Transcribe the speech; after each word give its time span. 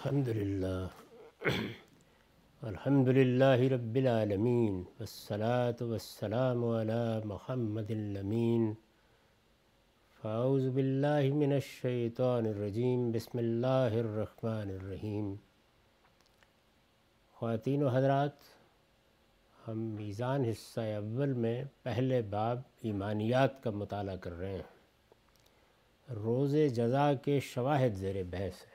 الحمد 0.00 0.28
لله 0.28 0.90
الحمد 2.70 3.08
لله 3.08 3.68
رب 3.68 3.96
العالمين 3.96 4.84
والصلاة 5.00 5.80
والسلام 5.80 6.64
على 6.64 7.22
محمد 7.24 7.90
الأمين 7.90 8.62
فأعوذ 10.20 10.70
بالله 10.70 11.34
من 11.42 11.52
الشيطان 11.52 12.46
الرجيم 12.46 13.12
بسم 13.12 13.38
الله 13.38 14.00
الرحمن 14.00 14.72
الرحيم 14.78 15.34
خواتین 17.34 17.82
و 17.82 17.88
حضرات، 17.88 18.50
ہم 19.68 19.78
میزان 19.78 20.44
حصہ 20.44 20.80
اول 20.80 21.32
میں 21.32 21.64
پہلے 21.82 22.22
باب 22.22 22.58
ایمانیات 22.82 23.62
کا 23.62 23.70
مطالعہ 23.70 24.16
کر 24.16 24.38
رہے 24.38 24.54
ہیں۔ 24.54 24.68
روز 26.14 26.56
جزا 26.74 27.14
کے 27.14 27.40
شواہد 27.40 27.96
زیر 27.96 28.22
بحث 28.30 28.69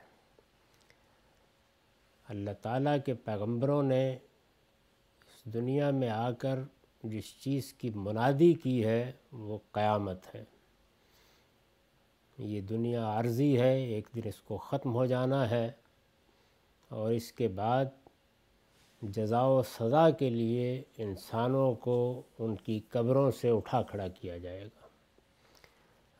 اللہ 2.28 2.50
تعالیٰ 2.62 2.96
کے 3.04 3.14
پیغمبروں 3.14 3.82
نے 3.82 4.12
اس 4.12 5.54
دنیا 5.54 5.90
میں 5.90 6.08
آ 6.08 6.30
کر 6.30 6.58
جس 7.02 7.24
چیز 7.40 7.72
کی 7.72 7.90
منادی 7.90 8.54
کی 8.54 8.84
ہے 8.84 9.12
وہ 9.32 9.58
قیامت 9.72 10.34
ہے۔ 10.34 10.44
یہ 12.38 12.60
دنیا 12.60 13.04
عارضی 13.04 13.60
ہے، 13.60 13.84
ایک 13.84 14.08
دن 14.14 14.20
اس 14.24 14.40
کو 14.40 14.56
ختم 14.56 14.94
ہو 14.94 15.06
جانا 15.06 15.50
ہے 15.50 15.70
اور 16.88 17.12
اس 17.12 17.32
کے 17.32 17.48
بعد 17.48 17.84
جزا 19.02 19.42
و 19.42 19.62
سزا 19.62 20.10
کے 20.10 20.30
لیے 20.30 20.82
انسانوں 20.98 21.74
کو 21.74 22.22
ان 22.38 22.56
کی 22.56 22.80
قبروں 22.88 23.30
سے 23.30 23.50
اٹھا 23.50 23.82
کھڑا 23.82 24.08
کیا 24.08 24.38
جائے 24.38 24.64
گا۔ 24.64 24.86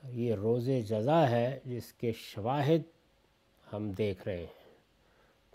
یہ 0.08 0.34
روز 0.34 0.70
جزا 0.88 1.30
ہے 1.30 1.60
جس 1.64 1.92
کے 1.92 2.12
شواہد 2.12 2.80
ہم 3.72 3.90
دیکھ 3.90 4.28
رہے 4.28 4.36
ہیں۔ 4.36 4.65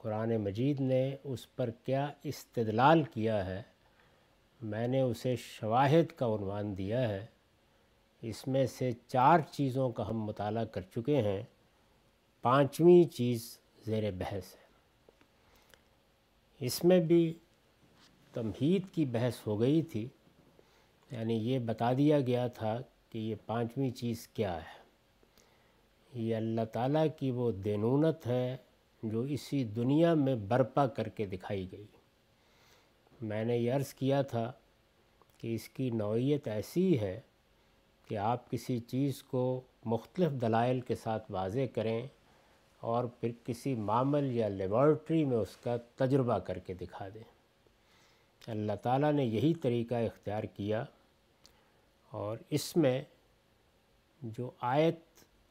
قرآن 0.01 0.37
مجید 0.37 0.81
نے 0.81 1.15
اس 1.23 1.55
پر 1.55 1.69
کیا 1.69 2.07
استدلال 2.23 3.03
کیا 3.03 3.45
ہے؟ 3.45 3.61
میں 4.61 4.87
نے 4.87 5.01
اسے 5.01 5.35
شواہد 5.35 6.11
کا 6.11 6.25
عنوان 6.25 6.77
دیا 6.77 7.09
ہے۔ 7.09 7.25
اس 8.21 8.47
میں 8.47 8.65
سے 8.65 8.91
چار 9.07 9.39
چیزوں 9.51 9.89
کا 9.89 10.09
ہم 10.09 10.23
مطالعہ 10.23 10.65
کر 10.65 10.81
چکے 10.81 11.21
ہیں۔ 11.21 11.41
پانچویں 12.41 13.13
چیز 13.13 13.57
زیر 13.85 14.11
بحث 14.11 14.55
ہے۔ 14.55 14.61
اس 16.59 16.83
میں 16.83 16.99
بھی 16.99 17.33
تمہید 18.33 18.81
کی 18.91 19.05
بحث 19.05 19.47
ہو 19.47 19.59
گئی 19.59 19.81
تھی۔ 19.81 20.07
یعنی 21.11 21.33
یہ 21.33 21.59
بتا 21.59 21.93
دیا 21.93 22.19
گیا 22.19 22.47
تھا 22.47 22.79
کہ 23.09 23.17
یہ 23.17 23.35
پانچویں 23.45 23.91
چیز 23.91 24.27
کیا 24.27 24.57
ہے۔ 24.57 24.81
یہ 26.13 26.35
اللہ 26.35 26.65
تعالیٰ 26.65 27.07
کی 27.19 27.31
وہ 27.31 27.51
دینونت 27.51 28.27
ہے۔ 28.27 28.57
جو 29.03 29.21
اسی 29.21 29.63
دنیا 29.63 30.13
میں 30.13 30.35
برپا 30.35 30.87
کر 30.87 31.09
کے 31.09 31.25
دکھائی 31.25 31.71
گئی۔ 31.71 31.85
میں 33.21 33.45
نے 33.45 33.57
یہ 33.57 33.73
عرض 33.73 33.93
کیا 33.93 34.21
تھا 34.21 34.51
کہ 35.37 35.55
اس 35.55 35.69
کی 35.69 35.89
نوعیت 35.89 36.47
ایسی 36.47 36.99
ہے 36.99 37.21
کہ 38.07 38.17
آپ 38.17 38.51
کسی 38.51 38.79
چیز 38.79 39.23
کو 39.23 39.61
مختلف 39.85 40.41
دلائل 40.41 40.81
کے 40.81 40.95
ساتھ 40.95 41.31
واضح 41.31 41.65
کریں 41.73 42.07
اور 42.79 43.03
پھر 43.03 43.31
کسی 43.45 43.75
معمل 43.75 44.31
یا 44.31 44.47
لیبارٹری 44.47 45.25
میں 45.25 45.37
اس 45.37 45.57
کا 45.57 45.77
تجربہ 45.77 46.39
کر 46.39 46.59
کے 46.59 46.73
دکھا 46.73 47.07
دیں۔ 47.13 47.23
اللہ 48.47 48.73
تعالیٰ 48.81 49.13
نے 49.13 49.25
یہی 49.25 49.53
طریقہ 49.53 49.95
اختیار 49.95 50.43
کیا 50.43 50.85
اور 52.09 52.37
اس 52.49 52.77
میں 52.77 53.01
جو 54.21 54.51
آیت 54.61 54.99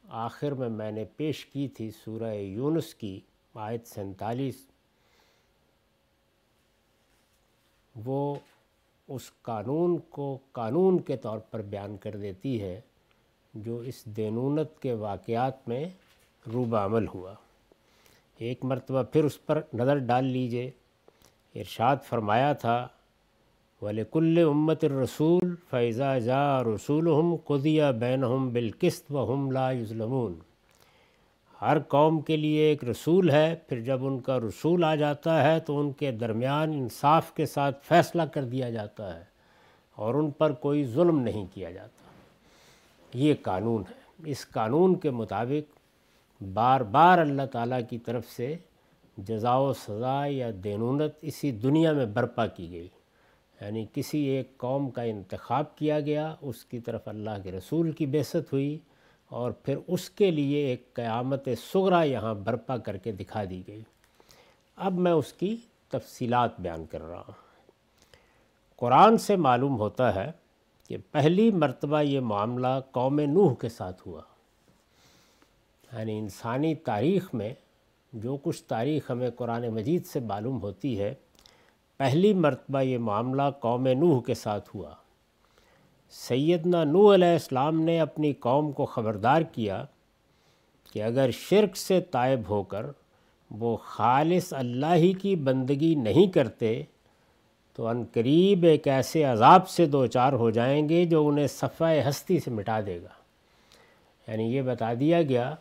آخر 0.03 0.51
میں 0.51 0.69
میں 0.69 0.91
نے 0.91 1.05
پیش 1.05 1.45
کی 1.45 1.67
تھی 1.67 1.91
سورہ 1.91 2.33
یونس 2.33 2.95
کی 2.95 3.19
آیت 3.55 3.87
سینتالیس۔ 3.87 4.67
وہ 8.05 8.35
اس 9.07 9.21
قانون 9.41 9.97
کو 10.09 10.37
قانون 10.51 11.01
کے 11.01 11.17
طور 11.17 11.39
پر 11.39 11.61
بیان 11.61 11.97
کر 11.97 12.15
دیتی 12.15 12.61
ہے 12.61 12.81
جو 13.53 13.77
اس 13.79 14.05
دینونت 14.05 14.81
کے 14.81 14.93
واقعات 14.93 15.67
میں 15.67 15.85
روب 16.53 16.75
عمل 16.75 17.07
ہوا۔ 17.07 17.33
ایک 18.37 18.65
مرتبہ 18.65 19.03
پھر 19.03 19.23
اس 19.23 19.45
پر 19.45 19.61
نظر 19.73 19.97
ڈال 19.97 20.25
لیجیے۔ 20.25 20.71
ارشاد 21.55 21.95
فرمایا 22.09 22.53
تھا، 22.53 22.87
وَلِكُلِّ 23.81 24.43
امت 24.43 24.83
الرسول 24.83 25.55
فیضا 25.69 26.19
جا 26.19 26.63
رسول 26.63 27.07
ہم 27.07 27.35
قدیہ 27.35 27.83
بین 27.99 28.23
ہم 28.23 28.49
بالقست 28.53 29.11
و 29.11 29.33
ہم 29.33 29.51
لا 29.51 29.71
یظلمون 29.71 30.39
ہر 31.61 31.79
قوم 31.79 32.21
کے 32.21 32.37
لیے 32.37 32.61
ایک 32.61 32.83
رسول 32.83 33.29
ہے، 33.29 33.55
پھر 33.67 33.79
جب 33.79 34.05
ان 34.05 34.19
کا 34.19 34.39
رسول 34.39 34.83
آ 34.83 34.95
جاتا 34.95 35.43
ہے 35.43 35.59
تو 35.59 35.79
ان 35.79 35.91
کے 35.91 36.11
درمیان 36.11 36.69
انصاف 36.69 37.33
کے 37.33 37.45
ساتھ 37.45 37.85
فیصلہ 37.87 38.21
کر 38.21 38.43
دیا 38.43 38.69
جاتا 38.69 39.19
ہے 39.19 39.23
اور 39.95 40.13
ان 40.13 40.31
پر 40.31 40.51
کوئی 40.51 40.85
ظلم 40.85 41.19
نہیں 41.19 41.45
کیا 41.53 41.71
جاتا۔ 41.71 42.01
یہ 43.13 43.33
قانون 43.41 43.83
ہے۔ 43.89 44.01
اس 44.25 44.49
قانون 44.49 44.99
کے 44.99 45.09
مطابق 45.09 45.77
بار 46.53 46.81
بار 46.81 47.17
اللہ 47.17 47.41
تعالیٰ 47.51 47.79
کی 47.89 47.97
طرف 47.97 48.27
سے 48.27 48.55
جزا 49.17 49.57
و 49.57 49.73
سزا 49.73 50.25
یا 50.27 50.51
دینونت 50.63 51.13
اسی 51.21 51.51
دنیا 51.51 51.91
میں 51.91 52.05
برپا 52.05 52.47
کی 52.47 52.71
گئی۔ 52.71 52.87
یعنی 53.61 53.85
کسی 53.93 54.19
ایک 54.19 54.57
قوم 54.57 54.89
کا 54.89 55.01
انتخاب 55.01 55.77
کیا 55.77 55.99
گیا، 55.99 56.35
اس 56.41 56.65
کی 56.65 56.79
طرف 56.79 57.07
اللہ 57.07 57.29
کے 57.43 57.51
رسول 57.51 57.91
کی 57.91 58.05
بیست 58.05 58.35
ہوئی۔ 58.35 58.77
اور 59.31 59.51
پھر 59.51 59.77
اس 59.87 60.09
کے 60.09 60.31
لیے 60.31 60.65
ایک 60.65 60.93
قیامت 60.93 61.49
سغرا 61.73 62.03
یہاں 62.03 62.33
برپا 62.33 62.77
کر 62.77 62.97
کے 62.97 63.11
دکھا 63.11 63.43
دی 63.49 63.63
گئی۔ 63.67 63.81
اب 64.75 64.93
میں 64.93 65.11
اس 65.11 65.33
کی 65.33 65.57
تفصیلات 65.89 66.59
بیان 66.59 66.85
کر 66.85 67.01
رہا 67.01 67.19
ہوں۔ 67.19 67.31
قرآن 68.75 69.17
سے 69.17 69.35
معلوم 69.35 69.79
ہوتا 69.79 70.15
ہے 70.15 70.31
کہ 70.87 70.97
پہلی 71.11 71.51
مرتبہ 71.51 72.01
یہ 72.01 72.19
معاملہ 72.19 72.67
قوم 72.91 73.19
نوح 73.19 73.55
کے 73.55 73.69
ساتھ 73.69 74.07
ہوا۔ 74.07 74.21
یعنی 75.93 76.19
انسانی 76.19 76.75
تاریخ 76.75 77.33
میں 77.33 77.53
جو 78.13 78.37
کچھ 78.43 78.63
تاریخ 78.63 79.11
ہمیں 79.11 79.29
قرآن 79.29 79.67
مجید 79.67 80.05
سے 80.05 80.19
معلوم 80.19 80.61
ہوتی 80.61 80.99
ہے، 80.99 81.13
پہلی 81.97 82.33
مرتبہ 82.33 82.81
یہ 82.81 82.97
معاملہ 82.97 83.41
قوم 83.59 83.87
نوح 83.87 84.21
کے 84.21 84.33
ساتھ 84.33 84.69
ہوا۔ 84.75 84.95
سیدنا 86.11 86.83
نو 86.83 87.13
علیہ 87.13 87.33
السلام 87.33 87.81
نے 87.81 88.01
اپنی 88.01 88.33
قوم 88.33 88.71
کو 88.71 88.85
خبردار 88.85 89.41
کیا 89.41 89.85
کہ 90.93 91.03
اگر 91.03 91.29
شرک 91.31 91.77
سے 91.77 92.01
طائب 92.01 92.39
ہو 92.49 92.63
کر 92.63 92.85
وہ 93.51 93.77
خالص 93.77 94.53
اللہ 94.53 94.93
ہی 94.93 95.13
کی 95.13 95.35
بندگی 95.35 95.95
نہیں 95.95 96.27
کرتے 96.27 96.83
تو 97.75 97.87
ان 97.87 98.03
قریب 98.13 98.63
ایک 98.63 98.87
ایسے 98.87 99.23
عذاب 99.23 99.69
سے 99.69 99.85
دو 99.85 100.05
چار 100.05 100.33
ہو 100.33 100.49
جائیں 100.49 100.89
گے 100.89 101.05
جو 101.05 101.27
انہیں 101.27 101.47
صفحہ 101.47 102.09
ہستی 102.09 102.39
سے 102.39 102.51
مٹا 102.51 102.79
دے 102.85 102.99
گا۔ 103.01 103.21
یعنی 104.31 104.43
یہ 104.43 104.61
بتا 104.61 104.93
دیا 104.99 105.21
گیا 105.21 105.55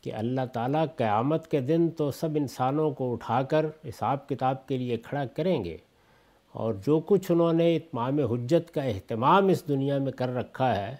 کہ 0.00 0.14
اللہ 0.14 0.40
تعالیٰ 0.52 0.84
قیامت 0.96 1.50
کے 1.50 1.60
دن 1.60 1.88
تو 1.88 2.10
سب 2.10 2.28
انسانوں 2.36 2.90
کو 2.90 3.12
اٹھا 3.12 3.42
کر 3.42 3.66
حساب 3.88 4.28
کتاب 4.28 4.66
کے 4.66 4.76
لیے 4.76 4.96
کھڑا 4.96 5.24
کریں 5.24 5.64
گے۔ 5.64 5.76
اور 6.52 6.74
جو 6.74 7.00
کچھ 7.06 7.32
انہوں 7.32 7.52
نے 7.52 7.76
اتمام 7.76 8.18
حجت 8.18 8.74
کا 8.74 8.82
اہتمام 8.82 9.48
اس 9.48 9.68
دنیا 9.68 9.98
میں 9.98 10.12
کر 10.12 10.34
رکھا 10.34 10.76
ہے، 10.76 10.96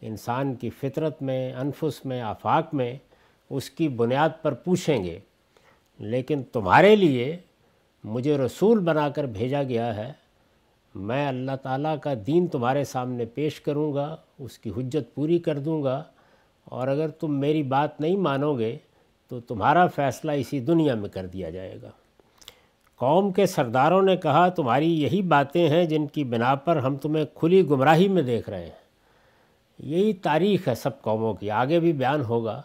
انسان 0.00 0.54
کی 0.54 0.70
فطرت 0.70 1.22
میں، 1.22 1.52
انفس 1.52 2.06
میں، 2.06 2.20
آفاق 2.20 2.74
میں، 2.74 2.94
اس 3.50 3.70
کی 3.70 3.88
بنیاد 3.88 4.28
پر 4.42 4.54
پوچھیں 4.54 5.04
گے۔ 5.04 5.18
لیکن 5.98 6.42
تمہارے 6.52 6.96
لیے 6.96 7.36
مجھے 8.04 8.38
رسول 8.38 8.78
بنا 8.78 9.08
کر 9.08 9.24
بھیجا 9.24 9.62
گیا 9.62 9.96
ہے۔ 9.96 10.12
میں 10.94 11.28
اللہ 11.28 11.56
تعالیٰ 11.62 11.96
کا 12.00 12.14
دین 12.26 12.46
تمہارے 12.46 12.84
سامنے 12.84 13.24
پیش 13.24 13.60
کروں 13.60 13.94
گا، 13.94 14.16
اس 14.38 14.58
کی 14.58 14.70
حجت 14.76 15.14
پوری 15.14 15.38
کر 15.38 15.58
دوں 15.58 15.82
گا۔ 15.82 16.04
اور 16.64 16.88
اگر 16.88 17.08
تم 17.08 17.40
میری 17.40 17.62
بات 17.62 18.00
نہیں 18.00 18.16
مانو 18.16 18.58
گے، 18.58 18.76
تو 19.28 19.40
تمہارا 19.40 19.86
فیصلہ 19.86 20.32
اسی 20.32 20.60
دنیا 20.60 20.94
میں 20.94 21.08
کر 21.08 21.26
دیا 21.26 21.50
جائے 21.50 21.78
گا۔ 21.82 21.90
قوم 22.96 23.32
کے 23.32 23.46
سرداروں 23.46 24.02
نے 24.02 24.16
کہا، 24.16 24.48
تمہاری 24.48 25.02
یہی 25.02 25.22
باتیں 25.22 25.68
ہیں 25.68 25.84
جن 25.84 26.06
کی 26.06 26.24
بنا 26.24 26.54
پر 26.54 26.76
ہم 26.76 26.96
تمہیں 26.96 27.24
کھلی 27.34 27.68
گمراہی 27.70 28.08
میں 28.08 28.22
دیکھ 28.22 28.50
رہے 28.50 28.62
ہیں۔ 28.62 28.84
یہی 29.78 30.12
تاریخ 30.12 30.68
ہے 30.68 30.74
سب 30.74 31.02
قوموں 31.02 31.34
کی۔ 31.34 31.50
آگے 31.50 31.80
بھی 31.80 31.92
بیان 31.92 32.22
ہوگا 32.22 32.62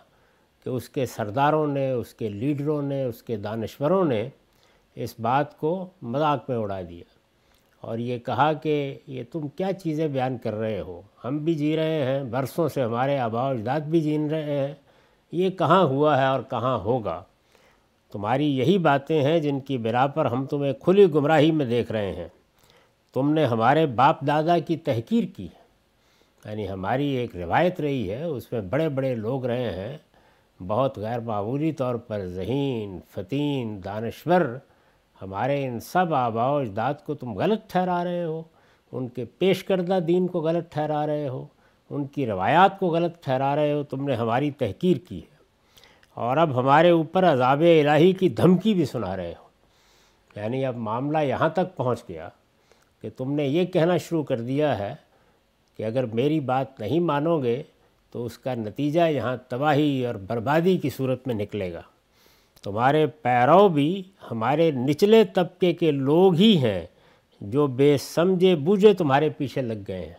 کہ 0.63 0.69
اس 0.69 0.89
کے 0.89 1.05
سرداروں 1.05 1.67
نے، 1.67 1.91
اس 1.91 2.13
کے 2.13 2.29
لیڈروں 2.29 2.81
نے، 2.81 3.03
اس 3.03 3.23
کے 3.23 3.35
دانشوروں 3.35 4.05
نے 4.05 4.29
اس 4.95 5.15
بات 5.19 5.57
کو 5.57 5.89
مذاق 6.01 6.49
میں 6.49 6.57
اڑا 6.57 6.81
دیا۔ 6.89 7.03
اور 7.81 7.97
یہ 7.97 8.17
کہا 8.17 8.53
کہ 8.53 8.99
یہ 9.07 9.23
تم 9.31 9.47
کیا 9.47 9.73
چیزیں 9.73 10.07
بیان 10.07 10.37
کر 10.37 10.53
رہے 10.53 10.79
ہو؟ 10.79 11.01
ہم 11.25 11.37
بھی 11.37 11.53
جی 11.53 11.77
رہے 11.77 12.03
ہیں، 12.03 12.23
برسوں 12.23 12.69
سے 12.69 12.83
ہمارے 12.83 13.19
آبا 13.19 13.43
و 13.43 13.51
اجداد 13.51 13.79
بھی 13.79 14.01
جین 14.01 14.29
رہے 14.29 14.67
ہیں۔ 14.67 14.73
یہ 15.31 15.49
کہاں 15.49 15.83
ہوا 15.83 16.21
ہے 16.21 16.25
اور 16.25 16.41
کہاں 16.49 16.77
ہوگا؟ 16.77 17.23
تمہاری 18.11 18.57
یہی 18.57 18.77
باتیں 18.77 19.21
ہیں 19.21 19.39
جن 19.39 19.59
کی 19.59 19.77
بنا 19.77 20.07
پر 20.07 20.25
ہم 20.25 20.45
تمہیں 20.45 20.73
کھلی 20.73 21.05
گمراہی 21.13 21.51
میں 21.51 21.65
دیکھ 21.65 21.91
رہے 21.91 22.11
ہیں۔ 22.11 22.27
تم 23.13 23.33
نے 23.33 23.45
ہمارے 23.45 23.85
باپ 23.85 24.21
دادا 24.21 24.59
کی 24.59 24.77
تحقیر 24.77 25.23
کی 25.37 25.45
ہے۔ 25.45 25.59
یعنی 26.49 26.69
ہماری 26.69 27.07
ایک 27.07 27.35
روایت 27.35 27.81
رہی 27.81 28.11
ہے، 28.11 28.23
اس 28.23 28.51
میں 28.51 28.61
بڑے 28.61 28.89
بڑے 28.89 29.15
لوگ 29.15 29.45
رہے 29.45 29.71
ہیں۔ 29.71 29.97
بہت 30.67 30.97
غیر 30.97 31.19
معمولی 31.19 31.71
طور 31.71 31.95
پر 31.95 32.25
ذہین، 32.25 32.99
فتین، 33.11 33.83
دانشور، 33.85 34.57
ہمارے 35.21 35.65
ان 35.65 35.79
سب 35.79 36.13
آبا 36.13 36.51
و 36.51 36.57
اجداد 36.57 36.93
کو 37.05 37.13
تم 37.15 37.33
غلط 37.33 37.59
ٹھہرا 37.67 38.03
رہے 38.03 38.23
ہو۔ 38.23 38.43
ان 38.91 39.07
کے 39.07 39.25
پیش 39.25 39.63
کردہ 39.63 39.99
دین 40.07 40.27
کو 40.27 40.39
غلط 40.39 40.73
ٹھہرا 40.73 41.07
رہے 41.07 41.27
ہو۔ 41.27 41.45
ان 41.89 42.05
کی 42.05 42.25
روایات 42.25 42.79
کو 42.79 42.87
غلط 42.87 43.23
ٹھہرا 43.23 43.55
رہے 43.55 43.73
ہو۔ 43.73 43.83
تم 43.83 44.07
نے 44.07 44.15
ہماری 44.15 44.51
تحقیر 44.51 44.97
کی 45.09 45.17
ہے۔ 45.17 45.28
اور 46.19 46.37
اب 46.37 46.59
ہمارے 46.59 46.89
اوپر 46.89 47.25
عذاب 47.25 47.61
الہی 47.61 48.11
کی 48.11 48.29
دھمکی 48.29 48.73
بھی 48.73 48.85
سنا 48.85 49.17
رہے 49.17 49.33
ہو۔ 49.39 49.47
یعنی 50.35 50.65
اب 50.65 50.75
معاملہ 50.75 51.17
یہاں 51.17 51.49
تک 51.49 51.75
پہنچ 51.75 51.99
گیا 52.09 52.29
کہ 53.01 53.09
تم 53.17 53.31
نے 53.31 53.47
یہ 53.47 53.65
کہنا 53.65 53.97
شروع 53.97 54.23
کر 54.23 54.41
دیا 54.41 54.79
ہے 54.79 54.95
کہ 55.77 55.83
اگر 55.83 56.05
میری 56.05 56.39
بات 56.39 56.79
نہیں 56.79 56.99
مانو 56.99 57.43
گے 57.43 57.63
تو 58.11 58.25
اس 58.25 58.37
کا 58.37 58.55
نتیجہ 58.55 59.01
یہاں 59.01 59.37
تباہی 59.49 60.05
اور 60.05 60.15
بربادی 60.15 60.77
کی 60.77 60.89
صورت 60.89 61.27
میں 61.27 61.35
نکلے 61.35 61.73
گا۔ 61.73 61.81
تمہارے 62.63 63.07
پیرو 63.07 63.67
بھی 63.67 64.03
ہمارے 64.31 64.71
نچلے 64.71 65.23
طبقے 65.23 65.73
کے 65.73 65.91
لوگ 65.91 66.33
ہی 66.33 66.57
ہیں 66.57 66.85
جو 67.41 67.67
بے 67.67 67.97
سمجھے 67.97 68.55
بوجھے 68.55 68.93
تمہارے 68.93 69.29
پیچھے 69.29 69.61
لگ 69.61 69.83
گئے 69.87 70.05
ہیں۔ 70.05 70.13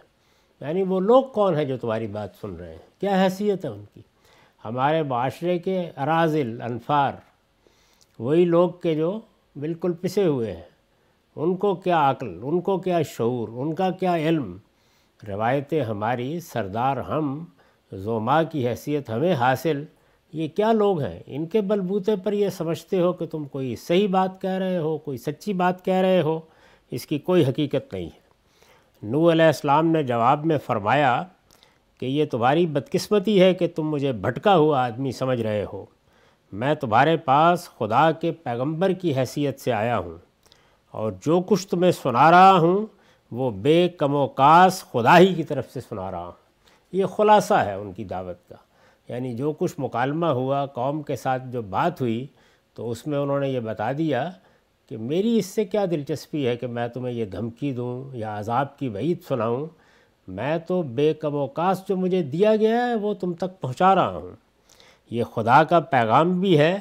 یعنی 0.61 0.82
وہ 0.82 1.00
لوگ 1.00 1.23
کون 1.23 1.56
ہیں 1.56 1.64
جو 1.64 1.76
تمہاری 1.76 2.06
بات 2.06 2.31
سن 2.41 2.56
رہے 2.56 2.70
ہیں؟ 2.70 3.00
کیا 3.00 3.25
حیثیت 3.25 3.64
ہے 3.64 3.70
ان 3.70 3.85
کی؟ 3.94 4.00
ہمارے 4.65 5.03
معاشرے 5.03 5.59
کے 5.59 5.91
ارازل 5.97 6.62
انفار 6.62 7.12
وہی 8.19 8.45
لوگ 8.45 8.71
کے 8.71 8.95
جو 8.95 9.21
بالکل 9.57 9.93
پسے 9.93 10.25
ہوئے 10.25 10.53
ہیں۔ 10.53 10.71
ان 11.37 11.57
کو 11.57 11.75
کیا 11.75 12.11
عقل، 12.11 12.41
ان 12.43 12.61
کو 12.61 12.79
کیا 12.79 13.03
شعور، 13.03 13.49
ان 13.49 13.75
کا 13.75 13.91
کیا 13.91 14.17
علم؟ 14.17 14.57
روایتیں 15.29 15.83
ہماری 15.83 16.41
سردار 16.41 16.97
ہم، 16.97 17.45
زوما 17.93 18.43
کی 18.43 18.69
حیثیت 18.69 19.11
ہمیں 19.11 19.35
حاصل۔ 19.35 19.85
یہ 20.33 20.49
کیا 20.49 20.73
لوگ 20.73 21.01
ہیں؟ 21.01 21.21
ان 21.27 21.47
کے 21.47 21.61
بلبوتے 21.61 22.17
پر 22.17 22.33
یہ 22.33 22.49
سمجھتے 22.49 23.01
ہو 23.01 23.12
کہ 23.12 23.27
تم 23.27 23.45
کوئی 23.45 23.77
صحیح 23.77 24.09
بات 24.09 24.43
کہہ 24.43 24.51
رہے 24.51 24.79
ہو، 24.79 24.99
کوئی 24.99 25.19
سچی 25.19 25.53
بات 25.53 25.85
کہہ 25.85 25.95
رہے 25.95 26.23
ہو، 26.23 26.41
اس 26.91 27.07
کی 27.07 27.19
کوئی 27.19 27.45
حقیقت 27.45 27.95
نہیں 27.95 28.05
ہے۔ 28.05 28.21
نو 29.03 29.33
علیہ 29.33 29.45
السلام 29.45 29.87
نے 29.87 30.03
جواب 30.03 30.47
میں 30.47 30.59
فرمایا 30.59 31.25
کہ 32.00 32.06
یہ 32.06 32.25
تمہاری 32.25 32.67
بدقسمتی 32.67 33.43
ہے 33.43 33.55
کہ 33.55 33.69
تم 33.69 33.91
مجھے 33.91 34.12
بھٹکا 34.12 34.56
ہوا 34.56 34.85
آدمی 34.85 35.12
سمجھ 35.12 35.41
رہے 35.41 35.64
ہو۔ 35.73 35.85
میں 36.52 36.75
تمہارے 36.75 37.17
پاس 37.17 37.69
خدا 37.79 38.12
کے 38.12 38.32
پیغمبر 38.32 38.93
کی 38.93 39.17
حیثیت 39.17 39.61
سے 39.61 39.73
آیا 39.73 39.99
ہوں 39.99 40.19
اور 40.91 41.12
جو 41.23 41.41
کچھ 41.41 41.69
تمہیں 41.69 41.93
سنا 41.93 42.31
رہا 42.31 42.52
ہوں، 42.52 42.87
وہ 43.31 43.50
بے 43.50 43.88
کم 43.88 44.14
و 44.14 44.29
کاس 44.29 44.85
خدا 44.85 45.19
ہی 45.19 45.35
کی 45.35 45.44
طرف 45.44 45.70
سے 45.70 45.81
سنا 45.81 46.11
رہا 46.11 46.25
ہوں۔ 46.25 46.32
یہ 46.93 47.06
خلاصہ 47.06 47.55
ہے 47.55 47.75
ان 47.75 47.93
کی 47.93 48.05
دعوت 48.05 48.49
کا۔ 48.49 48.56
یعنی 49.12 49.35
جو 49.35 49.52
کچھ 49.52 49.75
مکالمہ 49.79 50.26
ہوا، 50.26 50.67
قوم 50.67 51.02
کے 51.02 51.17
ساتھ 51.17 51.43
جو 51.47 51.62
بات 51.62 52.00
ہوئی، 52.00 52.26
تو 52.75 52.91
اس 52.91 53.06
میں 53.06 53.19
انہوں 53.19 53.41
نے 53.41 53.49
یہ 53.49 53.61
بتا 53.61 53.93
دیا 53.93 54.31
کہ 54.88 54.97
میری 54.97 55.38
اس 55.38 55.47
سے 55.47 55.64
کیا 55.64 55.85
دلچسپی 55.91 56.47
ہے 56.47 56.56
کہ 56.56 56.67
میں 56.67 56.88
تمہیں 56.88 57.14
یہ 57.14 57.25
دھمکی 57.25 57.73
دوں 57.73 58.17
یا 58.17 58.38
عذاب 58.38 58.79
کی 58.79 58.88
وعید 58.88 59.19
سناؤں۔ 59.29 59.67
میں 60.31 60.59
تو 60.59 60.82
بے 60.82 61.15
کم 61.15 61.35
وقاص 61.35 61.88
جو 61.88 61.97
مجھے 61.97 62.23
دیا 62.23 62.56
گیا 62.56 62.87
ہے 62.87 62.94
وہ 62.94 63.15
تم 63.15 63.32
تک 63.32 63.61
پہنچا 63.61 63.94
رہا 63.94 64.17
ہوں۔ 64.17 64.31
یہ 65.11 65.25
خدا 65.25 65.65
کا 65.65 65.81
پیغام 65.81 66.41
بھی 66.41 66.59
ہے 66.59 66.79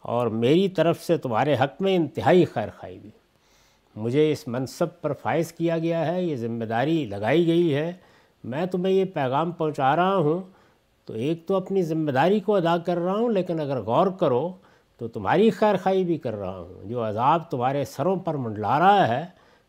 اور 0.00 0.26
میری 0.26 0.68
طرف 0.68 1.00
سے 1.00 1.16
تمہارے 1.16 1.54
حق 1.54 1.82
میں 1.82 1.96
انتہائی 1.96 2.44
خیر 2.44 2.68
خائی 2.76 2.98
بھی۔ 2.98 3.10
مجھے 3.96 4.32
اس 4.32 4.48
منصب 4.48 5.00
پر 5.00 5.12
فائز 5.12 5.52
کیا 5.52 5.78
گیا 5.78 6.14
ہے، 6.14 6.22
یہ 6.24 6.36
ذمہ 6.36 6.64
داری 6.64 7.06
لگائی 7.06 7.46
گئی 7.46 7.74
ہے۔ 7.74 7.92
میں 8.44 8.66
تمہیں 8.66 8.94
یہ 8.94 9.04
پیغام 9.04 9.50
پہنچا 9.50 9.96
رہا 9.96 10.16
ہوں 10.16 10.40
تو 11.04 11.12
ایک 11.12 11.46
تو 11.46 11.56
اپنی 11.56 11.82
ذمہ 11.82 12.10
داری 12.10 12.40
کو 12.40 12.56
ادا 12.56 12.78
کر 12.78 12.96
رہا 12.98 13.14
ہوں، 13.14 13.30
لیکن 13.30 13.60
اگر 13.60 13.80
غور 13.80 14.06
کرو 14.06 14.52
تو 14.98 15.08
تمہاری 15.08 15.50
خیر 15.50 15.76
خائی 15.76 16.04
بھی 16.04 16.18
کر 16.18 16.34
رہا 16.34 16.58
ہوں۔ 16.58 16.88
جو 16.88 17.08
عذاب 17.08 17.50
تمہارے 17.50 17.84
سروں 17.84 18.16
پر 18.16 18.34
منڈلا 18.34 18.78
رہا 18.78 19.08
ہے، 19.08 19.26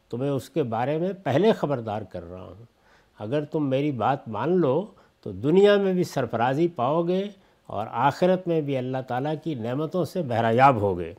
تمہیں 0.10 0.32
اس 0.32 0.50
کے 0.50 0.64
بارے 0.64 0.98
میں 0.98 1.14
پہلے 1.24 1.52
خبردار 1.52 2.02
کر 2.02 2.32
رہا 2.32 2.42
ہوں۔ 2.42 2.73
اگر 3.20 3.44
تم 3.44 3.70
میری 3.70 3.92
بات 3.92 4.28
مان 4.28 4.58
لو 4.58 4.86
تو 5.22 5.32
دنیا 5.32 5.78
میں 5.78 5.94
بھی 5.94 6.04
سرفرازی 6.04 6.68
پاؤ 6.68 7.04
گے 7.04 7.28
اور 7.68 7.88
آخرت 7.92 8.48
میں 8.48 8.62
بھی 8.62 8.78
اللہ 8.78 8.98
تعالیٰ 9.08 9.34
کی 9.44 9.56
نعمتوں 9.56 10.06
سے 10.06 10.22
بہرایاب 10.22 10.76
ہوگے 10.76 11.14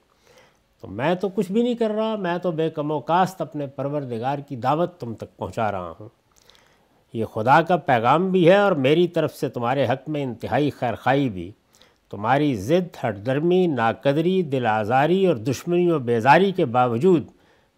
تو 0.80 0.88
میں 0.88 1.14
تو 1.14 1.28
کچھ 1.28 1.52
بھی 1.52 1.62
نہیں 1.62 1.74
کر 1.74 1.90
رہا، 1.90 2.16
میں 2.16 2.38
تو 2.38 2.50
بے 2.50 2.70
کم 2.70 2.90
و 2.90 3.00
کاست 3.00 3.40
اپنے 3.40 3.66
پروردگار 3.66 4.38
کی 4.38 4.56
دعوت 4.56 5.00
تم 5.00 5.14
تک 5.14 5.36
پہنچا 5.36 5.72
رہا 5.72 5.92
ہوں۔ 6.00 6.08
یہ 7.12 7.24
خدا 7.24 7.62
کا 7.62 7.76
پیغام 7.76 8.30
بھی 8.30 8.48
ہے 8.48 8.56
اور 8.56 8.72
میری 8.72 9.08
طرف 9.08 9.34
سے 9.34 9.48
تمہارے 9.48 9.86
حق 9.86 10.08
میں 10.08 10.22
انتہائی 10.22 10.70
خیر 10.70 10.94
خائی 10.94 11.28
بھی۔ 11.28 11.52
تمہاری 12.10 12.54
ضد، 12.54 12.96
ہٹ 13.04 13.26
درمی، 13.26 13.66
ناقدری، 13.66 14.42
دل 14.42 14.66
آزاری 14.66 15.26
اور 15.26 15.36
دشمنی 15.36 15.90
و 15.90 15.98
بیزاری 15.98 16.52
کے 16.52 16.64
باوجود 16.64 17.26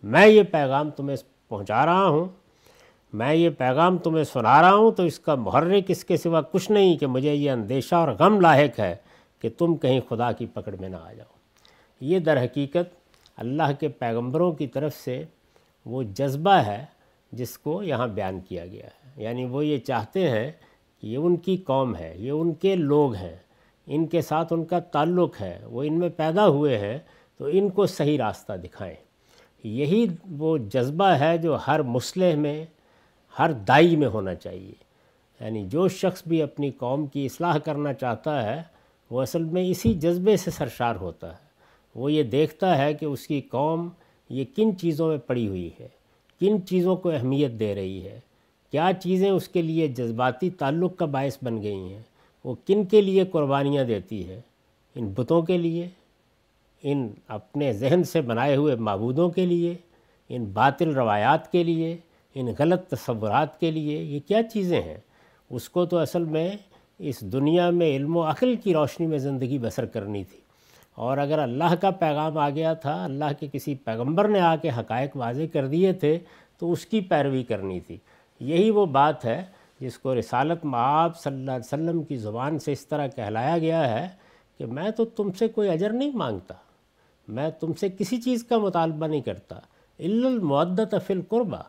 میں 0.03 0.27
یہ 0.27 0.43
پیغام 0.43 0.91
تمہیں 0.91 1.17
پہنچا 1.49 1.87
رہا 1.87 2.07
ہوں۔ 2.07 2.25
میں 3.17 3.35
یہ 3.35 3.51
پیغام 3.51 3.99
تمہیں 3.99 4.25
سنا 4.25 4.63
رہا 4.63 4.75
ہوں 4.75 4.91
تو 4.91 5.03
اس 5.03 5.19
کا 5.19 5.35
محرک 5.35 5.85
اس 5.89 6.05
کے 6.05 6.17
سوا 6.17 6.41
کچھ 6.41 6.71
نہیں 6.71 6.97
کہ 6.97 7.07
مجھے 7.07 7.35
یہ 7.35 7.51
اندیشہ 7.51 7.95
اور 7.95 8.09
غم 8.19 8.41
لاحق 8.41 8.81
ہے 8.81 8.97
کہ 9.41 9.49
تم 9.59 9.77
کہیں 9.77 10.01
خدا 10.09 10.33
کی 10.33 10.47
پکڑ 10.47 10.75
میں 10.81 10.89
نہ 10.89 10.97
آ 10.97 11.13
جاؤ۔ 11.13 11.37
یہ 12.01 12.19
در 12.19 12.45
حقیقت 12.45 12.95
اللہ 13.37 13.73
کے 13.81 13.89
پیغمبروں 13.89 14.53
کی 14.53 14.67
طرف 14.67 14.95
سے 14.95 15.25
وہ 15.87 16.03
جذبہ 16.03 16.51
ہے 16.51 16.85
جس 17.33 17.59
کو 17.59 17.83
یہاں 17.83 18.09
بیان 18.09 18.41
کیا 18.41 18.67
گیا 18.67 18.87
ہے۔ 18.87 19.23
یعنی 19.23 19.45
وہ 19.45 19.67
یہ 19.67 19.79
چاہتے 19.79 20.31
ہیں 20.31 20.51
کہ 21.01 21.07
یہ 21.07 21.17
ان 21.17 21.37
کی 21.37 21.57
قوم 21.57 21.97
ہے، 21.97 22.15
یہ 22.17 22.31
ان 22.31 22.55
کے 22.55 22.77
لوگ 22.77 23.15
ہیں، 23.15 23.37
ان 23.87 24.07
کے 24.07 24.23
ساتھ 24.23 24.53
ان 24.53 24.65
کا 24.65 24.79
تعلق 24.79 25.41
ہے، 25.41 25.59
وہ 25.65 25.83
ان 25.83 25.99
میں 25.99 26.09
پیدا 26.09 26.47
ہوئے 26.47 26.79
ہیں، 26.79 26.99
تو 27.39 27.49
ان 27.53 27.71
کو 27.71 27.87
صحیح 27.87 28.19
راستہ 28.19 28.53
دکھائیں۔ 28.53 28.95
یہی 29.65 30.07
وہ 30.31 30.59
جذبہ 30.59 31.05
ہے 31.05 31.39
جو 31.39 31.57
ہر 31.67 31.83
مسلح 31.83 32.35
میں 32.35 32.65
ہر 33.39 33.53
دائی 33.53 33.97
میں 33.97 34.09
ہونا 34.09 34.35
چاہیے۔ 34.35 34.73
یعنی 35.41 35.67
جو 35.69 35.89
شخص 35.89 36.23
بھی 36.27 36.43
اپنی 36.43 36.71
قوم 36.71 37.07
کی 37.07 37.27
اصلاح 37.27 37.59
کرنا 37.59 37.93
چاہتا 37.93 38.43
ہے، 38.43 38.63
وہ 39.11 39.23
اصل 39.23 39.45
میں 39.45 39.63
اسی 39.63 39.95
جذبے 39.95 40.37
سے 40.37 40.51
سرشار 40.51 40.95
ہوتا 40.95 41.33
ہے۔ 41.33 41.47
وہ 41.95 42.13
یہ 42.13 42.23
دیکھتا 42.23 42.79
ہے 42.79 42.95
کہ 42.95 43.05
اس 43.05 43.27
کی 43.27 43.41
قوم 43.41 43.89
یہ 44.31 44.45
کن 44.57 44.79
چیزوں 44.79 45.09
میں 45.09 45.19
پڑی 45.19 45.49
ہوئی 45.49 45.71
ہے، 45.81 45.89
کن 46.41 46.67
چیزوں 46.67 46.97
کو 46.97 47.11
اہمیت 47.11 47.51
دے 47.51 47.75
رہی 47.75 48.05
ہے۔ 48.05 48.21
کیا 48.71 48.91
چیزیں 49.03 49.31
اس 49.31 49.49
کے 49.49 49.63
لیے 49.63 49.89
جذباتی 49.89 50.51
تعلق 50.51 50.97
کا 50.97 51.05
باعث 51.05 51.39
بن 51.43 51.63
گئی 51.63 51.93
ہیں؟ 51.95 52.03
وہ 52.45 52.55
کن 52.67 52.85
کے 52.85 53.01
لیے 53.01 53.25
قربانیاں 53.25 53.85
دیتی 53.85 54.29
ہے؟ 54.29 54.41
ان 54.95 55.13
بتوں 55.17 55.43
کے 55.43 55.59
لیے؟ 55.59 55.89
ان 56.83 57.09
اپنے 57.29 57.73
ذہن 57.73 58.05
سے 58.05 58.21
بنائے 58.21 58.57
ہوئے 58.57 58.75
معبودوں 58.75 59.31
کے 59.31 59.47
لیے؟ 59.47 59.75
ان 60.29 60.45
باطل 60.45 60.91
روایات 60.91 61.53
کے 61.53 61.65
لیے؟ 61.65 61.97
ان 62.39 62.49
غلط 62.59 62.89
تصورات 62.89 63.61
کے 63.61 63.71
لیے 63.71 64.03
یہ 64.03 64.21
کیا 64.27 64.43
چیزیں 64.43 64.83
ہیں؟ 64.83 64.97
اس 65.51 65.69
کو 65.69 65.85
تو 65.85 65.99
اصل 65.99 66.25
میں 66.25 66.51
اس 66.99 67.21
دنیا 67.21 67.71
میں 67.71 67.97
علم 67.97 68.17
و 68.17 68.31
عقل 68.31 68.57
کی 68.57 68.75
روشنی 68.75 69.07
میں 69.07 69.19
زندگی 69.19 69.59
بسر 69.59 69.85
کرنی 69.85 70.25
تھی۔ 70.25 70.41
اور 70.95 71.19
اگر 71.19 71.39
اللہ 71.39 71.75
کا 71.81 71.91
پیغام 71.91 72.39
آ 72.39 72.51
گیا 72.51 72.75
تھا، 72.75 73.05
اللہ 73.05 73.25
کے 73.41 73.47
کسی 73.53 73.75
پیغمبر 73.75 74.29
نے 74.29 74.41
آ 74.41 74.57
کے 74.57 74.71
حقائق 74.79 75.17
واضح 75.17 75.43
کر 75.53 75.67
دیے 75.67 75.93
تھے، 75.93 76.19
تو 76.59 76.73
اس 76.73 76.87
کی 76.87 77.01
پیروی 77.01 77.45
کرنی 77.45 77.81
تھی۔ 77.81 77.97
یہی 78.41 78.71
وہ 78.71 78.87
بات 78.87 79.25
ہے 79.25 79.45
جس 79.81 79.99
کو 79.99 80.19
رسالت 80.19 80.65
معاب 80.65 81.19
صلی 81.19 81.35
اللہ 81.35 81.51
علیہ 81.51 81.65
وسلم 81.65 82.03
کی 82.03 82.17
زبان 82.17 82.59
سے 82.59 82.73
اس 82.73 82.87
طرح 82.87 83.07
کہلایا 83.07 83.59
گیا 83.59 84.03
ہے 84.03 84.09
کہ 84.59 84.67
میں 84.67 84.91
تو 84.91 85.05
تم 85.05 85.33
سے 85.33 85.49
کوئی 85.49 85.69
اجر 85.69 85.91
نہیں 85.91 86.11
مانگتا، 86.15 86.55
میں 87.29 87.51
تم 87.51 87.73
سے 87.73 87.89
کسی 87.99 88.17
چیز 88.17 88.45
کا 88.45 88.59
مطالبہ 88.59 89.07
نہیں 89.07 89.21
کرتا۔ 89.21 89.57
المعدت 89.99 90.95
فی 91.07 91.15
القربہ 91.15 91.63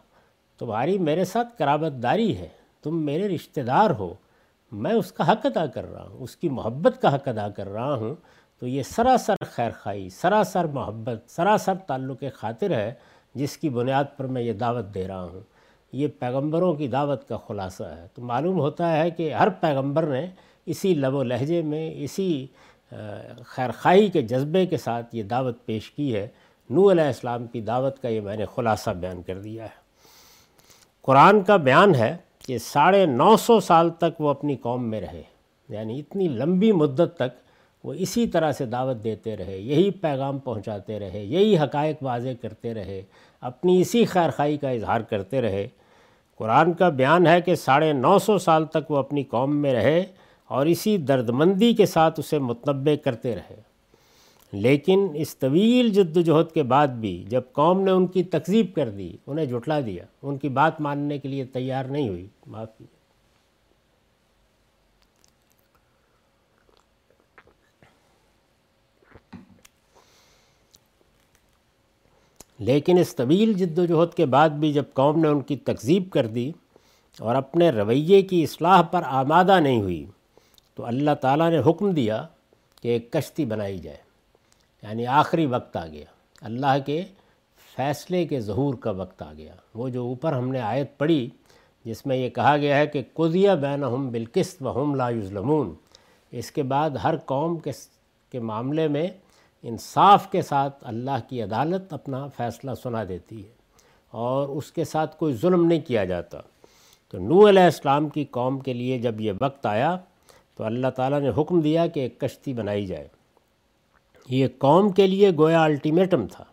تمہاری 0.57 0.97
میرے 0.97 1.25
ساتھ 1.25 1.47
قرابت 1.57 2.03
داری 2.03 2.37
ہے، 2.37 2.47
تم 2.83 3.05
میرے 3.05 3.27
رشتہ 3.27 3.61
دار 3.61 3.89
ہو۔ 3.89 4.13
میں 4.71 4.91
اس 4.91 5.11
کا 5.11 5.31
حق 5.31 5.45
ادا 5.45 5.65
کر 5.65 5.91
رہا 5.91 6.07
ہوں، 6.07 6.17
اس 6.19 6.35
کی 6.35 6.49
محبت 6.49 7.01
کا 7.01 7.15
حق 7.15 7.27
ادا 7.27 7.49
کر 7.49 7.67
رہا 7.67 7.93
ہوں۔ 7.93 8.15
تو 8.59 8.67
یہ 8.67 8.83
سراسر 8.83 9.35
خیر 9.41 9.71
خائی 9.79 10.09
سراسر 10.09 10.65
محبت، 10.65 11.23
سراسر 11.27 11.75
تعلق 11.75 12.23
خاطر 12.33 12.71
ہے 12.71 12.93
جس 13.35 13.57
کی 13.57 13.69
بنیاد 13.69 14.03
پر 14.17 14.25
میں 14.25 14.41
یہ 14.41 14.53
دعوت 14.53 14.85
دے 14.93 15.07
رہا 15.07 15.23
ہوں۔ 15.23 15.39
یہ 15.91 16.07
پیغمبروں 16.07 16.73
کی 16.73 16.87
دعوت 16.87 17.27
کا 17.27 17.37
خلاصہ 17.37 17.83
ہے۔ 17.83 18.07
تو 18.13 18.21
معلوم 18.21 18.59
ہوتا 18.59 18.97
ہے 18.97 19.09
کہ 19.09 19.33
ہر 19.33 19.49
پیغمبر 19.49 20.03
نے 20.03 20.27
اسی 20.65 20.95
لب 20.95 21.13
و 21.13 21.23
لہجے 21.23 21.61
میں، 21.61 21.91
اسی 21.95 22.47
خیر 23.45 23.71
خائی 23.71 24.07
کے 24.07 24.21
جذبے 24.21 24.65
کے 24.65 24.77
ساتھ 24.77 25.15
یہ 25.15 25.23
دعوت 25.23 25.65
پیش 25.65 25.91
کی 25.91 26.15
ہے۔ 26.15 26.27
نو 26.69 26.91
علیہ 26.91 27.03
السلام 27.03 27.47
کی 27.47 27.61
دعوت 27.61 27.99
کا 27.99 28.07
یہ 28.07 28.21
میں 28.21 28.37
نے 28.37 28.45
خلاصہ 28.55 28.89
بیان 28.89 29.21
کر 29.21 29.41
دیا 29.41 29.63
ہے۔ 29.63 29.86
قرآن 31.07 31.43
کا 31.43 31.57
بیان 31.57 31.95
ہے 31.95 32.17
کہ 32.47 32.57
ساڑھے 32.57 33.05
نو 33.05 33.37
سو 33.37 33.59
سال 33.59 33.89
تک 33.89 34.21
وہ 34.21 34.29
اپنی 34.29 34.55
قوم 34.55 34.89
میں 34.89 35.01
رہے۔ 35.01 35.21
یعنی 35.69 35.99
اتنی 35.99 36.27
لمبی 36.27 36.71
مدت 36.71 37.15
تک 37.15 37.37
وہ 37.83 37.93
اسی 37.93 38.27
طرح 38.27 38.51
سے 38.51 38.65
دعوت 38.65 39.03
دیتے 39.03 39.37
رہے، 39.37 39.57
یہی 39.57 39.91
پیغام 39.91 40.39
پہنچاتے 40.39 40.99
رہے، 40.99 41.23
یہی 41.23 41.57
حقائق 41.57 42.03
واضح 42.03 42.27
کرتے 42.41 42.73
رہے، 42.73 43.01
اپنی 43.41 43.81
اسی 43.81 44.05
خیر 44.05 44.29
خائی 44.29 44.57
کا 44.57 44.69
اظہار 44.69 45.01
کرتے 45.01 45.41
رہے۔ 45.41 45.67
قرآن 46.37 46.73
کا 46.73 46.89
بیان 46.89 47.27
ہے 47.27 47.41
کہ 47.41 47.55
ساڑھے 47.55 47.93
نو 47.93 48.19
سو 48.19 48.37
سال 48.37 48.65
تک 48.65 48.91
وہ 48.91 48.97
اپنی 48.97 49.23
قوم 49.23 49.57
میں 49.57 49.73
رہے 49.73 50.05
اور 50.47 50.65
اسی 50.65 50.97
دردمندی 50.97 51.73
کے 51.73 51.85
ساتھ 51.85 52.19
اسے 52.19 52.39
متنبع 52.39 52.95
کرتے 53.03 53.35
رہے۔ 53.35 53.66
لیکن 54.53 55.07
اس 55.15 55.35
طویل 55.37 55.89
جد 55.89 56.17
و 56.17 56.21
جہد 56.21 56.51
کے 56.53 56.63
بعد 56.63 56.87
بھی 56.87 57.23
جب 57.27 57.41
قوم 57.53 57.81
نے 57.81 57.91
ان 57.91 58.05
کی 58.07 58.23
تکذیب 58.23 58.73
کر 58.75 58.89
دی، 58.89 59.15
انہیں 59.27 59.45
جھٹلا 59.45 59.79
دیا، 59.79 60.03
ان 60.23 60.37
کی 60.37 60.49
بات 60.49 60.79
ماننے 60.81 61.17
کے 61.17 61.29
لیے 61.29 61.45
تیار 61.45 61.85
نہیں 61.85 62.09
ہوئی 62.09 62.27
معافی 62.47 62.85
لیکن 72.59 72.97
اس 72.97 73.15
طویل 73.15 73.53
جد 73.53 73.77
و 73.79 73.85
جہد 73.85 74.13
کے 74.13 74.25
بعد 74.25 74.49
بھی 74.49 74.73
جب 74.73 74.83
قوم 74.93 75.19
نے 75.21 75.27
ان 75.27 75.41
کی 75.41 75.55
تکذیب 75.55 76.09
کر 76.11 76.27
دی 76.27 76.51
اور 77.19 77.35
اپنے 77.35 77.69
رویے 77.69 78.21
کی 78.21 78.43
اصلاح 78.43 78.81
پر 78.81 79.03
آمادہ 79.05 79.59
نہیں 79.59 79.81
ہوئی، 79.81 80.05
تو 80.77 80.85
اللہ 80.85 81.15
تعالیٰ 81.21 81.49
نے 81.49 81.59
حکم 81.69 81.91
دیا 81.91 82.25
کہ 82.81 82.87
ایک 82.87 83.11
کشتی 83.13 83.45
بنائی 83.45 83.77
جائے۔ 83.77 84.06
یعنی 84.83 85.05
آخری 85.05 85.45
وقت 85.45 85.77
آ 85.77 85.87
گیا۔ 85.87 86.05
اللہ 86.41 86.77
کے 86.85 87.03
فیصلے 87.75 88.25
کے 88.25 88.39
ظہور 88.39 88.73
کا 88.73 88.91
وقت 88.91 89.21
آ 89.21 89.33
گیا۔ 89.37 89.53
وہ 89.75 89.89
جو 89.89 90.03
اوپر 90.03 90.33
ہم 90.33 90.51
نے 90.51 90.59
آیت 90.59 90.97
پڑھی، 90.97 91.29
جس 91.85 92.05
میں 92.05 92.17
یہ 92.17 92.29
کہا 92.29 92.57
گیا 92.57 92.77
ہے 92.77 92.87
کہ 92.87 93.03
قدیہ 93.13 93.51
بین 93.51 93.83
ہم 93.83 94.09
بالکست 94.09 94.61
و 94.61 94.83
ہم 94.83 94.95
لا 94.95 95.09
یظلمون۔ 95.09 95.73
اس 96.31 96.51
کے 96.51 96.63
بعد 96.63 96.89
ہر 96.89 97.17
قوم 97.17 97.57
کے 97.57 97.71
کے 98.31 98.39
معاملے 98.39 98.87
میں 98.87 99.07
انصاف 99.63 100.31
کے 100.31 100.41
ساتھ 100.41 100.75
اللہ 100.81 101.29
کی 101.29 101.41
عدالت 101.41 101.93
اپنا 101.93 102.27
فیصلہ 102.37 102.71
سنا 102.83 103.03
دیتی 103.09 103.43
ہے 103.45 103.49
اور 104.11 104.49
اس 104.49 104.71
کے 104.71 104.83
ساتھ 104.83 105.17
کوئی 105.17 105.33
ظلم 105.33 105.65
نہیں 105.65 105.81
کیا 105.81 106.05
جاتا۔ 106.05 106.37
تو 107.11 107.19
نو 107.19 107.49
علیہ 107.49 107.61
السلام 107.61 108.09
کی 108.09 108.25
قوم 108.25 108.59
کے 108.59 108.73
لیے 108.73 108.97
جب 108.97 109.21
یہ 109.21 109.31
وقت 109.41 109.65
آیا، 109.65 109.97
تو 110.55 110.63
اللہ 110.63 110.87
تعالیٰ 110.87 111.19
نے 111.19 111.29
حکم 111.41 111.61
دیا 111.61 111.87
کہ 111.87 111.99
ایک 111.99 112.19
کشتی 112.19 112.53
بنائی 112.53 112.85
جائے۔ 112.85 113.07
یہ 114.29 114.47
قوم 114.57 114.89
کے 114.89 115.07
لیے 115.07 115.31
گویا 115.37 115.63
الٹیمیٹم 115.63 116.27
تھا 116.27 116.43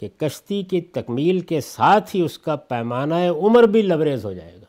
کہ 0.00 0.08
کشتی 0.18 0.62
کی 0.62 0.80
تکمیل 0.80 1.40
کے 1.40 1.60
ساتھ 1.60 2.16
ہی 2.16 2.20
اس 2.20 2.38
کا 2.38 2.56
پیمانہ 2.56 3.14
عمر 3.14 3.62
بھی 3.62 3.82
لبریز 3.82 4.24
ہو 4.24 4.32
جائے 4.32 4.52
گا۔ 4.52 4.64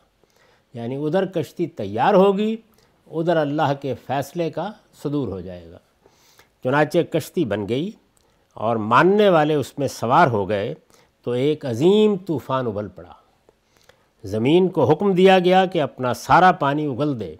یعنی 0.73 0.95
ادھر 0.95 1.25
کشتی 1.25 1.67
تیار 1.67 2.13
ہوگی، 2.13 2.55
ادھر 3.11 3.37
اللہ 3.37 3.73
کے 3.81 3.93
فیصلے 4.07 4.49
کا 4.49 4.71
صدور 5.03 5.27
ہو 5.27 5.41
جائے 5.41 5.71
گا۔ 5.71 5.77
چنانچہ 6.63 6.97
کشتی 6.97 7.45
بن 7.45 7.69
گئی 7.69 7.91
اور 8.53 8.75
ماننے 8.75 9.29
والے 9.29 9.53
اس 9.53 9.77
میں 9.77 9.87
سوار 9.87 10.27
ہو 10.27 10.49
گئے 10.49 10.73
تو 11.23 11.31
ایک 11.31 11.65
عظیم 11.65 12.15
طوفان 12.15 12.67
ابل 12.67 12.87
پڑا۔ 12.87 13.13
زمین 14.23 14.67
کو 14.67 14.91
حکم 14.91 15.13
دیا 15.13 15.39
گیا 15.39 15.65
کہ 15.65 15.81
اپنا 15.81 16.13
سارا 16.13 16.51
پانی 16.51 16.85
اگل 16.85 17.19
دے 17.19 17.35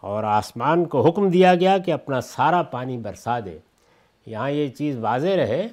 اور 0.00 0.24
آسمان 0.24 0.84
کو 0.84 1.06
حکم 1.06 1.28
دیا 1.28 1.54
گیا 1.54 1.78
کہ 1.78 1.90
اپنا 1.90 2.20
سارا 2.20 2.62
پانی 2.62 2.96
برسا 2.96 3.40
دے۔ 3.40 3.58
یہاں 4.30 4.50
یہ 4.50 4.68
چیز 4.68 4.98
واضح 4.98 5.36
رہے 5.36 5.68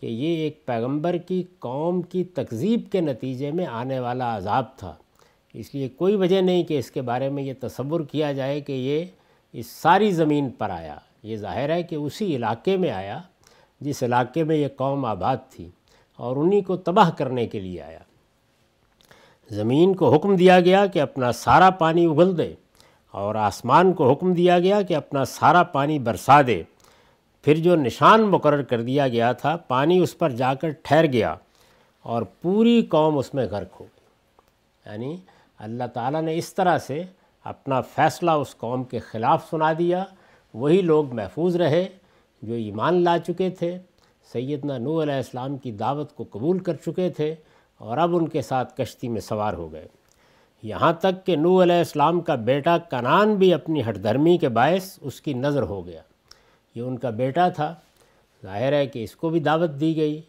کہ 0.00 0.06
یہ 0.06 0.36
ایک 0.36 0.66
پیغمبر 0.66 1.16
کی 1.16 1.42
قوم 1.58 2.02
کی 2.02 2.24
تکذیب 2.24 2.80
کے 2.92 3.00
نتیجے 3.00 3.50
میں 3.50 3.66
آنے 3.66 4.00
والا 4.00 4.36
عذاب 4.36 4.64
تھا۔ 4.76 4.94
اس 5.54 5.74
لیے 5.74 5.88
کوئی 5.88 6.16
وجہ 6.16 6.40
نہیں 6.40 6.62
کہ 6.62 6.78
اس 6.78 6.90
کے 6.90 7.02
بارے 7.02 7.28
میں 7.28 7.42
یہ 7.42 7.52
تصور 7.60 8.00
کیا 8.00 8.32
جائے 8.32 8.60
کہ 8.60 8.72
یہ 8.72 9.04
اس 9.52 9.66
ساری 9.66 10.10
زمین 10.10 10.50
پر 10.50 10.70
آیا۔ 10.70 10.96
یہ 11.22 11.36
ظاہر 11.36 11.70
ہے 11.70 11.82
کہ 11.82 11.94
اسی 11.94 12.36
علاقے 12.36 12.76
میں 12.76 12.90
آیا 12.90 13.20
جس 13.80 14.02
علاقے 14.02 14.44
میں 14.44 14.56
یہ 14.56 14.68
قوم 14.76 15.04
آباد 15.04 15.36
تھی 15.50 15.68
اور 16.16 16.36
انہی 16.36 16.60
کو 16.60 16.76
تباہ 16.76 17.10
کرنے 17.10 17.46
کے 17.46 17.60
لیے 17.60 17.82
آیا۔ 17.82 17.98
زمین 19.50 19.94
کو 19.94 20.14
حکم 20.14 20.36
دیا 20.36 20.60
گیا 20.60 20.86
کہ 20.86 21.00
اپنا 21.00 21.32
سارا 21.32 21.70
پانی 21.70 22.06
اگل 22.06 22.38
دے 22.38 22.54
اور 23.10 23.34
آسمان 23.34 23.92
کو 23.92 24.12
حکم 24.12 24.32
دیا 24.32 24.58
گیا 24.58 24.82
کہ 24.82 24.96
اپنا 24.96 25.24
سارا 25.24 25.62
پانی 25.62 25.98
برسا 25.98 26.42
دے۔ 26.42 26.62
پھر 27.48 27.56
جو 27.56 27.76
نشان 27.76 28.22
مقرر 28.22 28.62
کر 28.62 28.82
دیا 28.82 29.08
گیا 29.08 29.32
تھا، 29.32 29.56
پانی 29.56 29.98
اس 29.98 30.18
پر 30.18 30.30
جا 30.30 30.54
کر 30.54 30.68
ٹھہر 30.70 31.12
گیا 31.12 31.34
اور 32.02 32.22
پوری 32.22 32.86
قوم 32.88 33.18
اس 33.18 33.34
میں 33.34 33.46
غرق 33.50 33.80
ہو 33.80 33.84
گئی۔ 33.84 34.04
یعنی 34.86 35.16
اللہ 35.58 35.84
تعالیٰ 35.94 36.22
نے 36.22 36.38
اس 36.38 36.54
طرح 36.54 36.78
سے 36.78 37.02
اپنا 37.44 37.80
فیصلہ 37.80 38.30
اس 38.30 38.56
قوم 38.56 38.84
کے 38.84 38.98
خلاف 38.98 39.50
سنا 39.50 39.72
دیا۔ 39.78 40.04
وہی 40.54 40.80
لوگ 40.80 41.14
محفوظ 41.14 41.56
رہے 41.56 41.88
جو 42.42 42.54
ایمان 42.54 43.04
لا 43.04 43.16
چکے 43.26 43.50
تھے۔ 43.50 43.78
سیدنا 44.32 44.78
نو 44.78 45.02
علیہ 45.02 45.14
السلام 45.14 45.56
کی 45.56 45.72
دعوت 45.72 46.16
کو 46.16 46.24
قبول 46.30 46.58
کر 46.58 46.74
چکے 46.74 47.10
تھے 47.10 47.34
اور 47.78 47.98
اب 47.98 48.16
ان 48.16 48.28
کے 48.28 48.42
ساتھ 48.42 48.76
کشتی 48.76 49.08
میں 49.08 49.20
سوار 49.20 49.54
ہو 49.54 49.72
گئے۔ 49.72 49.88
یہاں 50.62 50.92
تک 50.92 51.26
کہ 51.26 51.36
نو 51.36 51.62
علیہ 51.62 51.76
السلام 51.76 52.20
کا 52.20 52.34
بیٹا 52.34 52.78
کنان 52.78 53.34
بھی 53.34 53.54
اپنی 53.54 53.82
ہٹ 53.88 54.02
دھرمی 54.02 54.38
کے 54.38 54.48
باعث 54.48 54.98
اس 55.00 55.20
کی 55.20 55.34
نظر 55.34 55.62
ہو 55.62 55.86
گیا۔ 55.86 56.02
یہ 56.74 56.82
ان 56.82 56.98
کا 56.98 57.10
بیٹا 57.10 57.48
تھا۔ 57.48 57.74
ظاہر 58.42 58.72
ہے 58.72 58.86
کہ 58.86 59.04
اس 59.04 59.16
کو 59.16 59.28
بھی 59.28 59.40
دعوت 59.40 59.70
دی 59.80 59.96
گئی۔ 59.96 60.20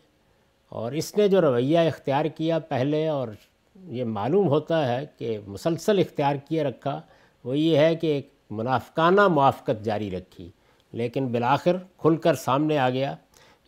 اور 0.69 0.91
اس 0.91 1.17
نے 1.17 1.27
جو 1.27 1.41
رویہ 1.41 1.79
اختیار 1.79 2.25
کیا 2.25 2.60
پہلے، 2.60 3.08
اور 3.08 3.27
یہ 3.84 4.03
معلوم 4.03 4.48
ہوتا 4.48 4.88
ہے 4.88 5.05
کہ 5.17 5.38
مسلسل 5.48 6.00
اختیار 6.00 6.36
کیے 6.36 6.63
رکھا، 6.63 7.01
وہ 7.43 7.58
یہ 7.58 7.77
ہے 7.77 7.96
کہ 7.96 8.08
ایک 8.08 8.29
منافقانہ 8.50 9.27
موافقت 9.27 9.84
جاری 9.84 10.12
رکھی۔ 10.12 10.50
لیکن 10.91 11.27
بالآخر 11.27 11.77
کھل 11.98 12.15
کر 12.15 12.34
سامنے 12.34 12.77
آ 12.77 12.89
گیا۔ 12.89 13.15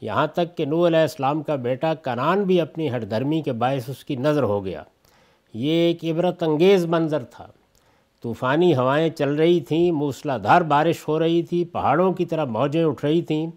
یہاں 0.02 0.28
تک 0.28 0.58
کہ 0.58 0.66
نو 0.66 0.88
علیہ 0.88 1.00
السلام 1.00 1.44
کا 1.44 1.56
بیٹا 1.56 1.94
کنان 1.94 2.44
بھی 2.44 2.62
اپنی 2.62 2.96
ہٹ 2.96 3.10
دھرمی 3.10 3.42
کے 3.42 3.52
باعث 3.52 3.90
اس 3.90 4.06
کی 4.06 4.16
نظر 4.16 4.44
ہو 4.44 4.66
گیا۔ 4.66 4.84
یہ 5.54 5.72
ایک 5.72 6.06
عبرت 6.06 6.44
انگیز 6.44 6.86
منظر 6.86 7.24
تھا۔ 7.24 7.48
طوفانی 8.24 8.76
ہوائیں 8.76 9.10
چل 9.10 9.36
رہی 9.36 9.60
تھیں 9.60 9.92
موسلا 9.92 10.38
دھار 10.38 10.62
بارش 10.62 11.08
ہو 11.08 11.20
رہی 11.20 11.44
تھی، 11.44 11.66
پہاڑوں 11.66 12.14
کی 12.14 12.26
طرح 12.26 12.46
موجیں 12.46 12.84
اٹھ 12.84 13.06
رہی 13.06 13.22
تھیں۔ 13.22 13.48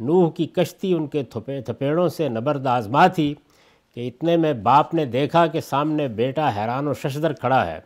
نوح 0.00 0.30
کی 0.30 0.46
کشتی 0.46 0.92
ان 0.92 1.06
کے 1.06 1.22
تھپے، 1.22 1.60
تھپیڑوں 1.60 2.08
سے 2.08 2.28
نبرد 2.28 2.66
آزما 2.66 3.06
تھی 3.06 3.34
کہ 3.94 4.08
اتنے 4.08 4.36
میں 4.36 4.52
باپ 4.52 4.94
نے 4.94 5.04
دیکھا 5.04 5.46
کہ 5.46 5.60
سامنے 5.60 6.08
بیٹا 6.08 6.50
حیران 6.56 6.88
و 6.88 6.94
ششدر 6.94 7.32
کھڑا 7.32 7.66
ہے۔ 7.66 7.80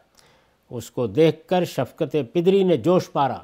اس 0.70 0.90
کو 0.90 1.06
دیکھ 1.06 1.48
کر 1.48 1.64
شفقت 1.64 2.16
پدری 2.32 2.64
نے 2.64 2.76
جوش 2.76 3.12
پارا۔ 3.12 3.38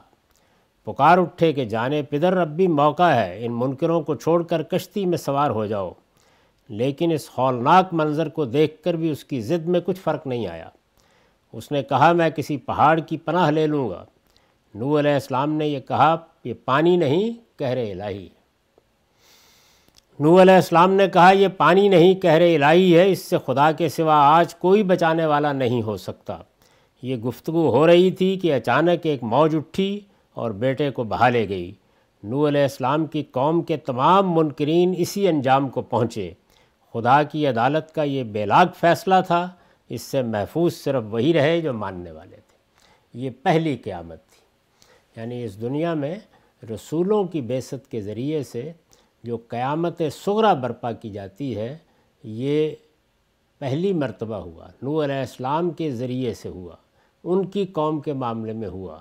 پکار 0.85 1.19
اٹھے 1.19 1.53
کہ 1.53 1.65
جانے 1.65 2.03
پدر، 2.03 2.37
اب 2.37 2.49
بھی 2.49 2.67
موقع 2.67 3.11
ہے، 3.11 3.47
ان 3.47 3.53
منکروں 3.53 4.01
کو 4.01 4.15
چھوڑ 4.15 4.43
کر 4.43 4.63
کشتی 4.63 5.07
میں 5.07 5.19
سوار 5.19 5.51
ہو 5.51 5.67
جاؤ۔ 5.67 5.93
لیکن 6.69 7.13
اس 7.13 7.29
ہولناک 7.39 7.89
منظر 7.93 8.29
کو 8.29 8.45
دیکھ 8.45 8.83
کر 8.83 8.95
بھی 8.95 9.11
اس 9.11 9.25
کی 9.25 9.41
ضد 9.41 9.69
میں 9.69 9.81
کچھ 9.81 10.01
فرق 10.01 10.27
نہیں 10.27 10.47
آیا۔ 10.47 10.69
اس 11.59 11.73
نے 11.73 11.83
کہا، 11.83 12.13
میں 12.13 12.31
کسی 12.31 12.57
پہاڑ 12.57 13.01
کی 13.01 13.17
پناہ 13.17 13.51
لے 13.51 13.67
لوں 13.67 13.91
گا. 13.91 14.05
نو 14.75 14.99
علیہ 14.99 15.13
السلام 15.13 15.53
نے 15.53 15.67
یہ 15.67 15.81
کہا، 15.81 16.17
یہ 16.45 16.55
پانی 16.65 16.97
نہیں، 16.97 17.59
کہرے 17.59 17.93
الہی. 17.93 18.29
نو 20.21 20.43
علیہ 20.43 20.55
السلام 20.55 20.93
نے 20.93 21.09
کہا، 21.09 21.31
یہ 21.31 21.49
پانی 21.49 21.89
نہیں، 21.89 22.15
کہرے 22.15 22.57
الہی 22.57 22.99
ہے، 22.99 23.11
اس 23.11 23.19
سے 23.19 23.37
خدا 23.47 23.73
کے 23.73 23.89
سوا 23.89 24.15
آج 24.15 24.55
کوئی 24.55 24.83
بچانے 24.83 25.27
والا 25.27 25.53
نہیں 25.53 25.83
ہو 25.83 25.97
سکتا. 25.97 26.39
یہ 27.03 27.17
گفتگو 27.17 27.71
ہو 27.71 27.87
رہی 27.87 28.11
تھی 28.11 28.39
کہ 28.43 28.55
اچانک 28.55 29.01
ایک 29.03 29.23
موج 29.23 29.57
اٹھی 29.57 30.01
اور 30.35 30.51
بیٹے 30.51 30.91
کو 30.91 31.05
بہا 31.05 31.29
لے 31.29 31.49
گئی۔ 31.49 31.73
نو 32.25 32.49
علیہ 32.49 32.63
السلام 32.63 33.07
کی 33.07 33.23
قوم 33.23 33.63
کے 33.63 33.77
تمام 33.77 34.33
منکرین 34.33 34.95
اسی 34.99 35.29
انجام 35.29 35.69
کو 35.69 35.83
پہنچے۔ 35.83 36.33
خدا 36.93 37.23
کی 37.23 37.47
عدالت 37.47 37.95
کا 37.95 38.03
یہ 38.03 38.23
بے 38.23 38.47
لاگ 38.47 38.67
فیصلہ 38.81 39.15
تھا۔ 39.27 39.49
اس 39.89 40.03
سے 40.03 40.23
محفوظ 40.23 40.75
صرف 40.75 41.03
وہی 41.11 41.33
رہے 41.33 41.61
جو 41.61 41.73
ماننے 41.73 42.11
والے 42.11 42.37
تھے۔ 42.37 42.59
یہ 43.15 43.31
پہلی 43.43 43.77
قیامت 43.77 44.27
تھی۔ 44.27 44.49
یعنی 45.21 45.45
اس 45.45 45.61
دنیا 45.61 45.95
میں 45.95 46.15
رسولوں 46.75 47.25
کی 47.25 47.41
بیست 47.41 47.91
کے 47.91 48.01
ذریعے 48.01 48.43
سے 48.43 48.73
جو 49.23 49.37
قیامت 49.49 50.03
سغرا 50.13 50.55
برپا 50.55 50.93
کی 50.93 51.11
جاتی 51.11 51.57
ہے، 51.57 51.79
یہ 52.25 52.71
پہلی 53.59 53.93
مرتبہ 53.93 54.37
ہوا۔ 54.37 54.69
نو 54.83 55.05
علیہ 55.05 55.15
السلام 55.15 55.71
کے 55.71 55.91
ذریعے 55.91 56.35
سے 56.35 56.49
ہوا۔ 56.49 56.77
ان 57.25 57.47
کی 57.47 57.67
قوم 57.67 58.01
کے 58.01 58.13
معاملے 58.13 58.53
میں 58.53 58.69
ہوا۔ 58.69 58.99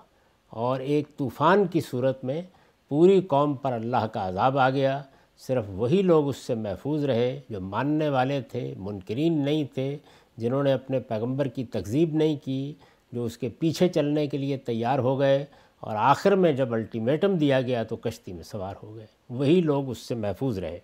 اور 0.49 0.79
ایک 0.79 1.07
طوفان 1.17 1.67
کی 1.67 1.81
صورت 1.81 2.23
میں 2.23 2.41
پوری 2.89 3.21
قوم 3.21 3.53
پر 3.53 3.73
اللہ 3.73 4.07
کا 4.07 4.27
عذاب 4.27 4.57
آ 4.57 4.69
گیا۔ 4.69 5.03
صرف 5.37 5.63
وہی 5.67 6.01
لوگ 6.01 6.27
اس 6.27 6.37
سے 6.37 6.55
محفوظ 6.55 7.05
رہے 7.05 7.39
جو 7.49 7.61
ماننے 7.61 8.09
والے 8.09 8.41
تھے، 8.41 8.73
منکرین 8.77 9.45
نہیں 9.45 9.63
تھے۔ 9.63 9.97
جنہوں 10.37 10.63
نے 10.63 10.73
اپنے 10.73 10.99
پیغمبر 10.99 11.47
کی 11.47 11.65
تکذیب 11.65 12.13
نہیں 12.13 12.35
کی، 12.45 12.73
جو 13.11 13.23
اس 13.23 13.37
کے 13.37 13.49
پیچھے 13.49 13.87
چلنے 13.87 14.27
کے 14.27 14.37
لیے 14.37 14.57
تیار 14.57 14.99
ہو 14.99 15.19
گئے 15.19 15.45
اور 15.79 15.95
آخر 15.95 16.31
میں 16.31 16.51
جب 16.51 16.73
الٹیمیٹم 16.73 17.35
دیا 17.35 17.61
گیا 17.61 17.83
تو 17.83 17.95
کشتی 17.95 18.33
میں 18.33 18.43
سوار 18.43 18.75
ہو 18.83 18.95
گئے۔ 18.95 19.05
وہی 19.29 19.61
لوگ 19.61 19.89
اس 19.89 19.97
سے 19.97 20.15
محفوظ 20.15 20.59
رہے۔ 20.59 20.79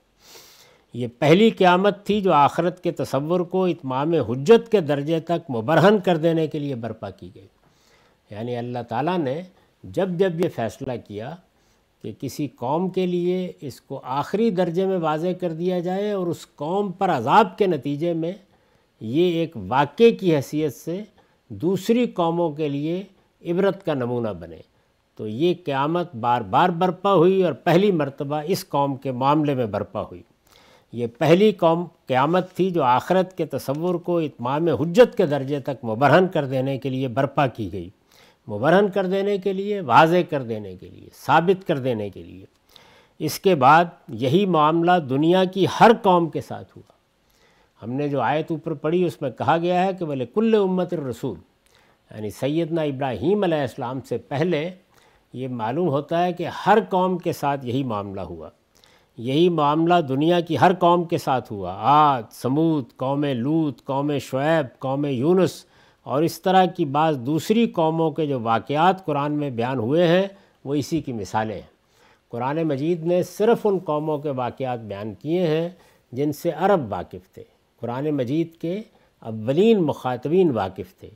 یہ 0.93 1.07
پہلی 1.19 1.49
قیامت 1.49 2.05
تھی 2.05 2.21
جو 2.21 2.33
آخرت 2.33 2.83
کے 2.83 2.91
تصور 2.91 3.39
کو 3.39 3.65
اتمام 3.65 4.13
حجت 4.13 4.71
کے 4.71 4.79
درجے 4.79 5.19
تک 5.19 5.51
مبرہن 5.51 5.99
کر 5.99 6.17
دینے 6.17 6.47
کے 6.47 6.59
لیے 6.59 6.75
برپا 6.75 7.09
کی 7.09 7.29
گئی۔ 7.35 7.47
یعنی 8.31 8.55
اللہ 8.55 8.79
تعالیٰ 8.89 9.17
نے 9.17 9.41
جب 9.83 10.09
جب 10.09 10.45
یہ 10.45 10.49
فیصلہ 10.49 10.91
کیا 11.07 11.35
کہ 12.01 12.11
کسی 12.19 12.47
قوم 12.47 12.89
کے 12.89 13.05
لیے 13.05 13.51
اس 13.61 13.81
کو 13.81 14.01
آخری 14.03 14.49
درجے 14.49 14.85
میں 14.85 14.97
واضح 14.97 15.27
کر 15.41 15.53
دیا 15.53 15.79
جائے 15.79 16.11
اور 16.11 16.27
اس 16.27 16.47
قوم 16.55 16.91
پر 16.91 17.09
عذاب 17.09 17.57
کے 17.57 17.67
نتیجے 17.67 18.13
میں 18.13 18.31
یہ 19.01 19.31
ایک 19.31 19.57
واقعے 19.67 20.11
کی 20.11 20.35
حیثیت 20.35 20.75
سے 20.75 21.03
دوسری 21.49 22.05
قوموں 22.05 22.51
کے 22.51 22.69
لیے 22.69 23.03
عبرت 23.45 23.85
کا 23.85 23.93
نمونہ 23.93 24.29
بنے۔ 24.39 24.57
تو 25.15 25.27
یہ 25.27 25.53
قیامت 25.65 26.15
بار 26.15 26.41
بار 26.41 26.69
برپا 26.69 27.13
ہوئی 27.13 27.43
اور 27.43 27.53
پہلی 27.53 27.91
مرتبہ 27.91 28.41
اس 28.45 28.69
قوم 28.69 28.95
کے 28.95 29.11
معاملے 29.11 29.55
میں 29.55 29.65
برپا 29.65 30.01
ہوئی۔ 30.01 30.21
یہ 30.93 31.07
پہلی 31.07 31.51
قوم 31.51 31.85
قیامت 32.07 32.51
تھی 32.53 32.71
جو 32.71 32.83
آخرت 32.83 33.37
کے 33.37 33.45
تصور 33.45 33.95
کو 33.95 34.17
اتمام 34.17 34.67
حجت 34.67 35.17
کے 35.17 35.25
درجے 35.25 35.59
تک 35.59 35.85
مبرہن 35.85 36.27
کر 36.27 36.45
دینے 36.45 36.77
کے 36.77 36.89
لیے 36.89 37.07
برپا 37.07 37.47
کی 37.47 37.71
گئی۔ 37.71 37.89
مبرہن 38.47 38.89
کر 38.89 39.05
دینے 39.05 39.37
کے 39.37 39.53
لیے، 39.53 39.81
واضح 39.81 40.15
کر 40.29 40.41
دینے 40.41 40.75
کے 40.75 40.89
لیے، 40.89 41.09
ثابت 41.25 41.67
کر 41.67 41.77
دینے 41.77 42.09
کے 42.09 42.23
لیے۔ 42.23 42.45
اس 43.19 43.39
کے 43.39 43.55
بعد 43.55 43.85
یہی 44.07 44.45
معاملہ 44.45 44.91
دنیا 45.09 45.43
کی 45.43 45.65
ہر 45.79 45.91
قوم 46.01 46.29
کے 46.29 46.41
ساتھ 46.41 46.77
ہوا۔ 46.77 46.92
ہم 47.83 47.91
نے 47.91 48.07
جو 48.07 48.21
آیت 48.21 48.51
اوپر 48.51 48.73
پڑھی، 48.73 49.05
اس 49.05 49.21
میں 49.21 49.29
کہا 49.29 49.57
گیا 49.57 49.85
ہے 49.85 49.93
کہ 49.93 50.05
بولے 50.05 50.25
کل 50.25 50.55
امت 50.55 50.93
الرسول 50.93 51.37
یعنی 52.15 52.29
سیدنا 52.29 52.81
ابراہیم 52.81 53.43
علیہ 53.43 53.57
السلام 53.57 54.01
سے 54.01 54.17
پہلے 54.17 54.69
یہ 55.33 55.47
معلوم 55.47 55.87
ہوتا 55.87 56.25
ہے 56.25 56.33
کہ 56.33 56.47
ہر 56.65 56.77
قوم 56.89 57.17
کے 57.17 57.33
ساتھ 57.33 57.65
یہی 57.65 57.83
معاملہ 57.83 58.21
ہوا۔ 58.21 58.49
یہی 59.17 59.49
معاملہ 59.49 59.93
دنیا 60.09 60.39
کی 60.39 60.57
ہر 60.57 60.73
قوم 60.73 61.03
کے 61.03 61.17
ساتھ 61.17 61.51
ہوا۔ 61.51 61.75
آد، 61.79 62.23
سمود، 62.31 62.85
قوم 62.95 63.23
لوت، 63.23 63.83
قوم 63.83 64.17
شعیب، 64.17 64.79
قوم 64.79 65.05
یونس، 65.05 65.65
اور 66.03 66.23
اس 66.23 66.41
طرح 66.41 66.65
کی 66.65 66.85
بعض 66.85 67.17
دوسری 67.17 67.65
قوموں 67.65 68.11
کے 68.11 68.25
جو 68.25 68.39
واقعات 68.39 69.05
قرآن 69.05 69.31
میں 69.31 69.49
بیان 69.49 69.79
ہوئے 69.79 70.07
ہیں، 70.07 70.27
وہ 70.65 70.75
اسی 70.75 71.01
کی 71.01 71.13
مثالیں 71.13 71.55
ہیں۔ 71.55 71.73
قرآن 72.29 72.63
مجید 72.63 73.05
نے 73.05 73.23
صرف 73.23 73.67
ان 73.67 73.77
قوموں 73.77 74.17
کے 74.17 74.29
واقعات 74.29 74.79
بیان 74.79 75.13
کیے 75.13 75.47
ہیں 75.47 75.69
جن 76.11 76.33
سے 76.33 76.51
عرب 76.51 76.91
واقف 76.91 77.33
تھے۔ 77.33 77.52
قرآن 77.83 78.09
مجید 78.09 78.55
کے 78.57 78.81
اولین 79.19 79.83
مخاطبین 79.83 80.51
واقف 80.51 80.99
تھے۔ 80.99 81.09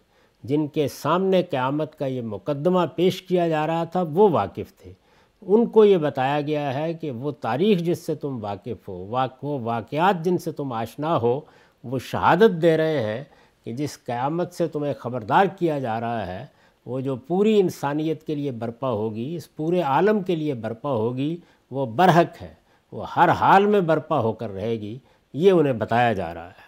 جن 0.43 0.67
کے 0.67 0.88
سامنے 0.88 1.43
قیامت 1.43 2.00
کا 2.00 2.05
یہ 2.05 2.21
مقدمہ 2.21 2.79
پیش 2.95 3.21
کیا 3.21 3.47
جا 3.47 3.67
رہا 3.67 3.83
تھا، 3.83 4.03
وہ 4.13 4.29
واقف 4.29 4.77
تھے۔ 4.83 4.93
ان 5.41 5.65
کو 5.65 5.86
یہ 5.86 5.97
بتایا 5.97 6.41
گیا 6.41 6.74
ہے 6.74 6.93
کہ 6.93 7.12
وہ 7.12 7.31
تاریخ 7.31 7.79
جس 7.79 8.00
سے 8.00 8.15
تم 8.15 8.43
واقف 8.43 8.89
ہو 8.89 9.15
وہ 9.43 9.59
واقعات 9.59 10.25
جن 10.25 10.38
سے 10.38 10.51
تم 10.51 10.74
آشنا 10.74 11.17
ہو، 11.17 11.41
وہ 11.83 12.00
شہادت 12.00 12.62
دے 12.62 12.77
رہے 12.77 13.03
ہیں 13.03 13.24
کہ 13.63 13.74
جس 13.74 14.03
قیامت 14.05 14.53
سے 14.53 14.67
تمہیں 14.67 14.93
خبردار 14.93 15.45
کیا 15.45 15.79
جا 15.79 16.00
رہا 16.00 16.27
ہے، 16.27 16.45
وہ 16.86 17.00
جو 17.00 17.15
پوری 17.15 17.59
انسانیت 17.59 18.24
کے 18.24 18.36
لیے 18.36 18.51
برپا 18.51 18.89
ہوگی، 18.89 19.36
اس 19.36 19.55
پورے 19.55 19.81
عالم 19.81 20.19
کے 20.21 20.36
لیے 20.36 20.53
برپا 20.53 20.91
ہوگی، 20.91 21.38
وہ 21.71 21.86
برحق 21.86 22.41
ہے۔ 22.41 22.53
وہ 22.91 23.05
ہر 23.15 23.29
حال 23.29 23.65
میں 23.65 23.81
برپا 23.81 24.19
ہو 24.19 24.33
کر 24.33 24.50
رہے 24.50 24.71
گی۔ 24.71 24.97
یہ 25.38 25.51
انہیں 25.51 25.74
بتایا 25.74 26.13
جا 26.13 26.34
رہا 26.34 26.48
ہے۔ 26.48 26.67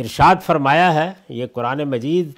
ارشاد 0.00 0.36
فرمایا 0.42 0.94
ہے، 0.94 1.12
یہ 1.28 1.46
قرآن 1.52 1.78
مجید 1.78 2.30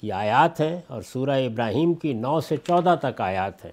کی 0.00 0.12
آیات 0.12 0.60
ہیں 0.60 0.80
اور 0.86 1.02
سورہ 1.02 1.30
ابراہیم 1.30 1.94
کی 1.94 2.12
نو 2.12 2.40
سے 2.40 2.56
چودہ 2.56 2.94
تک 3.02 3.20
آیات 3.20 3.64
ہیں۔ 3.64 3.72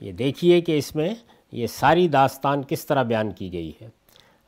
یہ 0.00 0.12
دیکھیے 0.12 0.60
کہ 0.60 0.78
اس 0.78 0.96
میں 0.96 1.14
یہ 1.52 1.66
ساری 1.66 2.08
داستان 2.08 2.62
کس 2.68 2.86
طرح 2.86 3.02
بیان 3.02 3.30
کی 3.30 3.52
گئی 3.52 3.72
ہے۔ 3.82 3.88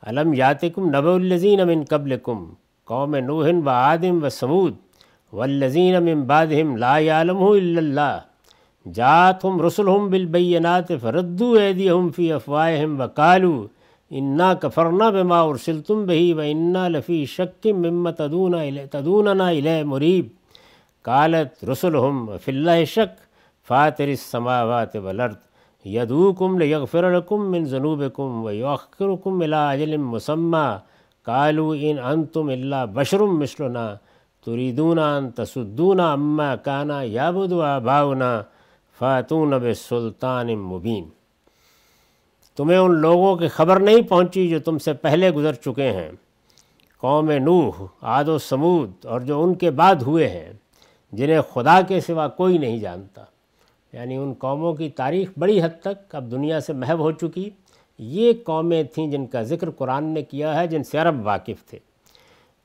علم 0.07 0.33
یاتکم 0.33 0.89
نب 0.89 1.07
الزین 1.07 1.59
امن 1.59 1.83
قبل 1.89 2.17
کم 2.23 2.53
قوم 2.83 3.15
نوہن 3.15 3.61
و 3.65 3.69
عادم 3.69 4.23
و 4.23 4.29
سمود 4.29 4.75
و 5.33 5.41
الزین 5.41 5.95
امن 5.95 6.21
بادم 6.21 6.75
لا 6.77 6.97
عالم 6.97 7.43
اللہ۔ 7.43 8.19
جات 8.93 9.45
ہم 9.45 9.61
رسول 9.61 10.09
بالبینات 10.09 10.91
فردو 11.01 11.57
عیدی 11.59 11.89
ہم 11.89 12.09
فی 12.09 12.31
افواہم 12.31 13.01
و 13.01 13.07
کالو 13.07 13.67
انا 14.11 14.53
کفرنا 14.53 15.09
بما 15.09 15.41
ارسلتم 15.41 16.05
بہی 16.05 16.33
و 16.33 16.39
انا 16.41 16.87
لفی 16.87 17.25
شک 17.29 17.67
ممت 17.75 18.17
تدوننا 18.17 19.47
الیہ 19.47 19.83
مریب 19.83 20.27
قالت 21.05 21.63
رسلہم 21.69 22.25
فی 22.41 22.51
اللہ 22.51 22.83
شک 22.87 23.19
فاتر 23.67 24.07
السماوات 24.07 24.95
والارض 24.95 25.35
یدوکم 25.85 26.57
لیغفر 26.59 27.09
لکم 27.11 27.51
من 27.51 27.65
ذنوبکم 27.65 28.45
و 28.45 28.51
یؤخرکم 28.51 29.41
الى 29.41 29.55
اجل 29.55 29.97
مسمى 29.97 30.67
قالوا 31.25 31.75
ان 31.75 31.99
انتم 32.11 32.49
الا 32.49 32.85
بشر 32.87 33.25
مثلنا 33.25 33.87
تريدون 34.43 34.99
ان 34.99 35.33
تصدونا 35.33 36.11
عما 36.11 36.55
كان 36.57 36.89
يعبد 36.89 37.53
آباؤنا 37.53 38.31
فاتون 38.99 39.57
بسلطان 39.59 40.55
مبین 40.55 41.05
تمہیں 42.57 42.77
ان 42.77 42.95
لوگوں 42.95 43.35
کی 43.35 43.47
خبر 43.47 43.79
نہیں 43.79 44.01
پہنچی 44.01 44.49
جو 44.49 44.59
تم 44.59 44.77
سے 44.77 44.93
پہلے 44.93 45.31
گزر 45.31 45.53
چکے 45.53 45.91
ہیں۔ 45.91 46.11
قوم 46.97 47.31
نوح، 47.31 47.83
عاد 48.01 48.25
و 48.25 48.37
سمود 48.37 49.05
اور 49.05 49.21
جو 49.21 49.43
ان 49.43 49.53
کے 49.53 49.71
بعد 49.71 49.95
ہوئے 49.95 50.29
ہیں، 50.29 50.53
جنہیں 51.11 51.41
خدا 51.41 51.81
کے 51.81 51.99
سوا 51.99 52.27
کوئی 52.27 52.57
نہیں 52.57 52.79
جانتا۔ 52.79 53.23
یعنی 53.93 54.15
ان 54.15 54.33
قوموں 54.33 54.73
کی 54.73 54.89
تاریخ 54.89 55.29
بڑی 55.39 55.61
حد 55.61 55.81
تک 55.81 56.15
اب 56.15 56.31
دنیا 56.31 56.59
سے 56.59 56.73
محب 56.73 56.99
ہو 56.99 57.11
چکی۔ 57.11 57.49
یہ 57.97 58.33
قومیں 58.43 58.83
تھیں 58.83 59.07
جن 59.07 59.25
کا 59.25 59.41
ذکر 59.41 59.71
قرآن 59.71 60.03
نے 60.03 60.21
کیا 60.21 60.59
ہے، 60.59 60.67
جن 60.67 60.83
سے 60.83 60.97
عرب 60.97 61.25
واقف 61.25 61.69
تھے۔ 61.69 61.79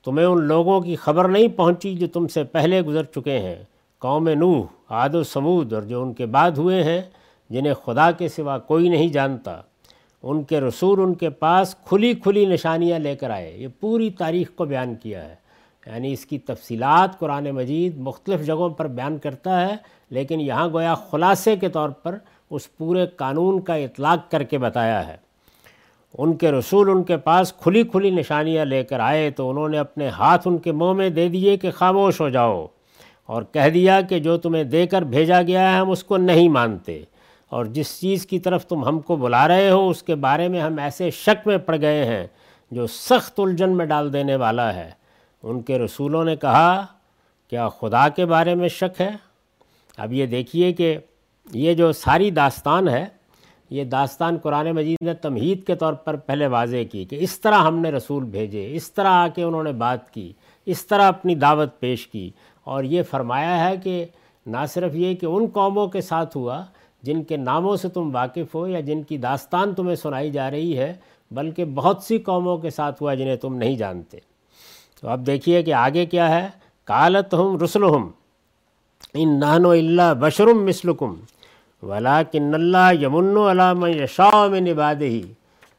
تمہیں 0.04 0.26
ان 0.26 0.44
لوگوں 0.44 0.80
کی 0.80 0.96
خبر 0.96 1.28
نہیں 1.28 1.48
پہنچی 1.48 1.94
جو 1.94 2.06
تم 2.06 2.28
سے 2.28 2.44
پہلے 2.44 2.82
گزر 2.82 3.04
چکے 3.04 3.38
ہیں۔ 3.38 3.64
قوم 3.98 4.28
نوح، 4.28 4.64
عاد 4.90 5.14
و 5.14 5.22
سمود 5.22 5.72
اور 5.72 5.82
جو 5.82 6.02
ان 6.02 6.12
کے 6.12 6.26
بعد 6.26 6.50
ہوئے 6.50 6.84
ہیں، 6.84 7.02
جنہیں 7.50 7.74
خدا 7.74 8.10
کے 8.10 8.28
سوا 8.28 8.58
کوئی 8.58 8.88
نہیں 8.88 9.08
جانتا۔ 9.08 9.60
ان 10.22 10.42
کے 10.42 10.60
رسول 10.60 11.00
ان 11.00 11.14
کے 11.14 11.30
پاس 11.30 11.74
کھلی 11.74 12.14
کھلی 12.14 12.44
نشانیاں 12.44 12.98
لے 12.98 13.16
کر 13.16 13.30
آئے۔ 13.30 13.52
یہ 13.56 13.68
پوری 13.80 14.10
تاریخ 14.10 14.50
کو 14.54 14.64
بیان 14.64 14.94
کیا 14.94 15.24
ہے۔ 15.28 15.34
یعنی 15.86 16.12
اس 16.12 16.26
کی 16.26 16.38
تفصیلات 16.38 17.18
قرآن 17.18 17.50
مجید 17.50 17.98
مختلف 17.98 18.46
جگہوں 18.46 18.68
پر 18.68 18.86
بیان 18.86 19.18
کرتا 19.18 19.68
ہے، 19.68 19.76
لیکن 20.10 20.40
یہاں 20.40 20.68
گویا 20.68 20.94
خلاصے 20.94 21.56
کے 21.56 21.68
طور 21.68 21.88
پر 21.88 22.18
اس 22.50 22.76
پورے 22.76 23.06
قانون 23.06 23.60
کا 23.60 23.74
اطلاق 23.74 24.30
کر 24.30 24.42
کے 24.42 24.58
بتایا 24.58 25.06
ہے۔ 25.06 25.16
ان 26.18 26.36
کے 26.36 26.50
رسول 26.50 26.90
ان 26.90 27.02
کے 27.02 27.16
پاس 27.16 27.52
کھلی 27.52 27.82
کھلی 27.82 28.10
نشانیاں 28.10 28.64
لے 28.64 28.84
کر 28.84 29.00
آئے 29.00 29.30
تو 29.30 29.50
انہوں 29.50 29.68
نے 29.68 29.78
اپنے 29.78 30.08
ہاتھ 30.08 30.48
ان 30.48 30.58
کے 30.58 30.72
منہ 30.72 30.92
میں 30.92 31.08
دے 31.08 31.28
دیے 31.28 31.56
کہ 31.56 31.70
خاموش 31.70 32.20
ہو 32.20 32.28
جاؤ 32.28 32.66
اور 33.26 33.42
کہہ 33.52 33.68
دیا 33.74 34.00
کہ 34.00 34.18
جو 34.18 34.36
تمہیں 34.36 34.64
دے 34.64 34.86
کر 34.86 35.02
بھیجا 35.02 35.42
گیا 35.42 35.72
ہے 35.72 35.78
ہم 35.78 35.90
اس 35.90 36.04
کو 36.04 36.16
نہیں 36.16 36.48
مانتے۔ 36.48 37.02
اور 37.52 37.64
جس 37.64 38.00
چیز 38.00 38.26
کی 38.26 38.38
طرف 38.38 38.66
تم 38.66 38.84
ہم 38.84 39.00
کو 39.00 39.16
بلا 39.16 39.48
رہے 39.48 39.70
ہو، 39.70 39.88
اس 39.88 40.02
کے 40.02 40.14
بارے 40.14 40.48
میں 40.48 40.60
ہم 40.60 40.78
ایسے 40.78 41.10
شک 41.10 41.46
میں 41.46 41.58
پڑ 41.58 41.76
گئے 41.80 42.04
ہیں 42.04 42.26
جو 42.70 42.86
سخت 42.86 43.40
الجھن 43.40 43.76
میں 43.76 43.86
ڈال 43.86 44.12
دینے 44.12 44.36
والا 44.36 44.74
ہے۔ 44.74 44.90
ان 45.42 45.62
کے 45.62 45.78
رسولوں 45.78 46.24
نے 46.24 46.36
کہا، 46.36 46.86
کیا 47.50 47.68
خدا 47.68 48.08
کے 48.08 48.26
بارے 48.26 48.54
میں 48.54 48.68
شک 48.68 49.00
ہے؟ 49.00 49.10
اب 49.96 50.12
یہ 50.12 50.26
دیکھیے 50.26 50.72
کہ 50.72 50.98
یہ 51.52 51.74
جو 51.74 51.92
ساری 51.92 52.30
داستان 52.30 52.88
ہے، 52.88 53.06
یہ 53.70 53.84
داستان 53.84 54.36
قرآن 54.36 54.70
مجید 54.70 55.06
نے 55.06 55.14
تمہید 55.14 55.66
کے 55.66 55.74
طور 55.74 55.92
پر 55.92 56.16
پہلے 56.16 56.46
واضح 56.46 56.76
کی 56.92 57.04
کہ 57.04 57.16
اس 57.20 57.40
طرح 57.40 57.58
ہم 57.58 57.78
نے 57.78 57.90
رسول 57.90 58.24
بھیجے، 58.24 58.70
اس 58.72 58.92
طرح 58.92 59.08
آ 59.08 59.28
کے 59.28 59.42
انہوں 59.42 59.64
نے 59.64 59.72
بات 59.72 60.10
کی، 60.10 60.32
اس 60.66 60.86
طرح 60.86 61.02
اپنی 61.02 61.34
دعوت 61.34 61.80
پیش 61.80 62.06
کی۔ 62.06 62.30
اور 62.64 62.84
یہ 62.84 63.02
فرمایا 63.10 63.68
ہے 63.68 63.76
کہ 63.76 64.06
نہ 64.46 64.56
صرف 64.68 64.94
یہ 64.94 65.14
کہ 65.14 65.26
ان 65.26 65.46
قوموں 65.52 65.86
کے 65.86 66.00
ساتھ 66.00 66.36
ہوا 66.36 66.64
جن 67.02 67.22
کے 67.22 67.36
ناموں 67.36 67.76
سے 67.76 67.88
تم 67.88 68.10
واقف 68.14 68.54
ہو 68.54 68.66
یا 68.68 68.80
جن 68.80 69.02
کی 69.02 69.16
داستان 69.16 69.74
تمہیں 69.74 69.96
سنائی 69.96 70.30
جا 70.30 70.50
رہی 70.50 70.78
ہے، 70.78 70.94
بلکہ 71.30 71.64
بہت 71.64 72.02
سی 72.02 72.18
قوموں 72.18 72.58
کے 72.58 72.70
ساتھ 72.70 73.02
ہوا 73.02 73.14
جنہیں 73.14 73.36
تم 73.36 73.54
نہیں 73.54 73.76
جانتے۔ 73.76 74.18
تو 75.00 75.08
اب 75.08 75.26
دیکھیے 75.26 75.62
کہ 75.62 75.74
آگے 75.74 76.06
کیا 76.06 76.30
ہے۔ 76.30 76.48
کالت 76.84 77.34
ہم 77.34 77.58
رسل 77.64 77.84
ہم 77.84 78.10
ان 79.14 79.40
نہن 79.40 79.66
و 79.66 79.70
اللہ 79.70 80.14
بشرم 80.20 80.66
مسلکم 80.66 81.14
ولا 81.82 82.22
کن 82.22 82.54
اللہ 82.54 82.92
یمن 83.02 83.36
علام 83.36 83.86
یشا 83.86 84.46
میں 84.46 84.60
نباد 84.60 85.02
ہی 85.02 85.22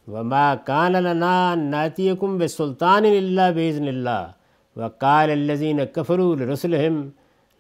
وما 0.07 0.55
کان 0.55 0.91
لنا 0.91 1.55
ناتیکم 1.55 2.38
بسلطان 2.38 3.05
اللہ 3.05 3.51
بزن 3.55 3.88
اللہ، 3.88 4.27
وقال 4.75 5.31
الذین 5.31 5.79
کفروا 5.93 6.36
لرسلہم 6.36 7.01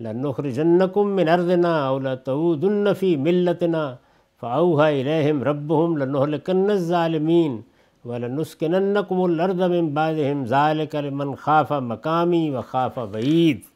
لنخرجنکم 0.05 1.11
من 1.17 1.29
ارضنا 1.29 1.73
او 1.87 1.99
لتعودن 1.99 2.93
فی 2.99 3.15
ملتنا 3.27 3.83
فاوحى 4.41 5.01
الیہم 5.01 5.43
ربهم 5.43 5.97
لنہلکن 5.97 6.69
الظالمین 6.69 7.61
وَلَنُسْكِنَنَّكُمُ 8.05 9.27
الْأَرْضَ 9.27 9.69
مِن 9.75 9.93
بَعْدِهِمْ 9.93 10.45
ذَلِكَ 10.45 11.05
لِمَنْ 11.05 11.35
خَافَ 11.41 11.83
مَقَامِي 11.91 12.49
وَخَافَ 12.49 13.05
بَعِيدٍ 13.11 13.71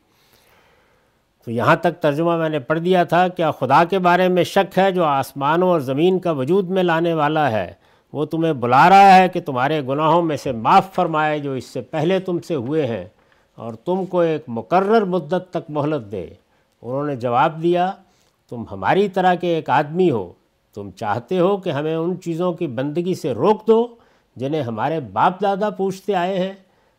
تو 1.45 1.51
یہاں 1.51 1.75
تک 1.75 2.01
ترجمہ 2.01 2.37
میں 2.37 2.49
نے 2.49 2.59
پڑھ 2.59 2.79
دیا 2.79 3.03
تھا 3.03 3.27
کیا 3.27 3.51
خدا 3.51 3.83
کے 3.89 3.99
بارے 3.99 4.27
میں 4.27 4.43
شک 4.43 4.77
ہے 4.77 4.91
جو 4.91 5.03
آسمانوں 5.03 5.69
اور 5.69 5.79
زمین 5.79 6.19
کا 6.19 6.31
وجود 6.31 6.69
میں 6.69 6.83
لانے 6.83 7.13
والا 7.13 7.51
ہے؟ 7.51 7.73
وہ 8.13 8.25
تمہیں 8.25 8.53
بلا 8.53 8.89
رہا 8.89 9.15
ہے 9.17 9.27
کہ 9.29 9.41
تمہارے 9.41 9.81
گناہوں 9.87 10.21
میں 10.21 10.37
سے 10.37 10.51
معاف 10.51 10.93
فرمائے 10.95 11.39
جو 11.39 11.53
اس 11.53 11.65
سے 11.65 11.81
پہلے 11.81 12.19
تم 12.19 12.39
سے 12.39 12.55
ہوئے 12.55 12.85
ہیں۔ 12.87 13.05
اور 13.57 13.73
تم 13.73 14.05
کو 14.05 14.19
ایک 14.19 14.43
مقرر 14.47 15.01
مدت 15.01 15.49
تک 15.49 15.69
مہلت 15.69 16.11
دے۔ 16.11 16.27
انہوں 16.81 17.05
نے 17.05 17.15
جواب 17.15 17.63
دیا، 17.63 17.91
تم 18.49 18.63
ہماری 18.71 19.09
طرح 19.09 19.35
کے 19.35 19.55
ایک 19.55 19.69
آدمی 19.69 20.11
ہو۔ 20.11 20.33
تم 20.73 20.91
چاہتے 20.91 21.39
ہو 21.39 21.57
کہ 21.57 21.69
ہمیں 21.69 21.95
ان 21.95 22.21
چیزوں 22.21 22.53
کی 22.53 22.67
بندگی 22.67 23.15
سے 23.15 23.31
روک 23.31 23.67
دو 23.67 23.87
جنہیں 24.35 24.61
ہمارے 24.61 24.99
باپ 24.99 25.41
دادا 25.41 25.69
پوچھتے 25.69 26.15
آئے 26.15 26.39
ہیں۔ 26.39 26.53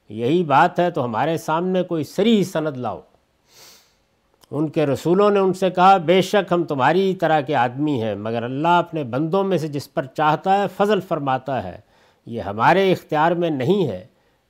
یہی 0.08 0.44
بات 0.44 0.80
ہے، 0.80 0.90
تو 0.90 1.04
ہمارے 1.04 1.38
سامنے 1.38 1.82
کوئی 1.82 2.04
سری 2.04 2.44
سند 2.44 2.76
لاؤ۔ 2.76 3.00
ان 4.50 4.68
کے 4.68 4.86
رسولوں 4.86 5.30
نے 5.30 5.38
ان 5.38 5.52
سے 5.52 5.70
کہا، 5.70 5.96
بے 5.96 6.22
شک 6.22 6.52
ہم 6.52 6.64
تمہاری 6.64 7.14
طرح 7.14 7.40
کے 7.40 7.54
آدمی 7.54 8.02
ہیں، 8.02 8.14
مگر 8.14 8.42
اللہ 8.42 8.68
اپنے 8.68 9.04
بندوں 9.04 9.44
میں 9.44 9.58
سے 9.58 9.68
جس 9.68 9.94
پر 9.94 10.04
چاہتا 10.04 10.58
ہے 10.58 10.66
فضل 10.76 11.00
فرماتا 11.00 11.64
ہے۔ 11.64 11.80
یہ 12.26 12.40
ہمارے 12.40 12.92
اختیار 12.92 13.32
میں 13.32 13.50
نہیں 13.50 13.86
ہے 13.86 14.06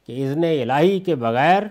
کہ 0.06 0.28
اذن 0.28 0.44
الہی 0.44 1.00
کے 1.00 1.14
بغیر 1.14 1.62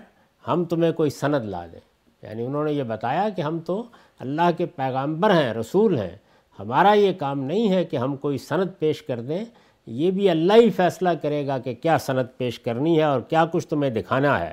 ہم 0.48 0.64
تمہیں 0.64 0.92
کوئی 0.92 1.10
سند 1.10 1.44
لا 1.44 1.66
دیں۔ 1.72 1.80
یعنی 2.22 2.46
انہوں 2.46 2.64
نے 2.64 2.72
یہ 2.72 2.82
بتایا 2.82 3.28
کہ 3.28 3.42
ہم 3.42 3.58
تو 3.58 3.82
اللہ 4.18 4.50
کے 4.56 4.66
پیغامبر 4.66 5.30
ہیں، 5.30 5.54
رسول 5.54 5.98
ہیں۔ 5.98 6.16
ہمارا 6.58 6.92
یہ 6.92 7.12
کام 7.12 7.40
نہیں 7.40 7.70
ہے 7.70 7.84
کہ 7.84 7.96
ہم 7.96 8.16
کوئی 8.16 8.38
سند 8.38 8.68
پیش 8.78 9.02
کر 9.02 9.20
دیں۔ 9.20 9.44
یہ 9.86 10.10
بھی 10.10 10.30
اللہ 10.30 10.52
ہی 10.52 10.70
فیصلہ 10.70 11.08
کرے 11.22 11.46
گا 11.46 11.58
کہ 11.58 11.74
کیا 11.74 11.98
سند 11.98 12.38
پیش 12.38 12.60
کرنی 12.60 12.98
ہے 12.98 13.02
اور 13.02 13.20
کیا 13.20 13.46
کچھ 13.46 13.68
تمہیں 13.68 13.90
دکھانا 13.90 14.40
ہے۔ 14.40 14.52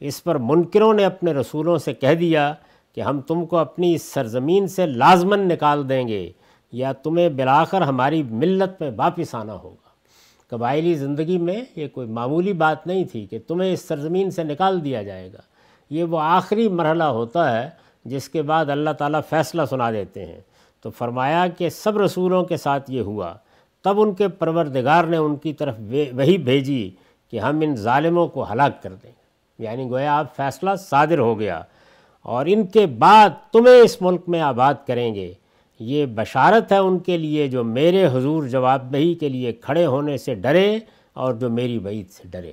اس 0.00 0.24
پر 0.24 0.34
منکروں 0.34 0.94
نے 0.94 1.04
اپنے 1.04 1.32
رسولوں 1.32 1.78
سے 1.78 1.94
کہہ 1.94 2.14
دیا 2.14 2.54
کہ 2.94 3.00
ہم 3.00 3.20
تم 3.20 3.46
کو 3.46 3.56
اپنی 3.56 3.94
اس 3.94 4.02
سرزمین 4.02 4.66
سے 4.66 4.86
لازمن 4.86 5.48
نکال 5.48 5.88
دیں 5.88 6.08
گے، 6.08 6.32
یا 6.72 6.92
تمہیں 6.92 7.28
بلاخر 7.28 7.80
ہماری 7.80 8.22
ملت 8.22 8.80
میں 8.80 8.90
واپس 8.96 9.34
آنا 9.34 9.54
ہوگا۔ 9.54 9.85
قبائلی 10.50 10.94
زندگی 10.94 11.38
میں 11.38 11.64
یہ 11.76 11.88
کوئی 11.88 12.06
معمولی 12.06 12.52
بات 12.52 12.86
نہیں 12.86 13.04
تھی 13.04 13.26
کہ 13.26 13.38
تمہیں 13.46 13.72
اس 13.72 13.88
سرزمین 13.88 14.30
سے 14.30 14.44
نکال 14.44 14.84
دیا 14.84 15.02
جائے 15.02 15.32
گا۔ 15.32 15.38
یہ 15.90 16.04
وہ 16.04 16.20
آخری 16.20 16.68
مرحلہ 16.68 17.04
ہوتا 17.04 17.62
ہے 17.62 17.70
جس 18.04 18.28
کے 18.28 18.42
بعد 18.42 18.70
اللہ 18.70 18.90
تعالیٰ 18.90 19.20
فیصلہ 19.28 19.62
سنا 19.70 19.90
دیتے 19.90 20.26
ہیں۔ 20.26 20.40
تو 20.82 20.90
فرمایا 20.90 21.46
کہ 21.58 21.68
سب 21.68 21.98
رسولوں 21.98 22.44
کے 22.44 22.56
ساتھ 22.56 22.90
یہ 22.90 23.00
ہوا۔ 23.00 23.34
تب 23.84 24.00
ان 24.00 24.14
کے 24.14 24.28
پروردگار 24.28 25.04
نے 25.04 25.16
ان 25.16 25.36
کی 25.36 25.52
طرف 25.52 25.74
وہی 26.14 26.38
بھیجی 26.38 26.90
کہ 27.30 27.40
ہم 27.40 27.60
ان 27.60 27.76
ظالموں 27.76 28.28
کو 28.28 28.52
ہلاک 28.52 28.82
کر 28.82 28.92
دیں۔ 29.02 29.12
یعنی 29.58 29.90
گویا 29.90 30.18
آپ 30.18 30.36
فیصلہ 30.36 30.70
صادر 30.78 31.18
ہو 31.18 31.38
گیا 31.38 31.62
اور 32.22 32.46
ان 32.48 32.66
کے 32.66 32.86
بعد 32.86 33.30
تمہیں 33.52 33.80
اس 33.80 34.02
ملک 34.02 34.20
میں 34.26 34.40
آباد 34.40 34.74
کریں 34.86 35.14
گے۔ 35.14 35.34
یہ 35.78 36.06
بشارت 36.06 36.72
ہے 36.72 36.76
ان 36.76 36.98
کے 36.98 37.18
لیے 37.18 37.48
جو 37.48 37.64
میرے 37.64 38.06
حضور 38.06 38.46
جواب 38.46 38.92
دہی 38.92 39.14
کے 39.14 39.28
لیے 39.28 39.52
کھڑے 39.52 39.86
ہونے 39.86 40.16
سے 40.16 40.34
ڈرے 40.34 40.78
اور 41.12 41.34
جو 41.34 41.50
میری 41.50 41.78
بعید 41.78 42.10
سے 42.10 42.28
ڈرے۔ 42.28 42.52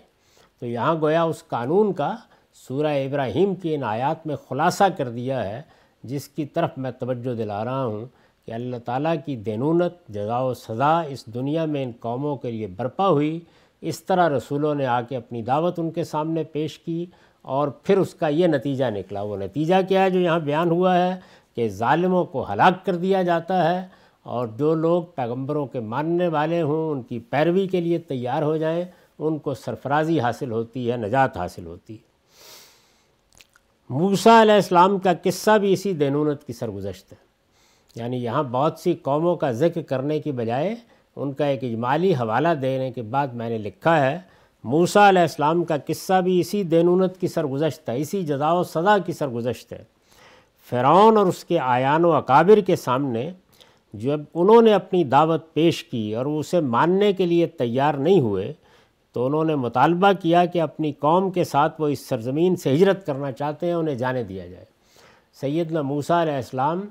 تو 0.59 0.65
یہاں 0.65 0.95
گویا 1.01 1.23
اس 1.23 1.43
قانون 1.47 1.93
کا 1.93 2.15
سورہ 2.53 2.87
ابراہیم 2.87 3.55
کی 3.55 3.75
ان 3.75 3.83
آیات 3.83 4.27
میں 4.27 4.35
خلاصہ 4.49 4.83
کر 4.97 5.09
دیا 5.09 5.49
ہے، 5.49 5.61
جس 6.03 6.27
کی 6.27 6.45
طرف 6.45 6.69
میں 6.77 6.91
توجہ 6.91 7.35
دلا 7.35 7.65
رہا 7.65 7.85
ہوں 7.85 8.05
کہ 8.45 8.51
اللہ 8.51 8.75
تعالیٰ 8.85 9.15
کی 9.25 9.35
دینونت 9.35 9.93
جزا 10.09 10.39
و 10.39 10.53
سزا 10.53 11.01
اس 11.01 11.25
دنیا 11.25 11.65
میں 11.65 11.83
ان 11.83 11.91
قوموں 11.99 12.35
کے 12.35 12.51
لیے 12.51 12.67
برپا 12.67 13.07
ہوئی۔ 13.07 13.39
اس 13.81 14.03
طرح 14.03 14.29
رسولوں 14.29 14.75
نے 14.75 14.85
آ 14.85 15.01
کے 15.01 15.15
اپنی 15.15 15.41
دعوت 15.41 15.79
ان 15.79 15.91
کے 15.91 16.03
سامنے 16.03 16.43
پیش 16.43 16.79
کی 16.79 17.05
اور 17.41 17.67
پھر 17.67 17.97
اس 17.97 18.13
کا 18.13 18.27
یہ 18.27 18.47
نتیجہ 18.47 18.85
نکلا۔ 18.85 19.21
وہ 19.21 19.37
نتیجہ 19.37 19.75
کیا 19.87 20.03
ہے 20.03 20.09
جو 20.09 20.19
یہاں 20.19 20.39
بیان 20.39 20.69
ہوا 20.69 20.97
ہے؟ 20.97 21.19
کہ 21.55 21.67
ظالموں 21.67 22.25
کو 22.25 22.53
ہلاک 22.53 22.85
کر 22.85 22.95
دیا 22.95 23.23
جاتا 23.23 23.75
ہے 23.75 23.87
اور 24.23 24.47
جو 24.47 24.73
لوگ 24.73 25.03
پیغمبروں 25.03 25.65
کے 25.65 25.79
ماننے 25.79 26.27
والے 26.27 26.61
ہوں، 26.61 26.91
ان 26.91 27.01
کی 27.01 27.19
پیروی 27.19 27.67
کے 27.67 27.81
لیے 27.81 27.97
تیار 27.97 28.41
ہو 28.41 28.57
جائیں، 28.57 28.85
ان 29.19 29.37
کو 29.37 29.53
سرفرازی 29.53 30.19
حاصل 30.19 30.51
ہوتی 30.51 30.91
ہے، 30.91 30.97
نجات 30.97 31.37
حاصل 31.37 31.65
ہوتی 31.65 31.93
ہے۔ 31.93 32.13
موسیٰ 33.89 34.41
علیہ 34.41 34.53
السلام 34.53 34.99
کا 34.99 35.13
قصہ 35.23 35.57
بھی 35.57 35.73
اسی 35.73 35.93
دینونت 35.93 36.43
کی 36.43 36.53
سرگزشت 36.53 37.11
ہے۔ 37.11 37.17
یعنی 37.95 38.23
یہاں 38.23 38.43
بہت 38.43 38.79
سی 38.79 38.93
قوموں 38.93 39.35
کا 39.35 39.51
ذکر 39.51 39.81
کرنے 39.81 40.19
کی 40.19 40.31
بجائے 40.31 40.75
ان 41.15 41.33
کا 41.33 41.45
ایک 41.45 41.63
اجمالی 41.63 42.13
حوالہ 42.13 42.47
دینے 42.61 42.91
کے 42.91 43.01
بعد 43.01 43.27
میں 43.27 43.49
نے 43.49 43.57
لکھا 43.57 44.05
ہے، 44.05 44.19
موسیٰ 44.63 45.07
علیہ 45.07 45.21
السلام 45.21 45.63
کا 45.63 45.75
قصہ 45.87 46.21
بھی 46.21 46.39
اسی 46.39 46.63
دینونت 46.63 47.17
کی 47.17 47.27
سرگزشت 47.27 47.89
ہے، 47.89 47.97
اسی 47.97 48.25
جزا 48.25 48.53
و 48.53 48.63
سزا 48.63 48.97
کی 48.97 49.13
سرگزشت 49.13 49.73
ہے۔ 49.73 49.83
فرعون 50.69 51.17
اور 51.17 51.25
اس 51.25 51.45
کے 51.45 51.59
آیان 51.59 52.05
و 52.05 52.11
اکابر 52.11 52.59
کے 52.59 52.75
سامنے 52.75 53.31
جب 53.93 54.19
انہوں 54.33 54.61
نے 54.61 54.73
اپنی 54.73 55.03
دعوت 55.03 55.53
پیش 55.53 55.83
کی 55.83 56.15
اور 56.15 56.25
اسے 56.25 56.59
ماننے 56.59 57.13
کے 57.13 57.25
لیے 57.25 57.47
تیار 57.47 57.93
نہیں 57.93 58.19
ہوئے، 58.19 58.53
تو 59.13 59.25
انہوں 59.25 59.45
نے 59.45 59.55
مطالبہ 59.55 60.11
کیا 60.21 60.45
کہ 60.45 60.61
اپنی 60.61 60.91
قوم 60.91 61.31
کے 61.31 61.43
ساتھ 61.43 61.81
وہ 61.81 61.87
اس 61.87 62.07
سرزمین 62.07 62.55
سے 62.55 62.73
ہجرت 62.73 63.05
کرنا 63.05 63.31
چاہتے 63.31 63.65
ہیں، 63.65 63.73
انہیں 63.73 63.95
جانے 63.95 64.23
دیا 64.23 64.47
جائے۔ 64.47 64.65
سیدنا 65.33 65.81
موسیٰ 65.81 66.21
علیہ 66.21 66.33
السلام 66.33 66.81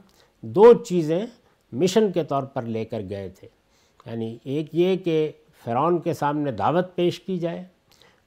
دو 0.41 0.73
چیزیں 0.73 1.27
مشن 1.73 2.13
کے 2.13 2.25
طور 2.25 2.43
پر 2.43 2.63
لے 2.63 2.85
کر 2.85 3.01
گئے 3.11 3.29
تھے۔ 3.29 3.49
یعنی 4.07 4.39
ایک 4.45 4.67
یہ 4.73 4.97
کہ 4.97 5.33
فرعون 5.65 5.99
کے 5.99 6.15
سامنے 6.15 6.53
دعوت 6.53 6.95
پیش 6.95 7.21
کی 7.21 7.39
جائے، 7.39 7.65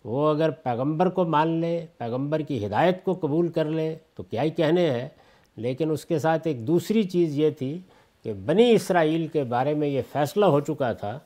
وہ 0.04 0.30
اگر 0.30 0.50
پیغمبر 0.50 1.10
کو 1.10 1.26
مان 1.26 1.48
لے، 1.48 1.86
پیغمبر 1.98 2.40
کی 2.40 2.66
ہدایت 2.66 3.04
کو 3.04 3.14
قبول 3.14 3.48
کر 3.48 3.66
لے، 3.66 3.96
تو 4.16 4.24
کیا 4.24 4.44
ہی 4.44 4.50
کہنے 4.50 4.92
ہیں؟ 4.92 5.10
لیکن 5.58 5.92
اس 5.92 6.06
کے 6.06 6.20
ساتھ 6.20 6.48
ایک 6.48 6.68
دوسری 6.68 7.04
چیز 7.04 7.40
یہ 7.40 7.50
تھی 7.50 7.78
کہ 8.24 8.34
بنی 8.34 8.72
اسرائیل 8.72 9.28
کے 9.28 9.44
بارے 9.44 9.74
میں 9.74 9.88
یہ 9.88 10.02
فیصلہ 10.12 10.46
ہو 10.46 10.60
چکا 10.60 10.94
تھا 10.94 11.20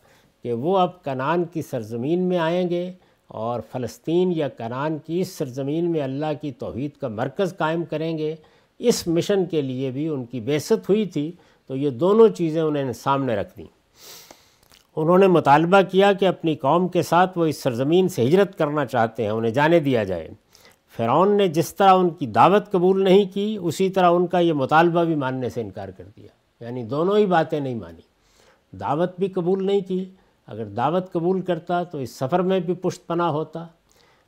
کہ 0.43 0.53
وہ 0.53 0.77
اب 0.77 1.03
کنان 1.03 1.43
کی 1.43 1.61
سرزمین 1.61 2.19
میں 2.19 2.37
آئیں 2.37 2.69
گے 2.69 2.91
اور 3.27 3.59
فلسطین 3.71 4.31
یا 4.35 4.47
کنان 4.47 4.97
کی 4.97 5.21
اس 5.21 5.27
سرزمین 5.27 5.91
میں 5.91 6.01
اللہ 6.01 6.25
کی 6.41 6.51
توحید 6.51 6.91
کا 7.01 7.07
مرکز 7.07 7.57
قائم 7.57 7.83
کریں 7.83 8.17
گے۔ 8.17 8.35
اس 8.79 9.07
مشن 9.07 9.45
کے 9.45 9.61
لیے 9.61 9.91
بھی 9.91 10.07
ان 10.07 10.25
کی 10.25 10.39
بیست 10.39 10.71
ہوئی 10.71 11.05
تھی۔ 11.05 11.31
تو 11.67 11.75
یہ 11.75 11.89
دونوں 11.89 12.27
چیزیں 12.27 12.61
انہیں 12.61 12.93
سامنے 12.93 13.35
رکھ 13.35 13.57
دیں۔ 13.57 13.65
انہوں 14.95 15.17
نے 15.17 15.27
مطالبہ 15.27 15.81
کیا 15.91 16.13
کہ 16.13 16.25
اپنی 16.25 16.55
قوم 16.55 16.87
کے 16.87 17.01
ساتھ 17.01 17.37
وہ 17.37 17.45
اس 17.45 17.63
سرزمین 17.63 18.07
سے 18.07 18.23
ہجرت 18.23 18.57
کرنا 18.57 18.85
چاہتے 18.85 19.23
ہیں، 19.23 19.29
انہیں 19.29 19.51
جانے 19.51 19.79
دیا 19.79 20.03
جائے۔ 20.03 20.29
فرعون 20.99 21.37
نے 21.37 21.47
جس 21.47 21.75
طرح 21.75 21.93
ان 21.93 22.09
کی 22.09 22.27
دعوت 22.27 22.71
قبول 22.71 23.03
نہیں 23.03 23.25
کی، 23.33 23.57
اسی 23.61 23.89
طرح 23.89 24.11
ان 24.11 24.27
کا 24.27 24.39
یہ 24.39 24.53
مطالبہ 24.53 25.03
بھی 25.03 25.15
ماننے 25.15 25.49
سے 25.49 25.61
انکار 25.61 25.89
کر 25.89 26.03
دیا۔ 26.17 26.27
یعنی 26.63 26.83
دونوں 26.83 27.17
ہی 27.17 27.25
باتیں 27.25 27.59
نہیں 27.59 27.75
مانی۔ 27.75 28.01
دعوت 28.77 29.19
بھی 29.19 29.27
قبول 29.27 29.65
نہیں 29.65 29.81
کی۔ 29.81 30.05
اگر 30.47 30.65
دعوت 30.65 31.11
قبول 31.11 31.41
کرتا 31.41 31.83
تو 31.83 31.97
اس 31.97 32.15
سفر 32.15 32.39
میں 32.39 32.59
بھی 32.59 32.73
پشت 32.73 33.07
پناہ 33.07 33.27
ہوتا۔ 33.27 33.65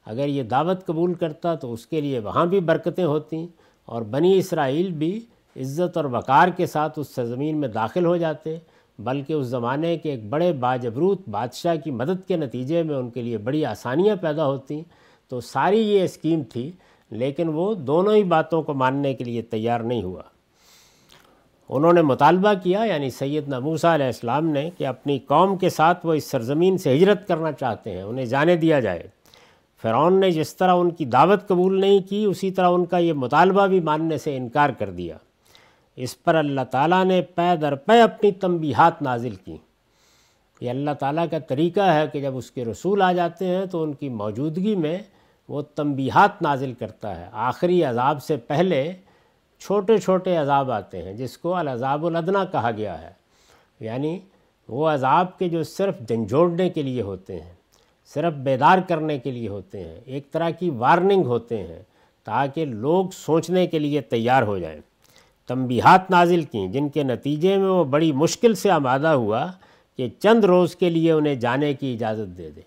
اگر 0.06 0.28
یہ 0.28 0.44
دعوت 0.44 0.86
قبول 0.86 1.14
کرتا 1.14 1.56
تو 1.56 1.74
اس 1.74 1.86
کے 1.86 2.02
لیے 2.02 2.20
وہاں 2.20 2.46
بھی 2.46 2.60
برکتیں 2.60 3.06
ہوتیں 3.06 3.48
اور 3.86 4.02
بنی 4.02 4.38
اسرائیل 4.38 4.92
بھی 4.92 5.26
عزت 5.60 5.98
اور 5.98 6.06
وقار 6.06 6.48
کے 6.48 6.66
ساتھ 6.66 7.00
اس 7.00 7.08
سرزمین 7.16 7.58
میں 7.58 7.68
داخل 7.68 8.06
ہو 8.06 8.18
جاتے، 8.18 8.58
بلکہ 9.00 9.34
اس 9.34 9.48
زمانے 9.48 9.98
کے 9.98 10.12
ایک 10.12 10.30
بڑے 10.30 10.54
باجبروت 10.54 11.30
بادشاہ 11.30 11.76
کی 11.76 11.92
مدد 11.92 12.28
کے 12.28 12.38
نتیجے 12.38 12.84
میں 12.84 12.96
ان 12.96 13.10
کے 13.10 13.22
لیے 13.22 13.38
بڑی 13.38 13.66
آسانیاں 13.66 14.16
پیدا 14.16 14.46
ہوتی 14.46 14.82
تو 15.32 15.42
ساری 15.42 15.80
یہ 15.80 16.04
اسکیم 16.04 16.44
تھی، 16.44 16.72
لیکن 17.12 17.48
وہ 17.48 17.74
دونوں 17.74 18.16
ہی 18.16 18.24
باتوں 18.24 18.62
کو 18.64 18.74
ماننے 18.74 19.14
کے 19.14 19.24
لیے 19.24 19.42
تیار 19.42 19.80
نہیں 19.80 20.04
ہوا۔ 20.04 20.22
انہوں 21.70 21.94
نے 21.94 22.02
مطالبہ 22.02 22.54
کیا 22.64 22.84
یعنی 22.84 23.10
سید 23.10 23.48
نبوسا 23.54 23.96
علیہ 23.96 24.06
السلام 24.06 24.46
نے، 24.46 24.70
کہ 24.78 24.88
اپنی 24.88 25.20
قوم 25.20 25.58
کے 25.58 25.70
ساتھ 25.70 26.06
وہ 26.06 26.14
اس 26.14 26.32
سرزمین 26.32 26.78
سے 26.78 26.96
ہجرت 26.96 27.28
کرنا 27.28 27.52
چاہتے 27.52 27.92
ہیں، 27.92 28.04
انہیں 28.04 28.26
جانے 28.26 28.56
دیا 28.56 28.80
جائے۔ 28.80 29.08
فرعون 29.82 30.20
نے 30.20 30.32
جس 30.32 30.56
طرح 30.56 30.76
ان 30.76 30.90
کی 30.92 31.06
دعوت 31.06 31.48
قبول 31.48 31.80
نہیں 31.82 32.00
کی، 32.10 32.26
اسی 32.26 32.52
طرح 32.52 32.70
ان 32.70 32.86
کا 32.86 32.98
یہ 32.98 33.14
مطالبہ 33.14 33.68
بھی 33.68 33.80
ماننے 33.80 34.18
سے 34.18 34.38
انکار 34.38 34.70
کر 34.70 34.90
دیا۔ 34.90 35.18
اس 35.98 36.24
پر 36.24 36.36
اللہ 36.36 36.62
تعالیٰ 36.72 37.04
نے 37.06 37.22
پے 37.36 37.56
در 37.62 37.76
پے 37.76 38.02
اپنی 38.02 38.32
تنبیہات 38.32 39.02
نازل 39.02 39.36
کی 39.36 39.58
یہ 40.62 40.70
اللہ 40.70 40.92
تعالیٰ 41.00 41.26
کا 41.32 41.40
طریقہ 41.40 41.88
ہے 41.94 42.06
کہ 42.08 42.22
جب 42.22 42.38
اس 42.38 42.52
کے 42.52 42.66
رسول 42.66 43.02
آ 43.02 43.12
جاتے 43.14 43.46
ہیں 43.46 43.66
تو 43.66 43.84
ان 43.84 43.94
کی 43.94 44.10
موجودگی 44.10 44.76
میں 44.76 44.98
وہ 45.50 45.62
تنبیہات 45.62 46.42
نازل 46.42 46.74
کرتا 46.74 47.20
ہے۔ 47.20 47.30
آخری 47.32 47.84
عذاب 47.84 48.24
سے 48.24 48.38
پہلے 48.38 48.94
چھوٹے 49.60 49.98
چھوٹے 49.98 50.36
عذاب 50.36 50.72
آتے 50.72 51.02
ہیں، 51.02 51.14
جس 51.14 51.38
کو 51.38 51.56
العذاب 51.56 52.06
الدنا 52.06 52.46
کہا 52.46 52.72
گیا 52.78 53.02
ہے۔ 53.02 53.12
یعنی 53.80 54.20
وہ 54.68 54.90
عذاب 54.90 55.40
کے 55.40 55.50
جو 55.50 55.64
صرف 55.64 56.00
جھنجھوڑنے 56.08 56.70
کے 56.70 56.82
لیے 56.82 57.02
ہوتے 57.02 57.42
ہیں، 57.42 57.54
صرف 58.14 58.34
بیدار 58.34 58.78
کرنے 58.88 59.20
کے 59.20 59.32
لیے 59.32 59.48
ہوتے 59.48 59.80
ہیں، 59.80 60.00
ایک 60.06 60.32
طرح 60.32 60.50
کی 60.50 60.70
وارننگ 60.70 61.26
ہوتے 61.26 61.58
ہیں 61.58 61.84
تاکہ 62.24 62.66
لوگ 62.66 63.06
سوچنے 63.14 63.68
کے 63.68 63.80
لیے 63.80 64.02
تیار 64.02 64.44
ہو 64.44 64.58
جائیں۔ 64.58 64.82
تنبیہات 65.48 66.12
نازل 66.12 66.44
کیں، 66.44 66.68
جن 66.68 66.90
کے 66.90 67.04
نتیجے 67.04 67.58
میں 67.58 67.70
وہ 67.70 67.84
بڑی 67.84 68.12
مشکل 68.12 68.56
سے 68.56 68.72
آمادہ 68.72 69.08
ہوا 69.08 69.52
کہ 69.98 70.10
چند 70.20 70.44
روز 70.44 70.76
کے 70.76 70.90
لیے 70.90 71.12
انہیں 71.12 71.36
جانے 71.36 71.74
کی 71.74 71.94
اجازت 71.94 72.38
دے 72.38 72.50
دے۔ 72.50 72.62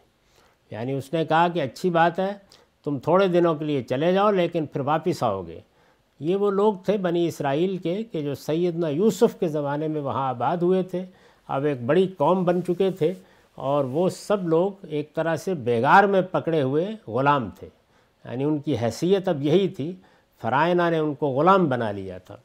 یعنی 0.71 0.93
اس 0.93 1.13
نے 1.13 1.25
کہا 1.25 1.49
کہ 1.49 1.63
اچھی 1.63 1.91
بات 1.91 2.19
ہے 2.19 2.44
تم 2.85 2.99
تھوڑے 2.99 3.29
دنوں 3.29 3.55
کے 3.55 3.65
لیے 3.65 3.83
چلے 3.83 4.13
جاؤ 4.13 4.31
لیکن 4.31 4.67
پھر 4.67 4.81
واپس 4.81 5.23
آؤ 5.23 5.43
گے۔ 5.43 5.61
یہ 6.21 6.37
وہ 6.37 6.51
لوگ 6.51 6.75
تھے 6.75 6.97
بنی 6.97 7.27
اسرائیل 7.27 7.77
کے 7.77 8.03
کہ 8.13 8.23
جو 8.23 8.35
سیدنا 8.35 8.89
یوسف 8.89 9.41
کے 9.41 9.49
زمانے 9.49 9.89
میں 9.89 10.01
وہاں 10.01 10.29
آباد 10.29 10.57
ہوئے 10.57 10.83
تھے۔ 10.83 11.05
اب 11.49 11.65
ایک 11.65 11.83
بڑی 11.83 12.09
قوم 12.17 12.45
بن 12.45 12.61
چکے 12.63 12.91
تھے 12.91 13.13
اور 13.55 13.85
وہ 13.85 14.09
سب 14.09 14.49
لوگ 14.49 14.71
ایک 14.83 15.15
طرح 15.15 15.37
سے 15.37 15.55
بیگار 15.55 16.05
میں 16.05 16.21
پکڑے 16.31 16.63
ہوئے 16.63 16.89
غلام 17.09 17.49
تھے۔ 17.59 17.69
یعنی 18.25 18.45
ان 18.45 18.59
کی 18.59 18.77
حیثیت 18.83 19.29
اب 19.29 19.43
یہی 19.43 19.69
تھی 19.69 19.93
فرائنہ 20.43 20.83
نے 20.91 20.99
ان 20.99 21.15
کو 21.15 21.27
غلام 21.27 21.69
بنا 21.69 21.91
لیا 21.91 22.19
تھا۔ 22.19 22.37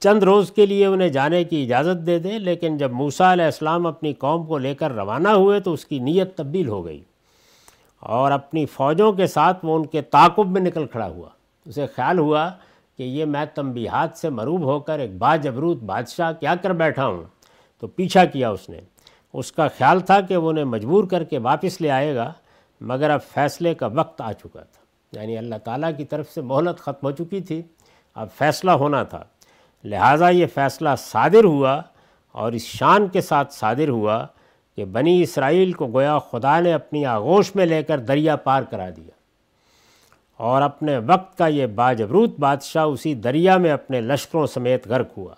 چند 0.00 0.22
روز 0.22 0.50
کے 0.50 0.66
لیے 0.66 0.86
انہیں 0.86 1.08
جانے 1.08 1.44
کی 1.44 1.62
اجازت 1.62 2.06
دے 2.06 2.18
دے، 2.18 2.38
لیکن 2.38 2.76
جب 2.76 2.92
موسیٰ 2.92 3.32
علیہ 3.32 3.44
السلام 3.44 3.86
اپنی 3.86 4.12
قوم 4.12 4.46
کو 4.46 4.58
لے 4.58 4.74
کر 4.74 4.92
روانہ 4.92 5.28
ہوئے 5.28 5.60
تو 5.60 5.72
اس 5.72 5.84
کی 5.84 5.98
نیت 5.98 6.36
تبدیل 6.36 6.68
ہو 6.68 6.84
گئی۔ 6.84 7.02
اور 8.00 8.32
اپنی 8.32 8.66
فوجوں 8.66 9.12
کے 9.12 9.26
ساتھ 9.26 9.64
وہ 9.64 9.76
ان 9.76 9.86
کے 9.86 10.02
تعاقب 10.02 10.50
میں 10.50 10.60
نکل 10.60 10.86
کھڑا 10.86 11.08
ہوا۔ 11.08 11.28
اسے 11.66 11.86
خیال 11.86 12.18
ہوا 12.18 12.50
کہ 12.96 13.02
یہ 13.02 13.24
میں 13.24 13.44
تنبیہات 13.54 14.18
سے 14.18 14.30
مروب 14.30 14.62
ہو 14.62 14.80
کر 14.80 14.98
ایک 14.98 15.16
باجبروت 15.18 15.82
بادشاہ 15.82 16.32
کیا 16.32 16.54
کر 16.54 16.72
بیٹھا 16.72 17.06
ہوں۔ 17.06 17.22
تو 17.80 17.86
پیچھا 17.86 18.24
کیا 18.24 18.50
اس 18.50 18.68
نے۔ 18.68 18.80
اس 19.32 19.52
کا 19.52 19.68
خیال 19.68 20.00
تھا 20.00 20.20
کہ 20.20 20.36
وہ 20.36 20.50
انہیں 20.50 20.64
مجبور 20.64 21.04
کر 21.04 21.24
کے 21.24 21.38
واپس 21.38 21.80
لے 21.80 21.90
آئے 21.90 22.14
گا، 22.14 22.32
مگر 22.80 23.10
اب 23.10 23.22
فیصلے 23.22 23.74
کا 23.74 23.86
وقت 23.86 24.20
آ 24.20 24.32
چکا 24.32 24.60
تھا۔ 24.60 25.20
یعنی 25.20 25.38
اللہ 25.38 25.54
تعالیٰ 25.64 25.90
کی 25.96 26.04
طرف 26.04 26.30
سے 26.30 26.40
مہلت 26.40 26.78
ختم 26.78 27.06
ہو 27.06 27.10
چکی 27.10 27.40
تھی۔ 27.40 27.62
اب 28.14 28.26
فیصلہ 28.38 28.70
ہونا 28.70 29.02
تھا۔ 29.02 29.24
لہٰذا 29.84 30.28
یہ 30.28 30.46
فیصلہ 30.54 30.88
صادر 30.98 31.44
ہوا 31.44 31.82
اور 32.32 32.52
اس 32.52 32.62
شان 32.62 33.08
کے 33.08 33.20
ساتھ 33.20 33.54
صادر 33.54 33.88
ہوا 33.88 34.26
کہ 34.78 34.84
بنی 34.84 35.22
اسرائیل 35.22 35.72
کو 35.72 35.86
گویا 35.86 36.18
خدا 36.18 36.60
نے 36.60 36.72
اپنی 36.72 37.06
آغوش 37.06 37.54
میں 37.54 37.66
لے 37.66 37.82
کر 37.82 37.98
دریا 37.98 38.36
پار 38.36 38.62
کرا 38.62 38.90
دیا۔ 38.90 39.10
اور 40.36 40.62
اپنے 40.62 40.98
وقت 40.98 41.38
کا 41.38 41.46
یہ 41.46 41.66
باجبروت 41.66 42.30
بادشاہ 42.38 42.84
اسی 42.84 43.14
دریا 43.14 43.56
میں 43.56 43.70
اپنے 43.70 44.00
لشکروں 44.00 44.46
سمیت 44.46 44.88
غرق 44.88 45.18
ہوا۔ 45.18 45.34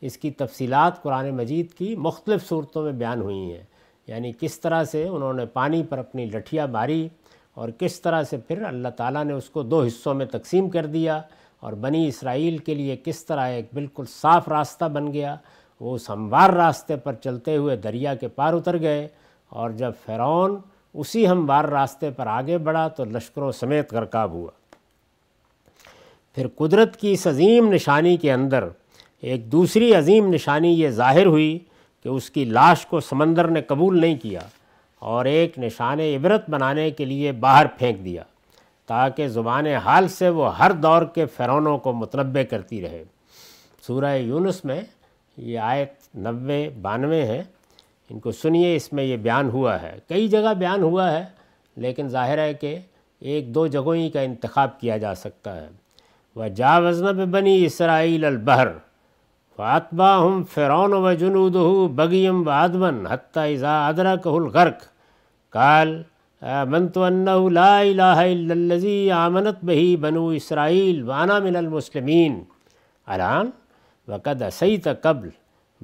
اس 0.00 0.16
کی 0.16 0.30
تفصیلات 0.30 1.02
قرآن 1.02 1.30
مجید 1.30 1.74
کی 1.74 1.96
مختلف 1.96 2.48
صورتوں 2.48 2.82
میں 2.82 2.92
بیان 2.92 3.20
ہوئی 3.20 3.52
ہیں۔ 3.52 3.62
یعنی 4.06 4.32
کس 4.40 4.60
طرح 4.60 4.84
سے 4.84 5.08
انہوں 5.08 5.32
نے 5.32 5.46
پانی 5.46 5.82
پر 5.82 5.98
اپنی 5.98 6.24
لٹھیا 6.24 6.66
ماری 6.66 7.08
اور 7.54 7.68
کس 7.68 8.00
طرح 8.00 8.22
سے 8.22 8.36
پھر 8.36 8.62
اللہ 8.62 8.88
تعالیٰ 8.88 9.24
نے 9.24 9.32
اس 9.32 9.50
کو 9.50 9.62
دو 9.62 9.82
حصوں 9.82 10.14
میں 10.14 10.26
تقسیم 10.26 10.70
کر 10.70 10.86
دیا 10.86 11.22
اور 11.60 11.72
بنی 11.72 12.08
اسرائیل 12.08 12.58
کے 12.58 12.74
لیے 12.74 12.96
کس 13.04 13.24
طرح 13.26 13.46
ایک 13.46 13.66
بالکل 13.72 14.04
صاف 14.08 14.48
راستہ 14.48 14.84
بن 14.84 15.12
گیا 15.12 15.36
وہ 15.82 15.94
اس 15.94 16.10
ہموار 16.10 16.50
راستے 16.50 16.96
پر 16.96 17.12
چلتے 17.12 17.56
ہوئے 17.56 17.76
دریا 17.76 18.14
کے 18.14 18.28
پار 18.28 18.54
اتر 18.54 18.80
گئے 18.80 19.08
اور 19.48 19.70
جب 19.70 19.92
فرعون 20.06 20.56
اسی 20.94 21.28
ہموار 21.28 21.64
راستے 21.64 22.10
پر 22.10 22.26
آگے 22.26 22.58
بڑھا 22.58 22.88
تو 22.88 23.04
لشکروں 23.04 23.52
سمیت 23.52 23.92
غرقاب 23.92 24.32
ہوا۔ 24.32 24.50
پھر 26.34 26.46
قدرت 26.56 26.96
کی 26.96 27.12
اس 27.12 27.26
عظیم 27.26 27.72
نشانی 27.72 28.16
کے 28.16 28.32
اندر 28.32 28.64
ایک 29.20 29.52
دوسری 29.52 29.94
عظیم 29.94 30.34
نشانی 30.34 30.80
یہ 30.80 30.88
ظاہر 30.88 31.26
ہوئی 31.26 31.58
کہ 32.02 32.08
اس 32.08 32.30
کی 32.30 32.44
لاش 32.44 32.86
کو 32.86 33.00
سمندر 33.00 33.48
نے 33.48 33.62
قبول 33.62 34.00
نہیں 34.00 34.16
کیا 34.16 34.40
اور 34.98 35.24
ایک 35.24 35.58
نشان 35.58 36.00
عبرت 36.00 36.50
بنانے 36.50 36.90
کے 36.90 37.04
لیے 37.04 37.32
باہر 37.32 37.66
پھینک 37.66 38.04
دیا 38.04 38.22
تاکہ 38.86 39.28
زبان 39.28 39.66
حال 39.66 40.08
سے 40.08 40.28
وہ 40.28 40.58
ہر 40.58 40.72
دور 40.72 41.02
کے 41.02 41.26
فرونوں 41.26 41.78
کو 41.78 41.92
متنبع 41.92 42.42
کرتی 42.42 42.82
رہے۔ 42.82 43.04
سورہ 43.86 44.16
یونس 44.16 44.64
میں 44.64 44.80
یہ 45.36 45.58
آیت 45.58 45.92
نوے، 46.14 46.70
بانوے 46.82 47.22
ہے۔ 47.22 47.42
ان 48.10 48.18
کو 48.20 48.32
سنیے، 48.32 48.76
اس 48.76 48.92
میں 48.92 49.04
یہ 49.04 49.16
بیان 49.16 49.50
ہوا 49.50 49.82
ہے۔ 49.82 49.98
کئی 50.08 50.28
جگہ 50.28 50.54
بیان 50.58 50.82
ہوا 50.82 51.12
ہے، 51.12 51.24
لیکن 51.76 52.08
ظاہر 52.08 52.38
ہے 52.38 52.54
کہ 52.54 52.78
ایک 53.20 53.54
دو 53.54 53.66
جگہوں 53.66 53.94
ہی 53.94 54.10
کا 54.10 54.20
انتخاب 54.20 54.80
کیا 54.80 54.96
جا 54.96 55.14
سکتا 55.14 55.56
ہے۔ 55.56 55.68
وہ 56.36 56.48
جا 56.48 56.78
وزنب 56.78 57.30
بنی 57.30 57.64
اسرائیل 57.64 58.24
البحر 58.24 58.68
فاطبہ 59.56 60.26
ہم 60.26 60.42
فرعون 60.44 60.92
و 60.92 61.12
جنود 61.12 61.56
بگیم 61.94 62.46
و 62.46 62.50
ادمن 62.50 63.06
حتیٰ 63.06 63.52
اذا 63.52 63.88
ادرک 63.88 64.26
الغرق 64.26 64.82
کال 65.50 66.02
منت 66.68 66.98
لا 67.50 67.78
الہ 67.78 68.02
الا 68.02 68.52
الذی 68.52 69.10
آمنت 69.10 69.64
بہی 69.64 69.96
بنو 69.96 70.28
اسرائیل 70.28 71.02
وانا 71.02 71.38
من 71.38 71.56
المسلمین 71.56 72.42
الان 73.06 73.50
وقد 74.08 74.42
اسیت 74.42 74.88
قبل 75.02 75.28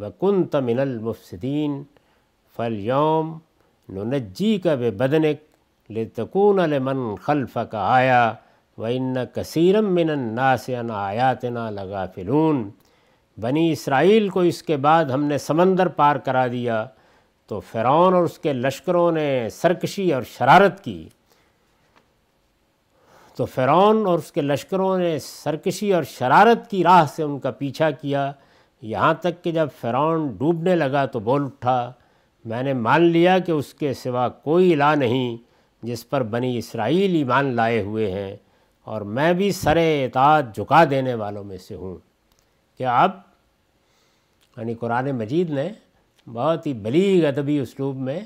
وکنت 0.01 0.57
من 0.57 0.79
المفسدین 0.79 1.83
فلیوم 2.57 3.39
ننجی 3.89 4.59
کا 4.59 4.75
بے 4.75 4.91
بدنک 4.91 5.37
لتکون 5.91 6.57
لمن 6.57 7.15
خلف 7.15 7.59
کا 7.71 7.87
آیا 7.95 8.35
و 8.79 8.85
ان 8.85 9.17
کثیرم 9.35 9.95
من 9.95 10.11
الناس 10.11 10.69
ان 10.69 10.91
آیاتنا 10.91 11.71
لغافلون۔ 11.71 12.71
بنی 13.39 13.73
اسرائیل 13.73 14.29
کو 14.29 14.41
اس 14.41 14.63
کے 14.63 14.77
بعد 14.77 15.05
ہم 15.05 15.25
نے 15.25 15.39
سمندر 15.39 15.89
پار 15.89 16.17
کرا 16.17 16.47
دیا، 16.47 16.87
تو 17.47 17.61
فرعون 17.61 18.15
اور 18.15 18.25
اس 18.25 18.39
کے 18.39 18.53
لشکروں 18.53 19.13
نے 19.13 19.49
سرکشی 19.53 20.13
اور 20.13 20.23
شرارت 20.23 20.85
کی۔ 20.85 21.09
تو 23.39 23.45
فرعون 23.45 24.07
اور 24.07 24.19
اس 24.19 24.33
کے 24.33 24.41
لشکروں 24.41 24.99
نے 24.99 25.19
سرکشی 25.19 25.95
اور 25.95 26.03
شرارت 26.03 26.71
کی 26.71 26.83
راہ 26.83 27.07
سے 27.07 27.23
ان 27.23 27.39
کا 27.39 27.51
پیچھا 27.51 27.91
کیا۔ 27.91 28.33
یہاں 28.83 29.15
تک 29.15 29.45
کہ 29.45 29.53
جب 29.53 29.69
فرعون 29.81 30.27
ڈوبنے 30.27 30.77
لگا 30.77 31.07
تو 31.07 31.21
بول 31.21 31.45
اٹھا، 31.45 31.93
میں 32.45 32.63
نے 32.63 32.73
مان 32.73 33.03
لیا 33.03 33.39
کہ 33.39 33.53
اس 33.53 33.75
کے 33.75 33.95
سوا 33.95 34.29
کوئی 34.29 34.73
الہ 34.73 34.97
نہیں 34.99 35.37
جس 35.83 36.09
پر 36.09 36.23
بنی 36.23 36.59
اسرائیل 36.59 37.15
ایمان 37.15 37.45
لائے 37.45 37.83
ہوئے 37.83 38.11
ہیں 38.11 38.37
اور 38.85 39.01
میں 39.01 39.33
بھی 39.33 39.53
سر 39.53 39.77
اطاعت 39.77 40.55
جھکا 40.55 40.85
دینے 40.91 41.15
والوں 41.15 41.45
میں 41.45 41.57
سے 41.57 41.75
ہوں۔ 41.75 41.97
کہ 42.79 42.87
اب؟ 42.87 43.11
یعنی 44.57 44.75
قرآن 44.75 45.11
مجید 45.11 45.51
نے 45.51 45.69
بہت 46.33 46.67
ہی 46.67 46.73
بلیغ 46.73 47.27
ادبی 47.27 47.59
اسلوب 47.59 47.97
میں 47.97 48.21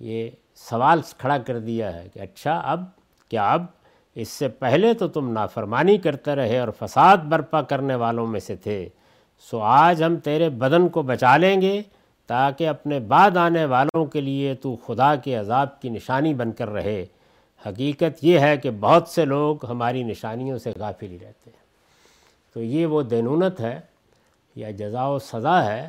یہ 0.00 0.30
سوال 0.54 1.00
کھڑا 1.18 1.38
کر 1.38 1.58
دیا 1.58 1.94
ہے 1.94 2.08
کہ 2.14 2.18
اچھا 2.18 2.58
اب 2.58 2.84
کیا 3.28 3.52
اب؟ 3.52 3.66
اس 4.14 4.28
سے 4.28 4.48
پہلے 4.48 4.94
تو 4.94 5.08
تم 5.08 5.32
نافرمانی 5.32 5.98
کرتے 5.98 6.34
رہے 6.34 6.58
اور 6.58 6.68
فساد 6.78 7.16
برپا 7.16 7.62
کرنے 7.62 7.94
والوں 7.94 8.26
میں 8.26 8.40
سے 8.40 8.56
تھے۔ 8.56 8.88
سو 9.50 9.60
آج 9.60 10.02
ہم 10.02 10.16
تیرے 10.16 10.48
بدن 10.48 10.88
کو 10.88 11.02
بچا 11.02 11.36
لیں 11.36 11.62
گے 11.62 11.82
تاکہ 12.26 12.68
اپنے 12.68 13.00
بعد 13.00 13.36
آنے 13.36 13.64
والوں 13.64 14.04
کے 14.04 14.20
لیے 14.20 14.54
تو 14.54 14.76
خدا 14.76 15.14
کے 15.14 15.34
عذاب 15.34 15.80
کی 15.80 15.88
نشانی 15.88 16.34
بن 16.34 16.52
کر 16.52 16.68
رہے۔ 16.68 17.06
حقیقت 17.66 18.18
یہ 18.22 18.38
ہے 18.38 18.56
کہ 18.56 18.70
بہت 18.70 19.08
سے 19.08 19.24
لوگ 19.24 19.66
ہماری 19.66 20.02
نشانیوں 20.02 20.58
سے 20.58 20.72
غافل 20.76 21.10
ہی 21.10 21.16
رہتے 21.16 21.50
ہیں۔ 21.50 21.60
تو 22.54 22.62
یہ 22.62 22.86
وہ 22.86 23.02
دینونت 23.02 23.60
ہے 23.60 23.80
یا 24.56 24.70
جزا 24.70 25.06
و 25.06 25.18
سزا 25.18 25.64
ہے 25.64 25.88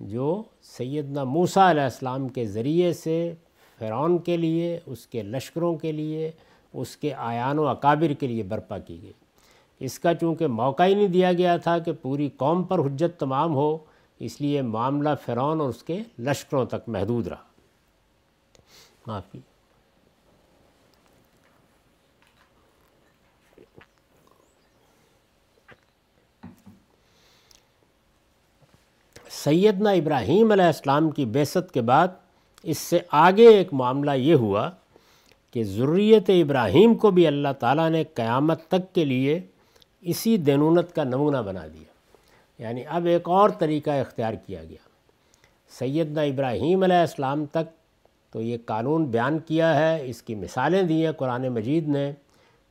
جو 0.00 0.42
سیدنا 0.62 1.24
موسیٰ 1.24 1.70
علیہ 1.70 1.82
السلام 1.82 2.28
کے 2.28 2.46
ذریعے 2.46 2.92
سے 2.92 3.34
فرعون 3.78 4.18
کے 4.18 4.36
لیے، 4.36 4.80
اس 4.86 5.06
کے 5.06 5.22
لشکروں 5.22 5.76
کے 5.76 5.92
لیے 5.92 6.30
اس 6.80 6.96
کے 6.96 7.14
آیان 7.14 7.58
و 7.58 7.66
اکابر 7.66 8.12
کے 8.12 8.26
لیے 8.26 8.42
برپا 8.42 8.78
کی 8.78 9.02
گئی۔ 9.02 9.12
اس 9.80 9.98
کا 9.98 10.14
چونکہ 10.14 10.46
موقع 10.46 10.82
ہی 10.82 10.94
نہیں 10.94 11.08
دیا 11.08 11.32
گیا 11.32 11.56
تھا 11.56 11.78
کہ 11.78 11.92
پوری 11.92 12.30
قوم 12.36 12.62
پر 12.62 12.78
حجت 12.78 13.20
تمام 13.20 13.54
ہو، 13.54 13.78
اس 14.18 14.40
لیے 14.40 14.62
معاملہ 14.62 15.08
فرعون 15.24 15.60
اور 15.60 15.68
اس 15.68 15.82
کے 15.82 16.02
لشکروں 16.18 16.66
تک 16.66 16.88
محدود 16.88 17.26
رہا۔ 17.26 17.42
معافی۔ 19.06 19.38
سیدنا 29.30 29.90
ابراہیم 29.90 30.52
علیہ 30.52 30.64
السلام 30.64 31.10
کی 31.10 31.24
بیست 31.24 31.74
کے 31.74 31.80
بعد 31.80 32.08
اس 32.62 32.78
سے 32.78 32.98
آگے 33.10 33.48
ایک 33.48 33.74
معاملہ 33.74 34.10
یہ 34.10 34.34
ہوا 34.34 34.70
کہ 35.58 35.64
ضروریت 35.64 36.30
ابراہیم 36.30 36.94
کو 36.94 37.10
بھی 37.10 37.26
اللہ 37.26 37.48
تعالیٰ 37.58 37.90
نے 37.90 38.04
قیامت 38.04 38.66
تک 38.68 38.94
کے 38.94 39.04
لیے 39.04 39.40
اسی 40.00 40.36
دینونت 40.36 40.94
کا 40.94 41.04
نمونہ 41.04 41.36
بنا 41.36 41.66
دیا۔ 41.66 41.84
یعنی 42.62 42.82
اب 42.88 43.06
ایک 43.06 43.28
اور 43.28 43.50
طریقہ 43.50 43.90
اختیار 43.90 44.32
کیا 44.32 44.64
گیا۔ 44.64 44.88
سیدنا 45.78 46.20
ابراہیم 46.20 46.82
علیہ 46.82 46.96
السلام 46.96 47.46
تک 47.46 47.70
تو 48.32 48.42
یہ 48.42 48.56
قانون 48.64 49.04
بیان 49.04 49.38
کیا 49.38 49.78
ہے۔ 49.80 50.10
اس 50.10 50.22
کی 50.22 50.34
مثالیں 50.34 50.82
دی 50.82 51.04
ہیں۔ 51.04 51.12
قرآن 51.12 51.48
مجید 51.48 51.88
نے 51.88 52.12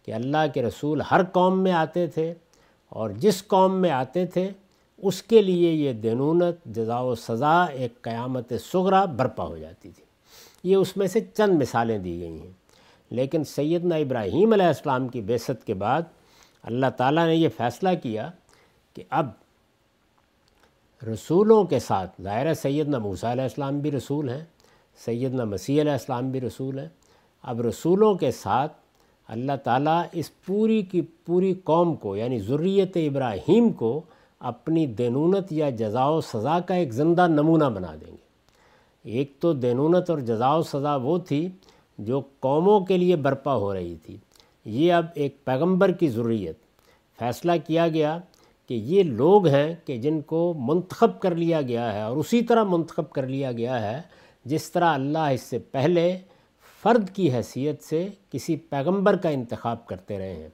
کہ 0.05 0.13
اللہ 0.13 0.45
کے 0.53 0.61
رسول 0.61 1.01
ہر 1.11 1.23
قوم 1.23 1.63
میں 1.63 1.71
آتے 1.71 2.07
تھے 2.07 2.33
اور 2.89 3.09
جس 3.09 3.47
قوم 3.47 3.81
میں 3.81 3.91
آتے 3.91 4.25
تھے 4.25 4.49
اس 4.97 5.23
کے 5.23 5.41
لیے 5.41 5.71
یہ 5.71 5.93
دینونت 5.93 6.65
جزا 6.65 6.99
و 6.99 7.15
سزا، 7.15 7.63
ایک 7.63 8.01
قیامت 8.01 8.53
سغرا 8.71 9.05
برپا 9.05 9.43
ہو 9.43 9.57
جاتی 9.57 9.89
تھی۔ 9.89 10.03
یہ 10.63 10.75
اس 10.75 10.97
میں 10.97 11.07
سے 11.07 11.19
چند 11.33 11.61
مثالیں 11.61 11.97
دی 11.97 12.19
گئی 12.19 12.41
ہیں۔ 12.41 12.66
لیکن 13.09 13.43
سیدنا 13.43 13.95
ابراہیم 13.95 14.53
علیہ 14.53 14.65
السلام 14.65 15.07
کی 15.07 15.21
بیست 15.21 15.65
کے 15.65 15.73
بعد 15.73 16.01
اللہ 16.63 16.85
تعالیٰ 16.97 17.25
نے 17.27 17.35
یہ 17.35 17.49
فیصلہ 17.57 17.89
کیا 18.03 18.29
کہ 18.93 19.03
اب 19.09 19.29
رسولوں 21.13 21.63
کے 21.63 21.79
ساتھ، 21.79 22.21
ظاہر 22.21 22.53
سیدنا 22.53 22.97
موسیٰ 22.97 23.31
علیہ 23.31 23.43
السلام 23.43 23.79
بھی 23.79 23.91
رسول 23.91 24.29
ہیں، 24.29 24.45
سیدنا 25.05 25.43
مسیح 25.43 25.81
علیہ 25.81 25.91
السلام 25.91 26.31
بھی 26.31 26.41
رسول 26.41 26.79
ہیں۔ 26.79 26.87
اب 27.43 27.61
رسولوں 27.61 28.13
کے 28.15 28.31
ساتھ 28.31 28.73
اللہ 29.27 29.51
تعالیٰ 29.63 30.03
اس 30.11 30.31
پوری 30.45 30.81
کی 30.81 31.01
پوری 31.01 31.53
قوم 31.63 31.95
کو 31.95 32.15
یعنی 32.15 32.39
ضروریت 32.39 32.97
ابراہیم 32.97 33.69
کو 33.69 34.01
اپنی 34.39 34.85
دینونت 34.85 35.51
یا 35.53 35.69
جزا 35.69 36.07
و 36.07 36.21
سزا 36.21 36.59
کا 36.59 36.73
ایک 36.73 36.93
زندہ 36.93 37.27
نمونہ 37.27 37.63
بنا 37.63 37.95
دیں 38.01 38.11
گے۔ 38.11 38.25
ایک 39.03 39.31
تو 39.39 39.53
دینونت 39.53 40.09
اور 40.09 40.19
جزا 40.19 40.53
و 40.55 40.61
سزا 40.61 40.95
وہ 40.95 41.17
تھی 41.17 41.49
جو 41.97 42.21
قوموں 42.39 42.79
کے 42.79 42.97
لیے 42.97 43.15
برپا 43.15 43.55
ہو 43.55 43.73
رہی 43.73 43.95
تھی۔ 43.95 44.17
یہ 44.65 44.93
اب 44.93 45.05
ایک 45.15 45.45
پیغمبر 45.45 45.91
کی 45.91 46.07
ضروریت۔ 46.07 46.57
فیصلہ 47.19 47.51
کیا 47.67 47.87
گیا 47.87 48.19
کہ 48.67 48.73
یہ 48.73 49.03
لوگ 49.03 49.47
ہیں 49.47 49.75
کہ 49.85 49.97
جن 49.97 50.21
کو 50.21 50.53
منتخب 50.59 51.19
کر 51.19 51.35
لیا 51.35 51.61
گیا 51.61 51.93
ہے 51.93 52.01
اور 52.01 52.17
اسی 52.17 52.41
طرح 52.41 52.63
منتخب 52.63 53.09
کر 53.09 53.27
لیا 53.27 53.51
گیا 53.51 53.91
ہے، 53.91 54.01
جس 54.45 54.71
طرح 54.71 54.93
اللہ 54.93 55.17
اس 55.17 55.41
سے 55.41 55.59
پہلے 55.59 56.17
فرد 56.83 57.09
کی 57.09 57.33
حیثیت 57.33 57.83
سے 57.83 58.07
کسی 58.31 58.55
پیغمبر 58.55 59.15
کا 59.15 59.29
انتخاب 59.29 59.85
کرتے 59.85 60.19
رہے 60.19 60.35
ہیں۔ 60.35 60.49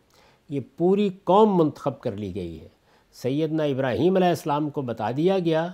یہ 0.50 0.60
پوری 0.78 1.10
قوم 1.24 1.58
منتخب 1.58 2.00
کر 2.00 2.12
لی 2.12 2.36
گئی 2.36 2.62
ہے۔ 2.62 2.68
سیدنا 3.14 3.64
ابراہیم 3.64 4.16
علیہ 4.16 4.28
السلام 4.28 4.70
کو 4.70 4.82
بتا 4.82 5.12
دیا 5.18 5.40
گیا 5.40 5.68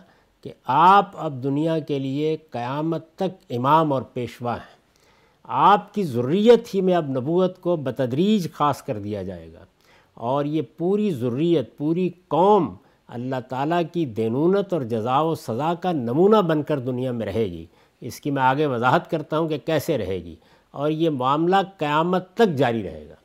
کہ 0.43 0.51
آپ 0.65 1.11
اب 1.13 1.43
دنیا 1.43 1.79
کے 1.79 1.99
لیے 1.99 2.37
قیامت 2.49 3.15
تک 3.15 3.43
امام 3.49 3.93
اور 3.93 4.01
پیشوا 4.01 4.55
ہیں۔ 4.55 4.78
آپ 5.51 5.93
کی 5.93 6.03
ضروریت 6.03 6.75
ہی 6.75 6.81
میں 6.81 6.93
اب 6.93 7.09
نبوت 7.09 7.61
کو 7.61 7.75
بتدریج 7.75 8.51
خاص 8.51 8.83
کر 8.83 8.99
دیا 8.99 9.23
جائے 9.23 9.53
گا۔ 9.53 9.65
اور 10.13 10.45
یہ 10.45 10.61
پوری 10.77 11.11
ضروریت 11.11 11.77
پوری 11.77 12.09
قوم 12.27 12.75
اللہ 13.07 13.35
تعالیٰ 13.49 13.81
کی 13.93 14.05
دینونت 14.05 14.73
اور 14.73 14.81
جزا 14.81 15.21
و 15.21 15.35
سزا 15.35 15.73
کا 15.73 15.91
نمونہ 15.91 16.37
بن 16.37 16.63
کر 16.63 16.79
دنیا 16.79 17.11
میں 17.11 17.25
رہے 17.25 17.45
گی۔ 17.45 17.65
اس 18.01 18.21
کی 18.21 18.31
میں 18.31 18.41
آگے 18.41 18.65
وضاحت 18.65 19.11
کرتا 19.11 19.39
ہوں 19.39 19.49
کہ 19.49 19.57
کیسے 19.57 19.97
رہے 19.97 20.15
گی۔ 20.15 20.35
اور 20.71 20.89
یہ 20.89 21.09
معاملہ 21.09 21.55
قیامت 21.77 22.33
تک 22.33 22.55
جاری 22.55 22.83
رہے 22.83 23.05
گا۔ 23.09 23.15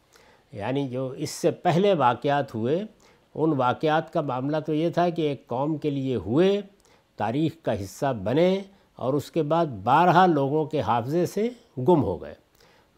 یعنی 0.57 0.89
جو 0.89 1.09
اس 1.09 1.31
سے 1.31 1.51
پہلے 1.51 1.95
واقعات 1.95 2.55
ہوئے، 2.55 2.85
ان 3.35 3.53
واقعات 3.53 4.13
کا 4.13 4.21
معاملہ 4.21 4.57
تو 4.67 4.75
یہ 4.75 4.89
تھا 4.89 5.09
کہ 5.09 5.23
ایک 5.23 5.47
قوم 5.47 5.77
کے 5.77 5.91
لیے 5.91 6.17
ہوئے، 6.17 6.61
تاریخ 7.17 7.53
کا 7.63 7.83
حصہ 7.83 8.13
بنے 8.25 8.61
اور 8.97 9.15
اس 9.15 9.31
کے 9.31 9.43
بعد 9.43 9.67
بارہا 9.67 10.27
لوگوں 10.27 10.65
کے 10.65 10.81
حافظے 10.81 11.27
سے 11.27 11.49
گم 11.79 12.03
ہو 12.03 12.23
گئے۔ 12.23 12.35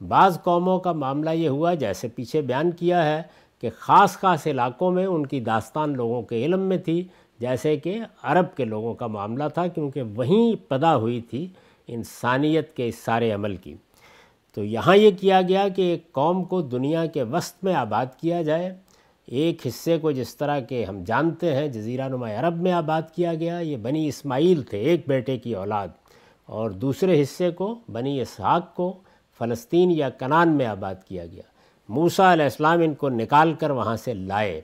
بعض 0.09 0.43
قوموں 0.43 0.79
کا 0.79 0.93
معاملہ 0.93 1.31
یہ 1.31 1.49
ہوا، 1.49 1.75
جیسے 1.75 2.09
پیچھے 2.09 2.41
بیان 2.41 2.71
کیا 2.71 3.07
ہے 3.07 3.23
کہ 3.61 3.71
خاص 3.79 4.13
خاص 4.13 4.47
علاقوں 4.47 4.91
میں 4.91 5.07
ان 5.07 5.27
کی 5.27 5.41
داستان 5.41 5.93
لوگوں 5.93 6.23
کے 6.23 6.45
علم 6.45 6.61
میں 6.61 6.77
تھی، 6.77 7.05
جیسے 7.41 7.77
کہ 7.77 7.99
عرب 8.23 8.57
کے 8.57 8.65
لوگوں 8.65 8.95
کا 8.95 9.07
معاملہ 9.07 9.45
تھا، 9.55 9.67
کیونکہ 9.67 10.03
وہیں 10.03 10.71
پدا 10.71 10.97
ہوئی 10.97 11.21
تھی 11.21 11.47
انسانیت 11.89 12.77
کے 12.77 12.89
اس 12.89 12.99
سارے 12.99 13.33
عمل 13.33 13.57
کی۔ 13.57 13.75
تو 14.55 14.65
یہاں 14.65 14.97
یہ 14.97 15.11
کیا 15.21 15.43
گیا 15.43 15.69
کہ 15.69 15.83
ایک 15.83 16.13
قوم 16.13 16.45
کو 16.45 16.61
دنیا 16.61 17.07
کے 17.07 17.23
وسط 17.23 17.65
میں 17.65 17.75
آباد 17.75 18.07
کیا 18.21 18.43
جائے۔ 18.43 18.75
ایک 19.27 19.67
حصے 19.67 19.99
کو 19.99 20.11
جس 20.11 20.37
طرح 20.37 20.61
کہ 20.61 20.85
ہم 20.85 21.05
جانتے 21.07 21.55
ہیں، 21.55 21.69
جزیرہ 21.69 22.09
نما 22.09 22.31
عرب 22.31 22.57
میں 22.57 22.73
آباد 22.73 23.03
کیا 23.15 23.35
گیا، 23.35 23.59
یہ 23.59 23.77
بنی 23.77 24.09
اسماعیل 24.09 24.63
تھے، 24.63 24.79
ایک 24.79 25.01
بیٹے 25.07 25.39
کی 25.39 25.55
اولاد۔ 25.55 25.89
اور 26.47 26.71
دوسرے 26.71 27.23
حصے 27.23 27.51
کو، 27.51 27.79
بنی 27.93 28.21
اسحاق 28.21 28.75
کو 28.75 28.97
فلسطین 29.39 29.91
یا 29.91 30.11
کنان 30.11 30.49
میں 30.49 30.67
آباد 30.67 30.95
کیا 31.09 31.27
گیا۔ 31.27 31.43
موسیٰ 31.89 32.33
علیہ 32.33 32.45
السلام 32.45 32.81
ان 32.81 32.95
کو 32.95 33.09
نکال 33.09 33.55
کر 33.55 33.71
وہاں 33.71 33.97
سے 33.97 34.15
لائے۔ 34.15 34.61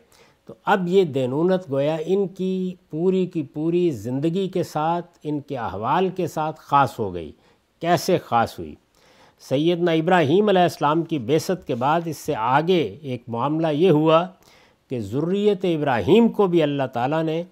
تو 0.47 0.55
اب 0.65 0.89
یہ 0.89 1.05
دینونت 1.05 1.71
گویا 1.71 1.97
ان 2.07 2.29
کی 2.29 2.75
پوری 2.91 3.27
کی 3.27 3.43
پوری 3.43 3.91
زندگی 3.91 4.49
کے 4.49 4.63
ساتھ، 4.63 5.19
ان 5.23 5.41
کے 5.41 5.57
احوال 5.57 6.09
کے 6.09 6.27
ساتھ 6.27 6.61
خاص 6.61 6.99
ہو 6.99 7.15
گئی۔ 7.15 7.33
کیسے 7.81 8.19
خاص 8.19 8.59
ہوئی؟ 8.59 8.75
سیدنا 9.41 9.93
ابراہیم 9.93 10.49
علیہ 10.49 10.63
السلام 10.63 11.03
کی 11.03 11.19
بیست 11.19 11.67
کے 11.67 11.75
بعد 11.75 12.01
اس 12.05 12.17
سے 12.17 12.35
آگے 12.35 12.99
ایک 13.03 13.23
معاملہ 13.29 13.67
یہ 13.67 13.91
ہوا 13.91 14.27
کہ 14.91 15.01
ضروریت 15.01 15.65
ابراہیم 15.65 16.29
کو 16.29 16.47
بھی 16.47 16.63
اللہ 16.63 16.83
تعالیٰ 16.93 17.23
نے 17.23 17.43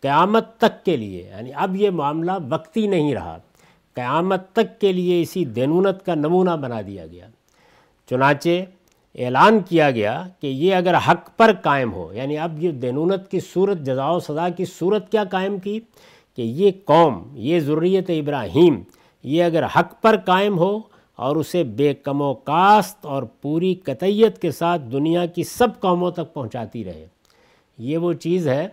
قیامت 0.00 0.56
تک 0.56 0.84
کے 0.84 0.96
لیے 0.96 1.22
یعنی 1.22 1.50
اب 1.54 1.76
یہ 1.76 1.90
معاملہ 1.90 2.32
وقتی 2.50 2.86
نہیں 2.86 3.14
رہا۔ 3.14 3.38
قیامت 3.94 4.52
تک 4.52 4.80
کے 4.80 4.92
لیے 4.92 5.22
اسی 5.22 5.44
دینونت 5.44 6.06
کا 6.06 6.14
نمونہ 6.14 6.50
بنا 6.50 6.80
دیا 6.80 7.06
گیا۔ 7.06 7.26
چنانچہ 8.10 8.48
اعلان 9.14 9.60
کیا 9.60 9.90
گیا 9.90 10.28
کہ 10.40 10.46
یہ 10.46 10.74
اگر 10.74 10.94
حق 10.94 11.36
پر 11.36 11.52
قائم 11.62 11.92
ہو 11.92 12.12
یعنی 12.12 12.38
اب 12.38 12.62
یہ 12.62 12.70
دینونت 12.70 13.30
کی 13.30 13.40
صورت 13.40 13.78
جزا 13.78 14.10
و 14.10 14.20
سزا 14.20 14.48
کی 14.48 14.64
صورت 14.64 15.12
کیا 15.12 15.24
قائم 15.24 15.58
کی؟ 15.58 15.80
کہ 16.36 16.42
یہ 16.42 16.70
قوم، 16.84 17.22
یہ 17.32 17.60
ضروریت 17.60 18.10
ابراہیم، 18.10 18.82
یہ 19.22 19.44
اگر 19.44 19.64
حق 19.64 20.02
پر 20.02 20.16
قائم 20.24 20.58
ہو 20.58 20.80
اور 21.16 21.36
اسے 21.36 21.64
بے 21.64 21.94
کم 21.94 22.22
و 22.22 22.34
کاست 22.34 23.06
اور 23.06 23.22
پوری 23.22 23.74
قطعیت 23.74 24.38
کے 24.38 24.50
ساتھ 24.50 24.82
دنیا 24.82 25.26
کی 25.26 25.44
سب 25.44 25.68
قوموں 25.80 26.10
تک 26.10 26.34
پہنچاتی 26.34 26.84
رہے۔ 26.84 27.06
یہ 27.78 27.98
وہ 27.98 28.12
چیز 28.12 28.48
ہے 28.48 28.68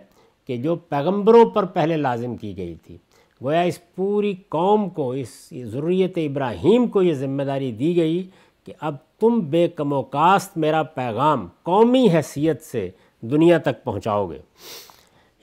کہ 0.46 0.56
جو 0.56 0.76
پیغمبروں 0.76 1.44
پر 1.44 1.64
پہلے 1.64 1.96
لازم 1.96 2.36
کی 2.36 2.56
گئی 2.56 2.74
تھی۔ 2.74 2.98
گویا 3.40 3.60
اس 3.60 3.78
پوری 3.94 4.34
قوم 4.48 4.88
کو، 4.88 5.10
اس 5.10 5.28
ضروریت 5.64 6.18
ابراہیم 6.18 6.86
کو 6.86 7.02
یہ 7.02 7.14
ذمہ 7.14 7.42
داری 7.42 7.72
دی 7.72 7.96
گئی 7.96 8.22
کہ 8.64 8.72
اب 8.80 8.96
تم 9.20 9.38
بے 9.40 9.68
کم 9.68 9.92
و 9.92 10.02
کاست 10.02 10.56
میرا 10.56 10.82
پیغام 10.82 11.46
قومی 11.62 12.06
حیثیت 12.14 12.62
سے 12.62 12.88
دنیا 13.20 13.58
تک 13.58 13.82
پہنچاؤ 13.84 14.30
گے۔ 14.30 14.38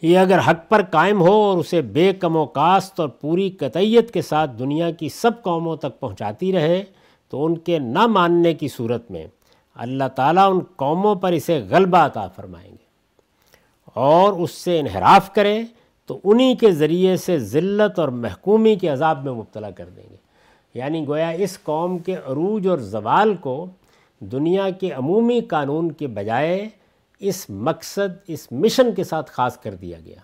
یہ 0.02 0.18
اگر 0.18 0.40
حق 0.48 0.68
پر 0.70 0.82
قائم 0.92 1.22
ہو 1.22 1.34
اور 1.34 1.58
اسے 1.58 1.82
بے 1.82 2.12
کم 2.14 2.36
و 2.36 2.46
کاست 2.46 3.00
اور 3.00 3.10
پوری 3.10 3.50
قطعیت 3.50 4.12
کے 4.12 4.22
ساتھ 4.22 4.52
دنیا 4.60 4.92
کی 4.92 5.10
سب 5.10 5.42
قوموں 5.44 5.76
تک 5.76 6.00
پہنچاتی 6.00 6.52
رہے، 6.52 6.84
تو 7.30 7.46
ان 7.46 7.58
کے 7.58 7.80
نہ 7.80 8.06
ماننے 8.08 8.54
کی 8.54 8.68
صورت 8.68 9.12
میں 9.12 9.26
اللہ 9.76 10.08
تعالیٰ 10.16 10.52
ان 10.52 10.60
قوموں 10.76 11.16
پر 11.16 11.32
اسے 11.32 11.60
غلبہ 11.70 11.98
عطا 11.98 12.28
فرمائیں 12.28 12.72
گے 12.72 12.86
اور 13.94 14.34
اس 14.34 14.52
سے 14.52 14.80
انحراف 14.80 15.34
کرے 15.34 15.62
تو 16.08 16.20
انہی 16.24 16.56
کے 16.56 16.72
ذریعے 16.72 17.18
سے 17.18 17.40
ذلت 17.40 18.00
اور 18.00 18.08
محکومی 18.08 18.76
کے 18.76 18.88
عذاب 18.88 19.24
میں 19.24 19.34
مبتلا 19.34 19.72
کر 19.72 19.86
دیں 19.86 20.04
گے۔ 20.12 20.16
یعنی 20.74 21.08
گویا 21.08 21.30
اس 21.30 21.64
قوم 21.64 21.98
کے 21.98 22.16
عروج 22.16 22.68
اور 22.68 22.78
زوال 22.78 23.36
کو 23.36 23.68
دنیا 24.20 24.70
کے 24.70 24.92
عمومی 24.92 25.40
قانون 25.40 25.92
کے 25.92 26.08
بجائے 26.08 26.70
اس 27.20 27.50
مقصد، 27.50 28.08
اس 28.28 28.52
مشن 28.52 28.94
کے 28.96 29.04
ساتھ 29.04 29.32
خاص 29.32 29.58
کر 29.58 29.76
دیا 29.76 29.98
گیا۔ 30.06 30.20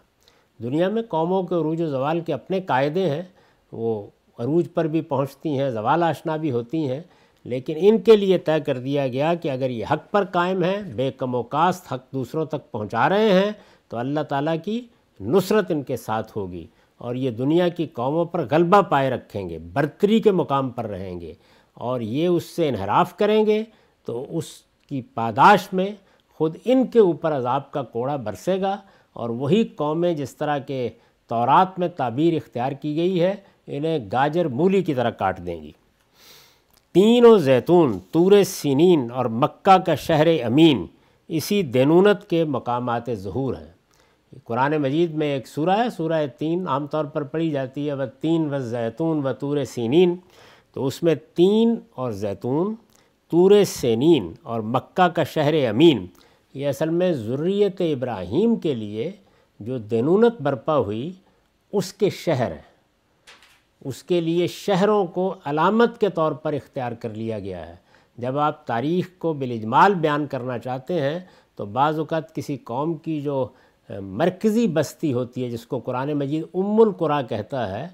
دنیا 0.64 0.90
میں 0.90 1.02
قوموں 1.04 1.44
کے 1.44 1.56
عروج 1.56 1.82
و 1.82 1.86
زوال 1.86 2.20
کے 2.20 2.34
اپنے 2.34 2.62
قاعدے 2.62 3.10
ہیں، 3.10 3.22
وہ 3.72 4.08
عروج 4.40 4.68
پر 4.74 4.88
بھی 4.88 5.02
پہنچتی 5.02 5.60
ہیں، 5.60 5.70
زوال 5.70 6.04
آشنا 6.04 6.36
بھی 6.36 6.52
ہوتی 6.52 6.90
ہیں، 6.90 7.02
لیکن 7.44 7.74
ان 7.78 7.98
کے 7.98 8.16
لیے 8.16 8.38
طے 8.38 8.60
کر 8.66 8.78
دیا 8.78 9.08
گیا 9.08 9.34
کہ 9.34 9.52
اگر 9.52 9.70
یہ 9.70 9.86
حق 9.92 10.12
پر 10.12 10.26
قائم 10.26 10.64
ہے 10.64 10.82
بے 10.96 11.12
کم 11.12 11.36
و 11.36 11.44
کاست 11.44 11.94
حق 11.94 12.14
دوسروں 12.14 12.46
تک 12.46 12.72
پہنچا 12.72 13.10
رہے 13.10 13.32
ہیں، 13.32 13.52
تو 13.88 13.98
اللہ 13.98 14.20
تعالیٰ 14.20 14.56
کی 14.66 14.82
نصرت 15.20 15.72
ان 15.72 15.84
کے 15.84 15.98
ساتھ 15.98 16.38
ہوگی 16.38 16.68
اور 16.98 17.16
یہ 17.16 17.32
دنیا 17.32 17.68
کی 17.68 17.86
قوموں 17.86 18.26
پر 18.26 18.46
غلبہ 18.52 18.82
پائے 18.82 19.10
رکھیں 19.10 19.50
گے، 19.50 19.58
برتری 19.58 20.20
کے 20.20 20.32
مقام 20.32 20.70
پر 20.70 20.86
رہیں 20.86 21.22
گے 21.22 21.34
اور 21.74 22.02
یہ 22.02 22.28
اس 22.28 22.44
سے 22.44 22.70
انحراف 22.70 23.18
کریں 23.18 23.46
گے 23.46 23.64
تو 24.06 24.26
اس 24.30 24.46
کی 24.90 25.02
پاداش 25.02 25.74
میں 25.74 25.88
خود 26.30 26.58
ان 26.66 26.88
کے 26.88 27.00
اوپر 27.00 27.38
عذاب 27.38 27.72
کا 27.72 27.84
کوڑا 27.84 28.16
برسے 28.16 28.62
گا 28.62 28.78
اور 29.14 29.30
وہی 29.30 29.64
قومیں 29.64 30.14
جس 30.14 30.36
طرح 30.36 30.58
کے 30.58 30.90
تورات 31.28 31.80
میں 31.80 31.88
تعبیر 31.88 32.34
اختیار 32.34 32.72
کی 32.72 32.96
گئی 32.96 33.22
ہے، 33.22 33.36
انہیں 33.68 34.00
گاجر 34.12 34.48
مولی 34.48 34.84
کی 34.84 34.94
طرح 34.94 35.10
کاٹ 35.10 35.46
دیں 35.46 35.62
گی۔ 35.64 35.72
تین 36.94 37.26
و 37.26 37.38
زیتون، 37.38 38.00
تور 38.12 38.44
سینین 38.44 39.08
اور 39.14 39.26
مکہ 39.26 39.78
کا 39.78 39.96
شہر 39.96 40.28
امین، 40.44 40.86
اسی 41.28 41.62
دینونت 41.64 42.30
کے 42.30 42.44
مقامات 42.44 43.10
ظہور 43.14 43.54
ہیں۔ 43.54 43.73
قرآن 44.44 44.78
مجید 44.78 45.14
میں 45.14 45.34
ایک 45.34 45.48
سورہ 45.48 45.70
ہے، 45.70 45.90
سورہ 45.90 46.28
تین 46.38 46.68
عام 46.68 46.88
طور 46.88 47.06
پر 47.06 47.24
پڑھی 47.24 47.52
جاتی 47.52 47.88
ہے، 47.88 47.94
وہ 47.94 48.06
تین 48.22 48.54
و 48.54 48.60
زیتون 48.60 49.28
و 49.28 49.34
تور 49.34 49.64
سینین۔ 49.64 50.16
تو 50.74 50.86
اس 50.86 51.04
میں 51.04 51.16
تین 51.16 51.76
اور 51.92 52.12
زیتون، 52.12 52.76
تور 53.30 53.52
سینین 53.68 54.34
اور 54.44 54.60
مکہ 54.60 55.08
کا 55.08 55.24
شہر 55.24 55.70
امین۔ 55.70 56.06
یہ 56.54 56.68
اصل 56.68 56.90
میں 56.90 57.12
ضروریت 57.12 57.82
ابراہیم 57.82 58.56
کے 58.56 58.74
لیے 58.74 59.12
جو 59.60 59.78
دینونت 59.78 60.42
برپا 60.42 60.78
ہوئی، 60.78 61.12
اس 61.72 61.94
کے 61.94 62.10
شہر 62.10 62.52
ہیں 62.52 62.74
اس 63.86 64.04
کے 64.04 64.22
لیے 64.22 64.48
شہروں 64.48 65.06
کو 65.06 65.36
علامت 65.46 66.00
کے 66.00 66.10
طور 66.10 66.32
پر 66.32 66.54
اختیار 66.54 66.92
کر 66.92 67.10
لیا 67.10 67.40
گیا 67.40 67.68
ہے۔ 67.68 67.76
جب 68.18 68.38
آپ 68.38 68.68
تاریخ 68.68 69.10
کو 69.18 69.34
بالاجمال 69.34 69.94
بیان 69.94 70.28
کرنا 70.28 70.58
چاہتے 70.58 71.02
ہیں، 71.02 71.20
تو 71.56 71.66
بعض 71.66 72.00
اوقات 72.00 72.36
کسی 72.36 72.58
قوم 72.58 72.94
کی 72.94 73.22
جو 73.22 73.48
مرکزی 73.90 74.68
بستی 74.68 75.14
ہوتی 75.14 75.44
ہے 75.44 75.50
جس 75.50 75.66
کو 75.66 75.80
قرآن 75.80 76.14
مجید 76.14 76.44
ام 76.54 76.82
القرا 76.82 77.22
کہتا 77.22 77.80
ہے، 77.80 77.88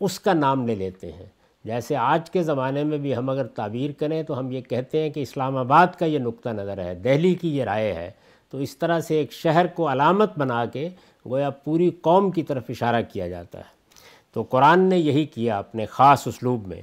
اس 0.00 0.20
کا 0.20 0.32
نام 0.32 0.66
لے 0.66 0.74
لیتے 0.74 1.12
ہیں۔ 1.12 1.26
جیسے 1.64 1.96
آج 1.96 2.30
کے 2.30 2.42
زمانے 2.42 2.84
میں 2.84 2.98
بھی 2.98 3.16
ہم 3.16 3.30
اگر 3.30 3.46
تعبیر 3.46 3.90
کریں 3.98 4.22
تو 4.22 4.38
ہم 4.38 4.50
یہ 4.50 4.60
کہتے 4.60 5.02
ہیں 5.02 5.10
کہ 5.10 5.20
اسلام 5.20 5.56
آباد 5.56 5.86
کا 5.98 6.06
یہ 6.06 6.18
نقطہ 6.18 6.48
نظر 6.48 6.84
ہے، 6.84 6.94
دہلی 6.94 7.34
کی 7.34 7.56
یہ 7.56 7.64
رائے 7.64 7.92
ہے۔ 7.92 8.10
تو 8.50 8.58
اس 8.58 8.76
طرح 8.76 9.00
سے 9.00 9.14
ایک 9.14 9.32
شہر 9.32 9.66
کو 9.66 9.92
علامت 9.92 10.38
بنا 10.38 10.64
کے 10.64 10.88
گویا 11.26 11.50
پوری 11.50 11.90
قوم 11.90 12.30
کی 12.30 12.42
طرف 12.42 12.62
اشارہ 12.68 13.02
کیا 13.12 13.28
جاتا 13.28 13.58
ہے۔ 13.58 13.76
تو 14.32 14.42
قرآن 14.42 14.80
نے 14.80 14.98
یہی 14.98 15.24
کیا 15.24 15.58
اپنے 15.58 15.86
خاص 15.86 16.26
اسلوب 16.26 16.66
میں۔ 16.66 16.82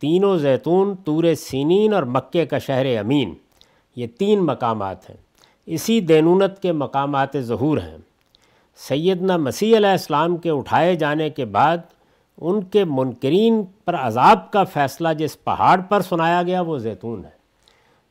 تینوں 0.00 0.38
زیتون، 0.38 0.94
تور 0.96 1.34
سینین 1.34 1.94
اور 1.94 2.02
مکے 2.02 2.46
کا 2.46 2.58
شہر 2.58 2.98
امین، 2.98 3.34
یہ 3.96 4.06
تین 4.06 4.40
مقامات 4.40 5.10
ہیں۔ 5.10 5.16
اسی 5.66 6.00
دینونت 6.00 6.62
کے 6.62 6.72
مقامات 6.72 7.36
ظہور 7.38 7.78
ہیں۔ 7.78 7.96
سیدنا 8.76 9.36
مسیح 9.36 9.76
علیہ 9.76 9.88
السلام 9.88 10.36
کے 10.36 10.50
اٹھائے 10.50 10.94
جانے 10.94 11.30
کے 11.30 11.44
بعد 11.44 11.78
ان 12.40 12.64
کے 12.64 12.84
منکرین 12.84 13.62
پر 13.84 13.96
عذاب 13.96 14.50
کا 14.50 14.64
فیصلہ 14.64 15.08
جس 15.18 15.44
پہاڑ 15.44 15.80
پر 15.80 16.00
سنایا 16.00 16.42
گیا 16.42 16.60
وہ 16.60 16.78
زیتون 16.78 17.24
ہے۔ 17.24 17.30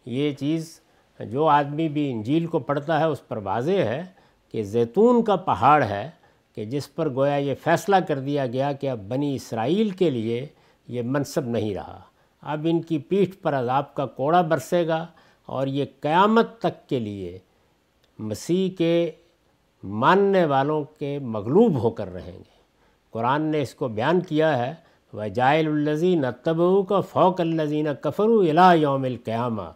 یہ 0.05 0.31
چیز 0.31 0.79
جو 1.19 1.47
آدمی 1.47 1.89
بھی 1.89 2.11
انجیل 2.11 2.45
کو 2.45 2.59
پڑھتا 2.59 2.99
ہے 2.99 3.05
اس 3.05 3.27
پر 3.27 3.37
واضح 3.37 3.71
ہے 3.71 4.03
کہ 4.51 4.63
زیتون 4.63 5.23
کا 5.23 5.35
پہاڑ 5.35 5.83
ہے 5.83 6.09
کہ 6.55 6.65
جس 6.65 6.95
پر 6.95 7.09
گویا 7.09 7.35
یہ 7.35 7.53
فیصلہ 7.63 7.95
کر 7.95 8.19
دیا 8.19 8.47
گیا 8.47 8.71
کہ 8.71 8.89
اب 8.89 8.99
بنی 9.07 9.35
اسرائیل 9.35 9.89
کے 9.89 10.09
لیے 10.09 10.47
یہ 10.87 11.01
منصب 11.05 11.45
نہیں 11.45 11.75
رہا۔ 11.75 11.99
اب 12.41 12.67
ان 12.69 12.81
کی 12.81 12.97
پیٹھ 12.97 13.37
پر 13.37 13.55
عذاب 13.55 13.93
کا 13.93 14.05
کوڑا 14.05 14.41
برسے 14.41 14.87
گا۔ 14.87 15.05
اور 15.45 15.67
یہ 15.67 15.85
قیامت 15.99 16.59
تک 16.59 16.89
کے 16.89 16.99
لیے 16.99 17.39
مسیح 18.19 18.69
کے 18.77 19.11
ماننے 19.83 20.45
والوں 20.45 20.83
کے 20.99 21.19
مغلوب 21.19 21.83
ہو 21.83 21.89
کر 21.89 22.13
رہیں 22.13 22.37
گے۔ 22.37 22.53
قرآن 23.11 23.41
نے 23.41 23.61
اس 23.61 23.75
کو 23.75 23.87
بیان 23.87 24.21
کیا 24.21 24.57
ہے 24.57 24.73
و 25.13 25.27
جائل 25.27 25.67
الزین 25.67 26.25
تبو 26.43 26.83
کا 26.83 26.99
فوق 26.99 27.41
الزین 27.41 27.87
کفر 28.01 28.23
الا 28.23 28.73
یوم 28.73 29.03
القیامہ 29.03 29.69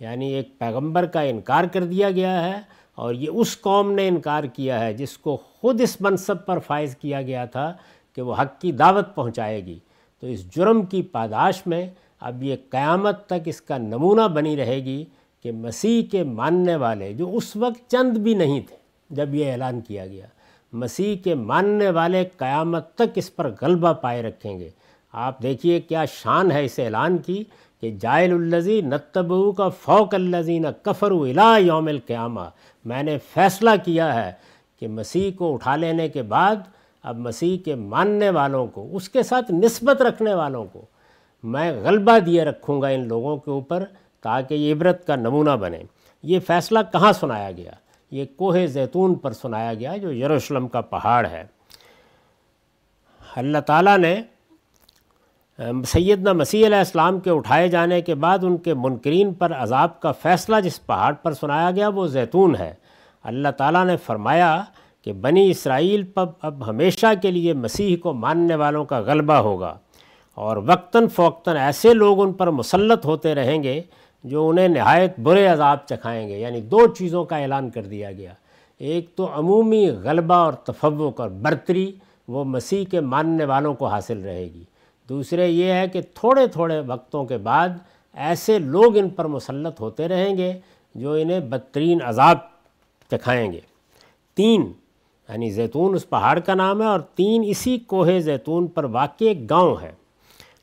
یعنی 0.00 0.32
ایک 0.32 0.58
پیغمبر 0.58 1.06
کا 1.06 1.20
انکار 1.20 1.64
کر 1.64 1.84
دیا 1.84 2.10
گیا 2.10 2.44
ہے 2.44 2.60
اور 2.94 3.14
یہ 3.14 3.30
اس 3.34 3.60
قوم 3.60 3.92
نے 3.92 4.08
انکار 4.08 4.44
کیا 4.44 4.80
ہے 4.80 4.92
جس 4.92 5.18
کو 5.18 5.36
خود 5.36 5.80
اس 5.80 6.00
منصب 6.00 6.46
پر 6.46 6.58
فائز 6.58 6.96
کیا 6.96 7.22
گیا 7.22 7.44
تھا 7.44 7.72
کہ 8.14 8.22
وہ 8.22 8.34
حق 8.34 8.60
کی 8.60 8.72
دعوت 8.72 9.14
پہنچائے 9.14 9.66
گی۔ 9.66 9.78
تو 10.20 10.26
اس 10.26 10.56
جرم 10.56 10.82
کی 10.82 11.02
پاداش 11.02 11.66
میں 11.66 11.90
اب 12.22 12.42
یہ 12.42 12.56
قیامت 12.70 13.26
تک 13.26 13.46
اس 13.46 13.60
کا 13.60 13.78
نمونہ 13.78 14.26
بنی 14.28 14.56
رہے 14.56 14.76
گی 14.84 15.04
کہ 15.42 15.52
مسیح 15.52 16.02
کے 16.10 16.22
ماننے 16.22 16.76
والے 16.76 17.12
جو 17.12 17.30
اس 17.36 17.56
وقت 17.56 17.90
چند 17.90 18.18
بھی 18.18 18.34
نہیں 18.34 18.60
تھے 18.60 18.76
جب 19.10 19.34
یہ 19.34 19.50
اعلان 19.52 19.80
کیا 19.80 20.06
گیا، 20.06 20.26
مسیح 20.72 21.16
کے 21.24 21.34
ماننے 21.34 21.90
والے 21.90 22.24
قیامت 22.36 22.94
تک 22.94 23.10
اس 23.14 23.34
پر 23.36 23.50
غلبہ 23.60 23.92
پائے 23.92 24.22
رکھیں 24.22 24.58
گے۔ 24.58 24.68
آپ 25.12 25.42
دیکھیے 25.42 25.80
کیا 25.80 26.04
شان 26.04 26.52
ہے 26.52 26.64
اس 26.64 26.78
اعلان 26.78 27.18
کی 27.18 27.42
کہ 27.80 27.90
جائل 28.00 28.32
الزی 28.32 28.80
نتبو 28.80 29.52
کا 29.52 29.68
فوق 29.68 30.14
الزین 30.14 30.66
کفر 30.82 31.10
الا 31.10 31.56
یوم 31.58 31.86
القیامہ۔ 31.86 32.48
میں 32.84 33.02
نے 33.02 33.18
فیصلہ 33.34 33.70
کیا 33.84 34.14
ہے 34.14 34.32
کہ 34.80 34.88
مسیح 34.88 35.30
کو 35.36 35.52
اٹھا 35.54 35.76
لینے 35.76 36.08
کے 36.08 36.22
بعد 36.22 36.56
اب 37.02 37.18
مسیح 37.18 37.56
کے 37.64 37.74
ماننے 37.74 38.30
والوں 38.30 38.66
کو، 38.66 38.88
اس 38.92 39.08
کے 39.08 39.22
ساتھ 39.22 39.52
نسبت 39.52 40.02
رکھنے 40.02 40.34
والوں 40.34 40.64
کو 40.72 40.84
میں 41.42 41.72
غلبہ 41.72 42.18
دیے 42.18 42.44
رکھوں 42.44 42.82
گا 42.82 42.88
ان 42.88 43.08
لوگوں 43.08 43.36
کے 43.36 43.50
اوپر 43.50 43.84
تاکہ 44.22 44.54
یہ 44.54 44.74
عبرت 44.74 45.06
کا 45.06 45.16
نمونہ 45.16 45.50
بنے۔ 45.50 45.78
یہ 46.22 46.40
فیصلہ 46.40 46.78
کہاں 46.92 47.12
سنایا 47.12 47.50
گیا؟ 47.50 47.70
یہ 48.10 48.24
کوہ 48.36 48.66
زیتون 48.66 49.14
پر 49.14 49.32
سنایا 49.32 49.74
گیا 49.74 49.96
جو 49.96 50.12
یروشلم 50.12 50.68
کا 50.68 50.80
پہاڑ 50.80 51.26
ہے۔ 51.26 51.44
اللہ 53.36 53.58
تعالیٰ 53.58 53.98
نے 53.98 54.22
سیدنا 55.86 56.32
مسیح 56.32 56.66
علیہ 56.66 56.76
السلام 56.76 57.20
کے 57.20 57.30
اٹھائے 57.30 57.68
جانے 57.68 58.00
کے 58.00 58.14
بعد 58.14 58.38
ان 58.42 58.56
کے 58.56 58.74
منکرین 58.74 59.34
پر 59.34 59.52
عذاب 59.52 60.00
کا 60.00 60.12
فیصلہ 60.12 60.60
جس 60.60 60.86
پہاڑ 60.86 61.12
پر 61.12 61.32
سنایا 61.32 61.70
گیا 61.70 61.88
وہ 61.88 62.06
زیتون 62.06 62.56
ہے۔ 62.56 62.74
اللہ 63.22 63.48
تعالیٰ 63.48 63.84
نے 63.84 63.96
فرمایا 63.96 64.64
کہ 65.02 65.12
بنی 65.12 65.50
اسرائیل 65.50 66.02
پر 66.02 66.24
اب 66.42 66.66
ہمیشہ 66.66 67.06
کے 67.22 67.30
لیے 67.30 67.52
مسیح 67.52 67.96
کو 67.96 68.12
ماننے 68.12 68.54
والوں 68.54 68.84
کا 68.84 68.98
غلبہ 68.98 69.34
ہوگا۔ 69.34 69.78
اور 70.34 70.56
وقتاً 70.56 71.06
فوقتاً 71.08 71.56
ایسے 71.56 71.94
لوگ 71.94 72.22
ان 72.22 72.32
پر 72.32 72.50
مسلط 72.50 73.04
ہوتے 73.06 73.34
رہیں 73.34 73.62
گے 73.62 73.80
جو 74.24 74.48
انہیں 74.48 74.68
نہایت 74.68 75.18
برے 75.20 75.46
عذاب 75.46 75.78
چکھائیں 75.86 76.28
گے 76.28 76.38
یعنی 76.38 76.60
دو 76.60 76.86
چیزوں 76.86 77.24
کا 77.24 77.36
اعلان 77.36 77.70
کر 77.70 77.82
دیا 77.82 78.12
گیا۔ 78.12 78.32
ایک 78.80 79.08
تو 79.16 79.28
عمومی 79.34 79.86
غلبہ 80.04 80.34
اور 80.34 80.52
تفوق 80.52 81.20
اور 81.20 81.30
برتری، 81.42 81.90
وہ 82.28 82.44
مسیح 82.44 82.84
کے 82.90 83.00
ماننے 83.00 83.44
والوں 83.44 83.74
کو 83.74 83.86
حاصل 83.86 84.18
رہے 84.18 84.44
گی۔ 84.44 84.62
دوسرے 85.08 85.48
یہ 85.48 85.72
ہے 85.72 85.88
کہ 85.88 86.00
تھوڑے 86.14 86.46
تھوڑے 86.46 86.80
وقتوں 86.86 87.24
کے 87.24 87.36
بعد 87.36 87.68
ایسے 88.14 88.58
لوگ 88.58 88.96
ان 88.96 89.08
پر 89.08 89.24
مسلط 89.24 89.80
ہوتے 89.80 90.08
رہیں 90.08 90.36
گے 90.36 90.52
جو 90.94 91.12
انہیں 91.12 91.40
بدترین 91.40 92.02
عذاب 92.04 92.38
چکھائیں 93.10 93.52
گے۔ 93.52 93.60
تین 94.34 94.72
یعنی 95.28 95.50
زیتون 95.50 95.94
اس 95.94 96.08
پہاڑ 96.08 96.38
کا 96.38 96.54
نام 96.54 96.82
ہے، 96.82 96.86
اور 96.86 97.00
تین 97.00 97.44
اسی 97.46 97.78
کوہ 97.78 98.18
زیتون 98.18 98.66
پر 98.66 98.84
واقع 98.84 99.24
ایک 99.24 99.50
گاؤں 99.50 99.76
ہے۔ 99.82 99.92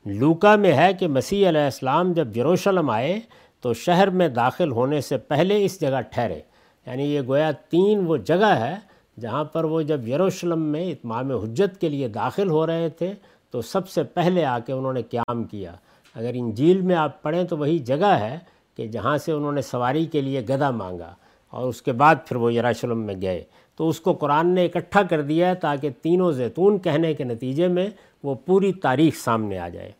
لوکا 0.06 0.56
میں 0.56 0.74
ہے 0.74 0.94
کہ 0.94 1.08
مسیح 1.08 1.50
علیہ 1.50 1.62
السلام 1.62 2.14
جب 2.14 2.38
یروشلم 2.38 2.90
آئے 2.90 3.20
تو 3.62 3.74
شہر 3.74 4.10
میں 4.10 4.28
داخل 4.28 4.72
ہونے 4.72 5.02
سے 5.02 5.18
پہلے 5.18 5.66
اس 5.66 5.82
جگہ 5.82 6.02
ٹھہرے۔ 6.02 6.40
یعنی 6.86 7.04
یہ 7.04 7.22
گویا 7.28 7.52
تین 7.52 8.00
وہ 8.08 8.18
جگہ 8.18 8.46
ہے 8.46 8.76
جہاں 9.20 9.44
پر 9.44 9.64
وہ 9.64 9.82
جب 9.82 10.08
یروشلم 10.08 10.62
میں 10.62 10.92
اتمام 10.92 11.32
حجت 11.32 11.82
کے 11.82 11.90
لیے 11.90 12.08
داخل 12.08 12.50
ہو 12.50 12.68
رہے 12.68 12.90
تھے 12.90 13.14
تو 13.52 13.62
سب 13.62 13.90
سے 13.90 14.04
پہلے 14.04 14.46
آ 14.46 14.60
کے 14.60 14.74
انہوں 14.74 14.94
نے 14.94 15.02
قیام 15.02 15.44
کیا۔ 15.44 15.72
اگر 16.16 16.32
انجیل 16.34 16.82
میں 16.82 16.96
آپ 16.96 17.22
پڑھیں 17.22 17.44
تو 17.44 17.58
وہی 17.58 17.80
جگہ 17.80 18.18
ہے 18.20 18.40
کہ 18.78 18.88
جہاں 18.88 19.18
سے 19.18 19.32
انہوں 19.32 19.52
نے 19.52 19.62
سواری 19.62 20.06
کے 20.06 20.22
لیے 20.22 20.42
گدا 20.42 20.72
مانگا 20.72 21.16
اور 21.50 21.68
اس 21.68 21.82
کے 21.82 21.92
بعد 21.92 22.16
پھر 22.26 22.36
وہ 22.36 22.54
یروشلم 22.54 23.00
میں 23.00 23.16
گئے۔ 23.22 23.44
تو 23.76 23.90
اس 23.90 24.02
کو 24.02 24.14
قرآن 24.14 24.48
نے 24.48 24.66
اکٹھا 24.66 25.02
کر 25.04 25.22
دیا 25.22 25.54
تاکہ 25.54 25.90
تینوں 26.02 26.32
زیتون 26.32 26.80
کہنے 26.80 27.14
کے 27.14 27.24
نتیجے 27.24 27.68
میں 27.68 27.90
وہ 28.24 28.36
پوری 28.36 28.74
تاریخ 28.74 29.16
سامنے 29.16 29.60
آ 29.60 29.70
جائے۔ 29.70 29.92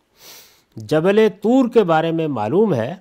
جبل 0.76 1.28
طور 1.42 1.70
کے 1.70 1.84
بارے 1.84 2.12
میں 2.12 2.28
معلوم 2.28 2.74
ہے 2.74 2.96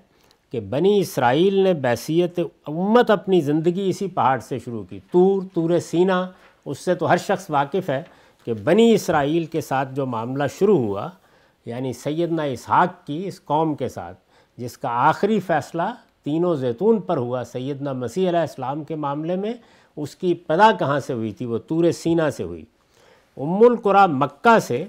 کہ 0.52 0.60
بنی 0.60 1.00
اسرائیل 1.00 1.54
نے 1.54 1.74
بیسیت 1.74 2.40
امت 2.66 3.10
اپنی 3.10 3.40
زندگی 3.40 3.88
اسی 3.88 4.06
پہاڑ 4.06 4.38
سے 4.38 4.58
شروع 4.58 4.84
کی۔ 4.84 5.00
طور 5.12 5.42
طور 5.54 5.78
سینہ، 5.78 6.30
اس 6.66 6.78
سے 6.78 6.94
تو 6.94 7.10
ہر 7.10 7.16
شخص 7.16 7.50
واقف 7.50 7.90
ہے 7.90 8.02
کہ 8.44 8.52
بنی 8.54 8.94
اسرائیل 8.94 9.44
کے 9.44 9.60
ساتھ 9.60 9.94
جو 9.94 10.06
معاملہ 10.06 10.44
شروع 10.58 10.78
ہوا 10.78 11.08
یعنی 11.66 11.92
سیدنا 11.92 12.42
اسحاق 12.42 13.06
کی 13.06 13.26
اس 13.26 13.44
قوم 13.44 13.74
کے 13.74 13.88
ساتھ، 13.88 14.18
جس 14.56 14.78
کا 14.78 14.88
آخری 14.88 15.40
فیصلہ 15.40 15.82
تینوں 16.24 16.54
زیتون 16.54 17.00
پر 17.00 17.16
ہوا 17.16 17.42
سیدنا 17.44 17.92
مسیح 17.92 18.28
علیہ 18.28 18.40
السلام 18.40 18.84
کے 18.84 18.94
معاملے 18.94 19.36
میں، 19.36 19.52
اس 19.96 20.16
کی 20.16 20.34
پدا 20.34 20.70
کہاں 20.78 21.00
سے 21.00 21.12
ہوئی 21.12 21.32
تھی؟ 21.32 21.46
وہ 21.46 21.58
طور 21.58 21.90
سینہ 21.90 22.30
سے 22.36 22.42
ہوئی۔ 22.42 22.64
ام 23.36 23.62
القرا 23.62 24.06
مکہ 24.06 24.58
سے 24.58 24.84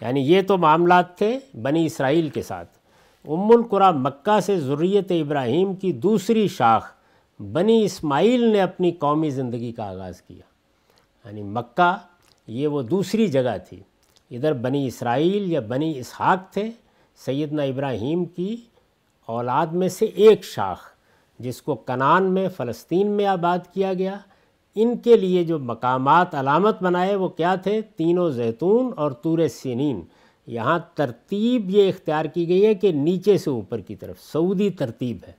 یعنی 0.00 0.20
یہ 0.20 0.42
تو 0.42 0.58
معاملات 0.58 1.18
تھے 1.18 1.38
بنی 1.62 1.86
اسرائیل 1.86 2.28
کے 2.28 2.42
ساتھ۔ 2.42 2.78
ام 3.24 3.50
القرا 3.50 3.90
مکہ 3.90 4.40
سے 4.40 4.60
ضروریت 4.60 5.12
ابراہیم 5.12 5.74
کی 5.74 5.92
دوسری 5.92 6.48
شاخ 6.48 6.92
بنی 7.52 7.84
اسماعیل 7.84 8.44
نے 8.44 8.60
اپنی 8.60 8.90
قومی 8.90 9.30
زندگی 9.30 9.72
کا 9.72 9.90
آغاز 9.90 10.22
کیا۔ 10.22 10.40
یعنی 11.28 11.42
مکہ 11.42 11.96
یہ 12.46 12.66
وہ 12.66 12.82
دوسری 12.82 13.26
جگہ 13.26 13.56
تھی۔ 13.68 13.80
ادھر 14.30 14.52
بنی 14.52 14.86
اسرائیل 14.86 15.52
یا 15.52 15.60
بنی 15.60 15.98
اسحاق 15.98 16.52
تھے، 16.52 16.70
سیدنا 17.16 17.62
ابراہیم 17.62 18.24
کی 18.24 18.56
اولاد 19.26 19.66
میں 19.66 19.88
سے 19.88 20.04
ایک 20.04 20.44
شاخ 20.44 20.78
جس 21.38 21.62
کو 21.62 21.74
کنان 21.74 22.34
میں، 22.34 22.48
فلسطین 22.48 23.06
میں 23.06 23.26
آباد 23.26 23.58
کیا 23.74 23.94
گیا۔ 23.94 24.18
ان 24.82 24.96
کے 24.96 25.16
لیے 25.16 25.44
جو 25.44 25.58
مقامات 25.58 26.34
علامت 26.34 26.82
بنائے 26.82 27.14
وہ 27.14 27.28
کیا 27.28 27.54
تھے؟ 27.54 27.80
تینوں 27.96 28.30
زیتون 28.30 28.92
اور 28.96 29.10
تور 29.12 29.46
سینین۔ 29.48 30.00
یہاں 30.46 30.78
ترتیب 30.94 31.70
یہ 31.70 31.88
اختیار 31.88 32.24
کی 32.24 32.48
گئی 32.48 32.66
ہے 32.66 32.74
کہ 32.74 32.92
نیچے 32.92 33.38
سے 33.38 33.50
اوپر 33.50 33.78
کی 33.78 33.96
طرف، 33.96 34.22
سعودی 34.22 34.70
ترتیب 34.70 35.16
ہے۔ 35.28 35.32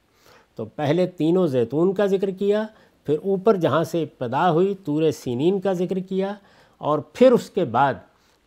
تو 0.55 0.65
پہلے 0.65 1.05
تینوں 1.07 1.47
زیتون 1.47 1.93
کا 1.93 2.05
ذکر 2.05 2.29
کیا، 2.29 2.65
پھر 3.07 3.17
اوپر 3.23 3.55
جہاں 3.55 3.83
سے 3.83 4.03
ابتدا 4.03 4.51
ہوئی 4.51 4.73
تور 4.85 5.11
سینین 5.11 5.59
کا 5.59 5.73
ذکر 5.73 5.99
کیا، 5.99 6.33
اور 6.77 6.99
پھر 6.99 7.31
اس 7.31 7.49
کے 7.49 7.65
بعد 7.65 7.93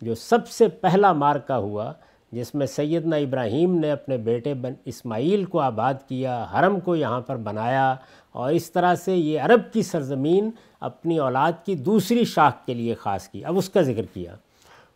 جو 0.03 0.15
سب 0.15 0.49
سے 0.49 0.69
پہلا 0.69 1.13
مارکہ 1.13 1.53
ہوا، 1.53 1.93
جس 2.33 2.55
میں 2.55 2.67
سیدنا 2.67 3.17
ابراہیم 3.17 3.75
نے 3.75 3.91
اپنے 3.91 4.17
بیٹے 4.17 4.55
بن 4.55 4.73
اسماعیل 4.85 5.45
کو 5.45 5.61
آباد 5.61 5.95
کیا، 6.09 6.45
حرم 6.55 6.81
کو 6.81 6.97
یہاں 6.97 7.21
پر 7.21 7.37
بنایا، 7.37 7.95
اور 8.33 8.53
اس 8.53 8.71
طرح 8.73 8.95
سے 8.95 9.17
یہ 9.17 9.41
عرب 9.41 9.73
کی 9.73 9.83
سرزمین 9.83 10.51
اپنی 10.83 11.19
اولاد 11.19 11.53
کی 11.67 11.75
دوسری 11.75 12.25
شاخ 12.25 12.67
کے 12.67 12.75
لیے 12.75 12.95
خاص 12.95 13.29
کی۔ 13.29 13.45
اب 13.45 13.59
اس 13.59 13.69
کا 13.69 13.83
ذکر 13.83 14.03
کیا۔ 14.15 14.35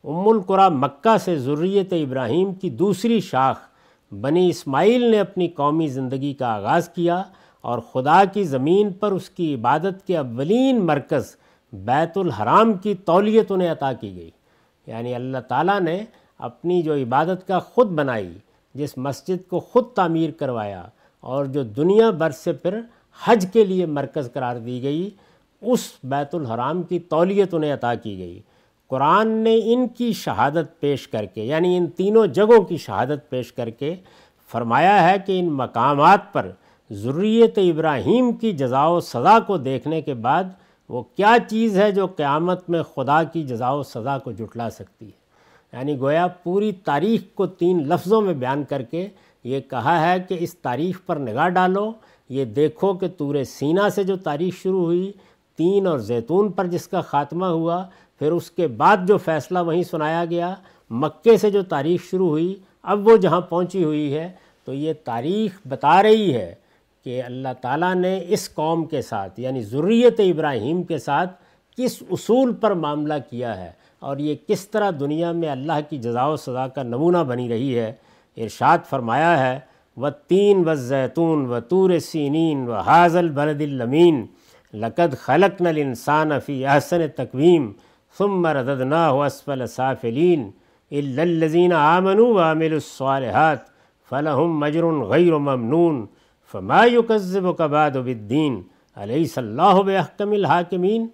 ام 0.04 0.28
القرا 0.28 0.68
مکہ 0.68 1.18
سے 1.18 1.38
ضروریت 1.38 1.92
ابراہیم 1.92 2.54
کی 2.54 2.70
دوسری 2.70 3.20
شاخ 3.20 3.58
بنی 4.20 4.48
اسماعیل 4.48 5.10
نے 5.10 5.20
اپنی 5.20 5.48
قومی 5.48 5.86
زندگی 5.86 6.34
کا 6.34 6.54
آغاز 6.54 6.88
کیا 6.88 7.22
اور 7.60 7.78
خدا 7.78 8.24
کی 8.24 8.44
زمین 8.44 8.92
پر 8.92 9.12
اس 9.12 9.30
کی 9.30 9.54
عبادت 9.54 10.06
کے 10.06 10.16
اولین 10.16 10.84
مرکز 10.84 11.36
بیت 11.72 12.18
الحرام 12.18 12.72
کی 12.72 12.94
تولیت 12.94 13.52
انہیں 13.52 13.72
عطا 13.72 13.92
کی 13.92 14.16
گئی۔ 14.16 14.30
یعنی 14.86 15.14
اللہ 15.14 15.38
تعالیٰ 15.38 15.80
نے 15.80 16.04
اپنی 16.38 16.82
جو 16.82 16.94
عبادت 16.94 17.48
کا 17.48 17.58
خود 17.58 17.86
بنائی، 17.86 18.38
جس 18.74 18.98
مسجد 18.98 19.48
کو 19.48 19.60
خود 19.60 19.84
تعمیر 19.84 20.30
کروایا 20.30 20.82
اور 21.20 21.44
جو 21.44 21.62
دنیا 21.62 22.10
بھر 22.10 22.30
سے 22.30 22.52
پھر 22.52 22.80
حج 23.24 23.46
کے 23.52 23.64
لیے 23.64 23.86
مرکز 23.86 24.32
قرار 24.32 24.56
دی 24.56 24.82
گئی 24.82 25.10
اس 25.60 25.80
بیت 26.04 26.34
الحرام 26.34 26.82
کی 26.82 26.98
تولیت 26.98 27.54
انہیں 27.54 27.74
عطا 27.74 27.94
کی 27.94 28.18
گئی۔ 28.18 28.40
قرآن 28.88 29.28
نے 29.28 29.60
ان 29.64 29.88
کی 29.88 30.12
شہادت 30.12 30.80
پیش 30.80 31.08
کر 31.08 31.24
کے 31.24 31.42
یعنی 31.42 31.76
ان 31.76 31.86
تینوں 31.86 32.26
جگہوں 32.26 32.62
کی 32.62 32.76
شہادت 32.76 33.30
پیش 33.30 33.52
کر 33.52 33.70
کے 33.70 33.94
فرمایا 34.52 35.10
ہے 35.10 35.16
کہ 35.26 35.40
ان 35.40 35.46
مقامات 35.46 36.32
پر 36.32 36.50
ضروریت 36.90 37.58
ابراہیم 37.58 38.32
کی 38.32 38.52
جزا 38.52 38.86
و 38.86 39.00
سزا 39.00 39.38
کو 39.40 39.56
دیکھنے 39.56 40.00
کے 40.00 40.14
بعد 40.14 40.44
وہ 40.88 41.02
کیا 41.02 41.36
چیز 41.48 41.78
ہے 41.78 41.92
جو 41.92 42.06
قیامت 42.06 42.70
میں 42.70 42.82
خدا 42.82 43.22
کی 43.22 43.42
جزا 43.42 43.70
و 43.70 43.82
سزا 43.82 44.18
کو 44.18 44.32
جٹلا 44.32 44.70
سکتی 44.70 45.06
ہے؟ 45.06 45.26
یعنی 45.72 45.98
گویا 45.98 46.26
پوری 46.26 46.72
تاریخ 46.72 47.22
کو 47.34 47.46
تین 47.46 47.88
لفظوں 47.88 48.20
میں 48.20 48.34
بیان 48.34 48.64
کر 48.64 48.82
کے 48.82 49.08
یہ 49.44 49.60
کہا 49.60 50.08
ہے 50.08 50.20
کہ 50.20 50.36
اس 50.40 50.58
تاریخ 50.58 51.00
پر 51.06 51.16
نگاہ 51.16 51.48
ڈالو، 51.48 51.92
یہ 52.28 52.44
دیکھو 52.44 52.94
کہ 52.94 53.08
تور 53.08 53.44
سینہ 53.44 53.88
سے 53.94 54.04
جو 54.04 54.16
تاریخ 54.16 54.62
شروع 54.62 54.84
ہوئی 54.84 55.12
تین 55.56 55.86
اور 55.86 55.98
زیتون 55.98 56.52
پر 56.52 56.66
جس 56.66 56.88
کا 56.88 57.00
خاتمہ 57.00 57.46
ہوا، 57.46 57.86
پھر 58.18 58.32
اس 58.32 58.50
کے 58.50 58.66
بعد 58.66 58.96
جو 59.08 59.16
فیصلہ 59.16 59.58
وہیں 59.58 59.82
سنایا 59.82 60.24
گیا، 60.24 60.54
مکے 60.90 61.36
سے 61.36 61.50
جو 61.50 61.62
تاریخ 61.62 62.10
شروع 62.10 62.28
ہوئی، 62.28 62.54
اب 62.82 63.08
وہ 63.08 63.16
جہاں 63.16 63.40
پہنچی 63.40 63.84
ہوئی 63.84 64.14
ہے۔ 64.14 64.32
تو 64.64 64.74
یہ 64.74 64.92
تاریخ 65.04 65.60
بتا 65.68 66.02
رہی 66.02 66.34
ہے 66.34 66.54
کہ 67.04 67.22
اللہ 67.22 67.48
تعالیٰ 67.60 67.94
نے 67.94 68.24
اس 68.28 68.54
قوم 68.54 68.84
کے 68.84 69.02
ساتھ 69.02 69.40
یعنی 69.40 69.60
ضروریت 69.60 70.20
ابراہیم 70.20 70.82
کے 70.82 70.98
ساتھ، 70.98 71.36
کس 71.76 72.02
اصول 72.10 72.54
پر 72.54 72.70
معاملہ 72.70 73.14
کیا 73.30 73.56
ہے 73.56 73.70
اور 73.98 74.16
یہ 74.16 74.34
کس 74.48 74.68
طرح 74.68 74.90
دنیا 75.00 75.32
میں 75.32 75.48
اللہ 75.48 75.80
کی 75.88 75.98
جزا 75.98 76.26
و 76.26 76.36
سزا 76.36 76.68
کا 76.68 76.82
نمونہ 76.82 77.18
بنی 77.18 77.48
رہی 77.48 77.78
ہے۔ 77.78 77.92
ارشاد 78.36 78.78
فرمایا 78.90 79.38
ہے 79.38 79.58
و 79.96 80.10
تین 80.10 80.68
و 80.68 80.74
زیتون 80.74 81.46
و 81.46 81.60
تور 81.60 81.98
سینین 81.98 82.68
و 82.68 82.74
حاضل 82.74 83.28
بلد 83.28 83.62
المین 83.62 84.26
لقد 84.74 85.14
خلق 85.14 85.60
نل 85.62 85.78
انسان 85.78 86.38
فی 86.40 86.64
احسن 86.66 87.06
تقویم 87.08 87.72
ثم 88.16 88.46
رددنا 88.46 89.06
اسفل 89.26 89.66
صافلین 89.66 90.50
الزین 90.92 91.72
آمن 91.72 92.18
و 92.18 92.38
عامل 92.38 92.72
الصالحات 92.72 93.58
فلحم 94.10 94.58
مجر 94.60 94.84
غیر 94.84 95.36
ممنون 95.38 96.04
فما 96.54 96.84
یکذب 96.84 97.56
کباد 97.58 97.90
بالدین 97.90 98.60
علیہ 98.96 99.26
صلاح 99.26 99.80
بحکم 99.80 100.30
الحاکمین 100.30 101.06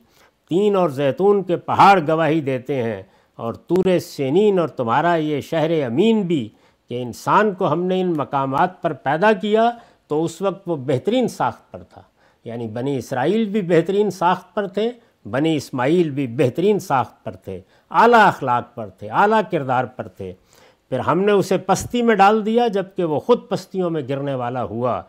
تین 0.48 0.76
اور 0.76 0.88
زیتون 0.88 1.42
کے 1.42 1.56
پہاڑ 1.56 1.98
گواہی 2.08 2.40
دیتے 2.40 2.82
ہیں 2.82 3.02
اور 3.38 3.54
تور 3.54 3.98
سینین 3.98 4.58
اور 4.58 4.68
تمہارا 4.68 5.14
یہ 5.14 5.40
شہر 5.40 5.70
امین 5.86 6.22
بھی 6.22 6.48
کہ 6.90 7.02
انسان 7.02 7.54
کو 7.54 7.72
ہم 7.72 7.84
نے 7.84 8.00
ان 8.00 8.12
مقامات 8.16 8.80
پر 8.82 8.92
پیدا 8.92 9.32
کیا 9.32 9.70
تو 10.08 10.24
اس 10.24 10.40
وقت 10.42 10.68
وہ 10.68 10.76
بہترین 10.76 11.28
ساخت 11.28 11.70
پر 11.72 11.82
تھا 11.82 12.02
یعنی 12.44 12.68
بنی 12.68 12.96
اسرائیل 12.96 13.44
بھی 13.44 13.62
بہترین 13.62 14.10
ساخت 14.10 14.54
پر 14.54 14.66
تھے، 14.66 14.90
بنی 15.30 15.56
اسماعیل 15.56 16.10
بھی 16.10 16.26
بہترین 16.26 16.78
ساخت 16.78 17.24
پر 17.24 17.32
تھے، 17.32 17.60
اعلیٰ 17.90 18.26
اخلاق 18.26 18.74
پر 18.74 18.88
تھے، 18.88 19.08
اعلیٰ 19.10 19.40
کردار 19.50 19.84
پر 19.84 20.08
تھے۔ 20.08 20.32
پھر 20.88 20.98
ہم 20.98 21.20
نے 21.20 21.32
اسے 21.32 21.58
پستی 21.58 22.02
میں 22.02 22.14
ڈال 22.14 22.46
دیا 22.46 22.68
جبکہ 22.68 23.04
وہ 23.04 23.20
خود 23.20 23.48
پستیوں 23.48 23.90
میں 23.90 24.02
گرنے 24.08 24.34
والا 24.34 24.64
ہوا۔ 24.64 25.02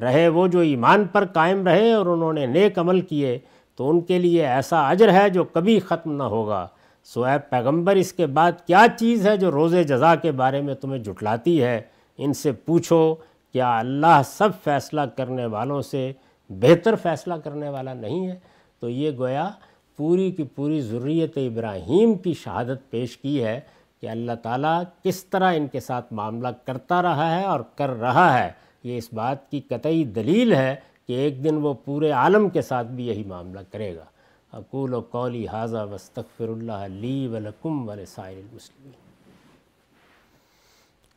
رہے 0.00 0.28
وہ 0.28 0.46
جو 0.46 0.58
ایمان 0.58 1.04
پر 1.04 1.24
قائم 1.24 1.66
رہے 1.66 1.92
اور 1.92 2.06
انہوں 2.06 2.32
نے 2.32 2.46
نیک 2.46 2.78
عمل 2.78 3.00
کیے، 3.00 3.38
تو 3.76 3.90
ان 3.90 4.00
کے 4.00 4.18
لیے 4.18 4.46
ایسا 4.46 4.88
اجر 4.88 5.12
ہے 5.12 5.30
جو 5.30 5.44
کبھی 5.44 5.80
ختم 5.80 6.12
نہ 6.12 6.22
ہوگا۔ 6.22 6.66
سو 7.04 7.24
اے 7.24 7.38
پیغمبر، 7.50 7.96
اس 7.96 8.12
کے 8.12 8.26
بعد 8.26 8.52
کیا 8.66 8.86
چیز 8.98 9.26
ہے 9.26 9.36
جو 9.36 9.50
روز 9.50 9.76
جزا 9.88 10.14
کے 10.14 10.32
بارے 10.32 10.60
میں 10.60 10.74
تمہیں 10.74 10.98
جٹلاتی 10.98 11.62
ہے؟ 11.62 11.80
ان 12.18 12.32
سے 12.32 12.52
پوچھو، 12.52 13.14
کیا 13.52 13.78
اللہ 13.78 14.20
سب 14.24 14.48
فیصلہ 14.64 15.00
کرنے 15.00 15.46
والوں 15.46 15.82
سے 15.82 16.12
بہتر 16.50 16.96
فیصلہ 16.96 17.34
کرنے 17.34 17.68
والا 17.68 17.94
نہیں 17.94 18.26
ہے، 18.26 18.38
تو 18.80 18.88
یہ 18.88 19.10
گویا 19.18 19.50
پوری 19.96 20.30
کی 20.30 20.42
پوری 20.42 20.80
ضروریت 20.80 21.36
ابراہیم 21.36 22.14
کی 22.14 22.32
شہادت 22.32 22.90
پیش 22.90 23.18
کی 23.18 23.44
ہے 23.44 23.60
کہ 24.00 24.08
اللہ 24.08 24.32
تعالیٰ 24.42 24.82
کس 25.04 25.24
طرح 25.24 25.52
ان 25.54 25.66
کے 25.66 25.80
ساتھ 25.80 26.12
معاملہ 26.12 26.48
کرتا 26.64 27.02
رہا 27.02 27.38
ہے 27.38 27.44
اور 27.44 27.60
کر 27.74 27.90
رہا 27.90 28.38
ہے۔ 28.38 28.52
یہ 28.82 28.98
اس 28.98 29.12
بات 29.12 29.50
کی 29.50 29.60
قطعی 29.60 30.04
دلیل 30.04 30.52
ہے 30.52 30.76
کہ 31.06 31.12
ایک 31.12 31.44
دن 31.44 31.54
وہ 31.54 31.74
پورے 31.74 32.10
عالم 32.10 32.48
کے 32.48 32.62
ساتھ 32.62 32.86
بھی 32.86 33.08
یہی 33.08 33.24
معاملہ 33.24 33.60
کرے 33.70 33.96
گا۔ 33.96 34.04
اقول 34.52 34.94
و 34.94 35.00
قولی 35.00 35.46
حاضہ 35.46 35.86
وستغفر 35.92 36.48
اللہ 36.48 36.86
لی 36.88 37.26
ولکم 37.26 37.88
ولسائر 37.88 38.36
المسلمین۔ 38.36 38.92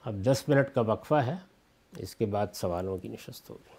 اب 0.05 0.15
دس 0.15 0.43
منٹ 0.47 0.75
کا 0.75 0.81
وقفہ 0.81 1.15
ہے، 1.15 1.35
اس 1.97 2.15
کے 2.15 2.25
بعد 2.25 2.47
سوالوں 2.53 2.97
کی 2.97 3.07
نشست 3.07 3.49
ہوگی۔ 3.49 3.72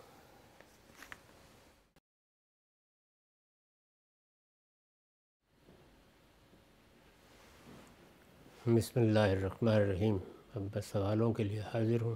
بسم 8.66 9.00
اللہ 9.00 9.18
الرحمن 9.18 9.74
الرحیم۔ 9.74 10.16
اب 10.54 10.62
بس 10.74 10.84
سوالوں 10.92 11.32
کے 11.32 11.44
لیے 11.44 11.60
حاضر 11.60 12.02
ہوں۔ 12.02 12.14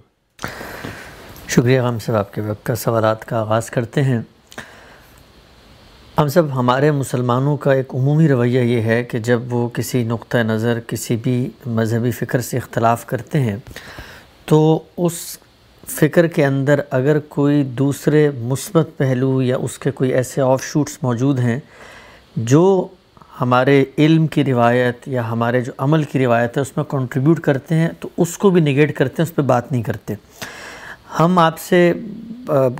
شکریہ 1.48 1.80
ہم 1.80 1.98
سب 1.98 2.14
آپ 2.14 2.34
کے 2.34 2.40
وقت 2.40 2.66
کا 2.66 2.74
سوالات 2.74 3.24
کا 3.24 3.40
آغاز 3.40 3.70
کرتے 3.70 4.02
ہیں۔ 4.02 4.22
ہم 6.18 6.28
سب 6.28 6.42
ہمارے 6.54 6.90
مسلمانوں 6.90 7.56
کا 7.56 7.72
ایک 7.72 7.94
عمومی 7.94 8.28
رویہ 8.28 8.60
یہ 8.60 8.82
ہے 8.82 9.04
کہ 9.04 9.18
جب 9.18 9.54
وہ 9.54 9.68
کسی 9.68 10.04
نقطہ 10.04 10.36
نظر، 10.36 10.78
کسی 10.86 11.16
بھی 11.16 11.50
مذہبی 11.66 12.10
فکر 12.10 12.40
سے 12.40 12.56
اختلاف 12.56 13.06
کرتے 13.06 13.40
ہیں، 13.40 13.56
تو 14.44 14.82
اس 14.96 15.38
فکر 15.88 16.26
کے 16.26 16.44
اندر 16.44 16.80
اگر 16.90 17.18
کوئی 17.18 17.64
دوسرے 17.64 18.30
مثبت 18.30 18.88
پہلو 18.96 19.42
یا 19.42 19.56
اس 19.56 19.78
کے 19.78 19.90
کوئی 19.90 20.12
ایسے 20.12 20.40
آف 20.40 20.64
شوٹس 20.64 20.98
موجود 21.02 21.38
ہیں 21.38 21.60
جو 22.36 22.88
ہمارے 23.40 23.84
علم 23.98 24.26
کی 24.26 24.44
روایت 24.44 25.08
یا 25.08 25.30
ہمارے 25.30 25.60
جو 25.60 25.72
عمل 25.78 26.02
کی 26.02 26.18
روایت 26.18 26.56
ہے 26.56 26.62
اس 26.62 26.76
میں 26.76 26.84
کنٹریبیوٹ 26.84 27.40
کرتے 27.40 27.74
ہیں 27.74 27.88
تو 28.00 28.08
اس 28.16 28.38
کو 28.38 28.50
بھی 28.50 28.60
نگیٹ 28.60 28.96
کرتے 28.96 29.22
ہیں، 29.22 29.28
اس 29.30 29.34
پہ 29.34 29.42
بات 29.42 29.72
نہیں 29.72 29.82
کرتے۔ 29.82 30.14
ہم 31.20 31.38
آپ 31.38 31.58
سے 31.58 31.92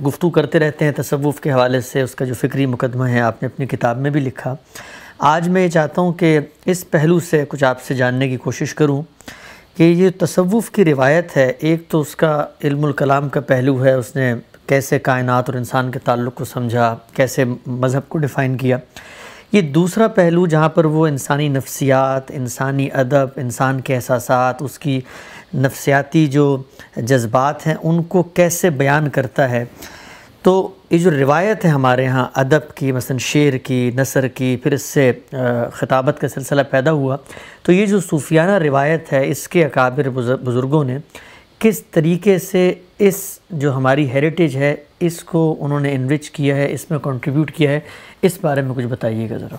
گفتگو 0.07 0.29
کرتے 0.29 0.59
رہتے 0.59 0.85
ہیں 0.85 0.91
تصوف 0.91 1.39
کے 1.39 1.51
حوالے 1.51 1.81
سے، 1.81 2.01
اس 2.01 2.15
کا 2.15 2.25
جو 2.25 2.33
فکری 2.33 2.65
مقدمہ 2.65 3.07
ہے 3.09 3.19
آپ 3.19 3.41
نے 3.43 3.45
اپنی 3.45 3.65
کتاب 3.65 3.97
میں 3.97 4.11
بھی 4.11 4.19
لکھا۔ 4.19 4.55
آج 5.19 5.49
میں 5.49 5.63
یہ 5.63 5.67
چاہتا 5.67 6.01
ہوں 6.01 6.13
کہ 6.13 6.39
اس 6.65 6.89
پہلو 6.91 7.19
سے 7.19 7.43
کچھ 7.49 7.63
آپ 7.63 7.81
سے 7.81 7.93
جاننے 7.93 8.29
کی 8.29 8.37
کوشش 8.37 8.73
کروں 8.75 9.01
کہ 9.77 9.83
یہ 9.83 10.09
تصوف 10.19 10.71
کی 10.71 10.85
روایت 10.85 11.35
ہے۔ 11.37 11.51
ایک 11.59 11.87
تو 11.89 12.01
اس 12.01 12.15
کا 12.15 12.45
علم 12.63 12.85
الکلام 12.85 13.29
کا 13.29 13.39
پہلو 13.39 13.83
ہے، 13.85 13.93
اس 13.93 14.15
نے 14.15 14.33
کیسے 14.67 14.99
کائنات 14.99 15.49
اور 15.49 15.57
انسان 15.57 15.91
کے 15.91 15.99
تعلق 15.99 16.35
کو 16.35 16.45
سمجھا، 16.45 16.95
کیسے 17.13 17.43
مذہب 17.67 18.09
کو 18.09 18.17
ڈیفائن 18.17 18.57
کیا۔ 18.57 18.77
یہ 19.51 19.61
دوسرا 19.61 20.07
پہلو 20.07 20.47
جہاں 20.47 20.69
پر 20.69 20.85
وہ 20.85 21.07
انسانی 21.07 21.47
نفسیات، 21.47 22.31
انسانی 22.31 22.89
ادب، 22.93 23.27
انسان 23.35 23.81
کے 23.81 23.95
احساسات، 23.95 24.61
اس 24.61 24.79
کی 24.79 25.01
نفسیاتی 25.53 26.27
جو 26.27 26.61
جذبات 26.95 27.67
ہیں، 27.67 27.75
ان 27.83 28.03
کو 28.03 28.23
کیسے 28.23 28.69
بیان 28.69 29.09
کرتا 29.09 29.49
ہے؟ 29.49 29.65
تو 30.41 30.71
یہ 30.89 30.97
جو 30.97 31.11
روایت 31.11 31.65
ہے 31.65 31.69
ہمارے 31.69 32.07
ہاں 32.07 32.27
ادب 32.33 32.75
کی، 32.75 32.91
مثلا 32.91 33.17
شعر 33.17 33.57
کی، 33.57 33.91
نثر 33.95 34.27
کی، 34.27 34.57
پھر 34.57 34.71
اس 34.71 34.81
سے 34.81 35.11
خطابت 35.73 36.21
کا 36.21 36.27
سلسلہ 36.27 36.61
پیدا 36.69 36.91
ہوا۔ 36.91 37.17
تو 37.63 37.71
یہ 37.71 37.85
جو 37.85 37.99
صوفیانہ 37.99 38.51
روایت 38.51 39.13
ہے، 39.13 39.29
اس 39.29 39.47
کے 39.47 39.65
اکابر 39.65 40.09
بزرگوں 40.09 40.83
نے 40.83 40.97
کس 41.59 41.81
طریقے 41.81 42.39
سے 42.39 42.73
اس 42.99 43.39
جو 43.49 43.75
ہماری 43.75 44.11
ہیریٹیج 44.11 44.57
ہے 44.57 44.75
اس 44.99 45.23
کو 45.23 45.57
انہوں 45.59 45.79
نے 45.79 45.95
انرچ 45.95 46.31
کیا 46.31 46.55
ہے، 46.55 46.71
اس 46.71 46.91
میں 46.91 46.99
کنٹریبیوٹ 46.99 47.51
کیا 47.51 47.71
ہے، 47.71 47.79
اس 48.21 48.37
بارے 48.41 48.61
میں 48.61 48.75
کچھ 48.75 48.85
بتائیے 48.85 49.29
گا 49.29 49.37
ذرا۔ 49.37 49.55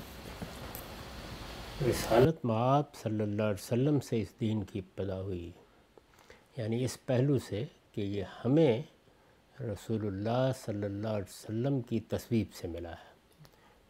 رسالت 1.90 2.44
معاب 2.44 2.84
صلی 3.02 3.22
اللہ 3.22 3.42
علیہ 3.42 3.62
وسلم 3.62 4.00
سے 4.00 4.20
اس 4.20 4.28
دین 4.40 4.62
کی 4.62 4.78
ابتدا 4.78 5.20
ہوئی۔ 5.20 5.50
یعنی 6.56 6.84
اس 6.84 7.06
پہلو 7.06 7.38
سے 7.38 7.64
کہ 7.94 8.00
یہ 8.00 8.22
ہمیں 8.44 8.82
رسول 9.60 10.06
اللہ 10.06 10.52
صلی 10.66 10.84
اللہ 10.84 11.08
علیہ 11.08 11.30
وسلم 11.30 11.80
کی 11.80 12.00
تصویب 12.00 12.54
سے 12.54 12.68
ملا 12.68 12.90
ہے۔ 12.90 13.10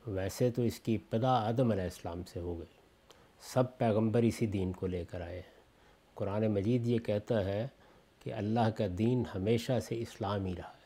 ویسے 0.06 0.50
تو 0.50 0.62
اس 0.62 0.80
کی 0.80 0.94
ابتدا 0.94 1.32
آدم 1.32 1.70
علیہ 1.70 1.82
السلام 1.82 2.22
سے 2.32 2.40
ہو 2.40 2.58
گئی۔ 2.58 2.80
سب 3.42 3.78
پیغمبر 3.78 4.22
اسی 4.22 4.46
دین 4.46 4.72
کو 4.72 4.86
لے 4.86 5.04
کر 5.10 5.20
آئے۔ 5.20 5.34
ہیں 5.34 5.60
قرآن 6.14 6.46
مجید 6.46 6.86
یہ 6.86 6.98
کہتا 6.98 7.44
ہے 7.44 7.66
کہ 8.24 8.34
اللہ 8.34 8.70
کا 8.76 8.84
دین 8.98 9.22
ہمیشہ 9.34 9.72
سے 9.88 10.00
اسلام 10.00 10.44
ہی 10.44 10.52
رہا۔ 10.58 10.68
ہے 10.68 10.79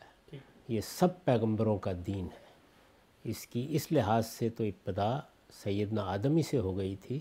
یہ 0.69 0.81
سب 0.81 1.25
پیغمبروں 1.25 1.79
کا 1.79 1.93
دین 2.07 2.25
ہے۔ 2.25 2.45
اس 3.25 3.47
کی 3.47 3.67
اس 3.71 3.93
لحاظ 3.93 4.27
سے 4.27 4.49
تو 4.49 4.65
ابتدا 4.65 5.21
سیدنا 5.63 6.03
آدمی 6.03 6.43
سے 6.43 6.59
ہو 6.59 6.77
گئی 6.77 6.97
تھی، 6.97 7.21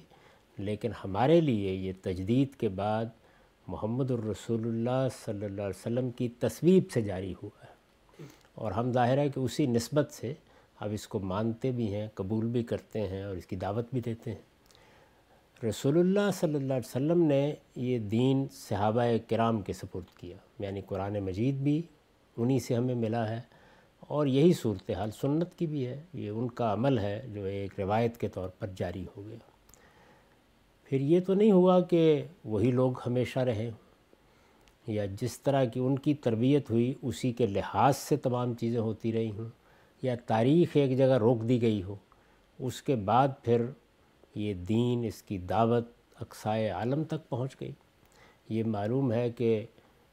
لیکن 0.57 0.91
ہمارے 1.03 1.41
لیے 1.41 1.73
یہ 1.73 1.93
تجدید 2.01 2.55
کے 2.55 2.69
بعد 2.69 3.05
محمد 3.67 4.11
الرسول 4.11 4.67
اللہ 4.67 5.07
صلی 5.25 5.45
اللہ 5.45 5.61
علیہ 5.61 5.79
وسلم 5.79 6.11
کی 6.11 6.29
تصویب 6.29 6.91
سے 6.91 7.01
جاری 7.01 7.33
ہوا 7.43 7.65
ہے۔ 7.65 7.73
اور 8.55 8.71
ہم 8.71 8.91
ظاہر 8.91 9.17
ہے 9.17 9.29
کہ 9.29 9.39
اسی 9.39 9.65
نسبت 9.65 10.11
سے 10.11 10.33
اب 10.79 10.89
اس 10.93 11.07
کو 11.07 11.19
مانتے 11.19 11.71
بھی 11.71 11.93
ہیں، 11.95 12.07
قبول 12.13 12.45
بھی 12.45 12.63
کرتے 12.63 13.07
ہیں 13.07 13.23
اور 13.23 13.35
اس 13.35 13.45
کی 13.45 13.55
دعوت 13.55 13.85
بھی 13.93 14.01
دیتے 14.01 14.31
ہیں۔ 14.31 14.53
رسول 15.69 15.99
اللہ 15.99 16.31
صلی 16.33 16.55
اللہ 16.55 16.73
علیہ 16.73 16.89
وسلم 16.89 17.23
نے 17.23 17.53
یہ 17.75 17.99
دین 17.99 18.47
صحابہ 18.51 19.03
کرام 19.29 19.61
کے 19.61 19.73
سپرد 19.73 20.17
کیا 20.17 20.37
یعنی 20.59 20.81
قرآن 20.81 21.19
مجید 21.19 21.55
بھی 21.55 21.81
انہی 22.37 22.59
سے 22.59 22.75
ہمیں 22.75 22.95
ملا 22.95 23.29
ہے۔ 23.29 23.41
اور 23.99 24.27
یہی 24.27 24.53
صورتحال 24.53 25.11
سنت 25.11 25.55
کی 25.55 25.67
بھی 25.67 25.87
ہے۔ 25.87 26.01
یہ 26.13 26.29
ان 26.29 26.47
کا 26.47 26.73
عمل 26.73 26.99
ہے 26.99 27.25
جو 27.33 27.43
ایک 27.43 27.79
روایت 27.79 28.17
کے 28.17 28.27
طور 28.27 28.49
پر 28.49 28.67
جاری 28.75 29.05
ہو 29.17 29.25
گیا۔ 29.27 29.37
پھر 30.83 30.99
یہ 30.99 31.19
تو 31.19 31.33
نہیں 31.33 31.51
ہوا 31.51 31.81
کہ 31.81 32.25
وہی 32.45 32.71
لوگ 32.71 32.91
ہمیشہ 33.05 33.39
رہیں 33.39 33.71
یا 34.87 35.05
جس 35.21 35.39
طرح 35.39 35.65
کی 35.65 35.79
ان 35.79 35.99
کی 35.99 36.13
تربیت 36.13 36.71
ہوئی، 36.71 36.93
اسی 37.01 37.31
کے 37.31 37.47
لحاظ 37.47 37.97
سے 37.97 38.17
تمام 38.17 38.53
چیزیں 38.53 38.79
ہوتی 38.79 39.13
رہی 39.13 39.31
ہوں۔ 39.31 39.49
یا 40.01 40.15
تاریخ 40.15 40.69
ایک 40.73 40.97
جگہ 40.97 41.17
روک 41.17 41.47
دی 41.47 41.61
گئی 41.61 41.83
ہو۔ 41.83 41.95
اس 42.59 42.81
کے 42.81 42.95
بعد 42.95 43.27
پھر 43.43 43.65
یہ 44.35 44.53
دین، 44.53 45.03
اس 45.03 45.21
کی 45.21 45.37
دعوت 45.37 45.87
اقسائے 46.19 46.69
عالم 46.69 47.03
تک 47.03 47.29
پہنچ 47.29 47.55
گئی۔ 47.61 47.71
یہ 48.49 48.63
معلوم 48.63 49.11
ہے 49.11 49.29
کہ 49.29 49.65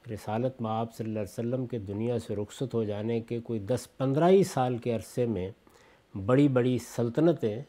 رسالت 0.08 0.62
معاب 0.62 0.94
صلی 0.94 1.06
اللہ 1.06 1.18
علیہ 1.18 1.32
وسلم 1.32 1.66
کے 1.66 1.78
دنیا 1.78 2.18
سے 2.18 2.36
رخصت 2.36 2.74
ہو 2.74 2.84
جانے 2.84 3.20
کے 3.20 3.40
کوئی 3.40 3.60
دس 3.60 3.96
پندرہ 3.96 4.28
ہی 4.28 4.44
سال 4.44 4.78
کے 4.78 4.94
عرصے 4.94 5.26
میں 5.26 5.50
بڑی 6.26 6.48
بڑی 6.48 6.78
سلطنتیں 6.78 7.62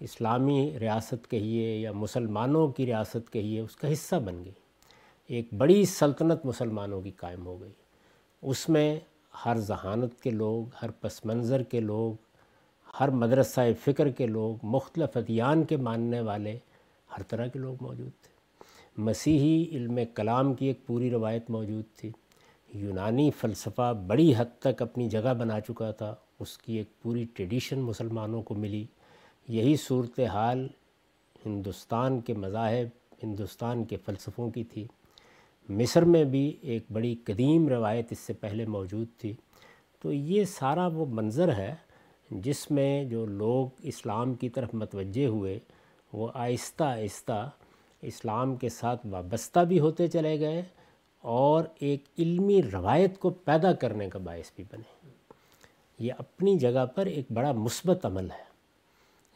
اسلامی 0.00 0.78
ریاست 0.80 1.30
کہیے 1.30 1.76
یا 1.76 1.92
مسلمانوں 1.92 2.68
کی 2.68 2.86
ریاست 2.86 3.32
کہیے 3.32 3.60
اس 3.60 3.76
کا 3.76 3.92
حصہ 3.92 4.16
بن 4.16 4.44
گئی۔ 4.44 4.52
ایک 5.26 5.54
بڑی 5.54 5.84
سلطنت 5.84 6.46
مسلمانوں 6.46 7.02
کی 7.02 7.10
قائم 7.10 7.46
ہو 7.46 7.60
گئی۔ 7.60 7.72
اس 8.42 8.68
میں 8.68 9.00
ہر 9.44 9.58
ذہانت 9.58 10.20
کے 10.20 10.30
لوگ، 10.30 10.64
ہر 10.82 10.90
پس 10.90 11.24
منظر 11.24 11.62
کے 11.62 11.80
لوگ، 11.80 12.14
ہر 13.00 13.08
مدرسہ 13.08 13.60
فکر 13.84 14.08
کے 14.08 14.26
لوگ، 14.26 14.56
مختلف 14.62 15.16
ادیان 15.16 15.64
کے 15.64 15.76
ماننے 15.76 16.20
والے 16.20 16.58
ہر 17.16 17.22
طرح 17.22 17.46
کے 17.46 17.58
لوگ 17.58 17.76
موجود 17.80 18.10
تھے۔ 18.22 18.29
مسیحی 19.00 19.76
علم 19.76 19.98
کلام 20.14 20.54
کی 20.54 20.66
ایک 20.66 20.86
پوری 20.86 21.10
روایت 21.10 21.50
موجود 21.50 21.84
تھی۔ 21.96 22.10
یونانی 22.74 23.30
فلسفہ 23.30 23.94
بڑی 24.06 24.32
حد 24.36 24.60
تک 24.60 24.82
اپنی 24.82 25.08
جگہ 25.08 25.34
بنا 25.34 25.60
چکا 25.60 25.90
تھا۔ 25.90 26.14
اس 26.40 26.58
کی 26.58 26.76
ایک 26.76 27.02
پوری 27.02 27.24
ٹریڈیشن 27.34 27.78
مسلمانوں 27.78 28.42
کو 28.42 28.54
ملی۔ 28.54 28.86
یہی 29.48 29.76
صورتحال 29.76 30.68
ہندوستان 31.46 32.20
کے 32.20 32.34
مذاہب، 32.34 32.86
ہندوستان 33.22 33.84
کے 33.84 33.96
فلسفوں 33.96 34.50
کی 34.50 34.64
تھی۔ 34.64 34.86
مصر 35.68 36.02
میں 36.02 36.24
بھی 36.24 36.56
ایک 36.60 36.82
بڑی 36.92 37.14
قدیم 37.24 37.68
روایت 37.68 38.06
اس 38.10 38.18
سے 38.18 38.32
پہلے 38.32 38.66
موجود 38.66 39.06
تھی۔ 39.18 39.32
تو 40.02 40.12
یہ 40.12 40.44
سارا 40.44 40.86
وہ 40.86 41.06
منظر 41.06 41.52
ہے 41.52 41.74
جس 42.30 42.70
میں 42.70 43.04
جو 43.04 43.26
لوگ 43.26 43.66
اسلام 43.82 44.34
کی 44.34 44.48
طرف 44.48 44.74
متوجہ 44.74 45.26
ہوئے، 45.26 45.58
وہ 46.12 46.28
آہستہ 46.34 46.84
آہستہ 46.84 47.50
اسلام 48.02 48.56
کے 48.56 48.68
ساتھ 48.68 49.06
وابستہ 49.06 49.60
بھی 49.60 49.80
ہوتے 49.80 50.08
چلے 50.08 50.40
گئے 50.40 50.62
اور 51.18 51.64
ایک 51.80 52.04
علمی 52.18 52.62
روایت 52.62 53.18
کو 53.18 53.30
پیدا 53.30 53.72
کرنے 53.72 54.10
کا 54.10 54.18
باعث 54.18 54.50
بھی 54.56 54.64
بنے۔ 54.72 55.08
یہ 55.98 56.12
اپنی 56.18 56.58
جگہ 56.58 56.86
پر 56.86 57.06
ایک 57.06 57.26
بڑا 57.32 57.52
مثبت 57.52 58.06
عمل 58.06 58.30
ہے۔ 58.30 58.50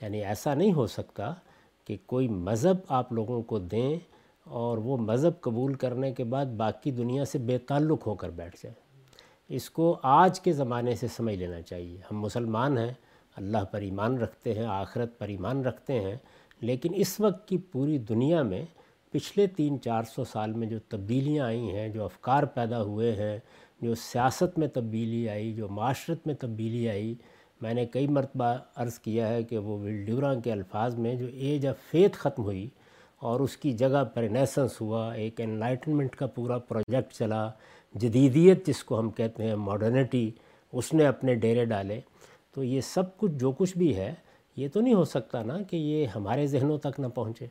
یعنی 0.00 0.24
ایسا 0.24 0.54
نہیں 0.54 0.72
ہو 0.72 0.86
سکتا 0.86 1.34
کہ 1.84 1.96
کوئی 2.06 2.28
مذہب 2.28 2.76
آپ 2.88 3.12
لوگوں 3.12 3.42
کو 3.42 3.58
دیں 3.58 3.98
اور 4.44 4.78
وہ 4.78 4.96
مذہب 4.96 5.40
قبول 5.40 5.74
کرنے 5.74 6.12
کے 6.12 6.24
بعد 6.24 6.46
باقی 6.46 6.90
دنیا 6.90 7.24
سے 7.24 7.38
بے 7.38 7.58
تعلق 7.58 8.06
ہو 8.06 8.14
کر 8.14 8.30
بیٹھ 8.30 8.56
جائے۔ 8.62 8.74
اس 9.48 9.70
کو 9.70 9.98
آج 10.02 10.40
کے 10.40 10.52
زمانے 10.52 10.94
سے 10.94 11.08
سمجھ 11.08 11.34
لینا 11.34 11.62
چاہیے۔ 11.62 11.98
ہم 12.10 12.20
مسلمان 12.20 12.78
ہیں، 12.78 12.92
اللہ 13.36 13.64
پر 13.70 13.80
ایمان 13.80 14.18
رکھتے 14.18 14.54
ہیں، 14.54 14.66
آخرت 14.66 15.18
پر 15.18 15.28
ایمان 15.28 15.64
رکھتے 15.64 16.00
ہیں 16.00 16.14
لیکن 16.60 16.92
اس 16.94 17.20
وقت 17.20 17.48
کی 17.48 17.58
پوری 17.58 17.98
دنیا 17.98 18.42
میں 18.42 18.64
پچھلے 19.10 19.46
تین 19.46 19.80
چار 19.80 20.02
سو 20.02 20.24
سال 20.24 20.52
میں 20.52 20.68
جو 20.68 20.78
تبدیلیاں 20.88 21.46
آئی 21.46 21.70
ہیں، 21.70 21.88
جو 21.88 22.04
افکار 22.04 22.42
پیدا 22.42 22.82
ہوئے 22.82 23.12
ہیں، 23.12 23.38
جو 23.80 23.94
سیاست 23.94 24.58
میں 24.58 24.68
تبدیلی 24.68 25.28
آئی، 25.28 25.52
جو 25.54 25.68
معاشرت 25.68 26.26
میں 26.26 26.34
تبدیلی 26.34 26.88
آئی، 26.88 27.14
میں 27.60 27.74
نے 27.74 27.86
کئی 27.86 28.06
مرتبہ 28.06 28.54
عرض 28.76 28.98
کیا 28.98 29.28
ہے 29.28 29.42
کہ 29.42 29.58
وہ 29.58 29.78
ولڈیوراں 29.78 30.34
کے 30.34 30.52
الفاظ 30.52 30.94
میں 30.94 31.14
جو 31.14 31.26
ایج 31.26 31.66
آف 31.66 31.74
فیتھ 31.90 32.16
ختم 32.16 32.42
ہوئی 32.42 32.68
اور 33.18 33.40
اس 33.40 33.56
کی 33.56 33.72
جگہ 33.72 34.04
پر 34.04 34.22
نیسنس 34.22 34.80
ہوا، 34.80 35.14
ایک 35.14 35.40
انلائٹنمنٹ 35.40 36.16
کا 36.16 36.26
پورا 36.26 36.58
پروجیکٹ 36.58 37.12
چلا، 37.12 37.50
جدیدیت 37.94 38.66
جس 38.66 38.84
کو 38.84 38.98
ہم 38.98 39.10
کہتے 39.10 39.42
ہیں 39.42 39.54
ماڈرنٹی 39.54 40.30
اس 40.72 40.92
نے 40.92 41.06
اپنے 41.06 41.34
ڈیرے 41.34 41.64
ڈالے۔ 41.64 42.00
تو 42.54 42.64
یہ 42.64 42.80
سب 42.80 43.16
کچھ 43.16 43.32
جو 43.32 43.52
کچھ 43.52 43.78
بھی 43.78 43.96
ہے 43.96 44.14
یہ 44.56 44.68
تو 44.68 44.80
نہیں 44.80 44.94
ہو 44.94 45.04
سکتا 45.04 45.42
نا 45.42 45.62
کہ 45.62 45.76
یہ 45.76 46.06
ہمارے 46.06 46.46
ذہنوں 46.46 46.78
تک 46.78 47.00
نہ 47.00 47.06
پہنچے۔ 47.06 47.46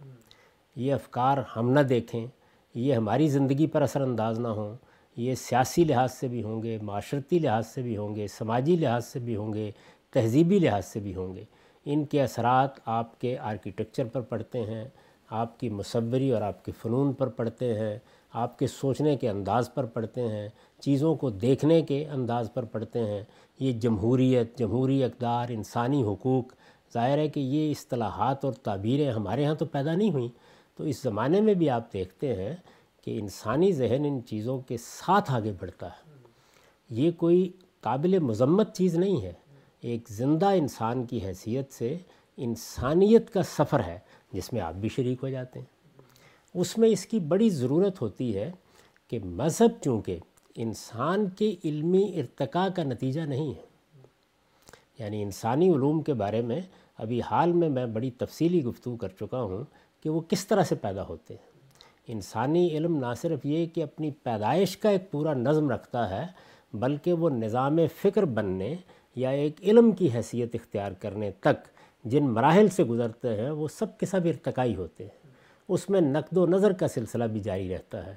یہ 0.76 0.94
افکار 0.94 1.38
ہم 1.56 1.72
نہ 1.72 1.80
دیکھیں، 1.80 2.28
یہ 2.76 2.94
ہماری 2.94 3.28
زندگی 3.28 3.68
پر 3.68 3.82
اثر 3.82 4.02
انداز 4.02 4.40
نہ 4.40 4.48
ہوں۔ 4.48 4.76
یہ 5.18 5.36
سیاسی 5.36 5.84
لحاظ 5.84 6.14
سے 6.14 6.28
بھی 6.28 6.44
ہوں 6.44 6.64
گے، 6.64 6.78
معاشرتی 6.82 7.40
لحاظ 7.40 7.68
سے 7.68 7.82
بھی 7.82 7.98
ہوں 7.98 8.16
گے، 8.16 8.28
سماجی 8.28 8.76
لحاظ 8.76 9.06
سے 9.06 9.20
بھی 9.20 9.36
ہوں 9.36 9.54
گے، 9.54 9.72
تہذیبی 10.12 10.60
لحاظ 10.60 10.86
سے 10.86 11.00
بھی 11.00 11.16
ہوں 11.16 11.36
گے۔ 11.36 11.44
ان 11.86 12.06
کے 12.06 12.24
اثرات 12.24 12.70
آپ 12.86 13.22
کے 13.22 13.38
آرکیٹیکچر 13.38 14.06
پر 14.06 14.22
پڑتے 14.22 14.62
ہیں، 14.62 14.88
آپ 15.30 15.60
کی 15.60 15.70
مصوری 15.70 16.32
اور 16.32 16.42
آپ 16.42 16.66
کے 16.66 16.72
فنون 16.72 17.14
پر 17.14 17.28
پڑتے 17.28 17.80
ہیں، 17.80 18.00
آپ 18.34 18.60
کے 18.60 18.68
سوچنے 18.68 19.16
کے 19.16 19.30
انداز 19.30 19.74
پر 19.74 19.86
پڑھتے 19.86 20.22
ہیں، 20.22 20.50
چیزوں 20.82 21.16
کو 21.16 21.30
دیکھنے 21.30 21.82
کے 21.82 22.06
انداز 22.06 22.50
پر 22.54 22.66
پڑھتے 22.66 23.00
ہیں۔ 23.00 23.24
یہ 23.60 23.72
جمہوریت، 23.72 24.58
جمہوری 24.58 25.04
اقدار، 25.04 25.46
انسانی 25.50 26.04
حقوق 26.04 26.54
ظاہر 26.94 27.18
ہے 27.18 27.28
کہ 27.28 27.40
یہ 27.40 27.72
اصطلاحات 27.72 28.46
اور 28.46 28.54
تعبیریں 28.54 29.12
ہمارے 29.12 29.46
ہاں 29.46 29.56
تو 29.56 29.66
پیدا 29.66 29.96
نہیں 29.96 30.12
ہوئیں۔ 30.12 30.28
تو 30.78 30.84
اس 30.84 31.02
زمانے 31.02 31.42
میں 31.42 31.54
بھی 31.54 31.70
آپ 31.70 31.94
دیکھتے 31.94 32.36
ہیں 32.36 32.56
کہ 33.04 33.20
انسانی 33.20 33.72
ذہن 33.72 34.06
ان 34.06 34.22
چیزوں 34.26 34.60
کے 34.60 34.78
ساتھ 34.78 35.32
آگے 35.32 35.54
بڑھتا 35.60 35.88
ہے۔ 35.88 36.14
یہ 36.90 37.12
کوئی 37.12 37.52
قابل 37.82 38.20
مذمت 38.20 38.76
چیز 38.76 38.96
نہیں 38.96 39.22
ہے۔ 39.22 39.34
ایک 39.82 40.10
زندہ 40.10 40.46
انسان 40.46 41.06
کی 41.06 41.20
حیثیت 41.26 41.74
سے 41.74 41.98
انسانیت 42.38 43.34
کا 43.34 43.44
سفر 43.44 43.84
ہے، 43.88 44.00
جس 44.34 44.54
میں 44.54 44.62
آپ 44.62 44.74
بھی 44.74 44.90
شریک 44.90 45.18
ہو 45.24 45.30
جاتے 45.30 45.60
ہیں۔ 45.60 45.66
اس 46.54 46.78
میں 46.78 46.90
اس 46.90 47.06
کی 47.06 47.20
بڑی 47.20 47.50
ضرورت 47.50 48.02
ہوتی 48.02 48.38
ہے 48.38 48.52
کہ 49.10 49.20
مذہب، 49.20 49.84
چونکہ 49.84 50.18
انسان 50.56 51.30
کے 51.30 51.56
علمی 51.66 52.20
ارتقاء 52.20 52.68
کا 52.68 52.84
نتیجہ 52.84 53.22
نہیں 53.22 53.50
ہے۔ 53.50 53.74
یعنی 55.00 55.24
انسانی 55.24 55.70
علوم 55.70 56.02
کے 56.02 56.14
بارے 56.14 56.42
میں 56.42 56.62
ابھی 56.98 57.22
حال 57.22 57.52
میں 57.52 57.70
میں 57.70 57.86
بڑی 57.86 58.12
تفصیلی 58.12 58.64
گفتگو 58.64 58.96
کر 58.96 59.08
چکا 59.08 59.42
ہوں 59.42 59.64
کہ 60.04 60.10
وہ 60.10 60.22
کس 60.22 60.48
طرح 60.48 60.64
سے 60.64 60.76
پیدا 60.76 61.08
ہوتے 61.08 61.34
ہیں۔ 61.34 61.54
انسانی 62.08 62.68
علم 62.68 62.98
نہ 62.98 63.14
صرف 63.22 63.40
یہ 63.46 63.66
کہ 63.66 63.84
اپنی 63.84 64.12
پیدائش 64.12 64.78
کا 64.78 64.90
ایک 64.90 65.12
پورا 65.12 65.34
نظم 65.34 65.70
رکھتا 65.70 66.10
ہے، 66.10 66.28
بلکہ 66.74 67.14
وہ 67.14 67.30
نظام 67.30 67.78
فکر 68.02 68.26
بننے 68.26 68.76
یا 69.16 69.30
ایک 69.30 69.62
علم 69.62 69.92
کی 69.92 70.10
حیثیت 70.16 70.56
اختیار 70.56 70.92
کرنے 70.92 71.32
تک 71.32 71.68
جن 72.06 72.24
مراحل 72.24 72.68
سے 72.68 72.84
گزرتے 72.84 73.36
ہیں، 73.36 73.50
وہ 73.50 73.68
سب 73.68 73.98
کے 73.98 74.06
سب 74.06 74.22
ارتقائی 74.26 74.76
ہوتے 74.76 75.04
ہیں۔ 75.04 75.30
اس 75.70 75.90
میں 75.90 76.02
نقد 76.02 76.38
و 76.38 76.46
نظر 76.46 76.74
کا 76.74 76.88
سلسلہ 76.88 77.24
بھی 77.24 77.40
جاری 77.40 77.74
رہتا 77.74 78.06
ہے۔ 78.06 78.16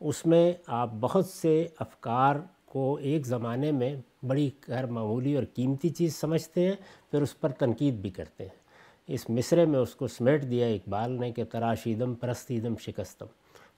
اس 0.00 0.26
میں 0.26 0.52
آپ 0.66 0.90
بہت 1.00 1.26
سے 1.26 1.66
افکار 1.78 2.36
کو 2.66 2.96
ایک 2.96 3.26
زمانے 3.26 3.72
میں 3.72 3.94
بڑی 4.26 4.50
غیر 4.68 4.86
معمولی 4.86 5.34
اور 5.36 5.44
قیمتی 5.54 5.88
چیز 5.88 6.16
سمجھتے 6.16 6.66
ہیں، 6.66 6.74
پھر 7.10 7.22
اس 7.22 7.40
پر 7.40 7.48
تنقید 7.48 7.94
بھی 7.94 8.10
کرتے 8.10 8.44
ہیں۔ 8.44 8.68
اس 9.06 9.30
مصرے 9.30 9.64
میں 9.64 9.78
اس 9.78 9.94
کو 9.94 10.06
سمیٹ 10.06 10.50
دیا 10.50 10.66
اقبال 10.66 11.12
نے 11.12 11.32
کہ 11.32 11.44
تراشیدم 11.44 12.14
پرستیدم 12.14 12.76
شکستم۔ 12.76 13.26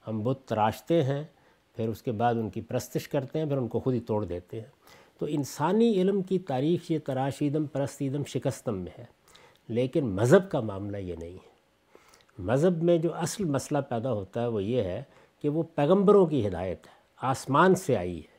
ہم 0.07 0.23
بت 0.23 0.39
تراشتے 0.47 1.03
ہیں، 1.03 1.25
پھر 1.77 1.89
اس 1.89 2.03
کے 2.03 2.13
بعد 2.13 2.35
ان 2.35 2.51
کی 2.51 2.61
پرستش 2.61 3.09
کرتے 3.09 3.39
ہیں، 3.39 3.47
پھر 3.47 3.57
ان 3.57 3.69
کو 3.69 3.81
خود 3.81 3.95
ہی 3.95 4.01
توڑ 4.01 4.25
دیتے 4.25 4.61
ہیں۔ 4.61 4.69
تو 5.19 5.27
انسانی 5.29 5.93
علم 5.93 6.23
کی 6.23 6.39
تاریخ 6.39 6.91
یہ 6.91 6.99
تراشیدم 6.99 7.67
پرستیدم 7.67 8.25
شکستم 8.25 8.79
میں 8.79 8.93
ہے، 8.99 9.05
لیکن 9.69 10.07
مذہب 10.07 10.51
کا 10.51 10.61
معاملہ 10.61 10.97
یہ 10.97 11.15
نہیں 11.19 11.33
ہے۔ 11.33 11.51
مذہب 12.39 12.83
میں 12.83 12.99
جو 12.99 13.15
اصل 13.15 13.45
مسئلہ 13.45 13.79
پیدا 13.79 14.13
ہوتا 14.13 14.43
ہے 14.43 14.47
وہ 14.47 14.63
یہ 14.63 14.83
ہے 14.83 15.03
کہ 15.43 15.49
وہ 15.49 15.63
پیغمبروں 15.63 16.27
کی 16.27 16.49
ہدایت 16.49 16.87
ہے، 16.87 16.93
آسمان 17.17 17.75
سے 17.75 17.97
آئی 17.97 18.19
ہے، 18.19 18.39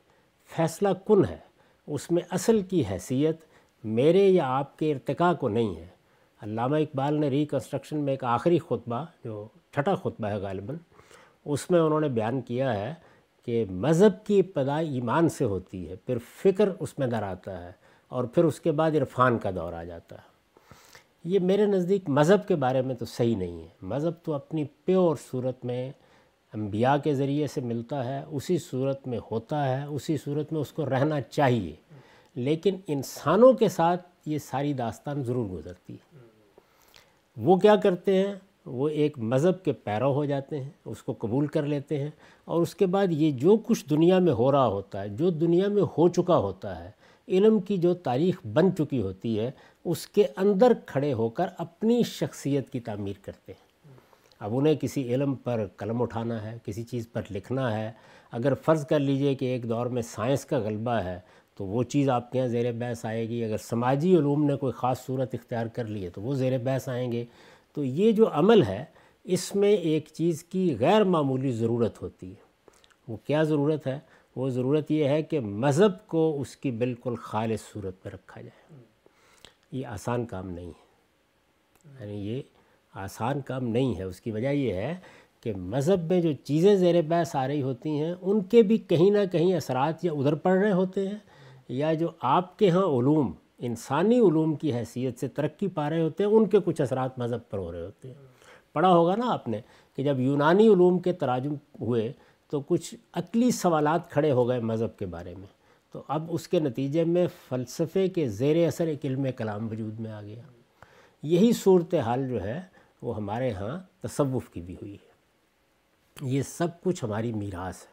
فیصلہ 0.56 0.90
کن 1.08 1.26
ہے۔ 1.26 1.51
اس 1.92 2.12
میں 2.12 2.22
اصل 2.30 2.62
کی 2.62 2.84
حیثیت 2.92 3.36
میرے 3.84 4.28
یا 4.28 4.44
آپ 4.48 4.78
کے 4.78 4.92
ارتقاء 4.92 5.34
کو 5.34 5.50
نہیں 5.50 5.76
ہے۔ 5.76 5.88
علامہ 6.42 6.76
اقبال 6.76 7.14
نے 7.14 7.30
ریکنسٹرکشن 7.30 7.98
میں 7.98 8.14
ایک 8.14 8.24
آخری 8.24 8.60
خطبہ، 8.60 9.06
جو 9.24 9.48
چھٹا 9.74 9.96
خطبہ 9.96 10.28
ہے 10.28 10.36
غالباً، 10.36 10.76
اس 11.46 11.72
میں 11.72 11.80
انہوں 11.80 12.00
نے 12.00 12.08
بیان 12.08 12.42
کیا 12.42 12.74
ہے 12.80 12.94
کہ 13.46 13.66
مذہب 13.70 14.26
کی 14.26 14.40
ابتدا 14.40 14.78
ایمان 14.78 15.30
سے 15.30 15.46
ہوتی 15.46 15.90
ہے، 15.90 15.96
پھر 15.96 16.18
فکر 16.36 16.70
اس 16.80 17.00
میں 17.00 17.08
در 17.08 17.24
آتا 17.24 17.64
ہے 17.64 17.72
اور 18.08 18.24
پھر 18.24 18.44
اس 18.44 18.60
کے 18.60 18.72
بعد 18.72 18.92
عرفان 18.92 19.38
کا 19.38 19.50
دور 19.56 19.74
آ 19.74 19.84
جاتا 19.84 20.16
ہے۔ 20.16 20.32
یہ 21.24 21.40
میرے 21.40 21.66
نزدیک 21.66 22.10
مذہب 22.10 22.48
کے 22.48 22.56
بارے 22.56 22.82
میں 22.82 22.96
تو 22.96 23.06
صحیح 23.06 23.36
نہیں 23.36 23.64
ہے۔ 23.64 23.68
مذہب 23.82 24.26
تو 24.26 24.34
اپنی 24.34 24.64
پیور 24.86 25.16
صورت 25.32 25.66
میں 25.66 25.92
انبیاء 26.54 26.96
کے 27.04 27.14
ذریعے 27.14 27.48
سے 27.48 27.62
ملتا 27.62 28.06
ہے، 28.06 28.24
اسی 28.28 28.58
صورت 28.58 29.08
میں 29.08 29.20
ہوتا 29.32 29.66
ہے، 29.70 29.86
اسی 29.86 30.18
صورت 30.18 30.54
میں 30.54 30.62
اس 30.62 30.72
کو 30.72 30.86
رہنا 30.86 31.22
چاہیے۔ 31.22 31.76
لیکن 32.36 32.76
انسانوں 32.88 33.54
کے 33.54 33.70
ساتھ 33.70 34.08
یہ 34.26 34.38
ساری 34.38 34.74
داستان 34.74 35.24
ضرور 35.24 35.50
گزرتی 35.50 35.94
ہے۔ 35.94 36.18
وہ 37.38 37.56
کیا 37.56 37.76
کرتے 37.76 38.28
ہیں؟ 38.28 38.36
وہ 38.66 38.90
ایک 38.90 39.20
مذہب 39.20 39.64
کے 39.64 39.72
پیرو 39.72 40.14
ہو 40.14 40.26
جاتے 40.26 40.64
ہیں، 40.64 40.70
اس 40.86 41.04
کو 41.04 41.14
قبول 41.20 41.48
کر 41.48 41.64
لیتے 41.64 42.00
ہیں 42.00 42.10
اور 42.46 42.62
اس 42.62 42.76
کے 42.76 42.86
بعد 42.86 43.08
یہ 43.10 43.32
جو 43.32 43.58
کچھ 43.58 43.90
دنیا 43.90 44.20
میں 44.20 44.34
ہو 44.34 44.52
رہا 44.52 44.68
ہوتا 44.68 45.02
ہے، 45.02 45.10
جو 45.10 45.30
دنیا 45.30 45.68
میں 45.68 45.84
ہو 45.98 46.08
چکا 46.08 46.38
ہوتا 46.38 46.84
ہے، 46.84 46.92
علم 47.28 47.60
کی 47.60 47.78
جو 47.78 47.94
تاریخ 47.94 48.48
بن 48.54 48.76
چکی 48.76 49.02
ہوتی 49.02 49.40
ہے، 49.40 49.52
اس 49.86 50.08
کے 50.08 50.24
اندر 50.38 50.72
کھڑے 50.86 51.14
ہو 51.14 51.30
کر 51.30 51.48
اپنی 51.58 52.04
شخصیت 52.04 52.70
کی 52.70 52.80
تعمیر 52.80 53.14
کرتے 53.22 53.52
ہیں۔ 53.52 53.72
اب 54.40 54.58
انہیں 54.58 54.76
کسی 54.76 55.14
علم 55.14 55.36
پر 55.36 55.66
قلم 55.78 56.02
اٹھانا 56.02 56.44
ہے، 56.44 56.58
کسی 56.66 56.84
چیز 56.84 57.12
پر 57.12 57.22
لکھنا 57.32 57.80
ہے۔ 57.80 57.92
اگر 58.32 58.54
فرض 58.54 58.86
کر 58.86 59.00
لیجیے 59.00 59.36
کہ 59.36 59.46
ایک 59.46 59.70
دور 59.70 59.86
میں 59.86 60.02
سائنس 60.02 60.46
کا 60.46 60.58
غلبہ 60.58 60.92
ہے 60.92 61.20
تو 61.58 61.66
وہ 61.66 61.84
چیز 61.84 62.10
آپ 62.10 62.32
کے 62.32 62.38
یہاں 62.38 62.48
زیر 62.48 62.72
بحث 62.72 63.06
آئے 63.06 63.30
گی۔ 63.30 63.44
اگر 63.44 63.58
سماجی 63.58 64.18
علوم 64.18 64.44
نے 64.44 64.56
کوئی 64.56 64.74
خاص 64.74 65.06
صورت 65.06 65.30
اختیار 65.34 65.66
کر 65.66 65.86
لی 65.86 66.06
ہے 66.06 66.10
تو 66.10 66.22
وہ 66.22 66.34
زیر 66.34 66.58
بحث 66.58 66.90
آئیں 66.90 67.12
گے۔ 67.12 67.26
تو 67.76 67.84
یہ 67.84 68.12
جو 68.12 68.26
عمل 68.32 68.64
ہے، 68.64 68.86
اس 69.24 69.56
میں 69.56 69.72
ایک 69.72 70.10
چیز 70.14 70.44
کی 70.44 70.76
غیر 70.80 71.04
معمولی 71.04 71.52
ضرورت 71.52 72.02
ہوتی 72.02 72.30
ہے۔ 72.30 72.52
وہ 73.08 73.18
کیا 73.18 73.44
ضرورت 73.44 73.88
ہے؟ 73.88 74.00
وہ 74.36 74.50
ضرورت 74.50 74.92
یہ 74.92 75.06
ہے 75.06 75.22
کہ 75.22 75.40
مذہب 75.40 76.08
کو 76.08 76.42
اس 76.42 76.58
کی 76.58 76.72
بالکل 76.72 77.16
خالص 77.16 77.62
صورت 77.74 77.96
میں 78.06 78.12
رکھا 78.14 78.42
جائے۔ 78.42 78.84
یہ 79.72 79.86
آسان 79.86 80.26
کام 80.26 80.50
نہیں 80.50 80.68
ہے۔ 80.68 80.92
یعنی 82.00 82.30
یہ 82.30 82.42
آسان 82.94 83.42
کام 83.42 83.68
نہیں 83.68 83.98
ہے۔ 83.98 84.04
اس 84.04 84.22
کی 84.22 84.32
وجہ 84.32 84.48
یہ 84.48 84.74
ہے 84.74 84.96
کہ 85.42 85.54
مذہب 85.54 86.12
میں 86.12 86.22
جو 86.22 86.34
چیزیں 86.34 86.76
زیر 86.76 87.02
بحث 87.02 87.36
آ 87.36 87.48
رہی 87.48 87.62
ہوتی 87.62 87.90
ہیں، 87.90 88.16
ان 88.22 88.44
کے 88.44 88.62
بھی 88.62 88.78
کہیں 88.78 89.12
نہ 89.12 89.26
کہیں 89.32 89.56
اثرات 89.56 90.06
یا 90.06 90.12
ادھر 90.12 90.36
پڑ 90.36 90.52
رہے 90.52 90.72
ہوتے 90.72 91.10
ہیں۔ 91.10 91.18
یا 91.72 91.94
جو 91.94 92.08
آپ 92.22 92.60
کے 92.60 92.70
ہاں 92.70 92.84
علوم، 92.84 93.32
انسانی 93.58 94.20
علوم 94.20 94.56
کی 94.56 94.74
حیثیت 94.74 95.20
سے 95.20 95.28
ترقی 95.28 95.68
پا 95.68 95.90
رہے 95.90 96.02
ہوتے 96.02 96.24
ہیں، 96.24 96.32
ان 96.32 96.48
کے 96.48 96.60
کچھ 96.66 96.82
اثرات 96.82 97.20
مذہب 97.20 97.50
پر 97.50 97.58
ہو 97.58 97.72
رہے 97.72 97.86
ہوتے 97.86 98.08
ہیں۔ 98.08 98.16
پڑھا 98.74 98.90
ہوگا 98.90 99.16
نا 99.16 99.34
آپ 99.34 99.48
نے 99.48 99.62
کہ 99.96 100.04
جب 100.04 100.20
یونانی 100.20 100.68
علوم 100.68 101.00
کے 101.00 101.14
تراجم 101.14 101.54
ہوئے 101.82 102.14
تو 102.50 102.62
کچھ 102.62 102.96
عقلی 103.14 103.52
سوالات 103.52 104.12
کھڑے 104.12 104.32
ہو 104.32 104.48
گئے 104.48 104.60
مذہب 104.60 104.98
کے 104.98 105.06
بارے 105.06 105.36
میں۔ 105.36 105.48
تو 105.92 106.04
اب 106.08 106.24
اس 106.30 106.48
کے 106.48 106.60
نتیجے 106.60 107.04
میں 107.04 107.28
فلسفے 107.50 108.08
کے 108.08 108.28
زیر 108.28 108.68
اثر 108.68 108.88
ایک 108.88 109.06
علم 109.06 109.28
کلام 109.38 109.68
وجود 109.72 110.00
میں 110.00 110.12
آ 110.12 110.22
گیا۔ 110.22 110.42
یہی 111.24 111.54
صورتحال 111.54 112.30
جو 112.30 112.44
ہے، 112.44 112.62
وہ 113.02 113.16
ہمارے 113.16 113.52
ہاں 113.52 113.80
تصوف 114.02 114.50
کی 114.50 114.62
بھی 114.62 114.74
ہوئی 114.74 114.94
ہے۔ 114.94 115.12
یہ 116.22 116.42
سب 116.42 116.68
کچھ 116.84 117.04
ہماری 117.04 117.34
میراث 117.34 117.78
ہے۔ 117.78 117.92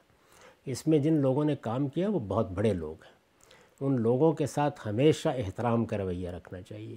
اس 0.65 0.87
میں 0.87 0.99
جن 0.99 1.15
لوگوں 1.15 1.45
نے 1.45 1.57
کام 1.57 1.89
کیا، 1.89 2.11
وہ 2.11 2.19
بہت 2.19 2.51
بڑے 2.51 2.73
لوگ 2.73 3.03
ہیں۔ 3.03 3.18
ان 3.81 4.01
لوگوں 4.01 4.33
کے 4.33 4.47
ساتھ 4.47 4.89
ہمیشہ 4.89 5.29
احترام 5.29 5.85
کا 5.85 5.99
رویہ 5.99 6.31
رکھنا 6.31 6.63
چاہیے۔ 6.63 6.97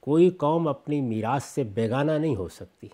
کوئی 0.00 0.30
قوم 0.30 0.68
اپنی 0.68 1.00
میراث 1.00 1.44
سے 1.44 1.64
بیگانہ 1.64 2.12
نہیں 2.12 2.36
ہو 2.36 2.48
سکتی۔ 2.48 2.88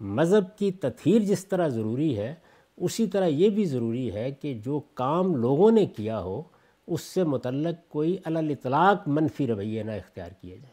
مذہب 0.00 0.58
کی 0.58 0.72
تطہیر 0.72 1.18
جس 1.18 1.46
طرح 1.46 1.68
ضروری 1.68 2.18
ہے، 2.18 2.34
اسی 2.76 3.06
طرح 3.06 3.26
یہ 3.26 3.48
بھی 3.48 3.64
ضروری 3.64 4.12
ہے 4.12 4.30
کہ 4.30 4.54
جو 4.54 4.80
کام 4.94 5.36
لوگوں 5.36 5.70
نے 5.70 5.86
کیا 5.86 6.22
ہو، 6.22 6.42
اس 6.86 7.00
سے 7.00 7.24
متعلق 7.24 7.90
کوئی 7.90 8.16
اطلاق 8.24 9.08
منفی 9.08 9.46
رویہ 9.46 9.82
نہ 9.82 9.90
اختیار 9.90 10.30
کیا 10.40 10.56
جائے۔ 10.56 10.72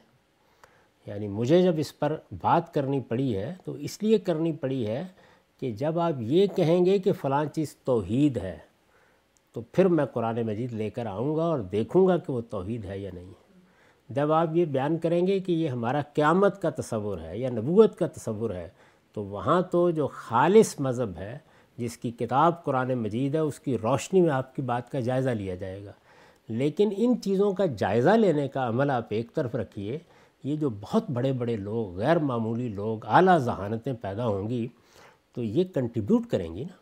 یعنی 1.06 1.28
مجھے 1.28 1.62
جب 1.62 1.74
اس 1.78 2.00
پر 2.00 2.18
بات 2.42 2.74
کرنی 2.74 3.00
پڑی 3.00 3.36
ہے، 3.36 3.56
تو 3.64 3.74
اس 3.74 4.04
لیے 4.04 4.18
کرنی 4.18 4.52
پڑی 4.52 4.88
ہے 4.88 5.04
کہ 5.60 5.72
جب 5.72 6.00
آپ 6.00 6.14
یہ 6.20 6.48
کہیں 6.56 6.86
گے 6.86 7.00
کہ 7.00 7.14
فلاں 7.14 7.46
چیز 7.46 7.76
توحید 7.76 8.38
ہے 8.38 8.69
تو 9.60 9.64
پھر 9.72 9.88
میں 9.88 10.06
قرآن 10.06 10.42
مجید 10.42 10.74
لے 10.74 10.90
کر 10.90 11.06
آؤں 11.06 11.36
گا 11.36 11.44
اور 11.44 11.60
دیکھوں 11.60 12.08
گا 12.08 12.18
کہ 12.18 12.32
وہ 12.32 12.42
توحید 12.42 12.86
ہے 12.86 13.00
یا 13.00 13.10
نہیں۔ 13.14 13.26
ہے 13.26 13.60
جب 14.10 14.32
آپ 14.32 14.48
یہ 14.54 14.66
بیان 14.66 14.98
کریں 14.98 15.28
گے 15.28 15.40
کہ 15.40 15.52
یہ 15.52 15.70
ہمارا 15.70 16.02
قیامت 16.14 16.62
کا 16.62 16.70
تصور 16.70 17.18
ہے 17.20 17.38
یا 17.38 17.50
نبوت 17.50 17.96
کا 17.96 18.08
تصور 18.08 18.50
ہے، 18.50 18.70
تو 19.14 19.24
وہاں 19.24 19.62
تو 19.62 19.90
جو 19.90 20.08
خالص 20.08 20.80
مذہب 20.80 21.18
ہے، 21.18 21.38
جس 21.78 21.98
کی 21.98 22.12
کتاب 22.12 22.64
قرآن 22.64 22.94
مجید 22.94 23.36
ہے، 23.36 23.40
اس 23.40 23.60
کی 23.60 23.78
روشنی 23.78 24.22
میں 24.22 24.30
آپ 24.30 24.56
کی 24.56 24.62
بات 24.62 24.92
کا 24.92 25.00
جائزہ 25.00 25.30
لیا 25.30 25.56
جائے 25.56 25.86
گا۔ 25.86 25.92
لیکن 26.50 26.90
ان 26.98 27.22
چیزوں 27.22 27.54
کا 27.54 27.66
جائزہ 27.66 28.10
لینے 28.10 28.48
کا 28.48 28.68
عمل 28.68 28.90
آپ 28.90 29.06
ایک 29.10 29.34
طرف 29.34 29.56
رکھیے، 29.56 30.00
یہ 30.44 30.56
جو 30.56 30.70
بہت 30.70 31.10
بڑے 31.10 31.32
بڑے 31.32 31.56
لوگ، 31.56 31.98
غیر 31.98 32.20
معمولی 32.20 32.70
لوگ، 32.70 33.06
اعلیٰ 33.06 33.38
ذہانتیں 33.38 33.94
پیدا 34.02 34.28
ہوں 34.28 34.50
گی، 34.50 34.68
تو 35.36 35.44
یہ 35.44 35.64
کنٹریبیوٹ 35.64 36.22
کریں 36.30 36.56
گی 36.56 36.64
نا۔ 36.64 36.79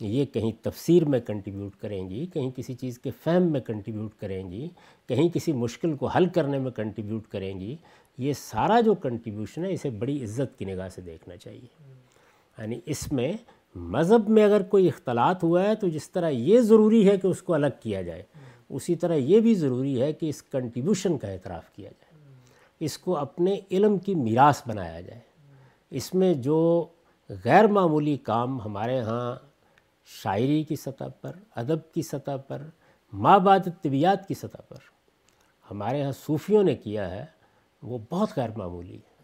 جی، 0.00 0.06
یہ 0.06 0.24
کہیں 0.24 0.52
تفسیر 0.62 1.04
میں 1.04 1.20
کنٹریبیوٹ 1.20 1.76
کریں 1.76 2.10
گی 2.10 2.26
کہیں 2.26 2.50
کسی 2.56 2.74
چیز 2.74 2.98
کے 2.98 3.10
فہم 3.24 3.52
میں 3.52 3.60
کنٹریبیوٹ 3.60 4.10
کریں 4.20 4.50
گی 4.50 4.68
کہیں 5.06 5.28
کسی 5.28 5.52
مشکل 5.52 5.96
کو 5.96 6.06
حل 6.06 6.26
کرنے 6.26 6.58
میں 6.58 6.70
کنٹریبیوٹ 6.70 7.26
کریں 7.28 7.60
گی 7.60 7.76
یہ 8.18 8.32
سارا 8.32 8.80
جو 8.80 8.94
کنٹریبیوشن 8.94 9.64
ہے، 9.64 9.72
اسے 9.72 9.90
بڑی 9.90 10.24
عزت 10.24 10.58
کی 10.58 10.64
نگاہ 10.64 10.88
سے 10.88 11.00
دیکھنا 11.00 11.36
چاہیے۔ 11.36 11.92
یعنی 12.58 12.80
اس 12.86 13.12
میں 13.12 13.32
مذہب 13.74 14.28
میں 14.28 14.44
اگر 14.44 14.62
کوئی 14.62 14.88
اختلاط 14.88 15.44
ہوا 15.44 15.62
ہے، 15.62 15.74
تو 15.74 15.88
جس 15.88 16.10
طرح 16.10 16.28
یہ 16.28 16.60
ضروری 16.60 17.08
ہے 17.08 17.16
کہ 17.16 17.26
اس 17.26 17.42
کو 17.42 17.54
الگ 17.54 17.66
کیا 17.80 18.02
جائے، 18.02 18.22
اسی 18.68 18.94
طرح 18.94 19.14
یہ 19.14 19.40
بھی 19.40 19.54
ضروری 19.54 20.02
ہے 20.02 20.12
کہ 20.12 20.28
اس 20.28 20.42
کنٹریبیوشن 20.42 21.18
کا 21.18 21.28
اعتراف 21.28 21.70
کیا 21.70 21.90
جائے۔ 21.90 22.34
اس 22.80 22.98
کو 22.98 23.16
اپنے 23.16 23.60
علم 23.70 23.98
کی 23.98 24.14
میراث 24.14 24.62
بنایا 24.66 25.00
جائے۔ 25.00 25.20
اس 25.90 26.14
میں 26.14 26.34
جو 26.34 26.86
غیر 27.44 27.66
معمولی 27.66 28.16
کام 28.16 28.60
ہمارے 28.60 29.00
ہاں 29.00 29.55
شاعری 30.06 30.64
کی 30.64 30.76
سطح 30.76 31.04
پر، 31.20 31.32
ادب 31.54 31.92
کی 31.92 32.02
سطح 32.02 32.36
پر، 32.48 32.62
ماں 33.12 33.38
بعد 33.38 33.58
طبیعت 33.82 34.28
کی 34.28 34.34
سطح 34.34 34.60
پر۔ 34.68 34.76
ہمارے 35.70 36.02
ہاں 36.02 36.12
صوفیوں 36.12 36.62
نے 36.62 36.74
کیا 36.74 37.10
ہے، 37.10 37.24
وہ 37.82 37.98
بہت 38.10 38.28
غیر 38.36 38.48
معمولی 38.56 38.96
ہے 38.96 39.16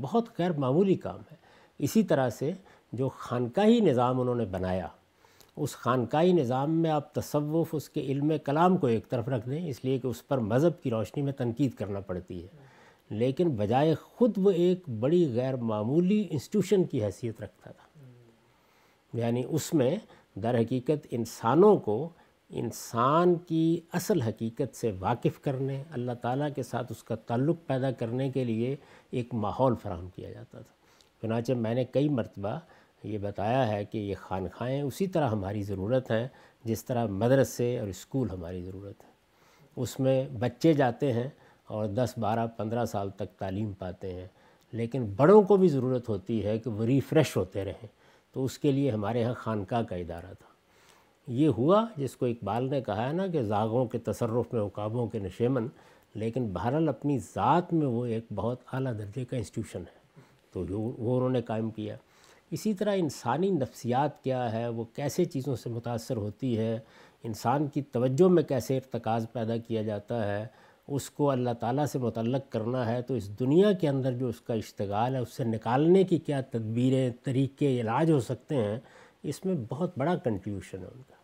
بہت 0.00 0.28
غیر 0.38 0.52
معمولی 0.52 0.94
کام 0.94 1.20
ہے۔ 1.30 1.36
اسی 1.78 2.02
طرح 2.02 2.30
سے 2.30 2.52
جو 2.92 3.08
خانقاہی 3.08 3.80
نظام 3.80 4.20
انہوں 4.20 4.34
نے 4.34 4.44
بنایا، 4.44 4.86
اس 5.56 5.72
خانقاہی 5.72 6.32
نظام 6.32 6.70
میں 6.70 6.90
آپ 6.90 7.14
تصوف، 7.14 7.68
اس 7.72 7.88
کے 7.88 8.00
علم 8.00 8.32
کلام 8.44 8.76
کو 8.76 8.86
ایک 8.86 9.08
طرف 9.08 9.28
رکھ 9.28 9.48
دیں، 9.48 9.68
اس 9.68 9.84
لیے 9.84 9.98
کہ 9.98 10.06
اس 10.06 10.28
پر 10.28 10.38
مذہب 10.38 10.82
کی 10.82 10.90
روشنی 10.90 11.22
میں 11.22 11.32
تنقید 11.32 11.74
کرنا 11.74 12.00
پڑتی 12.00 12.42
ہے۔ 12.42 12.48
لیکن 13.10 13.48
بجائے 13.48 13.94
خود 13.94 14.32
وہ 14.36 14.50
ایک 14.50 14.88
بڑی 14.88 15.32
غیر 15.34 15.56
معمولی 15.56 16.28
انسٹیٹیوشن 16.30 16.84
کی 16.84 17.04
حیثیت 17.04 17.40
رکھتا 17.40 17.70
تھا۔ 17.70 18.00
یعنی 19.14 19.42
اس 19.48 19.74
میں 19.74 19.96
در 20.36 20.58
حقیقت 20.58 21.06
انسانوں 21.10 21.76
کو 21.76 22.08
انسان 22.50 23.34
کی 23.34 23.80
اصل 23.92 24.20
حقیقت 24.20 24.76
سے 24.76 24.92
واقف 24.98 25.40
کرنے، 25.40 25.82
اللہ 25.90 26.12
تعالیٰ 26.12 26.48
کے 26.54 26.62
ساتھ 26.62 26.92
اس 26.92 27.02
کا 27.02 27.14
تعلق 27.14 27.56
پیدا 27.66 27.90
کرنے 27.90 28.30
کے 28.30 28.44
لیے 28.44 28.76
ایک 29.10 29.34
ماحول 29.34 29.74
فراہم 29.82 30.08
کیا 30.08 30.32
جاتا 30.32 30.60
تھا۔ 30.60 30.74
چنانچہ 31.22 31.52
میں 31.52 31.74
نے 31.74 31.84
کئی 31.84 32.08
مرتبہ 32.08 32.58
یہ 33.04 33.18
بتایا 33.18 33.68
ہے 33.68 33.84
کہ 33.84 33.98
یہ 33.98 34.14
خانخائیں 34.20 34.82
اسی 34.82 35.06
طرح 35.06 35.28
ہماری 35.28 35.62
ضرورت 35.62 36.10
ہیں، 36.10 36.28
جس 36.64 36.84
طرح 36.84 37.06
مدرسے 37.06 37.78
اور 37.78 37.88
اسکول 37.88 38.30
ہماری 38.30 38.62
ضرورت 38.62 39.04
ہے 39.04 39.10
اس 39.76 40.00
میں 40.00 40.28
بچے 40.38 40.72
جاتے 40.72 41.12
ہیں 41.12 41.28
اور 41.66 41.86
دس، 41.86 42.14
بارہ، 42.18 42.46
پندرہ 42.46 42.84
سال 42.84 43.10
تک 43.10 43.38
تعلیم 43.38 43.72
پاتے 43.72 44.12
ہیں، 44.14 44.26
لیکن 44.72 45.04
بڑوں 45.16 45.42
کو 45.42 45.56
بھی 45.56 45.68
ضرورت 45.68 46.08
ہوتی 46.08 46.44
ہے 46.44 46.58
کہ 46.58 46.70
وہ 46.70 46.84
ریفریش 46.84 47.36
ہوتے 47.36 47.64
رہیں۔ 47.64 47.86
تو 48.36 48.44
اس 48.44 48.58
کے 48.58 48.72
لیے 48.72 48.90
ہمارے 48.90 49.24
ہاں 49.24 49.34
خانقاہ 49.34 49.82
کا 49.82 49.96
ادارہ 49.96 50.26
تھا۔ 50.26 50.46
یہ 51.26 51.48
ہوا، 51.48 51.86
جس 51.96 52.16
کو 52.16 52.26
اقبال 52.26 52.70
نے 52.70 52.80
کہا 52.80 53.08
ہے 53.08 53.12
نا 53.12 53.26
کہ 53.26 53.42
زاغوں 53.42 53.86
کے 53.86 53.98
تصرف 53.98 54.54
میں، 54.54 54.62
عقابوں 54.62 55.06
کے 55.06 55.18
نشیمن، 55.18 55.66
لیکن 56.14 56.52
بہرحال 56.52 56.88
اپنی 56.88 57.18
ذات 57.18 57.72
میں 57.72 57.86
وہ 57.86 58.06
ایک 58.06 58.24
بہت 58.34 58.58
اعلیٰ 58.72 58.98
درجے 58.98 59.24
کا 59.24 59.36
انسٹیٹیوشن 59.36 59.78
ہے۔ 59.78 60.20
تو 60.52 60.64
وہ 60.98 61.16
انہوں 61.16 61.30
نے 61.30 61.42
قائم 61.42 61.70
کیا۔ 61.70 61.96
اسی 62.50 62.74
طرح 62.74 62.94
انسانی 62.96 63.50
نفسیات 63.50 64.24
کیا 64.24 64.52
ہے؟ 64.52 64.68
وہ 64.68 64.84
کیسے 64.84 65.24
چیزوں 65.24 65.56
سے 65.56 65.70
متاثر 65.70 66.16
ہوتی 66.16 66.58
ہے؟ 66.58 66.78
انسان 67.22 67.66
کی 67.66 67.82
توجہ 67.82 68.28
میں 68.28 68.42
کیسے 68.42 68.76
ارتکاز 68.76 69.26
پیدا 69.32 69.56
کیا 69.56 69.82
جاتا 69.82 70.26
ہے؟ 70.28 70.46
اس 70.88 71.10
کو 71.10 71.30
اللہ 71.30 71.50
تعالیٰ 71.60 71.86
سے 71.86 71.98
متعلق 71.98 72.52
کرنا 72.52 72.92
ہے، 72.92 73.02
تو 73.02 73.14
اس 73.14 73.40
دنیا 73.40 73.72
کے 73.72 73.88
اندر 73.88 74.12
جو 74.12 74.28
اس 74.28 74.40
کا 74.40 74.54
اشتغال 74.54 75.14
ہے، 75.14 75.20
اس 75.20 75.32
سے 75.32 75.44
نکالنے 75.44 76.04
کی 76.04 76.18
کیا 76.18 76.40
تدبیریں، 76.40 77.10
طریقے، 77.22 77.80
علاج 77.80 78.10
ہو 78.10 78.20
سکتے 78.20 78.54
ہیں، 78.54 78.80
اس 79.22 79.44
میں 79.44 79.54
بہت 79.68 79.98
بڑا 79.98 80.16
کنٹریبیوشن 80.16 80.78
ہے 80.78 80.88
ان 80.94 81.02
کا۔ 81.08 81.16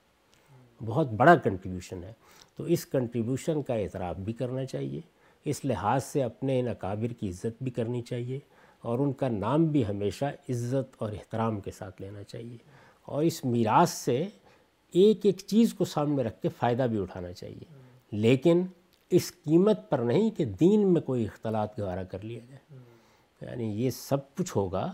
بہت 0.84 1.10
بڑا 1.10 1.34
کنٹریبیوشن 1.34 2.04
ہے۔ 2.04 2.12
تو 2.56 2.64
اس 2.64 2.86
کنٹریبیوشن 2.86 3.62
کا 3.62 3.74
اعتراف 3.74 4.16
بھی 4.16 4.32
کرنا 4.32 4.64
چاہیے۔ 4.64 5.00
اس 5.44 5.64
لحاظ 5.64 6.04
سے 6.04 6.22
اپنے 6.22 6.60
ان 6.60 6.68
اکابر 6.68 7.12
کی 7.12 7.28
عزت 7.28 7.62
بھی 7.62 7.70
کرنی 7.70 8.02
چاہیے۔ 8.02 8.38
اور 8.80 8.98
ان 8.98 9.12
کا 9.12 9.28
نام 9.28 9.64
بھی 9.64 9.86
ہمیشہ 9.86 10.24
عزت 10.24 10.94
اور 10.98 11.12
احترام 11.12 11.60
کے 11.60 11.70
ساتھ 11.70 12.02
لینا 12.02 12.22
چاہیے۔ 12.22 12.56
اور 13.02 13.22
اس 13.22 13.44
میراث 13.44 13.90
سے 13.90 14.28
ایک 14.92 15.20
ایک 15.22 15.36
چیز 15.46 15.74
کو 15.74 15.84
سامنے 15.84 16.22
رکھ 16.22 16.42
کے 16.42 16.48
فائدہ 16.48 16.82
بھی 16.82 17.02
اٹھانا 17.02 17.32
چاہیے۔ 17.32 17.64
لیکن 18.12 18.62
اس 19.12 19.32
قیمت 19.44 19.90
پر 19.90 19.98
نہیں 19.98 20.30
کہ 20.30 20.44
دین 20.44 20.92
میں 20.92 21.00
کوئی 21.00 21.24
اختلاط 21.24 21.80
گوارا 21.80 22.02
کر 22.02 22.24
لیا 22.24 22.40
جائے۔ 22.48 22.78
یعنی 23.40 23.64
یہ 23.64 23.90
سب 23.90 24.34
کچھ 24.34 24.56
ہوگا، 24.56 24.92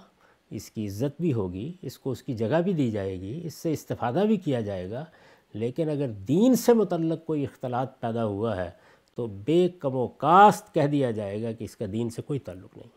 اس 0.50 0.70
کی 0.70 0.86
عزت 0.86 1.20
بھی 1.20 1.32
ہوگی، 1.32 1.72
اس 1.82 1.98
کو 1.98 2.10
اس 2.10 2.22
کی 2.22 2.34
جگہ 2.34 2.60
بھی 2.60 2.72
دی 2.72 2.90
جائے 2.90 3.20
گی، 3.20 3.40
اس 3.44 3.54
سے 3.54 3.72
استفادہ 3.72 4.24
بھی 4.26 4.36
کیا 4.36 4.60
جائے 4.60 4.90
گا۔ 4.90 5.04
لیکن 5.52 5.90
اگر 5.90 6.08
دین 6.08 6.54
سے 6.54 6.72
متعلق 6.72 7.24
کوئی 7.24 7.44
اختلاط 7.44 8.00
پیدا 8.00 8.24
ہوا 8.24 8.56
ہے، 8.56 8.70
تو 9.14 9.26
بے 9.26 9.68
کم 9.78 9.94
و 9.94 10.06
کاست 10.06 10.74
کہہ 10.74 10.86
دیا 10.86 11.10
جائے 11.10 11.42
گا 11.42 11.52
کہ 11.52 11.64
اس 11.64 11.76
کا 11.76 11.84
دین 11.92 12.10
سے 12.10 12.22
کوئی 12.22 12.38
تعلق 12.38 12.76
نہیں۔ 12.76 12.88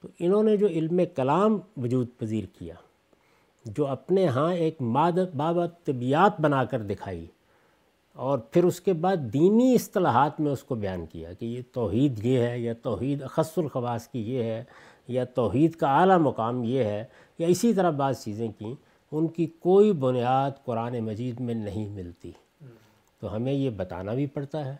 تو 0.00 0.08
انہوں 0.18 0.42
نے 0.42 0.56
جو 0.56 0.66
علم 0.66 1.00
کلام 1.16 1.58
وجود 1.76 2.06
پذیر 2.18 2.44
کیا، 2.58 2.74
جو 3.64 3.86
اپنے 3.86 4.26
ہاں 4.26 4.52
ایک 4.52 4.82
مادت 4.82 5.36
بابت 5.36 5.86
طبیعت 5.86 6.40
بنا 6.40 6.64
کر 6.64 6.82
دکھائی 6.82 7.26
اور 8.16 8.38
پھر 8.38 8.64
اس 8.64 8.80
کے 8.80 8.92
بعد 8.92 9.16
دینی 9.16 9.74
اصطلاحات 9.74 10.40
میں 10.40 10.52
اس 10.52 10.62
کو 10.62 10.74
بیان 10.74 11.06
کیا 11.06 11.32
کہ 11.32 11.44
یہ 11.44 11.62
توحید 11.72 12.24
یہ 12.24 12.38
ہے، 12.38 12.58
یا 12.58 12.72
توحید 12.82 13.22
اخص 13.22 13.58
الخواص 13.58 14.08
کی 14.08 14.34
یہ 14.34 14.42
ہے، 14.42 14.64
یا 15.08 15.24
توحید 15.24 15.74
کا 15.74 16.00
اعلیٰ 16.00 16.18
مقام 16.18 16.64
یہ 16.64 16.84
ہے، 16.84 17.04
یا 17.38 17.46
اسی 17.46 17.74
طرح 17.74 17.90
بعض 17.90 18.24
چیزیں 18.24 18.48
کیں 18.58 18.74
ان 19.12 19.28
کی 19.28 19.46
کوئی 19.46 19.92
بنیاد 19.92 20.50
قرآن 20.64 21.00
مجید 21.00 21.40
میں 21.40 21.54
نہیں 21.54 21.88
ملتی۔ 21.88 22.32
تو 23.20 23.36
ہمیں 23.36 23.52
یہ 23.52 23.70
بتانا 23.70 24.14
بھی 24.14 24.26
پڑتا 24.26 24.64
ہے 24.64 24.76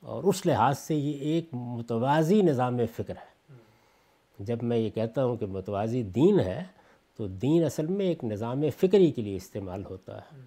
اور 0.00 0.24
اس 0.24 0.46
لحاظ 0.46 0.78
سے 0.78 0.94
یہ 0.94 1.18
ایک 1.18 1.48
متوازی 1.52 2.42
نظام 2.42 2.78
فکر 2.96 3.14
ہے۔ 3.16 3.54
جب 4.38 4.62
میں 4.62 4.76
یہ 4.76 4.90
کہتا 4.90 5.24
ہوں 5.24 5.36
کہ 5.36 5.46
متوازی 5.46 6.02
دین 6.02 6.40
ہے، 6.40 6.64
تو 7.16 7.26
دین 7.26 7.64
اصل 7.64 7.86
میں 7.86 8.06
ایک 8.06 8.24
نظام 8.24 8.62
فکری 8.80 9.10
کے 9.10 9.22
لیے 9.22 9.36
استعمال 9.36 9.84
ہوتا 9.84 10.16
ہے۔ 10.16 10.42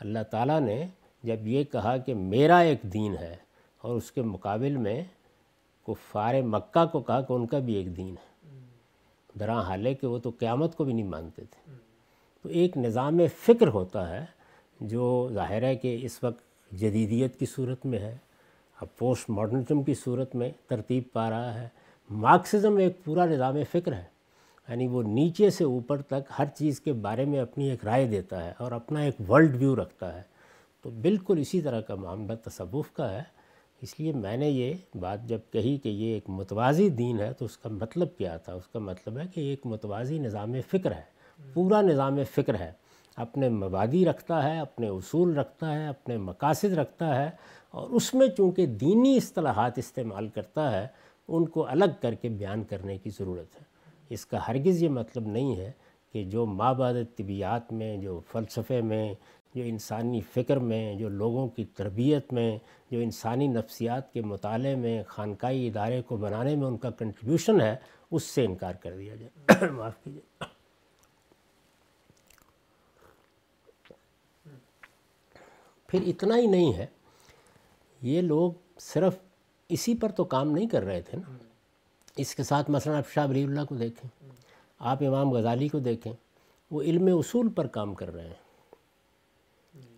اللہ 0.00 0.18
تعالیٰ 0.30 0.60
نے 0.60 0.86
جب 1.26 1.46
یہ 1.46 1.64
کہا 1.64 1.96
کہ 1.96 2.14
میرا 2.14 2.58
ایک 2.58 2.82
دین 2.82 3.16
ہے 3.16 3.36
اور 3.82 3.96
اس 3.96 4.12
کے 4.12 4.22
مقابل 4.22 4.76
میں 4.76 5.04
کفار 5.86 6.34
مکہ 6.34 6.84
کو 6.92 7.00
کہا 7.00 7.20
کہ 7.20 7.32
ان 7.32 7.46
کا 7.46 7.58
بھی 7.58 7.74
ایک 7.74 7.96
دین 7.96 8.08
ہے۔ 8.08 8.58
درا 9.40 9.60
حال 9.60 9.86
ہے 9.86 9.94
کہ 9.94 10.06
وہ 10.06 10.18
تو 10.18 10.30
قیامت 10.38 10.76
کو 10.76 10.84
بھی 10.84 10.92
نہیں 10.92 11.08
مانتے 11.08 11.42
تھے۔ 11.50 11.72
تو 12.42 12.48
ایک 12.48 12.76
نظام 12.76 13.18
فکر 13.38 13.68
ہوتا 13.68 14.08
ہے 14.10 14.24
جو 14.80 15.28
ظاہر 15.32 15.62
ہے 15.62 15.76
کہ 15.76 15.98
اس 16.02 16.24
وقت 16.24 16.72
جدیدیت 16.72 17.38
کی 17.38 17.46
صورت 17.46 17.86
میں 17.86 17.98
ہے، 17.98 18.16
اب 18.80 18.86
پوسٹ 18.98 19.30
ماڈرنزم 19.30 19.82
کی 19.82 19.94
صورت 19.94 20.34
میں 20.34 20.50
ترتیب 20.66 21.02
پا 21.12 21.30
رہا 21.30 21.62
ہے۔ 21.62 21.68
مارکسزم 22.10 22.76
ایک 22.76 23.04
پورا 23.04 23.26
نظام 23.26 23.54
فکر 23.72 23.92
ہے 23.92 24.04
یعنی 24.68 24.86
وہ 24.86 25.02
نیچے 25.02 25.50
سے 25.50 25.64
اوپر 25.64 26.02
تک 26.02 26.32
ہر 26.38 26.44
چیز 26.54 26.80
کے 26.80 26.92
بارے 26.92 27.24
میں 27.24 27.40
اپنی 27.40 27.70
ایک 27.70 27.84
رائے 27.84 28.06
دیتا 28.06 28.44
ہے 28.44 28.52
اور 28.58 28.72
اپنا 28.72 29.00
ایک 29.00 29.30
ورلڈ 29.30 29.56
ویو 29.56 29.76
رکھتا 29.76 30.16
ہے۔ 30.16 30.35
تو 30.86 30.90
بالکل 30.90 31.38
اسی 31.38 31.60
طرح 31.60 31.80
کا 31.80 31.94
معاملہ 31.94 32.32
تصوف 32.34 32.92
کا 32.92 33.12
ہے۔ 33.12 33.22
اس 33.82 34.00
لیے 34.00 34.12
میں 34.12 34.36
نے 34.36 34.50
یہ 34.50 34.74
بات 34.94 35.24
جب 35.24 35.38
کہی 35.52 35.76
کہ 35.76 35.88
یہ 35.88 36.14
ایک 36.14 36.30
متوازی 36.30 36.88
دین 36.88 37.20
ہے 37.20 37.32
تو 37.32 37.44
اس 37.44 37.58
کا 37.58 37.68
مطلب 37.68 38.08
کیا 38.18 38.36
تھا؟ 38.36 38.52
اس 38.52 38.66
کا 38.68 38.78
مطلب 38.78 39.18
ہے 39.18 39.22
کہ 39.34 39.40
ایک 39.40 39.66
متوازی 39.66 40.18
نظام 40.18 40.54
فکر 40.68 40.92
ہے، 40.92 41.02
پورا 41.54 41.80
نظام 41.80 42.18
فکر 42.34 42.54
ہے۔ 42.54 42.72
اپنے 43.16 43.48
مبادی 43.48 44.04
رکھتا 44.04 44.42
ہے، 44.44 44.58
اپنے 44.58 44.88
اصول 44.88 45.38
رکھتا 45.38 45.74
ہے، 45.74 45.86
اپنے 45.86 46.16
مقاصد 46.16 46.72
رکھتا 46.72 47.24
ہے 47.24 47.30
اور 47.70 47.90
اس 47.90 48.14
میں 48.14 48.28
چونکہ 48.28 48.66
دینی 48.66 49.16
اصطلاحات 49.16 49.78
استعمال 49.78 50.28
کرتا 50.28 50.82
ہے، 50.82 50.86
ان 51.28 51.46
کو 51.46 51.66
الگ 51.68 51.98
کر 52.00 52.14
کے 52.14 52.28
بیان 52.28 52.64
کرنے 52.64 52.98
کی 52.98 53.10
ضرورت 53.10 53.56
ہے۔ 53.60 53.64
اس 54.08 54.26
کا 54.26 54.48
ہرگز 54.48 54.82
یہ 54.82 54.88
مطلب 54.88 55.26
نہیں 55.26 55.56
ہے 55.56 55.72
کہ 56.12 56.24
جو 56.24 56.46
مابعد 56.46 56.94
طبیعات 57.16 57.72
میں، 57.72 57.96
جو 57.96 58.20
فلسفے 58.32 58.80
میں 58.80 59.14
جو 59.56 59.62
انسانی 59.62 60.20
فکر 60.20 60.56
میں، 60.56 60.94
جو 60.94 61.08
لوگوں 61.08 61.48
کی 61.48 61.64
تربیت 61.64 62.32
میں، 62.32 62.58
جو 62.90 62.98
انسانی 62.98 63.46
نفسیات 63.46 64.12
کے 64.12 64.22
مطالعے 64.22 64.74
میں، 64.74 65.02
خانقاہی 65.06 65.68
ادارے 65.68 66.02
کو 66.02 66.16
بنانے 66.16 66.56
میں 66.56 66.66
ان 66.66 66.76
کا 66.76 66.90
کنٹریبیوشن 66.90 67.60
ہے، 67.60 67.76
اس 68.10 68.22
سے 68.22 68.44
انکار 68.44 68.74
کر 68.74 68.96
دیا 68.96 69.14
جائے۔ 69.14 69.66
معاف 69.70 69.92
کیجیے۔ 70.04 70.20
پھر 75.86 76.02
اتنا 76.06 76.36
ہی 76.36 76.46
نہیں 76.46 76.72
ہے، 76.72 76.86
یہ 78.02 78.22
لوگ 78.22 78.52
صرف 78.78 79.16
اسی 79.68 79.96
پر 79.96 80.12
تو 80.12 80.24
کام 80.24 80.50
نہیں 80.50 80.68
کر 80.68 80.82
رہے 80.82 81.02
تھے 81.02 81.18
نا۔ 81.18 81.36
اس 82.16 82.34
کے 82.34 82.42
ساتھ 82.42 82.70
مثلا 82.70 82.98
آپ 82.98 83.08
شاہ 83.08 83.26
ولی 83.26 83.42
اللہ 83.42 83.60
کو 83.68 83.74
دیکھیں، 83.74 84.30
آپ 84.78 85.02
امام 85.02 85.30
غزالی 85.30 85.68
کو 85.68 85.78
دیکھیں، 85.78 86.12
وہ 86.70 86.82
علم 86.82 87.08
اصول 87.18 87.48
پر 87.48 87.66
کام 87.66 87.94
کر 87.94 88.14
رہے 88.14 88.26
ہیں۔ 88.26 88.45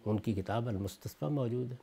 ان 0.08 0.20
کی 0.20 0.34
کتاب 0.34 0.68
المستصفہ 0.68 1.24
موجود 1.24 1.72
ہے۔ 1.72 1.76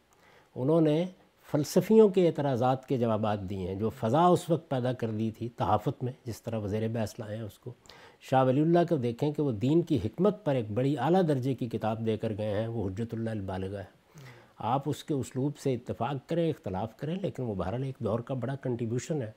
انہوں 0.56 0.82
نے 0.82 1.06
فلسفیوں 1.52 2.10
کے 2.10 2.28
اعتراضات 2.28 2.88
کے 2.88 2.98
جوابات 2.98 3.40
دیے 3.40 3.68
ہیں، 3.68 3.76
جو 3.76 3.90
فضا 3.90 4.26
اس 4.26 4.50
وقت 4.50 4.70
پیدا 4.70 4.94
کر 4.94 5.12
دی 5.12 5.32
تھی 5.32 5.50
تحافت 5.50 6.04
میں، 6.04 6.14
جس 6.26 6.42
طرح 6.42 6.60
وزیر 6.60 6.88
بحث 6.88 7.20
لائے 7.20 7.38
ہیں 7.38 7.44
اس 7.44 7.60
کو۔ 7.60 7.74
شاہ 8.22 8.46
ولی 8.46 8.62
اللہ 8.62 8.80
کو 8.90 8.96
دیکھیں 8.96 9.32
کہ 9.32 9.42
وہ 9.42 9.52
دین 9.52 9.82
کی 9.82 10.00
حکمت 10.06 10.46
پر 10.46 10.56
ایک 10.56 10.72
بڑی 10.72 10.98
اعلیٰ 10.98 11.22
درجے 11.28 11.54
کی 11.54 11.70
کتاب 11.70 12.06
دے 12.06 12.18
کر 12.18 12.34
گئے 12.38 12.50
ہیں، 12.50 12.68
وہ 12.68 12.90
حجت 12.90 13.14
اللہ 13.14 13.30
البالغہ 13.30 13.80
ہے۔ 13.80 14.06
آپ 14.58 14.90
اس 14.90 15.04
کے 15.04 15.14
اسلوب 15.14 15.58
سے 15.58 15.74
اتفاق 15.74 16.30
کریں، 16.30 16.50
اختلاف 16.50 16.98
کریں، 16.98 17.16
لیکن 17.22 17.44
وہ 17.44 17.56
بہرحال 17.56 17.84
ایک 17.84 17.96
دور 18.00 18.20
کا 18.20 18.34
بڑا 18.34 18.56
کنٹریبیوشن 18.56 19.22
ہے۔ 19.22 19.32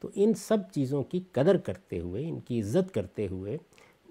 تو 0.00 0.08
ان 0.14 0.34
سب 0.34 0.58
چیزوں 0.72 1.02
کی 1.02 1.20
قدر 1.32 1.56
کرتے 1.56 1.98
ہوئے، 1.98 2.28
ان 2.28 2.40
کی 2.40 2.60
عزت 2.60 2.94
کرتے 2.94 3.26
ہوئے 3.30 3.56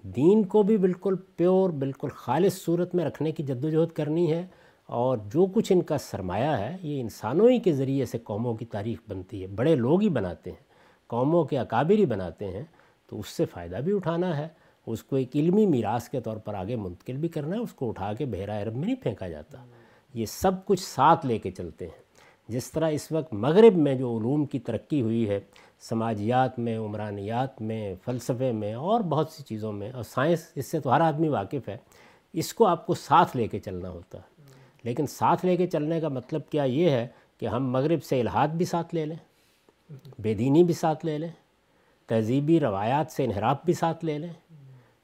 دین 0.06 0.44
کو 0.44 0.62
بھی 0.62 0.76
بالکل 0.76 1.14
پیور، 1.36 1.70
بالکل 1.70 2.08
خالص 2.14 2.64
صورت 2.64 2.94
میں 2.94 3.04
رکھنے 3.04 3.32
کی 3.32 3.42
جد 3.42 3.64
و 3.64 3.70
جہد 3.70 3.92
کرنی 3.92 4.32
ہے 4.32 4.46
اور 4.86 5.18
جو 5.18 5.46
کچھ 5.46 5.72
ان 5.72 5.82
کا 5.82 5.98
سرمایہ 5.98 6.50
ہے، 6.50 6.76
یہ 6.82 7.00
انسانوں 7.00 7.48
ہی 7.48 7.58
کے 7.58 7.72
ذریعے 7.72 8.04
سے 8.04 8.18
قوموں 8.18 8.54
کی 8.54 8.64
تاریخ 8.64 8.98
بنتی 9.08 9.42
ہے۔ 9.42 9.46
بڑے 9.46 9.76
لوگ 9.76 10.00
ہی 10.00 10.08
بناتے 10.08 10.50
ہیں، 10.50 10.64
قوموں 11.06 11.44
کے 11.44 11.58
اکابر 11.58 11.92
ہی 11.92 12.06
بناتے 12.06 12.48
ہیں، 12.48 12.62
تو 13.06 13.20
اس 13.20 13.28
سے 13.28 13.44
فائدہ 13.44 13.76
بھی 13.76 13.92
اٹھانا 13.92 14.36
ہے۔ 14.36 14.48
اس 14.86 15.02
کو 15.02 15.16
ایک 15.16 15.36
علمی 15.36 15.66
میراث 15.66 16.08
کے 16.08 16.20
طور 16.20 16.36
پر 16.36 16.54
آگے 16.54 16.76
منتقل 16.76 17.16
بھی 17.16 17.28
کرنا 17.28 17.56
ہے، 17.56 17.60
اس 17.60 17.72
کو 17.72 17.88
اٹھا 17.88 18.12
کے 18.12 18.24
بحیرہ 18.24 18.62
عرب 18.62 18.76
میں 18.76 18.84
نہیں 18.84 19.02
پھینکا 19.02 19.28
جاتا۔ 19.28 19.58
یہ 20.14 20.26
سب 20.26 20.66
کچھ 20.66 20.82
ساتھ 20.82 21.26
لے 21.26 21.38
کے 21.38 21.50
چلتے 21.50 21.86
ہیں۔ 21.86 22.06
جس 22.48 22.70
طرح 22.70 22.90
اس 22.90 23.12
وقت 23.12 23.34
مغرب 23.34 23.76
میں 23.76 23.94
جو 23.94 24.18
علوم 24.18 24.44
کی 24.44 24.58
ترقی 24.58 25.00
ہوئی 25.00 25.28
ہے 25.28 25.40
سماجیات 25.80 26.58
میں، 26.58 26.78
عمرانیات 26.78 27.62
میں، 27.62 27.94
فلسفے 28.04 28.52
میں 28.52 28.74
اور 28.74 29.00
بہت 29.00 29.30
سی 29.30 29.42
چیزوں 29.42 29.72
میں 29.72 29.92
اور 29.92 30.02
سائنس، 30.02 30.52
اس 30.54 30.66
سے 30.66 30.80
تو 30.80 30.94
ہر 30.94 31.00
آدمی 31.00 31.28
واقف 31.28 31.68
ہے، 31.68 31.76
اس 32.32 32.54
کو 32.54 32.66
آپ 32.66 32.86
کو 32.86 32.94
ساتھ 32.94 33.36
لے 33.36 33.46
کے 33.46 33.58
چلنا 33.58 33.90
ہوتا 33.90 34.18
ہے۔ 34.18 34.42
لیکن 34.82 35.06
ساتھ 35.06 35.46
لے 35.46 35.56
کے 35.56 35.66
چلنے 35.66 36.00
کا 36.00 36.08
مطلب 36.08 36.40
کیا 36.50 36.62
یہ 36.62 36.90
ہے 36.90 37.06
کہ 37.38 37.46
ہم 37.46 37.70
مغرب 37.70 38.04
سے 38.04 38.20
الہاد 38.20 38.48
بھی 38.48 38.64
ساتھ 38.64 38.94
لے 38.94 39.06
لیں، 39.06 39.16
بے 40.18 40.34
دینی 40.34 40.64
بھی 40.64 40.74
ساتھ 40.74 41.06
لے 41.06 41.18
لیں، 41.18 41.30
تہذیبی 42.06 42.60
روایات 42.60 43.12
سے 43.12 43.24
انحراف 43.24 43.56
بھی 43.64 43.72
ساتھ 43.72 44.04
لے 44.04 44.18
لیں۔ 44.18 44.54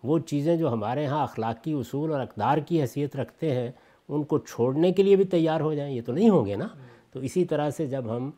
وہ 0.03 0.19
چیزیں 0.19 0.57
جو 0.57 0.73
ہمارے 0.73 1.07
ہاں 1.07 1.23
اخلاقی 1.23 1.73
اصول 1.73 2.13
اور 2.13 2.21
اقدار 2.21 2.59
کی 2.59 2.81
حیثیت 2.81 3.17
رکھتے 3.17 3.55
ہیں، 3.55 3.71
ان 4.09 4.25
کو 4.25 4.39
چھوڑنے 4.39 4.93
کے 4.93 5.03
لیے 5.03 5.17
بھی 5.17 5.25
تیار 5.25 5.61
ہو 5.61 5.75
جائیں، 5.75 5.95
یہ 5.95 6.03
تو 6.07 6.13
نہیں 6.13 6.31
ہوں 6.31 6.47
گے 6.47 6.57
نا۔ 6.57 6.69
تو 7.13 7.21
اسی 7.21 7.45
طرح 7.45 7.71
سے 7.71 7.87
جب 7.87 8.17
ہم 8.17 8.31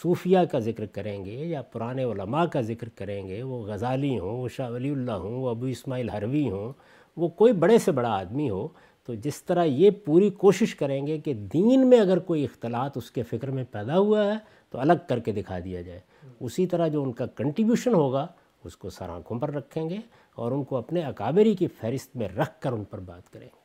صوفیہ 0.00 0.38
کا 0.52 0.58
ذکر 0.58 0.86
کریں 0.86 1.24
گے 1.24 1.30
یا 1.30 1.62
پرانے 1.62 2.04
علماء 2.04 2.44
کا 2.44 2.60
ذکر 2.60 2.88
کریں 2.88 3.28
گے 3.28 3.42
وہ 3.42 3.62
غزالی 3.62 4.18
ہوں 4.18 4.42
وہ 4.42 4.48
شاہ 4.48 4.70
ولی 4.70 4.90
اللہ 4.90 5.12
ہوں 5.12 5.32
وہ 5.32 5.50
ابو 5.50 5.64
اسماعیل 5.64 6.10
حروی 6.10 6.50
ہوں 6.50 6.72
وہ 7.16 7.28
کوئی 7.28 7.52
بڑے 7.52 7.78
سے 7.78 7.92
بڑا 7.92 8.10
آدمی 8.10 8.50
ہو 8.50 8.68
تو 9.06 9.14
جس 9.14 9.42
طرح 9.42 9.64
یہ 9.64 9.90
پوری 9.90 10.30
کوشش 10.30 10.74
کریں 10.74 11.06
گے 11.06 11.18
کہ 11.18 11.34
دین 11.34 11.86
میں 11.86 12.00
اگر 12.00 12.18
کوئی 12.18 12.44
اختلاط 12.44 12.96
اس 12.96 13.10
کے 13.10 13.22
فکر 13.22 13.50
میں 13.50 13.64
پیدا 13.70 13.98
ہوا 13.98 14.24
ہے 14.24 14.38
تو 14.70 14.78
الگ 14.78 14.92
کر 15.08 15.18
کے 15.18 15.32
دکھا 15.32 15.58
دیا 15.64 15.82
جائے۔ 15.82 16.00
اسی 16.40 16.66
طرح 16.66 16.88
جو 16.88 17.02
ان 17.02 17.12
کا 17.12 17.26
کنٹریبیوشن 17.26 17.94
ہوگا 17.94 18.26
اس 18.64 18.76
کو 18.76 18.90
سر 18.90 19.08
آنکھوں 19.08 19.38
پر 19.38 19.50
رکھیں 19.50 19.90
گے 19.90 19.96
اور 20.34 20.52
ان 20.52 20.64
کو 20.64 20.76
اپنے 20.76 21.00
اکابری 21.00 21.54
کی 21.54 21.66
فہرست 21.66 22.16
میں 22.16 22.28
رکھ 22.28 22.60
کر 22.60 22.72
ان 22.72 22.84
پر 22.84 22.98
بات 22.98 23.32
کریں 23.32 23.46
گے۔ 23.46 23.62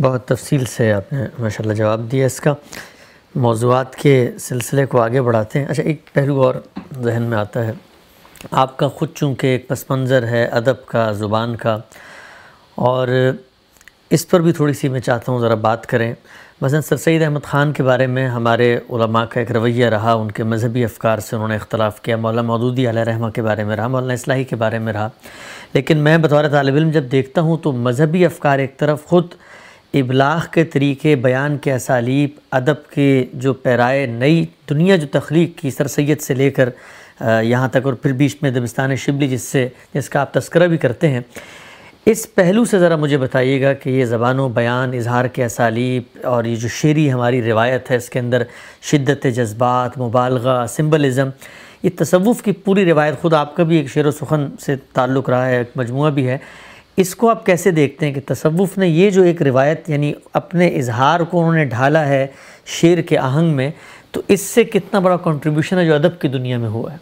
بہت 0.00 0.28
تفصیل 0.28 0.64
سے 0.64 0.92
آپ 0.92 1.12
نے 1.12 1.26
ماشاء 1.38 1.64
اللہ 1.64 1.74
جواب 1.74 2.12
دیا 2.12 2.26
اس 2.26 2.40
کا۔ 2.40 2.54
موضوعات 3.34 3.96
کے 3.96 4.30
سلسلے 4.40 4.86
کو 4.86 5.02
آگے 5.02 5.22
بڑھاتے 5.22 5.58
ہیں۔ 5.58 5.66
اچھا 5.66 5.82
ایک 5.82 6.10
پہلو 6.12 6.42
اور 6.42 6.54
ذہن 7.02 7.22
میں 7.22 7.38
آتا 7.38 7.66
ہے۔ 7.66 7.72
آپ 8.50 8.76
کا 8.76 8.88
خود 8.88 9.08
چونکہ 9.14 9.46
ایک 9.46 9.68
پس 9.68 9.90
منظر 9.90 10.26
ہے، 10.26 10.44
ادب 10.44 10.86
کا، 10.86 11.12
زبان 11.12 11.56
کا۔ 11.56 11.78
اور 12.74 13.08
اس 14.10 14.28
پر 14.28 14.40
بھی 14.40 14.52
تھوڑی 14.52 14.72
سی 14.72 14.88
میں 14.88 15.00
چاہتا 15.00 15.32
ہوں 15.32 15.40
ذرا 15.40 15.54
بات 15.54 15.86
کریں۔ 15.86 16.14
مثلا 16.60 16.80
سر 16.80 16.96
سید 16.96 17.22
احمد 17.22 17.44
خان 17.44 17.72
کے 17.72 17.82
بارے 17.82 18.06
میں 18.06 18.28
ہمارے 18.28 18.78
علماء 18.90 19.24
کا 19.24 19.40
ایک 19.40 19.52
رویہ 19.52 19.86
رہا، 19.86 20.12
ان 20.12 20.30
کے 20.30 20.44
مذہبی 20.44 20.84
افکار 20.84 21.18
سے 21.18 21.36
انہوں 21.36 21.48
نے 21.48 21.54
اختلاف 21.54 22.00
کیا۔ 22.00 22.16
مولانا 22.16 22.42
مودودی 22.42 22.90
علیہ 22.90 23.02
رحمہ 23.02 23.30
کے 23.30 23.42
بارے 23.42 23.64
میں 23.64 23.76
رہا، 23.76 23.88
مولانا 23.88 24.12
اصلاحی 24.12 24.44
کے 24.44 24.56
بارے 24.56 24.78
میں 24.78 24.92
رہا۔ 24.92 25.08
لیکن 25.72 25.98
میں 25.98 26.18
بطور 26.18 26.44
طالب 26.48 26.74
علم 26.74 26.90
جب 26.90 27.04
دیکھتا 27.12 27.40
ہوں 27.40 27.56
تو 27.56 27.72
مذہبی 27.72 28.24
افکار 28.24 28.58
ایک 28.58 28.78
طرف، 28.78 29.04
خود 29.04 29.26
ابلاغ 30.00 30.44
کے 30.52 30.64
طریقے، 30.64 31.16
بیان 31.16 31.58
کے 31.58 31.72
اسالیب، 31.72 32.30
ادب 32.50 32.86
کے 32.90 33.24
جو 33.32 33.52
پیرائے 33.52 34.06
نئی 34.06 34.44
دنیا 34.70 34.96
جو 34.96 35.06
تخلیق 35.12 35.58
کی 35.58 35.70
سر 35.70 35.86
سید 35.86 36.20
سے 36.20 36.34
لے 36.34 36.50
کر 36.50 36.68
یہاں 37.42 37.68
تک 37.68 37.84
اور 37.84 37.94
پھر 37.94 38.12
بیچ 38.12 38.36
میں 38.42 38.50
دبستان 38.50 38.96
شبلی 38.96 39.28
جس 39.28 39.42
سے، 39.42 39.68
جس 39.94 40.08
کا 40.08 40.20
آپ 40.20 40.34
تذکرہ 40.34 40.66
بھی 40.66 40.76
کرتے 40.76 41.08
ہیں۔ 41.08 41.20
اس 42.06 42.34
پہلو 42.34 42.64
سے 42.64 42.78
ذرا 42.78 42.96
مجھے 42.96 43.18
بتائیے 43.18 43.62
گا 43.62 43.72
کہ 43.72 43.90
یہ 43.90 44.04
زبان 44.04 44.38
و 44.38 44.48
بیان، 44.48 44.94
اظہار 44.94 45.24
کے 45.24 45.44
اسالیب 45.44 46.18
اور 46.22 46.44
یہ 46.44 46.56
جو 46.56 46.68
شعری 46.68 47.12
ہماری 47.12 47.42
روایت 47.42 47.90
ہے، 47.90 47.96
اس 47.96 48.10
کے 48.10 48.18
اندر 48.18 48.42
شدت 48.82 49.26
جذبات، 49.34 49.98
مبالغہ، 49.98 50.66
سمبلزم، 50.66 51.28
یہ 51.82 51.90
تصوف 51.98 52.42
کی 52.42 52.52
پوری 52.52 52.84
روایت 52.84 53.20
خود 53.20 53.34
آپ 53.34 53.56
کا 53.56 53.62
بھی 53.62 53.76
ایک 53.76 53.88
شعر 53.88 54.06
و 54.06 54.10
سخن 54.10 54.46
سے 54.60 54.76
تعلق 54.92 55.28
رہا 55.28 55.46
ہے، 55.46 55.56
ایک 55.58 55.70
مجموعہ 55.76 56.10
بھی 56.10 56.28
ہے۔ 56.28 56.38
اس 56.96 57.16
کو 57.16 57.30
آپ 57.30 57.46
کیسے 57.46 57.70
دیکھتے 57.70 58.06
ہیں 58.06 58.14
کہ 58.14 58.20
تصوف 58.26 58.78
نے 58.78 58.88
یہ 58.88 59.10
جو 59.10 59.22
ایک 59.22 59.42
روایت 59.42 59.90
یعنی 59.90 60.12
اپنے 60.32 60.68
اظہار 60.68 61.20
کو 61.20 61.40
انہوں 61.40 61.54
نے 61.54 61.64
ڈھالا 61.64 62.08
ہے 62.08 62.26
شعر 62.66 63.02
کے 63.02 63.18
آہنگ 63.18 63.56
میں، 63.56 63.70
تو 64.10 64.22
اس 64.28 64.40
سے 64.40 64.64
کتنا 64.64 64.98
بڑا 64.98 65.16
کنٹریبیوشن 65.16 65.78
ہے 65.78 65.86
جو 65.86 65.94
ادب 65.94 66.20
کی 66.20 66.28
دنیا 66.28 66.58
میں 66.58 66.68
ہوا 66.68 66.92
ہے؟ 66.92 66.98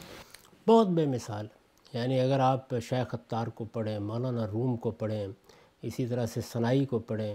بہت 0.69 0.89
بے 0.89 1.07
مثال۔ 1.07 1.47
یعنی 1.93 2.21
اگر 2.21 2.41
آپ 2.41 2.71
شیخ 2.71 3.07
اتار 3.13 3.47
کو 3.47 3.65
پڑھیں، 3.65 3.99
مولانا 3.99 4.47
روم 4.53 4.77
کو 4.77 4.91
پڑھیں، 4.91 5.27
اسی 5.83 6.07
طرح 6.07 6.27
سے 6.27 6.41
سنائی 6.41 6.85
کو 6.85 6.99
پڑھیں، 6.99 7.35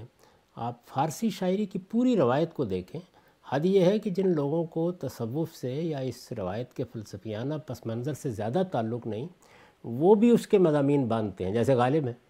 آپ 0.55 0.87
فارسی 0.87 1.29
شاعری 1.29 1.65
کی 1.65 1.79
پوری 1.79 2.17
روایت 2.17 2.53
کو 2.53 2.65
دیکھیں، 2.65 3.01
حد 3.49 3.65
یہ 3.65 3.85
ہے 3.85 3.99
کہ 3.99 4.09
جن 4.09 4.29
لوگوں 4.35 4.63
کو 4.63 4.91
تصوف 4.91 5.55
سے 5.61 5.73
یا 5.73 5.97
اس 5.97 6.31
روایت 6.37 6.73
کے 6.73 6.83
فلسفیانہ 6.93 7.53
پس 7.67 7.85
منظر 7.85 8.13
سے 8.13 8.29
زیادہ 8.29 8.61
تعلق 8.71 9.07
نہیں، 9.07 9.27
وہ 9.83 10.15
بھی 10.15 10.29
اس 10.29 10.47
کے 10.47 10.57
مضامین 10.57 11.05
باندھتے 11.05 11.45
ہیں، 11.45 11.53
جیسے 11.53 11.73
غالب 11.73 12.05
ہیں۔ 12.05 12.26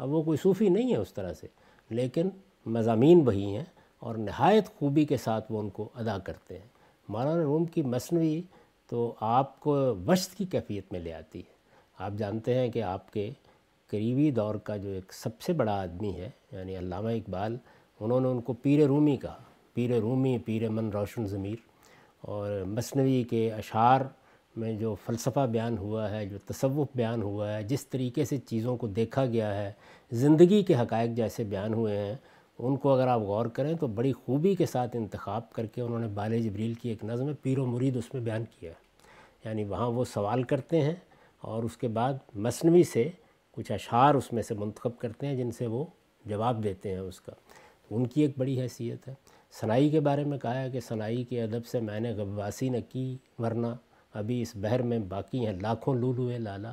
اب 0.00 0.10
وہ 0.10 0.22
کوئی 0.22 0.38
صوفی 0.38 0.68
نہیں 0.68 0.92
ہے 0.92 0.96
اس 0.96 1.12
طرح 1.12 1.32
سے، 1.32 1.46
لیکن 1.90 2.28
مضامین 2.66 3.22
وہی 3.26 3.56
ہیں 3.56 3.64
اور 3.98 4.14
نہایت 4.14 4.66
خوبی 4.78 5.04
کے 5.04 5.16
ساتھ 5.16 5.52
وہ 5.52 5.60
ان 5.60 5.70
کو 5.70 5.88
ادا 5.94 6.18
کرتے 6.18 6.58
ہیں۔ 6.58 6.66
مولانا 7.08 7.42
روم 7.42 7.64
کی 7.64 7.82
مصنوعی 7.82 8.42
تو 8.86 9.14
آپ 9.20 9.60
کو 9.60 9.94
وشت 10.06 10.34
کی 10.34 10.44
کیفیت 10.44 10.92
میں 10.92 11.00
لے 11.00 11.14
آتی 11.14 11.38
ہے۔ 11.38 11.52
آپ 11.98 12.12
جانتے 12.18 12.54
ہیں 12.54 12.68
کہ 12.68 12.82
آپ 12.82 13.12
کے 13.12 13.30
قریبی 13.90 14.30
دور 14.30 14.54
کا 14.54 14.76
جو 14.76 14.88
ایک 14.88 15.12
سب 15.12 15.40
سے 15.40 15.52
بڑا 15.52 15.80
آدمی 15.80 16.12
ہے 16.14 16.30
یعنی 16.52 16.78
علامہ 16.78 17.08
اقبال، 17.08 17.56
انہوں 18.00 18.20
نے 18.20 18.28
ان 18.28 18.40
کو 18.40 18.52
پیر 18.52 18.86
رومی 18.86 19.16
کہا۔ 19.16 19.38
پیر 19.74 20.00
رومی، 20.00 20.38
پیر 20.38 20.68
من 20.68 20.90
روشن 20.90 21.26
ضمیر۔ 21.26 21.56
اور 22.20 22.62
مصنوعی 22.66 23.22
کے 23.22 23.52
اشعار 23.52 24.00
میں 24.56 24.72
جو 24.72 24.94
فلسفہ 25.06 25.46
بیان 25.46 25.78
ہوا 25.78 26.10
ہے، 26.10 26.26
جو 26.26 26.38
تصوف 26.38 26.86
بیان 26.94 27.22
ہوا 27.22 27.56
ہے، 27.56 27.62
جس 27.62 27.86
طریقے 27.86 28.24
سے 28.24 28.38
چیزوں 28.38 28.76
کو 28.76 28.86
دیکھا 28.86 29.26
گیا 29.26 29.62
ہے، 29.62 29.72
زندگی 30.12 30.62
کے 30.62 30.74
حقائق 30.74 31.10
جیسے 31.10 31.44
بیان 31.44 31.74
ہوئے 31.74 31.98
ہیں، 31.98 32.14
ان 32.58 32.76
کو 32.76 32.90
اگر 32.90 33.08
آپ 33.08 33.20
غور 33.20 33.46
کریں 33.46 33.74
تو 33.74 33.86
بڑی 33.86 34.12
خوبی 34.12 34.54
کے 34.54 34.66
ساتھ 34.66 34.96
انتخاب 34.96 35.52
کر 35.52 35.66
کے 35.66 35.80
انہوں 35.80 35.98
نے 35.98 36.06
بال 36.06 36.42
جبریل 36.42 36.74
کی 36.74 36.88
ایک 36.88 37.04
نظم 37.04 37.34
پیر 37.42 37.58
و 37.58 37.66
مرید 37.66 37.96
اس 37.96 38.14
میں 38.14 38.22
بیان 38.22 38.44
کیا 38.58 38.70
ہے۔ 38.70 38.90
یعنی 39.44 39.64
وہاں 39.64 39.90
وہ 39.90 40.04
سوال 40.04 40.42
کرتے 40.42 40.80
ہیں 40.80 40.94
اور 41.40 41.62
اس 41.62 41.76
کے 41.76 41.88
بعد 41.88 42.12
مصنوعی 42.34 42.82
سے 42.82 43.08
کچھ 43.52 43.72
اشعار 43.72 44.14
اس 44.14 44.32
میں 44.32 44.42
سے 44.42 44.54
منتخب 44.54 44.98
کرتے 44.98 45.26
ہیں، 45.26 45.34
جن 45.34 45.50
سے 45.50 45.66
وہ 45.66 45.84
جواب 46.24 46.64
دیتے 46.64 46.90
ہیں 46.90 46.98
اس 46.98 47.20
کا۔ 47.20 47.32
ان 47.90 48.06
کی 48.06 48.20
ایک 48.20 48.30
بڑی 48.38 48.60
حیثیت 48.60 49.08
ہے۔ 49.08 49.14
سنائی 49.60 49.90
کے 49.90 50.00
بارے 50.00 50.24
میں 50.24 50.38
کہا 50.38 50.60
ہے 50.60 50.70
کہ 50.70 50.80
سنائی 50.80 51.24
کے 51.24 51.42
ادب 51.42 51.66
سے 51.66 51.80
میں 51.80 52.00
نے 52.00 52.12
غواسی 52.12 52.68
نہ 52.68 52.76
کی، 52.88 53.16
ورنہ 53.38 53.66
ابھی 54.14 54.42
اس 54.42 54.52
بحر 54.56 54.82
میں 54.82 54.98
باقی 54.98 55.46
ہیں، 55.46 55.52
لاکھوں 55.62 55.94
لولو 55.94 56.30
لالا۔ 56.38 56.72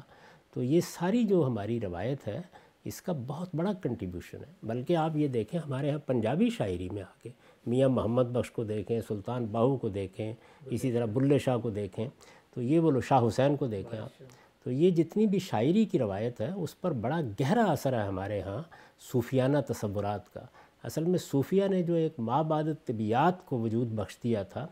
تو 0.53 0.63
یہ 0.63 0.81
ساری 0.81 1.23
جو 1.23 1.47
ہماری 1.47 1.79
روایت 1.79 2.27
ہے، 2.27 2.41
اس 2.85 3.01
کا 3.01 3.13
بہت 3.27 3.49
بڑا 3.55 3.73
کنٹریبیوشن 3.73 4.37
ہے۔ 4.37 4.53
بلکہ 4.63 4.95
آپ 4.95 5.17
یہ 5.17 5.27
دیکھیں، 5.27 5.59
ہمارے 5.59 5.91
ہاں 5.91 5.97
پنجابی 5.97 6.49
شاعری 6.49 6.89
میں 6.89 7.01
آ 7.01 7.05
کے 7.23 7.29
میاں 7.65 7.89
محمد 7.89 8.23
بخش 8.23 8.51
کو 8.51 8.63
دیکھیں، 8.63 9.01
سلطان 9.07 9.45
باہو 9.45 9.77
کو 9.77 9.89
دیکھیں، 9.89 10.33
اسی 10.65 10.91
طرح 10.91 11.05
بلے 11.05 11.39
شاہ 11.39 11.57
کو 11.57 11.69
دیکھیں۔ 11.69 12.07
تو 12.53 12.61
یہ 12.61 12.79
بولو 12.79 13.01
شاہ 13.01 13.27
حسین 13.27 13.55
کو 13.55 13.67
دیکھیں 13.67 13.99
آپ۔ 13.99 14.23
تو 14.63 14.71
یہ 14.71 14.91
جتنی 14.91 15.27
بھی 15.27 15.39
شاعری 15.39 15.85
کی 15.85 15.99
روایت 15.99 16.41
ہے، 16.41 16.51
اس 16.55 16.81
پر 16.81 16.91
بڑا 16.91 17.21
گہرا 17.21 17.63
اثر 17.63 17.93
ہے 17.93 18.07
ہمارے 18.07 18.41
ہاں 18.41 18.63
صوفیانہ 19.11 19.57
تصورات 19.67 20.33
کا۔ 20.33 20.41
اصل 20.83 21.03
میں 21.03 21.19
صوفیہ 21.19 21.67
نے 21.67 21.83
جو 21.83 21.93
ایک 21.93 22.13
ماں 22.17 22.43
بعد 22.43 22.63
طبیعت 22.85 23.45
کو 23.45 23.59
وجود 23.59 23.87
بخش 23.87 24.17
دیا 24.23 24.43
تھا، 24.43 24.67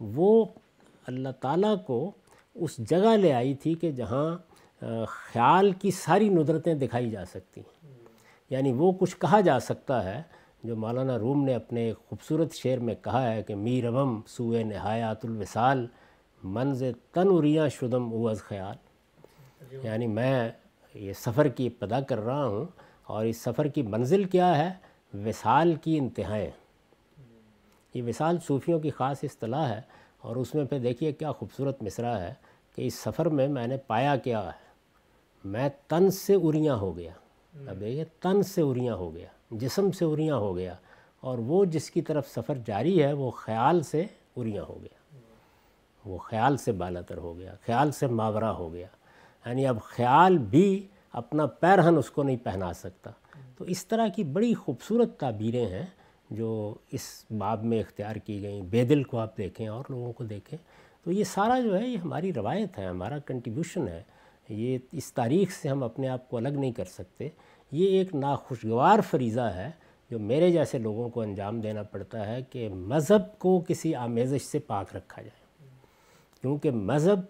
وہ 0.00 0.44
اللہ 1.06 1.28
تعالیٰ 1.40 1.84
کو 1.86 2.12
اس 2.54 2.76
جگہ 2.76 3.16
لے 3.16 3.32
آئی 3.32 3.54
تھی 3.54 3.74
کہ 3.74 3.92
جہاں 3.92 4.36
خیال 5.08 5.72
کی 5.72 5.90
ساری 5.90 6.28
ندرتیں 6.28 6.74
دکھائی 6.74 7.10
جا 7.10 7.24
سکتی 7.24 7.60
ہیں۔ 7.60 7.92
یعنی 8.50 8.72
وہ 8.72 8.92
کچھ 8.92 9.16
کہا 9.18 9.40
جا 9.40 9.60
سکتا 9.60 10.04
ہے 10.04 10.22
جو 10.64 10.76
مولانا 10.76 11.18
روم 11.18 11.44
نے 11.44 11.54
اپنے 11.54 11.92
خوبصورت 11.92 12.54
شعر 12.54 12.78
میں 12.78 12.94
کہا 13.02 13.32
ہے 13.32 13.42
کہ 13.42 13.54
میروم 13.54 14.20
سوئے 14.26 14.62
نہایات 14.62 15.24
الوصال، 15.24 15.86
منز 16.44 16.82
تنوریاں 17.12 17.68
شدم 17.68 18.12
اوز 18.12 18.42
خیال۔ 18.42 18.76
یعنی 19.84 20.06
میں 20.06 20.48
یہ 20.94 21.12
سفر 21.12 21.48
کی 21.48 21.66
ابتدا 21.66 22.00
کر 22.00 22.20
رہا 22.20 22.46
ہوں 22.46 22.64
اور 23.04 23.24
اس 23.24 23.36
سفر 23.36 23.66
کی 23.66 23.82
منزل 23.82 24.24
کیا 24.24 24.58
ہے؟ 24.58 24.72
وصال 25.14 25.74
کی 25.74 25.98
انتہائیں۔ 25.98 26.50
یہ 27.94 28.02
وصال 28.02 28.36
صوفیوں 28.46 28.80
کی 28.80 28.90
خاص 28.90 29.16
اصطلاح 29.22 29.68
ہے۔ 29.68 29.80
اور 30.26 30.36
اس 30.36 30.54
میں 30.54 30.64
پھر 30.64 30.78
دیکھیے 30.78 31.12
کیا 31.12 31.32
خوبصورت 31.32 31.82
مصرع 31.82 32.18
ہے 32.18 32.34
کہ 32.74 32.86
اس 32.86 32.94
سفر 32.94 33.26
میں 33.26 33.48
میں 33.48 33.66
نے 33.66 33.76
پایا 33.76 34.16
کیا 34.16 34.46
ہے۔ 34.46 34.66
میں 35.44 35.68
تن 35.88 36.10
سے 36.10 36.34
اریاں 36.34 36.76
ہو 36.76 36.96
گیا۔ 36.96 37.12
اب 37.70 37.80
دیکھیے 37.80 38.04
تن 38.04 38.42
سے 38.42 38.62
اریاں 38.62 38.94
ہو 38.94 39.14
گیا 39.14 39.26
جسم 39.50 39.90
سے 39.90 40.04
اریاں 40.04 40.36
ہو 40.36 40.56
گیا 40.56 40.74
اور 41.20 41.38
وہ 41.38 41.64
جس 41.64 41.90
کی 41.90 42.02
طرف 42.02 42.28
سفر 42.28 42.54
جاری 42.66 43.02
ہے 43.02 43.12
وہ 43.12 43.30
خیال 43.30 43.82
سے 43.82 44.04
اریاں 44.36 44.62
ہو 44.68 44.78
گیا۔ 44.82 45.16
وہ 46.04 46.18
خیال 46.18 46.56
سے 46.56 46.72
بالاتر 46.72 47.16
ہو 47.16 47.38
گیا 47.38 47.54
خیال 47.66 47.92
سے 47.92 48.06
ماورہ 48.06 48.44
ہو 48.44 48.72
گیا۔ 48.72 48.86
یعنی 49.46 49.66
اب 49.66 49.82
خیال 49.82 50.38
بھی 50.38 50.88
اپنا 51.12 51.46
پیرہن 51.46 51.98
اس 51.98 52.10
کو 52.10 52.22
نہیں 52.22 52.36
پہنا 52.36 52.72
سکتا۔ 52.72 53.10
تو 53.58 53.64
اس 53.64 53.86
طرح 53.86 54.08
کی 54.08 54.24
بڑی 54.24 54.54
خوبصورت 54.54 55.20
تعبیریں 55.20 55.66
ہیں۔ 55.66 55.86
جو 56.30 56.74
اس 56.92 57.24
باب 57.38 57.64
میں 57.64 57.80
اختیار 57.80 58.16
کی 58.16 58.42
گئیں، 58.42 58.62
بے 58.62 58.84
دل 58.84 59.02
کو 59.02 59.18
آپ 59.18 59.38
دیکھیں، 59.38 59.68
اور 59.68 59.84
لوگوں 59.88 60.12
کو 60.12 60.24
دیکھیں۔ 60.24 60.58
تو 61.04 61.12
یہ 61.12 61.24
سارا 61.24 61.60
جو 61.60 61.78
ہے، 61.78 61.88
یہ 61.88 61.96
ہماری 61.96 62.32
روایت 62.32 62.78
ہے، 62.78 62.86
ہمارا 62.86 63.18
کنٹریبیوشن 63.18 63.88
ہے۔ 63.88 64.02
یہ 64.48 64.78
اس 64.92 65.12
تاریخ 65.12 65.50
سے 65.62 65.68
ہم 65.68 65.82
اپنے 65.82 66.08
آپ 66.08 66.30
کو 66.30 66.36
الگ 66.36 66.48
نہیں 66.48 66.72
کر 66.72 66.84
سکتے۔ 66.84 67.28
یہ 67.72 67.86
ایک 67.88 68.14
ناخوشگوار 68.14 68.98
فریضہ 69.10 69.40
ہے 69.40 69.70
جو 70.10 70.18
میرے 70.18 70.50
جیسے 70.50 70.78
لوگوں 70.78 71.08
کو 71.08 71.20
انجام 71.20 71.60
دینا 71.60 71.82
پڑتا 71.82 72.26
ہے 72.26 72.42
کہ 72.42 72.68
مذہب 72.68 73.38
کو 73.38 73.64
کسی 73.68 73.94
آمیزش 73.94 74.42
سے 74.42 74.58
پاک 74.58 74.96
رکھا 74.96 75.22
جائے۔ 75.22 75.68
کیونکہ 76.40 76.70
مذہب 76.70 77.20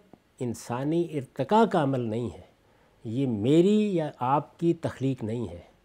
انسانی 0.41 1.09
ارتقاء 1.13 1.65
کا 1.65 1.83
عمل 1.83 2.01
نہیں 2.01 2.31
ہے۔ 2.35 2.47
یہ 3.05 3.27
میری 3.27 3.97
یا 3.97 4.11
آپ 4.19 4.59
کی 4.59 4.75
تخلیق 4.75 5.25
نہیں 5.25 5.49
ہے۔ 5.49 5.76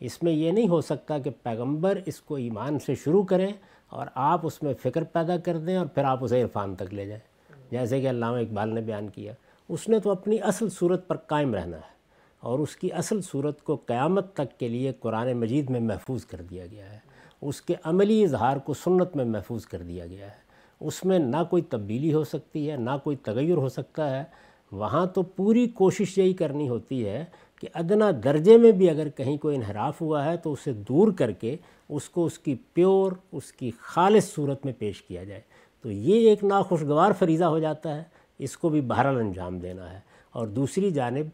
اس 0.00 0.22
میں 0.22 0.32
یہ 0.32 0.52
نہیں 0.52 0.68
ہو 0.68 0.80
سکتا 0.80 1.18
کہ 1.18 1.30
پیغمبر 1.42 1.98
اس 2.06 2.20
کو 2.20 2.34
ایمان 2.34 2.78
سے 2.78 2.94
شروع 2.94 3.22
کریں 3.22 3.52
اور 3.88 4.06
آپ 4.14 4.40
اس 4.42 4.62
میں 4.62 4.74
فکر 4.82 5.04
پیدا 5.04 5.36
کر 5.36 5.58
دیں 5.58 5.76
اور 5.76 5.86
پھر 5.86 6.04
آپ 6.04 6.24
اسے 6.24 6.42
عرفان 6.42 6.74
تک 6.74 6.94
لے 6.94 7.06
جائیں۔ 7.06 7.56
جیسے 7.70 8.00
کہ 8.00 8.10
علامہ 8.10 8.36
اقبال 8.36 8.74
نے 8.74 8.80
بیان 8.80 9.08
کیا، 9.08 9.32
اس 9.68 9.88
نے 9.88 9.98
تو 9.98 10.10
اپنی 10.10 10.40
اصل 10.42 10.68
صورت 10.68 11.08
پر 11.08 11.16
قائم 11.16 11.54
رہنا 11.54 11.76
ہے 11.76 11.96
اور 12.40 12.58
اس 12.58 12.76
کی 12.76 12.92
اصل 12.92 13.20
صورت 13.22 13.62
کو 13.62 13.76
قیامت 13.76 14.34
تک 14.34 14.58
کے 14.58 14.68
لیے 14.68 14.92
قرآن 14.92 15.32
مجید 15.32 15.70
میں 15.70 15.80
محفوظ 15.80 16.24
کر 16.24 16.40
دیا 16.50 16.66
گیا 16.66 16.92
ہے۔ 16.92 16.98
اس 17.42 17.62
کے 17.62 17.74
عملی 17.84 18.24
اظہار 18.24 18.56
کو 18.56 18.74
سنت 18.74 19.16
میں 19.16 19.24
محفوظ 19.24 19.66
کر 19.66 19.78
دیا 19.78 20.06
گیا 20.06 20.26
ہے۔ 20.26 20.46
اس 20.80 21.04
میں 21.04 21.18
نہ 21.18 21.36
کوئی 21.50 21.62
تبدیلی 21.62 22.12
ہو 22.14 22.24
سکتی 22.24 22.70
ہے، 22.70 22.76
نہ 22.76 22.90
کوئی 23.04 23.16
تغیر 23.16 23.54
ہو 23.54 23.68
سکتا 23.68 24.18
ہے 24.18 24.24
وہاں 24.72 25.06
تو 25.06 25.22
پوری 25.22 25.66
کوشش 25.66 26.18
یہی 26.18 26.32
کرنی 26.32 26.68
ہوتی 26.68 27.08
ہے 27.08 27.24
کہ 27.60 27.68
ادنا 27.74 28.10
درجے 28.24 28.56
میں 28.56 28.72
بھی 28.72 28.90
اگر 28.90 29.08
کہیں 29.08 29.36
کوئی 29.36 29.56
انحراف 29.56 30.00
ہوا 30.00 30.24
ہے 30.24 30.36
تو 30.36 30.52
اسے 30.52 30.72
دور 30.72 31.12
کر 31.12 31.32
کے 31.32 31.56
اس 31.88 32.08
کو 32.08 32.26
اس 32.26 32.38
کی 32.38 32.54
پیور، 32.72 33.12
اس 33.32 33.52
کی 33.52 33.70
خالص 33.80 34.34
صورت 34.34 34.64
میں 34.64 34.72
پیش 34.78 35.02
کیا 35.02 35.24
جائے۔ 35.24 35.40
تو 35.82 35.90
یہ 35.90 36.28
ایک 36.28 36.44
ناخوشگوار 36.44 37.12
فریضہ 37.12 37.44
ہو 37.44 37.58
جاتا 37.58 37.96
ہے، 37.96 38.02
اس 38.38 38.56
کو 38.56 38.68
بھی 38.68 38.80
بہرحال 38.80 39.16
انجام 39.16 39.58
دینا 39.58 39.92
ہے۔ 39.92 40.00
اور 40.32 40.46
دوسری 40.46 40.90
جانب، 40.90 41.26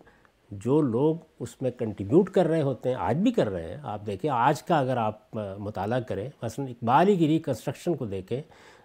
جو 0.50 0.80
لوگ 0.80 1.16
اس 1.40 1.62
میں 1.62 1.70
کنٹریبیوٹ 1.70 2.30
کر 2.30 2.46
رہے 2.46 2.62
ہوتے 2.62 2.88
ہیں، 2.88 2.96
آج 2.96 3.16
بھی 3.16 3.32
کر 3.32 3.50
رہے 3.50 3.68
ہیں۔ 3.68 3.76
آپ 3.82 4.06
دیکھیں، 4.06 4.30
آج 4.30 4.62
کا 4.62 4.78
اگر 4.78 4.96
آپ 4.96 5.36
مطالعہ 5.58 6.00
کریں، 6.00 6.30
مثلا 6.42 6.64
اقبالی 6.64 7.16
کی 7.16 7.26
ریکنسٹرکشن 7.26 7.94
کو 7.94 8.04
دیکھیں 8.04 8.42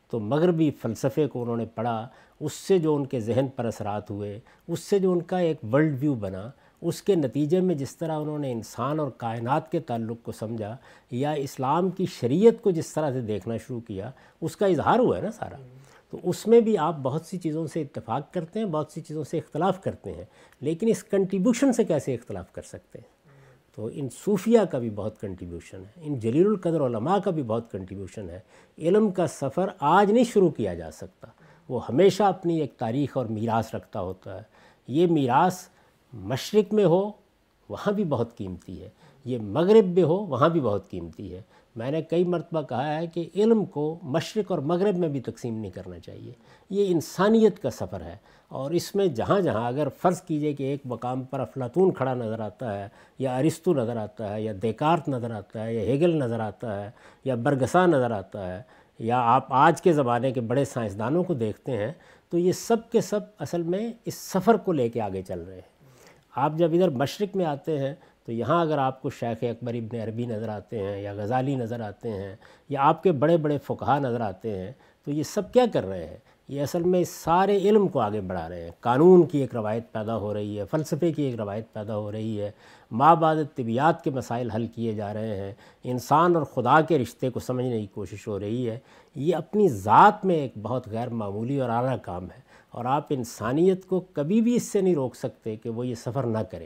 تو 0.10 0.20
مغربی 0.20 0.72
فلسفے 0.72 1.28
کو 1.28 1.42
انہوں 1.42 1.58
نے 1.58 1.66
پڑھا، 1.66 2.08
اس 2.40 2.54
سے 2.54 2.80
جو 2.80 2.96
ان 2.96 3.06
کے 3.06 3.20
ذہن 3.20 3.48
پر 3.56 3.66
اثرات 3.66 4.12
ہوئے، 4.12 4.40
اس 4.68 4.80
سے 4.80 5.00
جو 5.00 5.12
ان 5.12 5.22
کا 5.22 5.38
ایک 5.38 5.58
ورلڈ 5.74 5.98
ویو 6.00 6.16
بنا، 6.16 6.50
اس 6.82 7.02
کے 7.02 7.16
نتیجے 7.16 7.60
میں 7.60 7.76
جس 7.76 7.98
طرح 7.98 8.18
انہوں 8.18 8.40
نے 8.40 8.52
انسان 8.52 9.00
اور 9.00 9.12
کائنات 9.18 9.72
کے 9.72 9.80
تعلق 9.80 10.18
کو 10.24 10.32
سمجھا 10.32 10.76
یا 11.12 11.32
اسلام 11.32 11.90
کی 11.90 12.06
شریعت 12.06 12.62
کو 12.62 12.72
جس 12.72 12.94
طرح 12.94 13.12
سے 13.12 13.22
دیکھنا 13.22 13.58
شروع 13.58 13.80
کیا، 13.80 14.12
اس 14.42 14.56
کا 14.56 14.66
اظہار 14.66 15.00
ہوا 15.00 15.18
ہے 15.18 15.22
نا 15.22 15.32
سارا۔ 15.32 15.56
تو 16.10 16.18
اس 16.24 16.48
میں 16.48 16.62
بھی 16.62 16.78
آپ 16.78 16.98
بہت 16.98 17.26
سی 17.26 17.38
چیزوں 17.38 17.68
سے 17.68 17.82
اتفاق 17.82 18.34
کرتے 18.34 18.60
ہیں، 18.60 18.66
بہت 18.66 18.92
سی 18.92 19.02
چیزوں 19.02 19.24
سے 19.24 19.38
اختلاف 19.38 19.84
کرتے 19.84 20.14
ہیں، 20.14 20.26
لیکن 20.62 20.88
اس 20.88 21.04
کنٹریبیوشن 21.04 21.74
سے 21.74 21.84
کیسے 21.84 22.14
اختلاف 22.14 22.52
کر 22.52 22.62
سکتے 22.62 23.00
ہیں؟ 23.00 23.17
تو 23.78 23.90
ان 23.94 24.08
صوفیہ 24.26 24.60
کا 24.72 24.80
بھی 24.80 24.90
بہت 24.90 25.22
کنٹریبیوشن 25.22 25.78
ہے، 25.78 26.02
ان 26.02 26.20
جلیل 26.20 26.48
القدر 26.48 26.86
علماء 26.86 27.18
کا 27.18 27.32
بھی 27.32 27.44
بہت 27.44 27.72
کنٹریبیوشن 27.72 28.30
ہے۔ 28.30 28.40
علم 28.78 29.12
کا 29.12 29.28
سفر 29.28 29.70
آج 29.80 30.12
نہیں 30.12 30.24
شروع 30.24 30.50
کیا 30.50 30.74
جا 30.74 30.92
سکتا، 30.92 31.28
وہ 31.70 31.88
ہمیشہ 31.90 32.24
اپنی 32.24 32.62
ایک 32.62 32.78
تاریخ 32.78 33.18
اور 33.18 33.26
میراث 33.26 33.76
رکھتا 33.76 34.02
ہوتا 34.02 34.38
ہے۔ 34.38 34.44
یہ 34.88 35.08
میراث 35.08 35.68
مشرق 36.14 36.74
میں 36.74 36.86
ہو، 36.86 37.12
وہاں 37.70 37.94
بھی 37.94 38.04
بہت 38.04 38.38
قیمتی 38.38 38.82
ہے۔ 38.82 38.90
یہ 39.26 39.38
مغرب 39.38 39.86
میں 39.86 40.04
ہو، 40.04 40.16
وہاں 40.16 40.50
بھی 40.50 40.60
بہت 40.60 40.90
قیمتی 40.90 41.34
ہے۔ 41.34 41.42
میں 41.76 41.92
نے 41.92 42.02
کئی 42.02 42.24
مرتبہ 42.24 42.62
کہا 42.62 42.98
ہے 42.98 43.08
کہ 43.08 43.30
علم 43.36 43.66
کو 43.66 44.00
مشرق 44.04 44.52
اور 44.52 44.60
مغرب 44.60 44.98
میں 44.98 45.10
بھی 45.10 45.22
تقسیم 45.22 45.58
نہیں 45.58 45.72
کرنا 45.72 46.00
چاہیے۔ 46.00 46.34
یہ 46.70 46.86
انسانیت 46.90 47.62
کا 47.62 47.70
سفر 47.70 48.02
ہے۔ 48.02 48.18
اور 48.50 48.72
اس 48.72 48.96
میں 48.96 49.08
جہاں 49.08 49.40
جہاں 49.42 49.68
اگر 49.68 49.88
فرض 50.02 50.22
کیجیے 50.22 50.54
کہ 50.54 50.64
ایک 50.64 50.82
مقام 50.86 51.24
پر 51.24 51.40
افلاطون 51.40 51.94
کھڑا 51.94 52.14
نظر 52.14 52.40
آتا 52.40 52.84
ہے، 52.84 52.88
یا 53.20 53.38
ارستو 53.38 53.74
نظر 53.74 53.98
آتا 53.98 54.34
ہے، 54.34 54.42
یا 54.42 54.54
دیکارت 54.62 55.10
نظر 55.10 55.32
آتا 55.32 55.66
ہے، 55.66 55.74
یا 55.74 55.82
ہیگل 55.82 56.16
نظر 56.18 56.40
آتا 56.40 56.84
ہے، 56.84 56.90
یا 57.26 57.36
برگسا 57.36 57.86
نظر 57.86 58.12
آتا 58.12 58.58
ہے، 58.58 58.62
یا 59.00 59.20
آپ 59.22 59.54
آج 59.54 59.82
کے 59.82 59.94
زمانے 59.94 60.32
کے 60.32 60.42
بڑے 60.42 60.66
سائنسدانوں 60.66 61.24
کو 61.24 61.34
دیکھتے 61.34 61.78
ہیں، 61.78 61.92
تو 62.30 62.38
یہ 62.38 62.52
سب 62.52 62.90
کے 62.92 63.02
سب 63.02 63.20
اصل 63.40 63.64
میں 63.64 63.94
اس 64.06 64.14
سفر 64.14 64.58
کو 64.58 64.72
لے 64.72 64.90
کے 64.90 65.02
آگے 65.02 65.22
چل 65.22 65.40
رہے 65.40 65.56
ہیں۔ 65.56 65.76
آپ 66.36 66.54
جب 66.56 66.74
ادھر 66.74 66.90
مشرق 66.90 67.36
میں 67.36 67.46
آتے 67.46 67.80
ہیں، 67.80 67.94
تو 68.26 68.32
یہاں 68.32 68.62
اگر 68.62 68.78
آپ 68.78 69.02
کو 69.02 69.10
شیخ 69.10 69.44
اکبر 69.44 69.74
ابن 69.74 70.00
عربی 70.02 70.26
نظر 70.26 70.50
آتے 70.50 70.84
ہیں، 70.84 71.02
یا 71.02 71.14
غزالی 71.14 71.56
نظر 71.56 71.82
آتے 71.82 72.10
ہیں، 72.10 72.36
یا 72.70 72.82
آپ 72.82 73.04
کے 73.04 73.12
بڑے 73.12 73.38
بڑے 73.38 73.58
فقہ 73.58 74.00
نظر 74.00 74.22
آتے 74.22 74.58
ہیں، 74.58 74.72
تو 75.06 75.12
یہ 75.12 75.24
سب 75.24 75.54
کیا 75.54 75.66
کر 75.74 75.86
رہے 75.86 76.06
ہیں؟ 76.06 76.18
یہ 76.48 76.62
اصل 76.62 76.84
میں 76.84 77.04
سارے 77.04 77.58
علم 77.58 77.88
کو 77.88 78.00
آگے 78.00 78.22
بڑھا 78.22 78.50
رہے 78.50 78.64
ہیں۔ 78.64 78.72
قانون 78.80 79.26
کی 79.26 79.38
ایک 79.38 79.56
روایت 79.56 79.92
پیدا 79.92 80.18
ہو 80.18 80.34
رہی 80.34 80.60
ہے، 80.60 80.66
فلسفے 80.66 81.14
کی 81.14 81.24
ایک 81.24 81.36
روایت 81.36 81.74
پیدا 81.74 81.98
ہو 81.98 82.12
رہی 82.12 82.42
ہے۔ 82.42 82.52
ماں 82.92 83.16
بعد 83.16 83.36
طبیعت 83.56 84.04
کے 84.04 84.10
مسائل 84.10 84.52
حل 84.52 84.68
کیے 84.68 84.94
جا 84.94 85.14
رہے 85.14 85.36
ہیں۔ 85.36 85.54
انسان 85.84 86.36
اور 86.36 86.44
خدا 86.44 86.82
کے 86.82 86.98
رشتے 86.98 87.30
کو 87.30 87.40
سمجھنے 87.40 87.80
کی 87.80 87.88
کوشش 87.88 88.28
ہو 88.28 88.40
رہی 88.40 88.70
ہے۔ 88.70 88.80
یہ 89.16 89.36
اپنی 89.36 89.70
ذات 89.70 90.26
میں 90.26 90.36
ایک 90.36 90.52
بہت 90.62 90.88
غیر 90.88 91.08
معمولی 91.08 91.62
اور 91.62 91.70
اعلیٰ 91.70 91.98
کام 92.02 92.24
ہے۔ 92.24 92.42
اور 92.70 92.86
آپ 92.86 93.06
انسانیت 93.10 93.86
کو 93.86 94.00
کبھی 94.00 94.42
بھی 94.42 94.56
اس 94.56 94.64
سے 94.64 94.82
نہیں 94.82 94.96
روک 94.96 95.16
سکتے 95.16 95.56
کہ 95.56 95.70
وہ 95.70 95.88
یہ 95.88 95.96
سفر 95.96 96.24
نہ 96.24 96.38
کرے۔ 96.38 96.66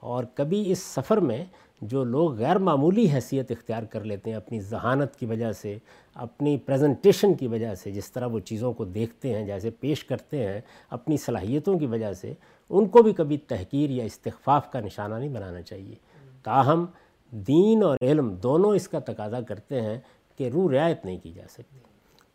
اور 0.00 0.24
کبھی 0.34 0.72
اس 0.72 0.78
سفر 0.78 1.16
میں 1.16 1.44
جو 1.80 2.04
لوگ 2.04 2.34
غیر 2.34 2.58
معمولی 2.58 3.10
حیثیت 3.14 3.50
اختیار 3.50 3.82
کر 3.82 4.04
لیتے 4.04 4.30
ہیں 4.30 4.36
اپنی 4.36 4.60
ذہانت 4.60 5.16
کی 5.16 5.26
وجہ 5.26 5.52
سے 5.52 5.78
اپنی 6.14 6.56
پریزنٹیشن 6.56 7.34
کی 7.34 7.46
وجہ 7.46 7.74
سے 7.74 7.90
جس 7.90 8.12
طرح 8.12 8.26
وہ 8.26 8.40
چیزوں 8.40 8.72
کو 8.72 8.84
دیکھتے 8.84 9.34
ہیں، 9.34 9.46
جیسے 9.46 9.70
پیش 9.70 10.04
کرتے 10.04 10.46
ہیں، 10.46 10.60
اپنی 10.90 11.16
صلاحیتوں 11.16 11.78
کی 11.78 11.86
وجہ 11.86 12.12
سے 12.12 12.32
ان 12.68 12.88
کو 12.88 13.02
بھی 13.02 13.12
کبھی 13.12 13.38
تحقیر 13.38 13.90
یا 13.90 14.04
استخفاف 14.04 14.72
کا 14.72 14.80
نشانہ 14.80 15.14
نہیں 15.14 15.28
بنانا 15.28 15.62
چاہیے۔ 15.62 15.94
تاہم، 16.42 16.86
دین 17.30 17.82
اور 17.82 17.96
علم 18.02 18.34
دونوں 18.34 18.74
اس 18.74 18.88
کا 18.88 18.98
تقاضا 18.98 19.40
کرتے 19.40 19.80
ہیں 19.80 19.98
کہ 20.38 20.48
روح 20.48 20.72
رعایت 20.72 21.04
نہیں 21.04 21.18
کی 21.22 21.32
جا 21.32 21.46
سکتی۔ 21.48 21.78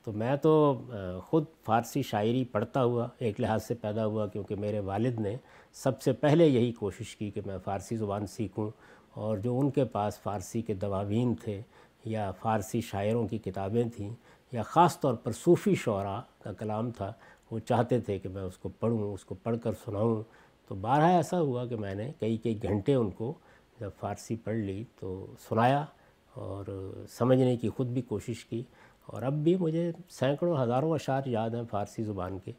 تو 0.04 0.12
میں 0.12 0.36
تو 0.36 0.82
خود 1.26 1.44
فارسی 1.66 2.02
شاعری 2.02 2.44
پڑھتا 2.44 2.84
ہوا 2.84 3.08
ایک 3.18 3.40
لحاظ 3.40 3.64
سے 3.64 3.74
پیدا 3.74 4.06
ہوا 4.06 4.28
کیونکہ 4.28 4.56
میرے 4.56 4.80
والد 4.80 5.20
نے 5.20 5.36
سب 5.74 6.02
سے 6.02 6.12
پہلے 6.12 6.48
یہی 6.48 6.72
کوشش 6.72 7.16
کی 7.16 7.32
کہ 7.32 7.42
میں 7.46 7.58
فارسی 7.64 7.96
زبان 7.96 8.28
سیکھوں 8.28 8.70
اور 9.14 9.38
جو 9.38 9.60
ان 9.60 9.70
کے 9.70 9.86
پاس 9.86 10.20
فارسی 10.20 10.62
کے 10.62 10.74
دواوین 10.74 11.34
تھے 11.36 11.62
یا 12.06 12.32
فارسی 12.32 12.82
شاعروں 12.82 13.28
کی 13.28 13.38
کتابیں 13.38 13.84
تھیں 13.96 14.10
یا 14.52 14.64
خاص 14.64 15.00
طور 15.00 15.14
پر 15.14 15.32
صوفی 15.32 15.76
شعراء 15.76 16.20
کا 16.44 16.54
کلام 16.54 16.92
تھا، 16.92 17.14
وہ 17.52 17.60
چاہتے 17.60 18.00
تھے 18.00 18.20
کہ 18.20 18.30
میں 18.30 18.42
اس 18.42 18.58
کو 18.58 18.70
پڑھوں، 18.70 19.14
اس 19.14 19.26
کو 19.26 19.36
پڑھ 19.36 19.58
کر 19.64 19.72
سناؤں۔ 19.86 20.24
تو 20.68 20.76
بارہ 20.76 21.04
ایسا 21.04 21.40
ہوا 21.40 21.66
کہ 21.66 21.76
میں 21.76 21.96
نے 21.96 22.12
کئی 22.20 22.38
کئی 22.38 22.64
گھنٹے 22.64 22.94
ان 22.94 23.10
کو 23.10 23.34
جب 23.80 23.90
فارسی 24.00 24.36
پڑھ 24.36 24.56
لی 24.56 24.84
تو 25.00 25.26
سنایا 25.50 25.86
اور 26.34 26.94
سمجھنے 27.10 27.58
کی 27.58 27.70
خود 27.70 27.88
بھی 27.88 28.02
کوشش 28.02 28.46
کی۔ 28.46 28.64
اور 29.06 29.22
اب 29.22 29.34
بھی 29.34 29.56
مجھے 29.56 29.92
سینکڑوں، 30.10 30.64
ہزاروں 30.64 30.94
اشعار 30.94 31.22
یاد 31.26 31.50
ہیں 31.50 31.64
فارسی 31.72 32.04
زبان 32.04 32.40
کے۔ 32.40 32.52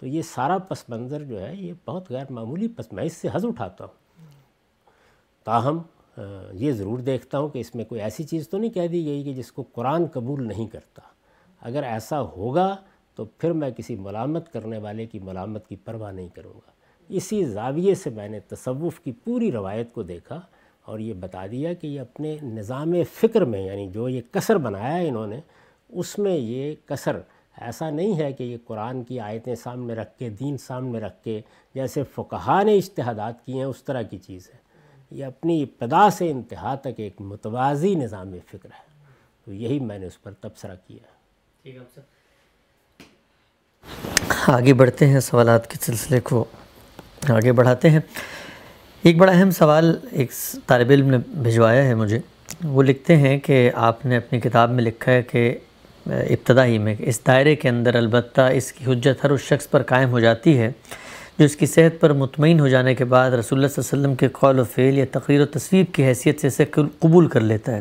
تو 0.00 0.06
یہ 0.06 0.22
سارا 0.22 0.58
پس 0.58 0.88
منظر 0.88 1.24
جو 1.24 1.46
ہے، 1.46 1.56
یہ 1.56 1.72
بہت 1.86 2.10
غیر 2.10 2.24
معمولی 2.30 2.68
پس 2.68 2.92
میں 2.92 3.04
اس 3.04 3.12
سے 3.12 3.28
حض 3.32 3.44
اٹھاتا 3.44 3.84
ہوں۔ 3.84 4.26
تاہم 5.44 5.78
یہ 6.52 6.72
ضرور 6.72 6.98
دیکھتا 6.98 7.38
ہوں 7.38 7.48
کہ 7.48 7.58
اس 7.58 7.74
میں 7.74 7.84
کوئی 7.84 8.00
ایسی 8.00 8.24
چیز 8.24 8.48
تو 8.48 8.58
نہیں 8.58 8.70
کہہ 8.70 8.86
دی 8.86 9.04
گئی 9.04 9.22
کہ 9.22 9.32
جس 9.32 9.52
کو 9.52 9.62
قرآن 9.62 10.06
قبول 10.06 10.48
نہیں 10.48 10.66
کرتا۔ 10.66 11.02
اگر 11.60 11.82
ایسا 11.82 12.20
ہوگا 12.20 12.76
تو 13.14 13.24
پھر 13.24 13.52
میں 13.52 13.70
کسی 13.70 13.96
ملامت 13.96 14.52
کرنے 14.52 14.78
والے 14.78 15.06
کی 15.06 15.18
ملامت 15.18 15.68
کی 15.68 15.76
پرواہ 15.76 16.12
نہیں 16.12 16.28
کروں 16.34 16.52
گا۔ 16.52 16.70
اسی 17.08 17.44
زاویے 17.44 17.94
سے 17.94 18.10
میں 18.10 18.28
نے 18.28 18.40
تصوف 18.40 19.00
کی 19.00 19.12
پوری 19.12 19.52
روایت 19.52 19.92
کو 19.92 20.02
دیکھا 20.02 20.40
اور 20.82 20.98
یہ 20.98 21.12
بتا 21.12 21.46
دیا 21.46 21.72
کہ 21.72 21.86
یہ 21.86 22.00
اپنے 22.00 22.36
نظام 22.42 22.94
فکر 23.14 23.44
میں 23.44 23.60
یعنی 23.60 23.88
جو 23.88 24.08
یہ 24.08 24.20
کثر 24.32 24.58
بنایا 24.58 24.96
ہے 24.96 25.08
انہوں 25.08 25.26
نے، 25.26 25.40
اس 25.88 26.18
میں 26.18 26.36
یہ 26.36 26.74
کثر 26.84 27.20
ایسا 27.60 27.90
نہیں 27.90 28.18
ہے 28.18 28.32
کہ 28.32 28.44
یہ 28.44 28.56
قرآن 28.64 29.02
کی 29.02 29.20
آیتیں 29.20 29.54
سامنے 29.54 29.94
رکھ 29.94 30.18
کے، 30.18 30.28
دین 30.28 30.58
سامنے 30.58 30.98
رکھ 30.98 31.24
کے، 31.24 31.40
جیسے 31.74 32.02
فقہا 32.14 32.62
نے 32.62 32.76
اجتہادات 32.76 33.46
کیے 33.46 33.54
ہیں، 33.54 33.64
اس 33.64 33.84
طرح 33.84 34.02
کی 34.02 34.18
چیز 34.18 34.50
ہے۔ 34.54 34.63
یہ 35.14 35.24
اپنی 35.24 35.62
ابتدا 35.62 36.10
سے 36.10 36.30
انتہا 36.30 36.74
تک 36.74 36.88
ایک 36.96 37.20
متوازی 37.20 37.94
نظام 37.94 38.32
فکر 38.48 38.66
ہے۔ 38.66 38.82
تو 39.44 39.52
یہی 39.52 39.78
میں 39.80 39.98
نے 39.98 40.06
اس 40.06 40.22
پر 40.22 40.32
تبصرہ 40.32 40.74
کیا 40.88 41.06
ٹھیک 41.62 41.76
ہے 41.76 42.00
آگے 44.46 44.74
بڑھتے 44.74 45.06
ہیں 45.06 45.20
سوالات 45.20 45.70
کے 45.70 45.76
سلسلے 45.80 46.20
کو۔ 46.20 46.44
آگے 47.28 47.52
بڑھاتے 47.52 47.90
ہیں۔ 47.90 48.00
ایک 49.02 49.16
بڑا 49.16 49.32
اہم 49.32 49.50
سوال 49.50 49.98
ایک 50.10 50.32
طالب 50.66 50.90
علم 50.90 51.10
نے 51.10 51.18
بھجوایا 51.28 51.84
ہے 51.84 51.94
مجھے۔ 51.94 52.18
وہ 52.64 52.82
لکھتے 52.82 53.16
ہیں 53.16 53.38
کہ 53.38 53.70
آپ 53.74 54.06
نے 54.06 54.16
اپنی 54.16 54.40
کتاب 54.40 54.70
میں 54.70 54.84
لکھا 54.84 55.12
ہے 55.12 55.22
کہ 55.22 55.58
ابتدا 56.06 56.64
ہی 56.64 56.78
میں 56.78 56.94
اس 56.98 57.26
دائرے 57.26 57.56
کے 57.56 57.68
اندر 57.68 57.94
البتہ 57.94 58.40
اس 58.40 58.72
کی 58.72 58.92
حجت 58.92 59.24
ہر 59.24 59.30
اس 59.30 59.40
شخص 59.40 59.70
پر 59.70 59.82
قائم 59.82 60.10
ہو 60.10 60.20
جاتی 60.20 60.58
ہے۔ 60.58 60.72
جو 61.38 61.44
اس 61.44 61.56
کی 61.56 61.66
صحت 61.66 62.00
پر 62.00 62.12
مطمئن 62.12 62.60
ہو 62.60 62.68
جانے 62.68 62.94
کے 62.94 63.04
بعد 63.04 63.30
رسول 63.30 63.58
اللہ 63.58 63.68
صلی 63.68 63.82
اللہ 63.82 63.96
علیہ 63.96 64.04
وسلم 64.04 64.14
کے 64.14 64.28
قول 64.28 64.58
و 64.58 64.64
فعل 64.64 64.98
یا 64.98 65.04
تقریر 65.10 65.40
و 65.40 65.44
تصویب 65.44 65.94
کی 65.94 66.04
حیثیت 66.04 66.40
سے 66.40 66.46
اسے 66.46 66.64
قبول 66.64 67.28
کر 67.28 67.40
لیتا 67.40 67.76
ہے۔ 67.76 67.80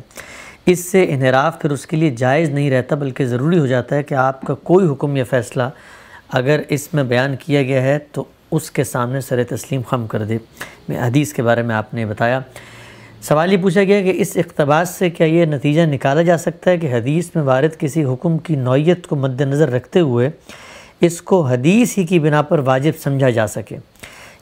اس 0.66 0.80
سے 0.92 1.06
انحراف 1.10 1.62
پھر 1.62 1.72
اس 1.72 1.86
کے 1.86 1.98
لیے 1.98 2.10
جائز 2.10 2.50
نہیں 2.50 2.72
رہتا، 2.72 2.96
بلکہ 2.96 3.26
ضروری 3.26 3.60
ہو 3.60 3.66
جاتا 3.66 3.96
ہے 3.96 4.04
کہ 4.04 4.14
آپ 4.14 4.42
کا 4.42 4.54
کوئی 4.54 4.88
حکم 4.88 5.16
یا 5.16 5.24
فیصلہ 5.24 5.64
اگر 6.30 6.62
اس 6.70 6.94
میں 6.94 7.04
بیان 7.04 7.36
کیا 7.36 7.64
گیا 7.64 7.82
ہے 7.82 8.00
تو 8.12 8.24
اس 8.52 8.72
کے 8.72 8.84
سامنے 8.84 9.22
سر 9.22 9.44
تسلیم 9.44 9.82
خم 9.82 10.08
کر 10.08 10.24
دے۔ 10.24 10.38
میں 10.90 11.00
حدیث 11.00 11.34
کے 11.34 11.42
بارے 11.42 11.62
میں 11.62 11.76
آپ 11.76 11.94
نے 11.94 12.06
بتایا۔ 12.06 12.40
سوال 13.22 13.54
یہ 13.54 13.58
پوچھا 13.58 13.84
گیا 13.84 14.02
کہ 14.02 14.14
اس 14.16 14.38
اقتباس 14.38 14.90
سے 14.90 15.10
کیا 15.10 15.28
یہ 15.28 15.46
نتیجہ 15.46 15.82
نکالا 15.82 16.22
جا 16.22 16.38
سکتا 16.38 16.72
ہے 16.72 16.78
کہ 16.78 16.94
حدیث 16.94 17.30
میں 17.36 17.44
وارد 17.44 17.80
کسی 17.80 18.04
حکم 18.04 18.38
کی 18.38 18.56
نوعیت 18.56 19.08
کو 19.08 19.16
مد 19.16 19.42
نظر 19.42 19.72
رکھتے 19.72 20.00
ہوئے 20.00 20.30
اس 21.06 21.22
کو 21.22 21.42
حدیث 21.42 21.98
ہی 21.98 22.06
کی 22.06 22.20
بنا 22.20 22.42
پر 22.42 22.60
واجب 22.60 22.92
سمجھا 23.04 23.30
جا 23.30 23.48
سکے۔ 23.48 23.78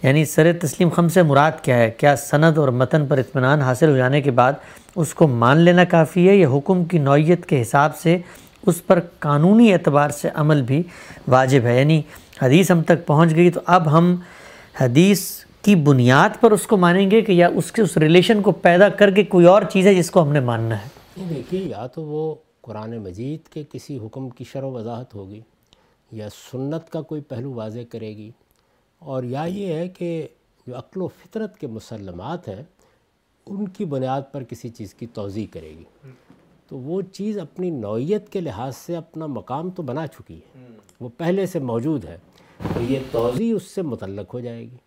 یعنی 0.03 0.25
سر 0.25 0.51
تسلیم 0.61 0.89
خم 0.89 1.09
سے 1.09 1.21
مراد 1.23 1.51
کیا 1.61 1.77
ہے؟ 1.77 1.91
کیا 1.91 2.15
سند 2.15 2.57
اور 2.57 2.67
متن 2.67 3.05
پر 3.05 3.17
اطمینان 3.17 3.61
حاصل 3.61 3.89
ہو 3.89 3.97
جانے 3.97 4.21
کے 4.21 4.31
بعد 4.31 4.53
اس 4.95 5.13
کو 5.13 5.27
مان 5.27 5.57
لینا 5.57 5.83
کافی 5.83 6.29
ہے 6.29 6.35
یا 6.35 6.49
حکم 6.49 6.85
کی 6.85 6.97
نوعیت 6.97 7.45
کے 7.45 7.61
حساب 7.61 7.97
سے 7.97 8.17
اس 8.65 8.87
پر 8.87 8.99
قانونی 9.19 9.73
اعتبار 9.73 10.09
سے 10.09 10.29
عمل 10.33 10.61
بھی 10.61 10.83
واجب 11.27 11.61
ہے؟ 11.63 11.79
یعنی 11.79 12.01
حدیث 12.41 12.71
ہم 12.71 12.81
تک 12.81 13.05
پہنچ 13.05 13.35
گئی 13.35 13.51
تو 13.51 13.59
اب 13.65 13.91
ہم 13.91 14.15
حدیث 14.81 15.21
کی 15.61 15.75
بنیاد 15.75 16.29
پر 16.41 16.51
اس 16.51 16.67
کو 16.67 16.77
مانیں 16.77 17.11
گے 17.11 17.21
کہ 17.21 17.31
یا 17.31 17.49
اس 17.55 17.71
کے 17.71 17.81
اس 17.81 17.97
ریلیشن 17.97 18.41
کو 18.41 18.51
پیدا 18.51 18.89
کر 18.89 19.11
کے 19.11 19.23
کوئی 19.23 19.45
اور 19.45 19.61
چیز 19.61 19.87
ہے 19.87 19.93
جس 19.93 20.11
کو 20.11 20.21
ہم 20.21 20.31
نے 20.31 20.39
ماننا 20.39 20.77
ہے؟ 20.77 20.87
دیکھیے، 21.29 21.61
یا 21.61 21.87
تو 21.87 22.03
وہ 22.03 22.35
قرآن 22.61 22.97
مجید 22.97 23.47
کے 23.53 23.63
کسی 23.73 23.99
حکم 24.05 24.29
کی 24.29 24.43
شرح 24.43 24.65
و 24.65 24.71
وضاحت 24.71 25.15
ہوگی۔ 25.15 25.41
یا 26.11 26.29
سنت 26.29 26.89
کا 26.89 27.01
کوئی 27.01 27.21
پہلو 27.21 27.53
واضح 27.53 27.79
کرے 27.89 28.17
گی 28.17 28.31
اور 28.99 29.23
یا 29.23 29.43
یہ 29.43 29.73
ہے 29.73 29.89
کہ 29.89 30.27
جو 30.67 30.77
عقل 30.77 31.01
و 31.01 31.07
فطرت 31.07 31.57
کے 31.57 31.67
مسلمات 31.67 32.47
ہیں، 32.47 32.63
ان 33.45 33.67
کی 33.67 33.85
بنیاد 33.85 34.21
پر 34.31 34.43
کسی 34.43 34.69
چیز 34.69 34.93
کی 34.93 35.07
توضیع 35.07 35.45
کرے 35.51 35.69
گی۔ 35.69 35.83
تو 36.67 36.77
وہ 36.77 37.01
چیز 37.01 37.37
اپنی 37.37 37.69
نوعیت 37.69 38.29
کے 38.29 38.41
لحاظ 38.41 38.77
سے 38.77 38.95
اپنا 38.95 39.25
مقام 39.25 39.69
تو 39.69 39.83
بنا 39.83 40.07
چکی 40.07 40.37
ہے۔ 40.37 40.67
وہ 40.99 41.09
پہلے 41.17 41.45
سے 41.45 41.59
موجود 41.59 42.05
ہے۔ 42.05 42.17
تو 42.73 42.81
یہ 42.81 42.99
توضیع 43.11 43.55
اس 43.55 43.63
سے 43.63 43.81
متعلق 43.81 44.33
ہو 44.33 44.39
جائے 44.39 44.61
گی۔ 44.61 44.77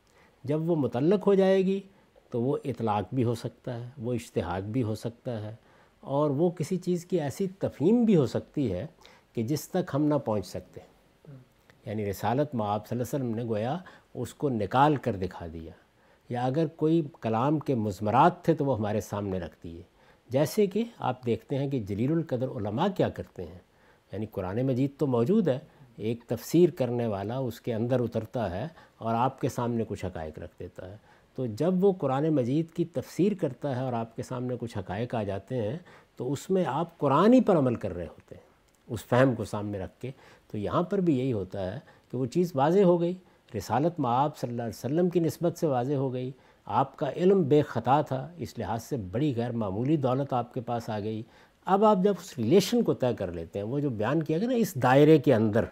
جب 0.45 0.71
وہ 0.71 0.77
متعلق 0.77 1.27
ہو 1.27 1.35
جائے 1.35 1.67
گی 1.67 1.81
تو 2.31 2.43
وہ 2.43 2.59
اطلاق 2.65 3.15
بھی 3.15 3.25
ہو 3.25 3.35
سکتا 3.35 3.85
ہے، 3.85 3.91
وہ 3.99 4.15
اشتہاد 4.15 4.63
بھی 4.63 4.83
ہو 4.83 4.95
سکتا 4.95 5.43
ہے 5.43 5.57
اور 6.01 6.31
وہ 6.31 6.51
کسی 6.51 6.77
چیز 6.77 7.05
کی 7.07 7.21
ایسی 7.21 7.49
تفہیم 7.49 8.05
بھی 8.05 8.17
ہو 8.17 8.27
سکتی 8.27 8.73
ہے 8.73 8.87
کہ 9.33 9.43
جس 9.43 9.69
تک 9.69 9.91
ہم 9.95 10.05
نہ 10.05 10.15
پہنچ 10.15 10.47
سکتے۔ 10.47 10.94
یعنی 11.87 12.11
رسالت 12.11 12.55
میں 12.55 12.67
آپ 12.67 12.89
صلی 12.89 13.01
اللہ 13.01 13.17
علیہ 13.17 13.27
وسلم 13.27 13.45
نے 13.45 13.51
گویا 13.51 13.79
اس 14.15 14.35
کو 14.35 14.49
نکال 14.49 14.97
کر 14.97 15.17
دکھا 15.17 15.47
دیا۔ 15.53 15.73
یا 16.29 16.45
اگر 16.45 16.67
کوئی 16.67 17.03
کلام 17.21 17.59
کے 17.59 17.75
مضمرات 17.75 18.45
تھے 18.45 18.55
تو 18.55 18.65
وہ 18.65 18.79
ہمارے 18.79 19.01
سامنے 19.01 19.39
رکھ 19.39 19.57
دیے۔ 19.65 19.83
جیسے 20.29 20.67
کہ 20.67 20.85
آپ 20.99 21.27
دیکھتے 21.27 21.59
ہیں 21.59 21.71
کہ 21.71 21.81
جلیل 21.81 22.13
القدر 22.13 22.49
علماء 22.49 22.87
کیا 22.97 23.09
کرتے 23.09 23.45
ہیں۔ 23.45 23.59
یعنی 24.13 24.27
قرآن 24.27 24.63
مجید 24.63 24.91
تو 24.99 25.07
موجود 25.07 25.49
ہے، 25.49 25.59
ایک 25.97 26.25
تفسیر 26.25 26.71
کرنے 26.71 27.07
والا 27.07 27.39
اس 27.39 27.61
کے 27.61 27.75
اندر 27.75 28.01
اترتا 28.01 28.51
ہے 28.51 28.69
اور 28.99 29.15
آپ 29.15 29.41
کے 29.41 29.49
سامنے 29.49 29.85
کچھ 29.89 30.05
حقائق 30.05 30.39
رکھ 30.39 30.53
دیتا 30.61 30.91
ہے۔ 30.91 30.97
تو 31.35 31.47
جب 31.47 31.85
وہ 31.85 31.93
قرآن 31.93 32.29
مجید 32.29 32.71
کی 32.71 32.85
تفسیر 32.85 33.33
کرتا 33.41 33.77
ہے 33.77 33.81
اور 33.81 33.93
آپ 33.93 34.17
کے 34.17 34.23
سامنے 34.23 34.55
کچھ 34.61 34.79
حقائق 34.79 35.15
آ 35.15 35.23
جاتے 35.23 35.63
ہیں 35.63 35.79
تو 36.17 36.33
اس 36.33 36.51
میں 36.51 36.65
آپ 36.67 36.99
قرآن 36.99 37.33
ہی 37.33 37.41
پر 37.41 37.59
عمل 37.59 37.75
کر 37.75 37.95
رہے 37.95 38.07
ہوتے 38.07 38.35
ہیں۔ 38.35 38.55
اس 38.89 39.05
فہم 39.05 39.35
کو 39.35 39.45
سامنے 39.45 39.79
رکھ 39.79 40.01
کے 40.01 40.11
تو 40.55 40.59
یہاں 40.59 40.83
پر 40.83 40.99
بھی 40.99 41.19
یہی 41.19 41.33
ہوتا 41.33 41.75
ہے 41.75 41.79
کہ 42.11 42.19
وہ 42.19 42.27
چیز 42.27 42.53
واضح 42.55 42.81
ہو 42.81 43.01
گئی 43.01 43.15
رسالت 43.57 44.01
میں 44.01 44.11
آپ 44.11 44.39
صلی 44.39 44.51
اللہ 44.51 44.63
علیہ 44.63 44.85
وسلم 44.85 45.09
کی 45.09 45.21
نسبت 45.21 45.59
سے 45.59 45.67
واضح 45.67 45.93
ہو 45.93 46.13
گئی 46.13 46.31
آپ 46.65 46.97
کا 46.97 47.11
علم 47.17 47.43
بے 47.43 47.63
خطا 47.63 48.01
تھا 48.01 48.29
اس 48.37 48.59
لحاظ 48.59 48.83
سے 48.83 48.97
بڑی 48.97 49.33
غیر 49.37 49.53
معمولی 49.53 49.97
دولت 49.97 50.33
آپ 50.33 50.55
کے 50.55 50.61
پاس 50.61 50.91
آ 50.91 51.01
گئی۔ 51.01 51.23
اب 51.65 51.85
آپ 51.85 51.99
جب 52.05 52.15
اس 52.21 52.39
ریلیشن 52.39 52.83
کو 52.83 52.95
طے 52.95 53.15
کر 53.19 53.33
لیتے 53.33 53.59
ہیں 53.59 53.67
وہ 53.67 53.79
جو 53.79 53.91
بیان 53.91 54.23
کیا 54.23 54.39
گیا 54.39 54.49
نا 54.49 54.55
اس 54.55 54.75
دائرے 54.75 55.19
کے 55.19 55.35
اندر 55.35 55.65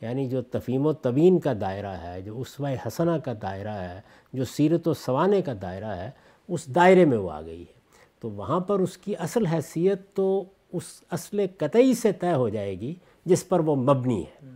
یعنی 0.00 0.28
جو 0.28 0.42
تفیم 0.42 0.86
و 0.86 0.92
طبین 0.92 1.38
کا 1.38 1.52
دائرہ 1.60 1.96
ہے 2.02 2.22
جو 2.22 2.40
اسوہ 2.40 2.68
حسنہ 2.86 3.18
کا 3.24 3.32
دائرہ 3.42 3.74
ہے 3.74 4.00
جو 4.32 4.44
سیرت 4.44 4.88
و 4.88 4.94
سوانے 4.94 5.42
کا 5.42 5.52
دائرہ 5.62 5.96
ہے 5.96 6.10
اس 6.48 6.66
دائرے 6.74 7.04
میں 7.04 7.18
وہ 7.18 7.30
آ 7.30 7.42
گئی 7.42 7.60
ہے۔ 7.60 7.72
تو 8.20 8.30
وہاں 8.30 8.60
پر 8.60 8.80
اس 8.80 8.98
کی 8.98 9.16
اصل 9.16 9.46
حیثیت 9.46 10.14
تو 10.14 10.44
اس 10.72 10.82
اصل 11.10 11.46
قطعی 11.58 11.94
سے 11.94 12.12
طے 12.12 12.32
ہو 12.32 12.48
جائے 12.48 12.80
گی 12.80 12.94
جس 13.24 13.48
پر 13.48 13.60
وہ 13.60 13.76
مبنی 13.76 14.22
ہے۔ 14.22 14.48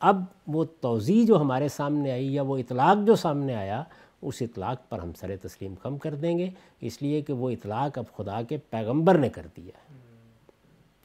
اب 0.00 0.24
وہ 0.46 0.64
توضیع 0.80 1.24
جو 1.26 1.40
ہمارے 1.40 1.68
سامنے 1.68 2.12
آئی 2.12 2.34
یا 2.34 2.42
وہ 2.42 2.56
اطلاق 2.56 3.06
جو 3.06 3.16
سامنے 3.16 3.54
آیا، 3.54 3.82
اس 4.22 4.34
اطلاق 4.40 4.88
پر 4.88 4.98
ہم 4.98 5.12
سر 5.12 5.36
تسلیم 5.42 5.74
کم 5.74 5.98
کر 5.98 6.14
دیں 6.14 6.38
گے۔ 6.38 6.50
اس 6.80 7.02
لیے 7.02 7.22
کہ 7.22 7.32
وہ 7.32 7.50
اطلاق 7.50 7.98
اب 7.98 8.04
خدا 8.16 8.42
کے 8.42 8.56
پیغمبر 8.56 9.18
نے 9.18 9.28
کر 9.28 9.46
دیا 9.56 9.78
ہے۔ 9.78 9.94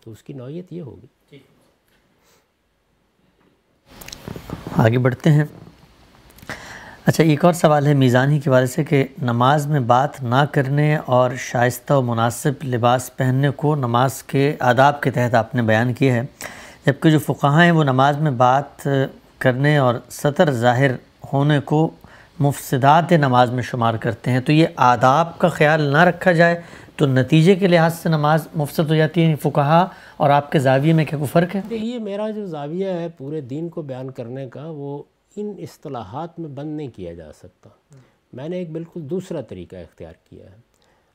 تو 0.03 0.11
اس 0.11 0.23
کی 0.23 0.33
نوعیت 0.33 0.73
یہ 0.73 0.81
ہوگی۔ 0.81 1.38
آگے 4.77 4.97
بڑھتے 4.97 5.31
ہیں۔ 5.31 5.43
اچھا 7.05 7.23
ایک 7.23 7.45
اور 7.45 7.53
سوال 7.53 7.88
ہے 7.88 7.93
میزانی 7.93 8.39
کے 8.39 8.49
والے 8.49 8.65
سے 8.65 8.83
کہ 8.83 9.07
نماز 9.21 9.67
میں 9.67 9.79
بات 9.79 10.23
نہ 10.23 10.45
کرنے 10.51 10.97
اور 10.97 11.31
شائستہ 11.38 11.93
و 11.93 12.01
مناسب 12.01 12.63
لباس 12.63 13.17
پہننے 13.17 13.49
کو 13.49 13.75
نماز 13.75 14.23
کے 14.23 14.55
آداب 14.59 15.01
کے 15.01 15.11
تحت 15.11 15.33
آپ 15.33 15.55
نے 15.55 15.61
بیان 15.61 15.93
کیا 15.93 16.13
ہے 16.13 16.21
جبکہ 16.85 17.09
جو 17.09 17.19
فقہ 17.19 17.47
ہیں 17.47 17.71
وہ 17.71 17.83
نماز 17.83 18.17
میں 18.17 18.31
بات 18.31 18.87
کرنے 19.37 19.77
اور 19.77 19.95
سطر 20.09 20.51
ظاہر 20.51 20.91
ہونے 21.33 21.59
کو 21.59 21.89
مفسدات 22.39 23.11
نماز 23.11 23.51
میں 23.51 23.63
شمار 23.63 23.93
کرتے 23.93 24.31
ہیں، 24.31 24.39
تو 24.39 24.51
یہ 24.51 24.67
آداب 24.75 25.37
کا 25.39 25.47
خیال 25.47 25.81
نہ 25.81 25.97
رکھا 25.97 26.31
جائے 26.31 26.61
تو 26.95 27.05
نتیجے 27.05 27.55
کے 27.55 27.67
لحاظ 27.67 27.99
سے 27.99 28.09
نماز 28.09 28.47
مفسد 28.55 28.89
ہو 28.89 28.95
جاتی 28.95 29.21
ہے 29.21 29.25
یعنی 29.25 29.35
فقہا 29.35 29.87
اور 30.17 30.29
آپ 30.29 30.51
کے 30.51 30.59
زاویے 30.59 30.93
میں 30.93 31.05
کیا 31.05 31.17
کوئی 31.17 31.27
فرق 31.27 31.55
ہے؟ 31.55 31.61
یہ 31.69 31.99
میرا 31.99 32.29
جو 32.29 32.45
زاویہ 32.45 32.87
ہے 32.87 33.07
پورے 33.17 33.41
دین 33.41 33.69
کو 33.69 33.81
بیان 33.81 34.11
کرنے 34.11 34.49
کا، 34.49 34.63
وہ 34.65 35.03
ان 35.35 35.53
اصطلاحات 35.57 36.39
میں 36.39 36.49
بند 36.49 36.77
نہیں 36.77 36.87
کیا 36.95 37.13
جا 37.13 37.31
سکتا۔ 37.31 37.69
میں 38.33 38.49
نے 38.49 38.57
ایک 38.57 38.71
بالکل 38.71 39.09
دوسرا 39.09 39.41
طریقہ 39.41 39.75
اختیار 39.75 40.13
کیا 40.29 40.45
ہے۔ 40.45 40.70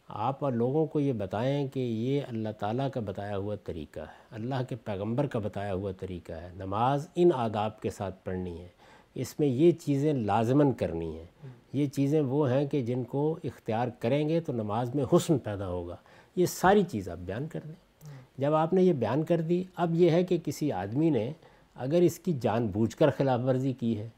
آپ 0.08 0.44
اور 0.44 0.52
لوگوں 0.52 0.86
کو 0.86 1.00
یہ 1.00 1.12
بتائیں 1.12 1.68
کہ 1.68 1.80
یہ 1.80 2.20
اللہ 2.28 2.48
تعالیٰ 2.58 2.90
کا 2.90 3.00
بتایا 3.00 3.36
ہوا 3.36 3.54
طریقہ 3.64 4.00
ہے، 4.00 4.26
اللہ 4.30 4.54
کے 4.68 4.76
پیغمبر 4.76 5.26
کا 5.26 5.38
بتایا 5.38 5.74
ہوا 5.74 5.92
طریقہ 5.92 6.32
ہے۔ 6.32 6.50
نماز 6.56 7.08
ان 7.14 7.30
آداب 7.34 7.80
کے 7.80 7.90
ساتھ 7.90 8.24
پڑھنی 8.24 8.60
ہے، 8.60 8.68
اس 9.14 9.40
میں 9.40 9.48
یہ 9.48 9.72
چیزیں 9.72 10.12
لازماً 10.12 10.72
کرنی 10.72 11.18
ہیں۔ 11.18 11.48
یہ 11.72 11.86
چیزیں 11.86 12.20
وہ 12.20 12.50
ہیں 12.50 12.66
کہ 12.66 12.82
جن 12.82 13.04
کو 13.04 13.38
اختیار 13.44 13.88
کریں 13.98 14.28
گے 14.28 14.40
تو 14.40 14.52
نماز 14.52 14.94
میں 14.94 15.04
حسن 15.12 15.38
پیدا 15.38 15.68
ہوگا۔ 15.68 15.96
یہ 16.36 16.46
ساری 16.46 16.82
چیز 16.82 17.08
آپ 17.08 17.18
بیان 17.18 17.46
کر 17.46 17.60
دیں۔ 17.64 18.08
جب 18.38 18.54
آپ 18.54 18.72
نے 18.72 18.82
یہ 18.82 18.92
بیان 18.92 19.22
کر 19.22 19.40
دی، 19.40 19.64
اب 19.76 19.94
یہ 19.94 20.10
ہے 20.10 20.24
کہ 20.24 20.38
کسی 20.44 20.72
آدمی 20.72 21.10
نے 21.10 21.32
اگر 21.74 22.00
اس 22.02 22.18
کی 22.18 22.32
جان 22.40 22.66
بوجھ 22.66 22.96
کر 22.96 23.10
خلاف 23.10 23.40
ورزی 23.44 23.72
کی 23.72 23.98
ہے، 23.98 24.08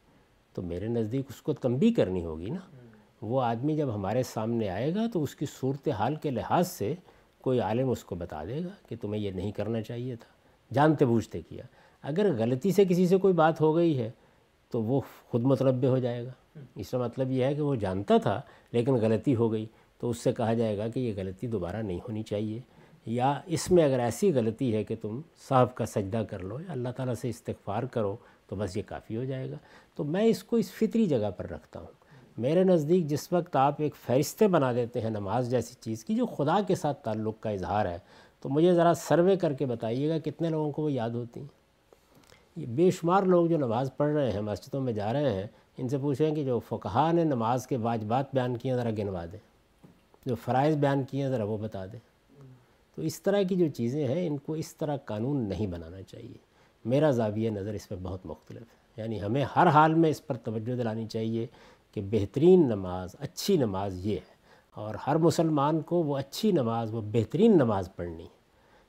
تو 0.55 0.63
میرے 0.63 0.89
نزدیک 0.89 1.27
اس 1.29 1.43
کو 1.43 1.53
تنبیہ 1.53 1.95
کرنی 1.97 2.25
ہوگی 2.25 2.51
نا۔ 2.51 2.78
وہ 3.23 3.43
آدمی 3.43 3.77
جب 3.77 3.95
ہمارے 3.95 4.23
سامنے 4.23 4.69
آئے 4.69 4.95
گا 4.95 5.07
تو 5.13 5.23
اس 5.23 5.35
کی 5.35 5.47
صورتحال 5.61 6.15
کے 6.15 6.31
لحاظ 6.31 6.69
سے 6.69 6.95
کوئی 7.41 7.61
عالم 7.61 7.91
اس 7.91 8.05
کو 8.05 8.15
بتا 8.15 8.45
دے 8.45 8.65
گا 8.65 8.69
کہ 8.89 8.97
تمہیں 9.01 9.23
یہ 9.23 9.31
نہیں 9.31 9.53
کرنا 9.53 9.83
چاہیے 9.83 10.17
تھا۔ 10.17 10.29
جانتے 10.75 11.05
بوجھتے 11.05 11.43
کیا۔ 11.43 11.65
اگر 12.03 12.35
غلطی 12.39 12.73
سے 12.73 12.85
کسی 12.85 13.07
سے 13.07 13.17
کوئی 13.17 13.35
بات 13.35 13.61
ہو 13.61 13.77
گئی 13.77 13.99
ہے 13.99 14.11
تو 14.71 14.83
وہ 14.83 15.01
خود 15.29 15.43
متربع 15.43 15.89
ہو 15.89 15.99
جائے 15.99 16.27
گا۔ 16.27 16.59
اس 16.77 16.91
کا 16.91 16.99
مطلب 16.99 17.31
یہ 17.31 17.45
ہے 17.45 17.55
کہ 17.55 17.61
وہ 17.61 17.75
جانتا 17.75 18.17
تھا 18.17 18.41
لیکن 18.73 18.95
غلطی 18.95 19.37
ہو 19.37 19.53
گئی 19.53 19.67
تو 19.99 20.11
اس 20.11 20.19
سے 20.19 20.33
کہا 20.33 20.55
جائے 20.55 20.79
گا 20.79 20.89
کہ 20.89 21.01
یہ 21.01 21.13
غلطی 21.17 21.47
دوبارہ 21.47 21.77
نہیں 21.77 21.99
ہونی 21.99 22.23
چاہیے۔ 22.23 22.61
یا 23.07 23.41
اس 23.47 23.71
میں 23.71 23.85
اگر 23.85 23.99
ایسی 23.99 24.33
غلطی 24.35 24.75
ہے 24.75 24.85
کہ 24.85 24.95
تم 25.03 25.21
صاحب 25.49 25.75
کا 25.75 25.87
سجدہ 25.87 26.23
کر 26.31 26.39
لو 26.39 26.61
یا 26.61 26.73
اللہ 26.73 26.89
تعالیٰ 26.89 27.15
سے 27.15 27.29
استغفار 27.29 27.83
کرو 27.83 28.17
تو 28.47 28.57
بس 28.57 28.77
یہ 28.77 28.83
کافی 28.87 29.17
ہو 29.17 29.25
جائے 29.25 29.51
گا۔ 29.51 29.57
تو 29.95 30.05
میں 30.05 30.25
اس 30.25 30.45
کو 30.45 30.57
اس 30.57 30.73
فطری 30.73 31.07
جگہ 31.07 31.31
پر 31.37 31.49
رکھتا 31.49 31.81
ہوں۔ 31.81 31.98
میرے 32.39 32.65
نزدیک 32.65 33.07
جس 33.07 33.33
وقت 33.33 33.57
آپ 33.57 33.75
ایک 33.79 33.97
فہرستے 33.97 34.49
بنا 34.49 34.73
دیتے 34.73 35.01
ہیں 35.01 35.11
نماز 35.11 35.51
جیسی 35.51 35.75
چیز 35.81 36.05
کی 36.05 36.15
جو 36.15 36.27
خدا 36.27 36.61
کے 36.67 36.75
ساتھ 36.75 37.05
تعلق 37.05 37.35
کا 37.41 37.51
اظہار 37.51 37.87
ہے، 37.87 37.99
تو 38.41 38.49
مجھے 38.49 38.75
ذرا 38.75 38.93
سروے 38.97 39.37
کر 39.37 39.53
کے 39.53 39.67
بتائیے 39.67 40.11
گا 40.11 40.19
کتنے 40.19 40.49
لوگوں 40.49 40.73
کو 40.73 40.83
وہ 40.83 40.93
یاد 40.93 41.11
ہوتی 41.11 41.41
ہیں۔ 41.41 41.49
یہ 42.57 42.67
بے 42.67 42.91
شمار 42.91 43.23
لوگ 43.23 43.47
جو 43.47 43.59
نماز 43.59 43.91
پڑھ 43.97 44.13
رہے 44.13 44.33
ہیں، 44.33 44.41
مسجدوں 44.41 44.81
میں 44.81 44.93
جا 44.93 45.13
رہے 45.13 45.33
ہیں، 45.33 45.47
ان 45.79 45.89
سے 45.89 45.99
پوچھیں 45.99 46.35
کہ 46.35 46.45
جو 46.45 46.59
فقہا 46.69 47.13
نے 47.13 47.25
نماز 47.25 47.67
کے 47.67 47.77
واجبات 47.77 48.35
بیان 48.35 48.57
کیے 48.57 48.75
ذرا 48.75 48.91
گنوا 48.91 49.25
دیں۔ 49.33 49.39
جو 50.27 50.35
فرائض 50.35 50.77
بیان 50.77 51.05
کیے 51.05 51.23
ہیں، 51.23 51.31
ذرا 51.31 51.45
وہ 51.45 51.59
بتا 51.59 51.87
دیں۔ 51.87 51.99
تو 52.97 53.03
اس 53.03 53.23
طرح 53.23 53.43
کی 53.43 53.57
جو 53.57 53.69
چیزیں 53.69 54.09
ہیں، 54.09 54.27
ان 54.27 54.39
کو 54.39 54.53
اس 54.53 54.77
طرح 54.77 54.97
قانون 54.97 55.49
نہیں 55.49 55.67
بنانا 55.67 56.03
چاہیے۔ 56.03 56.39
میرا 56.85 57.11
زاویہ 57.11 57.51
نظر 57.51 57.73
اس 57.73 57.91
میں 57.91 57.99
بہت 58.03 58.21
مختلف 58.25 58.63
ہے۔ 58.63 58.79
یعنی 58.97 59.23
ہمیں 59.23 59.45
ہر 59.57 59.67
حال 59.67 59.95
میں 59.95 60.11
اس 60.11 60.27
پر 60.27 60.37
توجہ 60.37 60.77
دلانی 60.77 61.07
چاہیے۔ 61.07 61.47
کہ 61.93 62.01
بہترین 62.01 62.67
نماز، 62.67 63.17
اچھی 63.19 63.57
نماز 63.57 64.07
یہ 64.07 64.15
ہے 64.15 64.39
اور 64.75 64.95
ہر 65.07 65.17
مسلمان 65.17 65.81
کو 65.81 66.03
وہ 66.03 66.19
اچھی 66.19 66.53
نماز، 66.53 66.95
وہ 66.95 67.01
بہترین 67.01 67.53
نماز 67.53 67.89
پڑھنی 67.97 68.25
ہے۔ 68.25 68.39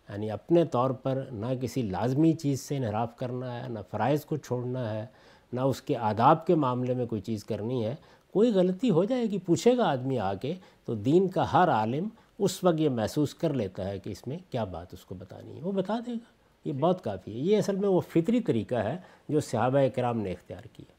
یعنی 0.10 0.32
اپنے 0.32 0.66
طور 0.66 0.90
پر 0.90 1.28
نہ 1.32 1.46
کسی 1.62 1.82
لازمی 1.82 2.34
چیز 2.34 2.62
سے 2.62 2.78
انحراف 2.78 3.16
کرنا 3.16 3.64
ہے، 3.64 3.70
نہ 3.70 3.80
فرائض 3.92 4.26
کو 4.26 4.38
چھوڑنا 4.38 4.94
ہے، 4.94 5.06
نہ 5.54 5.62
اس 5.62 5.82
کے 5.82 5.98
آداب 5.98 6.48
کے 6.48 6.56
معاملے 6.56 6.94
میں 6.94 7.06
کوئی 7.06 7.22
چیز 7.22 7.44
کرنی 7.44 7.86
ہے۔ 7.86 7.96
کوئی 8.34 8.52
غلطی 8.52 8.90
ہو 8.90 9.04
جائے 9.04 9.26
گی، 9.26 9.38
پوچھے 9.38 9.78
گا 9.78 9.84
آدمی 9.90 10.20
آ 10.20 10.34
کے 10.34 10.54
تو 10.86 10.96
دین 10.96 11.28
کا 11.28 11.54
ہر 11.54 11.70
عالم 11.70 12.08
اس 12.40 12.64
وقت 12.64 12.80
یہ 12.80 12.90
محسوس 12.90 13.34
کر 13.34 13.54
لیتا 13.54 13.90
ہے 13.90 14.00
کہ 14.00 14.10
اس 14.10 14.28
میں 14.28 14.38
کیا 14.50 14.64
بات 14.64 14.94
اس 14.94 15.06
کو 15.06 15.16
بتانی 15.16 15.58
ہے۔ 15.58 15.62
وہ 15.62 15.72
بتا 15.72 16.00
دے 16.06 16.12
گا۔ 16.12 16.40
یہ 16.66 16.74
بہت 16.74 17.04
کافی 17.04 17.34
ہے۔ 17.34 17.38
یہ 17.38 17.58
اصل 17.58 17.76
میں 17.76 17.90
وہ 17.90 18.00
فطری 18.00 18.42
طریقہ 18.42 18.76
ہے 18.76 18.98
جو 19.30 19.40
صحابہ 19.40 19.80
کرام 19.96 20.20
نے 20.20 20.32
اختیار 20.32 20.68
کیا۔ 20.74 20.99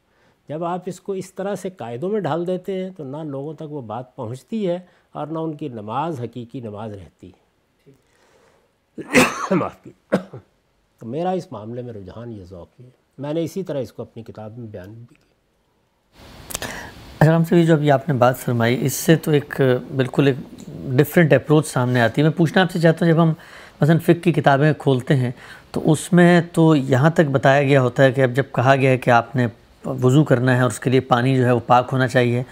جب 0.50 0.64
آپ 0.64 0.82
اس 0.86 1.00
کو 1.00 1.12
اس 1.12 1.34
طرح 1.34 1.54
سے 1.54 1.70
قاعدوں 1.70 2.10
میں 2.10 2.20
ڈھال 2.20 2.46
دیتے 2.46 2.84
ہیں 2.84 2.90
تو 2.96 3.04
نہ 3.04 3.16
لوگوں 3.16 3.54
تک 3.54 3.72
وہ 3.72 3.82
بات 3.82 4.16
پہنچتی 4.16 4.68
ہے 4.68 4.78
اور 5.12 5.26
نہ 5.26 5.38
ان 5.38 5.54
کی 5.54 5.68
نماز، 5.68 6.20
حقیقی 6.20 6.60
نماز 6.60 6.92
رہتی 6.92 7.30
ہے۔ 7.30 7.92
معاف 9.50 9.82
کی 9.82 9.90
تو 10.98 11.06
میرا 11.06 11.30
اس 11.30 11.52
معاملے 11.52 11.82
میں 11.82 11.92
رجحان 11.92 12.32
یہ 12.32 12.44
ذوق 12.44 12.80
ہے۔ 12.80 12.90
میں 13.18 13.34
نے 13.34 13.44
اسی 13.44 13.62
طرح 13.62 13.78
اس 13.78 13.92
کو 13.92 14.02
اپنی 14.02 14.22
کتاب 14.22 14.58
میں 14.58 14.66
بیان 14.66 14.92
بھی 14.92 15.16
کیا 15.16 15.30
اچھا 17.18 17.38
سے 17.48 17.64
جو 17.64 17.74
ابھی 17.74 17.90
آپ 17.90 18.08
نے 18.08 18.14
بات 18.14 18.38
فرمائی، 18.38 18.86
اس 18.86 18.92
سے 18.92 19.16
تو 19.16 19.30
ایک 19.30 19.60
بالکل 19.96 20.26
ایک 20.26 20.36
ڈفرینٹ 20.70 21.32
اپروچ 21.32 21.66
سامنے 21.66 22.00
آتی 22.00 22.20
ہے۔ 22.20 22.26
میں 22.26 22.36
پوچھنا 22.36 22.62
آپ 22.62 22.70
سے 22.70 22.80
چاہتا 22.80 23.06
ہوں، 23.06 23.12
جب 23.12 23.22
ہم 23.22 23.32
مثلا 23.80 23.98
فک 23.98 24.24
کی 24.24 24.32
کتابیں 24.32 24.72
کھولتے 24.78 25.16
ہیں 25.16 25.30
تو 25.70 25.92
اس 25.92 26.12
میں 26.12 26.40
تو 26.52 26.76
یہاں 26.76 27.10
تک 27.10 27.30
بتایا 27.32 27.62
گیا 27.62 27.82
ہوتا 27.82 28.02
ہے 28.02 28.12
کہ 28.12 28.20
اب 28.20 28.30
جب 28.30 28.44
کہا 28.52 28.76
گیا 28.76 28.90
ہے 28.90 28.98
کہ 28.98 29.10
آپ 29.10 29.36
نے 29.36 29.46
وضو 29.84 30.24
کرنا 30.24 30.56
ہے 30.56 30.60
اور 30.62 30.70
اس 30.70 30.80
کے 30.80 30.90
لیے 30.90 31.00
پانی 31.00 31.36
جو 31.36 31.46
ہے 31.46 31.52
وہ 31.52 31.60
پاک 31.66 31.88
ہونا 31.92 32.08
چاہیے۔ 32.08 32.42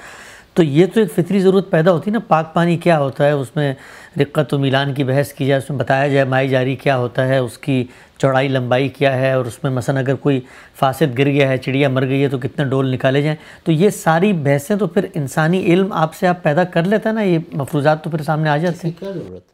تو 0.54 0.62
یہ 0.62 0.86
تو 0.94 1.00
ایک 1.00 1.12
فطری 1.12 1.40
ضرورت 1.40 1.70
پیدا 1.70 1.92
ہوتی 1.92 2.10
ہے 2.10 2.12
نا 2.12 2.18
پاک 2.28 2.54
پانی 2.54 2.76
کیا 2.76 2.98
ہوتا 2.98 3.26
ہے؟ 3.26 3.30
اس 3.30 3.56
میں 3.56 3.74
رقت 4.20 4.54
و 4.54 4.58
میلان 4.58 4.94
کی 4.94 5.04
بحث 5.04 5.32
کی 5.32 5.46
جائے 5.46 5.60
اس 5.60 5.70
میں 5.70 5.78
بتایا 5.78 6.08
جائے 6.08 6.24
مائی 6.24 6.48
جاری 6.48 6.76
کیا 6.76 6.98
ہوتا 6.98 7.28
ہے 7.28 7.38
اس 7.38 7.58
کی 7.58 7.84
چوڑائی 8.18 8.48
لمبائی 8.48 8.88
کیا 8.88 9.16
ہے 9.16 9.32
اور 9.32 9.44
اس 9.44 9.62
میں 9.62 9.72
مثلا 9.72 10.00
اگر 10.00 10.14
کوئی 10.14 10.40
فاسد 10.74 11.18
گر 11.18 11.26
گیا 11.26 11.48
ہے 11.48 11.56
چڑیا 11.56 11.88
مر 11.88 12.08
گئی 12.08 12.22
ہے 12.22 12.28
تو 12.28 12.38
کتنے 12.38 12.64
ڈول 12.64 12.92
نکالے 12.92 13.22
جائیں۔ 13.22 13.36
تو 13.64 13.72
یہ 13.72 13.90
ساری 13.90 14.32
بحثیں 14.32 14.76
تو 14.76 14.86
پھر 14.86 15.06
انسانی 15.14 15.64
علم 15.64 15.92
آپ 15.92 16.14
سے 16.14 16.26
آپ 16.26 16.42
پیدا 16.42 16.64
کر 16.64 16.82
لیتا 16.82 17.08
ہے 17.08 17.14
نا 17.14 17.22
یہ 17.22 17.38
مفروضات 17.52 18.04
تو 18.04 18.10
پھر 18.10 18.22
سامنے 18.22 18.50
آ 18.50 18.56
جاتے 18.56 18.88
ہیں۔ 18.88 19.00
کیا 19.00 19.10
ضرورت۔ 19.10 19.44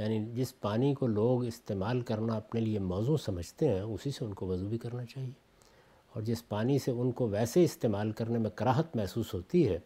یعنی 0.00 0.24
جس 0.34 0.60
پانی 0.60 0.94
کو 0.94 1.06
لوگ 1.06 1.44
استعمال 1.44 2.00
کرنا 2.00 2.32
اپنے 2.34 2.60
لیے 2.60 2.78
موضوع 2.78 3.16
سمجھتے 3.16 3.68
ہیں 3.68 3.80
اسی 3.80 4.10
سے 4.10 4.24
ان 4.24 4.34
کو 4.34 4.46
وضو 4.46 4.68
بھی 4.68 4.78
کرنا 4.78 5.04
چاہیے۔ 5.04 5.47
اور 6.18 6.24
جس 6.24 6.48
پانی 6.48 6.78
سے 6.78 6.90
ان 6.90 7.10
کو 7.10 7.28
ویسے 7.28 7.64
استعمال 7.64 8.12
کرنے 8.12 8.38
میں 8.38 8.50
کراہت 8.50 8.96
محسوس 8.96 9.34
ہوتی 9.34 9.68
ہے، 9.68 9.78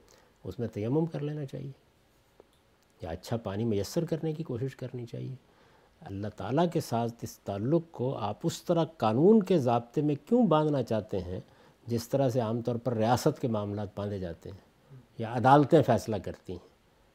اس 0.44 0.58
میں 0.58 0.68
تیمم 0.68 1.06
کر 1.06 1.20
لینا 1.20 1.46
چاہیے۔ 1.46 1.70
یا 3.02 3.10
اچھا 3.10 3.36
پانی 3.36 3.64
میسر 3.64 4.04
کرنے 4.04 4.32
کی 4.32 4.42
کوشش 4.42 4.76
کرنی 4.76 5.06
چاہیے۔ 5.06 5.34
اللہ 6.00 6.26
تعالیٰ 6.36 6.66
کے 6.72 6.80
ساتھ 6.80 7.12
اس 7.22 7.38
تعلق 7.38 7.82
کو 7.90 8.18
آپ 8.18 8.38
اس 8.42 8.62
طرح 8.62 8.84
قانون 8.84 9.42
کے 9.42 9.58
ضابطے 9.58 10.00
میں 10.00 10.14
کیوں 10.28 10.46
باندھنا 10.46 10.82
چاہتے 10.82 11.20
ہیں، 11.20 11.40
جس 11.86 12.08
طرح 12.08 12.28
سے 12.28 12.40
عام 12.40 12.62
طور 12.62 12.76
پر 12.76 12.96
ریاست 12.96 13.40
کے 13.40 13.48
معاملات 13.48 13.88
باندھے 13.96 14.18
جاتے 14.18 14.50
ہیں 14.50 14.58
یا 15.18 15.32
عدالتیں 15.32 15.82
فیصلہ 15.82 16.16
کرتی 16.24 16.52
ہیں۔ 16.52 16.68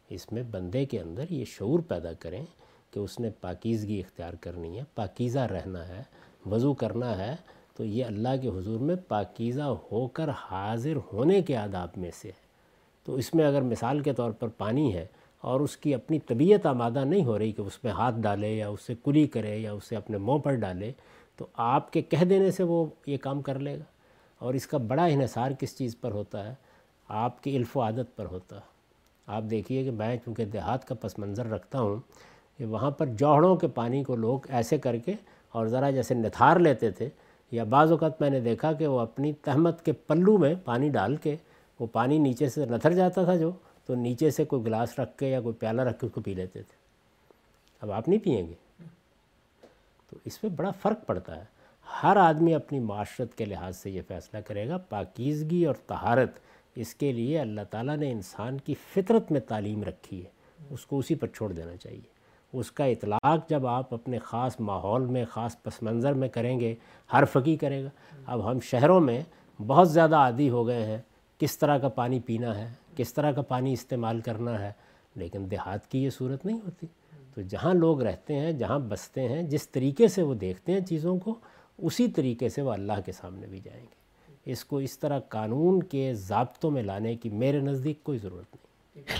اس 0.09 0.31
میں 0.31 0.43
بندے 0.43 0.85
کے 0.85 0.99
اندر 0.99 1.25
یہ 1.29 1.45
شعور 1.45 1.79
پیدا 1.79 2.13
کریں 2.13 2.45
کہ 2.91 2.99
اس 2.99 3.19
نے 3.19 3.29
پاکیزگی 3.41 3.99
اختیار 3.99 4.33
کرنی 4.33 4.77
ہے، 4.77 4.83
پاکیزہ 4.95 5.39
رہنا 5.39 5.87
ہے، 5.87 6.03
وضو 6.45 6.73
کرنا 6.73 7.17
ہے 7.17 7.35
تو 7.77 7.85
یہ 7.85 8.05
اللہ 8.05 8.29
کے 8.41 8.47
حضور 8.47 8.79
میں 8.79 8.95
پاکیزہ 9.07 9.61
ہو 9.61 10.07
کر 10.07 10.29
حاضر 10.29 10.93
ہونے 11.13 11.41
کے 11.41 11.57
آداب 11.57 11.87
میں 11.97 12.11
سے 12.21 12.27
ہے۔ 12.27 12.47
تو 13.03 13.15
اس 13.15 13.35
میں 13.35 13.45
اگر 13.45 13.61
مثال 13.61 13.99
کے 13.99 14.13
طور 14.13 14.31
پر 14.31 14.47
پانی 14.47 14.93
ہے 14.93 15.05
اور 15.41 15.59
اس 15.59 15.77
کی 15.77 15.95
اپنی 15.95 16.19
طبیعت 16.19 16.65
آمادہ 16.65 17.03
نہیں 17.05 17.25
ہو 17.25 17.39
رہی 17.39 17.51
کہ 17.51 17.61
اس 17.61 17.83
میں 17.83 17.91
ہاتھ 17.91 18.15
ڈالے 18.19 18.53
یا 18.53 18.69
اس 18.69 18.81
سے 18.81 18.93
کلی 19.03 19.27
کرے 19.27 19.57
یا 19.57 19.73
اسے 19.73 19.95
اپنے 19.95 20.17
منہ 20.17 20.37
پر 20.37 20.55
ڈالے، 20.55 20.91
تو 21.35 21.45
آپ 21.53 21.93
کے 21.93 22.01
کہہ 22.01 22.25
دینے 22.25 22.51
سے 22.51 22.63
وہ 22.63 22.85
یہ 23.05 23.17
کام 23.17 23.41
کر 23.41 23.59
لے 23.59 23.75
گا۔ 23.75 23.83
اور 24.39 24.53
اس 24.53 24.67
کا 24.67 24.77
بڑا 24.77 25.05
انحصار 25.05 25.51
کس 25.59 25.77
چیز 25.77 25.99
پر 26.01 26.11
ہوتا 26.11 26.49
ہے؟ 26.49 26.53
آپ 27.07 27.43
کی 27.43 27.55
الف 27.55 27.77
و 27.77 27.81
عادت 27.81 28.15
پر 28.15 28.25
ہوتا 28.25 28.55
ہے۔ 28.55 28.61
آپ 29.27 29.43
دیکھیے 29.49 29.83
کہ 29.83 29.91
میں 29.91 30.17
چونکہ 30.25 30.45
دیہات 30.45 30.87
کا 30.87 30.95
پس 31.01 31.19
منظر 31.19 31.45
رکھتا 31.45 31.79
ہوں 31.79 31.97
کہ 32.57 32.65
وہاں 32.65 32.91
پر 32.91 33.05
جوہڑوں 33.05 33.55
کے 33.55 33.67
پانی 33.67 34.03
کو 34.03 34.15
لوگ 34.15 34.39
ایسے 34.49 34.77
کر 34.77 34.97
کے 34.97 35.13
اور 35.51 35.67
ذرا 35.67 35.89
جیسے 35.89 36.13
نتھار 36.13 36.59
لیتے 36.59 36.91
تھے 36.91 37.09
یا 37.51 37.63
بعض 37.63 37.91
اوقات 37.91 38.21
میں 38.21 38.29
نے 38.29 38.39
دیکھا 38.39 38.73
کہ 38.73 38.87
وہ 38.87 38.99
اپنی 38.99 39.33
تہمت 39.33 39.85
کے 39.85 39.91
پلو 39.91 40.37
میں 40.37 40.55
پانی 40.65 40.89
ڈال 40.89 41.15
کے 41.15 41.35
وہ 41.79 41.87
پانی 41.91 42.17
نیچے 42.17 42.49
سے 42.49 42.65
نتھر 42.65 42.93
جاتا 42.93 43.23
تھا 43.23 43.35
جو، 43.35 43.51
تو 43.85 43.95
نیچے 43.95 44.29
سے 44.29 44.45
کوئی 44.45 44.65
گلاس 44.65 44.99
رکھ 44.99 45.17
کے 45.17 45.27
یا 45.27 45.41
کوئی 45.41 45.55
پیالہ 45.55 45.81
رکھ 45.81 45.99
کے 45.99 46.05
اس 46.05 46.11
کو 46.11 46.21
پی 46.21 46.33
لیتے 46.33 46.61
تھے۔ 46.61 46.75
اب 47.81 47.91
آپ 47.91 48.09
نہیں 48.09 48.19
پئیں 48.19 48.47
گے۔ 48.47 48.53
تو 50.09 50.17
اس 50.25 50.43
میں 50.43 50.51
بڑا 50.51 50.71
فرق 50.71 51.05
پڑتا 51.05 51.35
ہے۔ 51.35 51.43
ہر 52.03 52.17
آدمی 52.17 52.53
اپنی 52.53 52.79
معاشرت 52.79 53.37
کے 53.37 53.45
لحاظ 53.45 53.77
سے 53.77 53.89
یہ 53.89 54.01
فیصلہ 54.07 54.39
کرے 54.39 54.69
گا، 54.69 54.77
پاکیزگی 54.77 55.65
اور 55.65 55.75
طہارت 55.87 56.31
اس 56.75 56.95
کے 56.95 57.11
لیے 57.11 57.39
اللہ 57.39 57.61
تعالیٰ 57.69 57.97
نے 57.97 58.11
انسان 58.11 58.57
کی 58.57 58.73
فطرت 58.93 59.31
میں 59.31 59.39
تعلیم 59.39 59.83
رکھی 59.83 60.25
ہے۔ 60.25 60.29
اس 60.69 60.85
کو 60.85 60.99
اسی 60.99 61.15
پر 61.15 61.27
چھوڑ 61.27 61.51
دینا 61.51 61.75
چاہیے۔ 61.75 62.16
اس 62.53 62.71
کا 62.71 62.85
اطلاق 62.85 63.49
جب 63.49 63.67
آپ 63.67 63.93
اپنے 63.93 64.19
خاص 64.19 64.59
ماحول 64.59 65.05
میں، 65.05 65.25
خاص 65.25 65.61
پس 65.63 65.83
منظر 65.83 66.13
میں 66.13 66.29
کریں 66.29 66.59
گے، 66.59 66.75
ہر 67.13 67.23
فقی 67.25 67.55
کرے 67.55 67.83
گا۔ 67.83 67.89
اب 68.25 68.51
ہم 68.51 68.59
شہروں 68.59 68.99
میں 68.99 69.21
بہت 69.67 69.91
زیادہ 69.91 70.15
عادی 70.15 70.49
ہو 70.49 70.67
گئے 70.67 70.85
ہیں 70.85 70.97
کس 71.37 71.57
طرح 71.57 71.77
کا 71.77 71.87
پانی 71.87 72.19
پینا 72.19 72.57
ہے، 72.57 72.73
کس 72.95 73.13
طرح 73.13 73.31
کا 73.31 73.41
پانی 73.41 73.73
استعمال 73.73 74.21
کرنا 74.21 74.59
ہے، 74.59 74.71
لیکن 75.15 75.51
دیہات 75.51 75.87
کی 75.87 76.03
یہ 76.03 76.09
صورت 76.09 76.45
نہیں 76.45 76.59
ہوتی۔ 76.65 76.87
تو 77.35 77.41
جہاں 77.41 77.73
لوگ 77.73 78.01
رہتے 78.01 78.35
ہیں، 78.35 78.51
جہاں 78.51 78.79
بستے 78.79 79.29
ہیں، 79.29 79.43
جس 79.43 79.69
طریقے 79.69 80.07
سے 80.07 80.21
وہ 80.21 80.33
دیکھتے 80.33 80.71
ہیں 80.71 80.79
چیزوں 80.79 81.17
کو، 81.17 81.35
اسی 81.77 82.07
طریقے 82.07 82.49
سے 82.49 82.61
وہ 82.61 82.71
اللہ 82.71 82.93
کے 83.05 83.11
سامنے 83.11 83.47
بھی 83.47 83.59
جائیں 83.59 83.83
گے۔ 83.83 83.97
اس 84.51 84.65
کو 84.65 84.77
اس 84.77 84.99
طرح 84.99 85.19
قانون 85.19 85.83
کے 85.83 86.13
ضابطوں 86.13 86.71
میں 86.71 86.83
لانے 86.83 87.15
کی 87.15 87.29
میرے 87.29 87.59
نزدیک 87.59 88.03
کوئی 88.03 88.17
ضرورت 88.17 88.55
نہیں۔ 88.55 88.66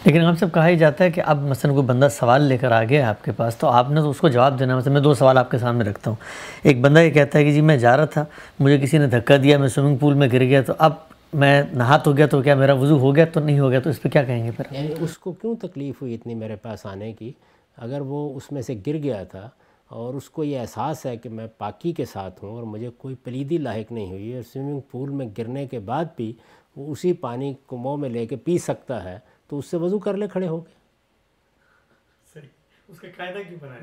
لیکن 0.05 0.21
ہم 0.21 0.35
سب 0.35 0.53
کہا 0.53 0.67
ہی 0.67 0.77
جاتا 0.77 1.03
ہے 1.03 1.11
کہ 1.11 1.21
اب 1.25 1.41
مثلا 1.41 1.71
کوئی 1.71 1.85
بندہ 1.85 2.07
سوال 2.11 2.41
لے 2.41 2.57
کر 2.57 2.71
آ 2.71 2.83
گیا 2.83 3.09
آپ 3.09 3.23
کے 3.23 3.31
پاس، 3.31 3.55
تو 3.55 3.67
آپ 3.67 3.91
نے 3.91 4.01
تو 4.01 4.09
اس 4.09 4.17
کو 4.17 4.27
جواب 4.27 4.59
دینا 4.59 4.77
مثلا 4.77 4.93
میں 4.93 5.01
دو 5.01 5.13
سوال 5.13 5.37
آپ 5.37 5.51
کے 5.51 5.57
سامنے 5.57 5.89
رکھتا 5.89 6.09
ہوں۔ 6.09 6.17
ایک 6.63 6.81
بندہ 6.81 6.99
یہ 6.99 7.09
کہتا 7.09 7.39
ہے 7.39 7.43
کہ 7.43 7.51
جی 7.51 7.61
میں 7.61 7.77
جا 7.77 7.97
رہا 7.97 8.05
تھا، 8.05 8.25
مجھے 8.59 8.77
کسی 8.77 8.97
نے 8.97 9.07
دھکا 9.07 9.37
دیا، 9.43 9.57
میں 9.57 9.67
سوئمنگ 9.67 9.97
پول 9.97 10.13
میں 10.13 10.27
گر 10.33 10.39
گیا، 10.39 10.61
تو 10.61 10.73
اب 10.77 10.93
میں 11.33 11.63
نہا 11.73 11.97
تو 11.97 12.13
گیا 12.13 12.27
تو 12.27 12.41
کیا 12.41 12.55
میرا 12.55 12.73
وضو 12.73 12.99
ہو 12.99 13.15
گیا؟ 13.15 13.25
تو 13.25 13.39
نہیں 13.39 13.59
ہو 13.59 13.69
گیا، 13.69 13.79
تو 13.79 13.89
اس 13.89 14.01
پہ 14.01 14.09
کیا 14.09 14.23
کہیں 14.23 14.45
گے 14.45 14.51
پھر؟ 14.51 14.65
یعنی 14.71 14.93
اس 14.99 15.17
کو 15.17 15.31
کیوں 15.31 15.55
تکلیف 15.61 16.01
ہوئی 16.01 16.13
اتنی 16.13 16.35
میرے 16.35 16.55
پاس 16.55 16.85
آنے 16.85 17.13
کی؟ 17.13 17.31
اگر 17.77 18.01
وہ 18.01 18.35
اس 18.35 18.51
میں 18.51 18.61
سے 18.61 18.75
گر 18.87 18.97
گیا 19.03 19.23
تھا 19.23 19.49
اور 19.87 20.13
اس 20.13 20.29
کو 20.29 20.43
یہ 20.43 20.59
احساس 20.59 21.05
ہے 21.05 21.17
کہ 21.17 21.29
میں 21.29 21.47
پاکی 21.57 21.91
کے 21.91 22.05
ساتھ 22.05 22.43
ہوں 22.43 22.51
اور 22.51 22.63
مجھے 22.63 22.89
کوئی 22.97 23.15
پلیدی 23.15 23.57
لاحق 23.57 23.91
نہیں 23.91 24.11
ہوئی 24.11 24.33
اور 24.33 24.43
سوئمنگ 24.53 24.79
پول 24.91 25.09
میں 25.09 25.27
گرنے 25.37 25.67
کے 25.67 25.79
بعد 25.79 26.05
بھی 26.15 26.33
وہ 26.75 26.91
اسی 26.91 27.13
پانی 27.13 27.53
کو 27.65 27.77
منہ 27.77 27.95
میں 27.95 28.09
لے 28.09 28.25
کے 28.25 28.35
پی 28.35 28.57
سکتا 28.57 29.03
ہے 29.03 29.17
تو 29.47 29.57
اس 29.57 29.65
سے 29.65 29.77
وضو 29.77 29.99
کر 29.99 30.17
لے 30.17 30.27
کھڑے 30.27 30.47
ہو 30.47 30.57
گئے 30.65 30.77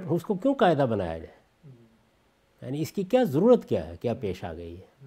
اس 0.09 0.23
کو 0.23 0.35
کیوں 0.35 0.55
قاعدہ 0.55 0.87
بنایا 0.91 1.19
جائے؟ 1.19 1.45
یعنی 2.63 2.83
اس 2.83 2.93
کی 2.93 3.03
کیا 3.03 3.23
ضرورت 3.23 3.69
کیا 3.69 3.89
ہے؟ 3.89 3.97
کیا 4.01 4.15
پیش 4.15 4.45
آ 4.45 4.53
گئی 4.53 4.81
ہے؟ 4.81 5.07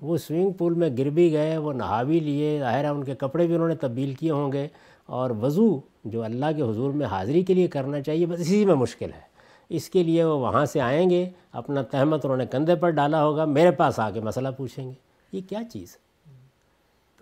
وہ 0.00 0.16
سوئنگ 0.16 0.50
پول 0.50 0.74
میں 0.74 0.90
گر 0.98 1.10
بھی 1.10 1.32
گئے 1.32 1.56
وہ 1.56 1.72
نہا 1.72 2.02
بھی 2.02 2.20
لیے 2.20 2.58
ظاہر 2.58 2.84
ہے 2.84 2.88
ان 2.88 3.04
کے 3.04 3.14
کپڑے 3.14 3.46
بھی 3.46 3.54
انہوں 3.54 3.68
نے 3.68 3.74
تبدیل 3.74 4.14
کیے 4.14 4.30
ہوں 4.30 4.52
گے۔ 4.52 4.68
اور 5.06 5.30
وضو 5.30 5.80
جو 6.04 6.22
اللہ 6.22 6.46
کے 6.56 6.62
حضور 6.62 6.92
میں 6.92 7.06
حاضری 7.06 7.42
کے 7.42 7.54
لیے 7.54 7.66
کرنا 7.66 8.02
چاہیے 8.02 8.26
بس 8.26 8.40
اسی 8.40 8.66
میں 8.66 8.74
مشکل 8.74 9.12
ہے۔ 9.12 9.28
اس 9.68 9.90
کے 9.90 10.02
لیے 10.02 10.24
وہ 10.24 10.38
وہاں 10.38 10.64
سے 10.64 10.80
آئیں 10.80 11.10
گے 11.10 11.28
اپنا 11.52 11.82
تہمت 11.82 12.24
انہوں 12.24 12.38
نے 12.38 12.46
کندھے 12.46 12.74
پر 12.74 12.90
ڈالا 12.90 13.24
ہوگا 13.24 13.44
میرے 13.44 13.70
پاس 13.70 13.98
آ 13.98 14.10
کے 14.10 14.20
مسئلہ 14.20 14.48
پوچھیں 14.56 14.88
گے۔ 14.88 14.94
یہ 15.32 15.40
کیا 15.48 15.60
چیز 15.72 15.96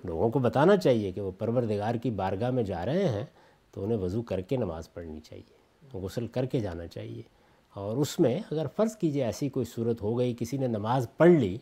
لوگوں 0.04 0.28
کو 0.28 0.38
بتانا 0.38 0.76
چاہیے 0.76 1.12
کہ 1.12 1.20
وہ 1.20 1.30
پروردگار 1.38 1.94
کی 1.94 2.10
بارگاہ 2.10 2.50
میں 2.50 2.62
جا 2.62 2.86
رہے 2.86 3.08
ہیں 3.08 3.24
تو 3.72 3.84
انہیں 3.84 3.98
وضو 3.98 4.22
کر 4.22 4.40
کے 4.40 4.56
نماز 4.56 4.92
پڑھنی 4.94 5.20
چاہیے، 5.20 5.56
غسل 5.98 6.26
کر 6.26 6.44
کے 6.44 6.60
جانا 6.60 6.86
چاہیے۔ 6.86 7.22
اور 7.74 7.96
اس 7.96 8.20
میں 8.20 8.38
اگر 8.50 8.66
فرض 8.76 8.96
کیجیے 8.96 9.24
ایسی 9.24 9.48
کوئی 9.48 9.66
صورت 9.66 10.02
ہو 10.02 10.18
گئی، 10.18 10.34
کسی 10.38 10.58
نے 10.58 10.66
نماز 10.66 11.06
پڑھ 11.16 11.30
لی، 11.30 11.58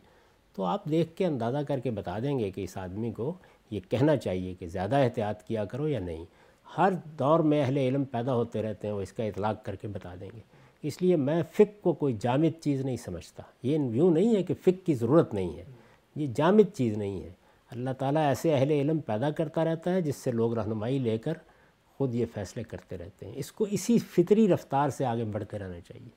تو 0.54 0.64
آپ 0.64 0.84
دیکھ 0.84 1.16
کے 1.16 1.26
اندازہ 1.26 1.58
کر 1.68 1.78
کے 1.78 1.90
بتا 1.90 2.18
دیں 2.18 2.38
گے 2.38 2.50
کہ 2.50 2.60
اس 2.60 2.76
آدمی 2.76 3.12
کو 3.12 3.32
یہ 3.70 3.80
کہنا 3.90 4.16
چاہیے 4.16 4.54
کہ 4.54 4.66
زیادہ 4.66 4.96
احتیاط 4.96 5.42
کیا 5.42 5.64
کرو 5.64 5.88
یا 5.88 6.00
نہیں۔ 6.00 6.24
ہر 6.78 6.92
دور 7.18 7.38
میں 7.38 7.62
اہل 7.62 7.76
علم 7.76 8.04
پیدا 8.04 8.34
ہوتے 8.34 8.62
رہتے 8.62 8.86
ہیں، 8.86 8.94
وہ 8.94 9.00
اس 9.00 9.12
کا 9.12 9.24
اطلاق 9.24 9.64
کر 9.64 9.74
کے 9.74 9.88
بتا 9.88 10.14
دیں 10.20 10.30
گے۔ 10.36 10.40
اس 10.82 11.02
لیے 11.02 11.16
میں 11.16 11.42
فک 11.52 11.82
کو 11.82 11.92
کوئی 11.92 12.16
جامد 12.20 12.62
چیز 12.62 12.80
نہیں 12.80 12.96
سمجھتا۔ 12.96 13.42
یہ 13.62 13.78
یوں 13.78 14.10
نہیں 14.10 14.36
ہے 14.36 14.42
کہ 14.42 14.54
فک 14.54 14.86
کی 14.86 14.94
ضرورت 14.94 15.34
نہیں 15.34 15.56
ہے۔ 15.56 15.64
یہ 16.16 16.26
جامد 16.34 16.74
چیز 16.74 16.96
نہیں 16.96 17.22
ہے۔ 17.22 17.43
اللہ 17.74 17.90
تعالیٰ 17.98 18.26
ایسے 18.26 18.54
اہل 18.54 18.70
علم 18.70 18.98
پیدا 18.98 19.30
کرتا 19.30 19.64
رہتا 19.64 19.92
ہے 19.92 20.00
جس 20.00 20.16
سے 20.16 20.32
لوگ 20.32 20.54
رہنمائی 20.54 20.98
لے 20.98 21.18
کر 21.18 21.32
خود 21.98 22.14
یہ 22.14 22.26
فیصلے 22.34 22.62
کرتے 22.62 22.98
رہتے 22.98 23.26
ہیں۔ 23.26 23.32
اس 23.36 23.52
کو 23.52 23.66
اسی 23.70 23.98
فطری 23.98 24.48
رفتار 24.48 24.88
سے 24.88 25.04
آگے 25.06 25.24
بڑھتے 25.24 25.58
رہنا 25.58 25.80
چاہیے۔ 25.80 26.08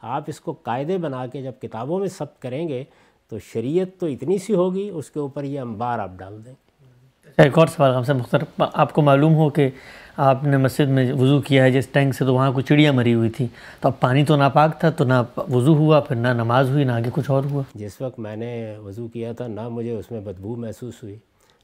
آپ 0.00 0.24
اس 0.26 0.40
کو 0.40 0.52
قاعدے 0.52 0.98
بنا 0.98 1.26
کے 1.26 1.42
جب 1.42 1.52
کتابوں 1.62 1.98
میں 1.98 2.08
ثبت 2.08 2.42
کریں 2.42 2.68
گے 2.68 2.84
تو 3.28 3.38
شریعت 3.38 4.00
تو 4.00 4.06
اتنی 4.06 4.38
سی 4.38 4.54
ہوگی، 4.54 4.88
اس 4.88 5.10
کے 5.10 5.20
اوپر 5.20 5.44
یہ 5.44 5.60
انبار 5.60 5.98
آپ 5.98 6.10
ڈال 6.16 6.44
دیں 6.44 6.52
اچھا، 6.52 7.42
ایک 7.42 7.58
اور 7.58 7.66
سوال 7.66 7.94
ہم 7.94 8.02
سے 8.02 8.12
مختلف 8.12 8.62
آپ 8.72 8.92
کو 8.92 9.02
معلوم 9.02 9.34
ہو 9.34 9.48
کہ 9.50 9.68
آپ 10.16 10.44
نے 10.44 10.56
مسجد 10.56 10.88
میں 10.88 11.12
وضو 11.12 11.40
کیا 11.40 11.64
ہے، 11.64 11.70
جس 11.70 11.86
ٹینک 11.86 12.14
سے 12.14 12.24
تو 12.24 12.34
وہاں 12.34 12.52
کوئی 12.52 12.64
چڑیا 12.64 12.92
مری 12.92 13.14
ہوئی 13.14 13.30
تھی 13.30 13.46
تو 13.80 13.88
اب 13.88 14.00
پانی 14.00 14.24
تو 14.24 14.36
ناپاک 14.36 14.80
تھا، 14.80 14.90
تو 14.90 15.04
نہ 15.04 15.14
وضو 15.36 15.74
ہوا، 15.74 16.00
پھر 16.00 16.16
نہ 16.16 16.28
نماز 16.28 16.70
ہوئی، 16.70 16.84
نہ 16.84 16.92
آگے 16.92 17.10
کچھ 17.12 17.30
اور 17.30 17.44
ہوا۔ 17.44 17.62
جس 17.74 18.00
وقت 18.00 18.18
میں 18.18 18.36
نے 18.36 18.78
وضو 18.78 19.08
کیا 19.08 19.32
تھا، 19.32 19.46
نہ 19.46 19.68
مجھے 19.68 19.92
اس 19.92 20.10
میں 20.10 20.20
بدبو 20.20 20.56
محسوس 20.56 21.02
ہوئی، 21.02 21.16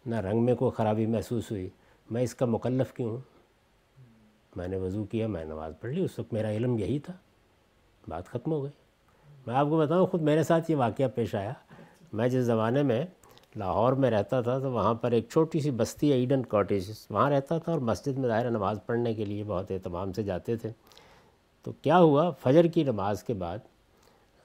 نہ 0.06 0.14
رنگ 0.14 0.44
میں 0.44 0.54
کوئی 0.54 0.70
خرابی 0.76 1.06
محسوس 1.06 1.50
ہوئی۔ 1.50 1.68
میں 2.10 2.22
اس 2.22 2.34
کا 2.34 2.46
مکلف 2.46 2.92
کیوں 2.92 3.10
ہوں؟ 3.10 3.18
میں 4.56 4.68
نے 4.68 4.76
وضو 4.76 5.04
کیا، 5.04 5.26
میں 5.26 5.44
نماز 5.44 5.72
پڑھ 5.80 5.90
لی، 5.90 6.04
اس 6.04 6.18
وقت 6.18 6.32
میرا 6.32 6.50
علم 6.50 6.78
یہی 6.78 6.98
تھا۔ 6.98 7.12
بات 8.08 8.26
ختم 8.26 8.52
ہو 8.52 8.62
گئی۔ 8.62 8.70
میں 9.46 9.54
آپ 9.54 9.66
کو 9.68 9.78
بتاؤں، 9.78 10.06
خود 10.06 10.22
میرے 10.22 10.42
ساتھ 10.42 10.70
یہ 10.70 10.76
واقعہ 10.76 11.04
پیش 11.14 11.34
آیا۔ 11.34 11.52
میں 12.12 12.28
جس 12.28 12.44
زمانے 12.44 12.82
میں 12.82 13.04
لاہور 13.56 13.92
میں 13.92 14.10
رہتا 14.10 14.40
تھا، 14.40 14.58
تو 14.58 14.72
وہاں 14.72 14.94
پر 14.94 15.12
ایک 15.12 15.28
چھوٹی 15.28 15.60
سی 15.60 15.70
بستی 15.70 16.12
ہے، 16.12 16.16
ایڈن 16.16 16.42
کاٹیج، 16.42 16.90
وہاں 17.10 17.30
رہتا 17.30 17.58
تھا 17.58 17.72
اور 17.72 17.80
مسجد 17.80 18.18
میں 18.18 18.28
ظاہر 18.28 18.50
نماز 18.50 18.78
پڑھنے 18.86 19.14
کے 19.14 19.24
لیے 19.24 19.44
بہت 19.44 19.70
اہتمام 19.70 20.12
سے 20.12 20.22
جاتے 20.22 20.56
تھے۔ 20.56 20.70
تو 21.62 21.72
کیا 21.72 21.98
ہوا؟ 21.98 22.30
فجر 22.30 22.64
کی 22.64 22.84
نماز 22.84 23.24
کے 23.24 23.34
بعد 23.34 23.58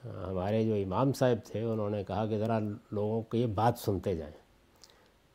ہمارے 0.04 0.64
جو 0.64 0.74
امام 0.74 1.12
صاحب 1.12 1.46
تھے، 1.46 1.62
انہوں 1.62 1.90
نے 1.90 2.04
کہا 2.04 2.26
کہ 2.26 2.38
ذرا 2.38 2.58
لوگوں 2.92 3.22
کو 3.22 3.36
یہ 3.36 3.46
بات 3.46 3.78
سنتے 3.78 4.16
جائیں۔ 4.16 4.34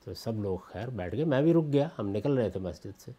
تو 0.06 0.14
سب 0.14 0.42
لوگ 0.42 0.58
خیر 0.58 0.88
بیٹھ 0.88 1.16
گئے، 1.16 1.26
میں 1.26 1.42
بھی 1.42 1.54
رک 1.54 1.74
گیا، 1.74 1.88
ہم 2.00 2.10
نکل 2.10 2.38
رہے 2.38 2.50
تھے 2.50 2.60
مسجد 2.60 3.00
سے۔ 3.00 3.12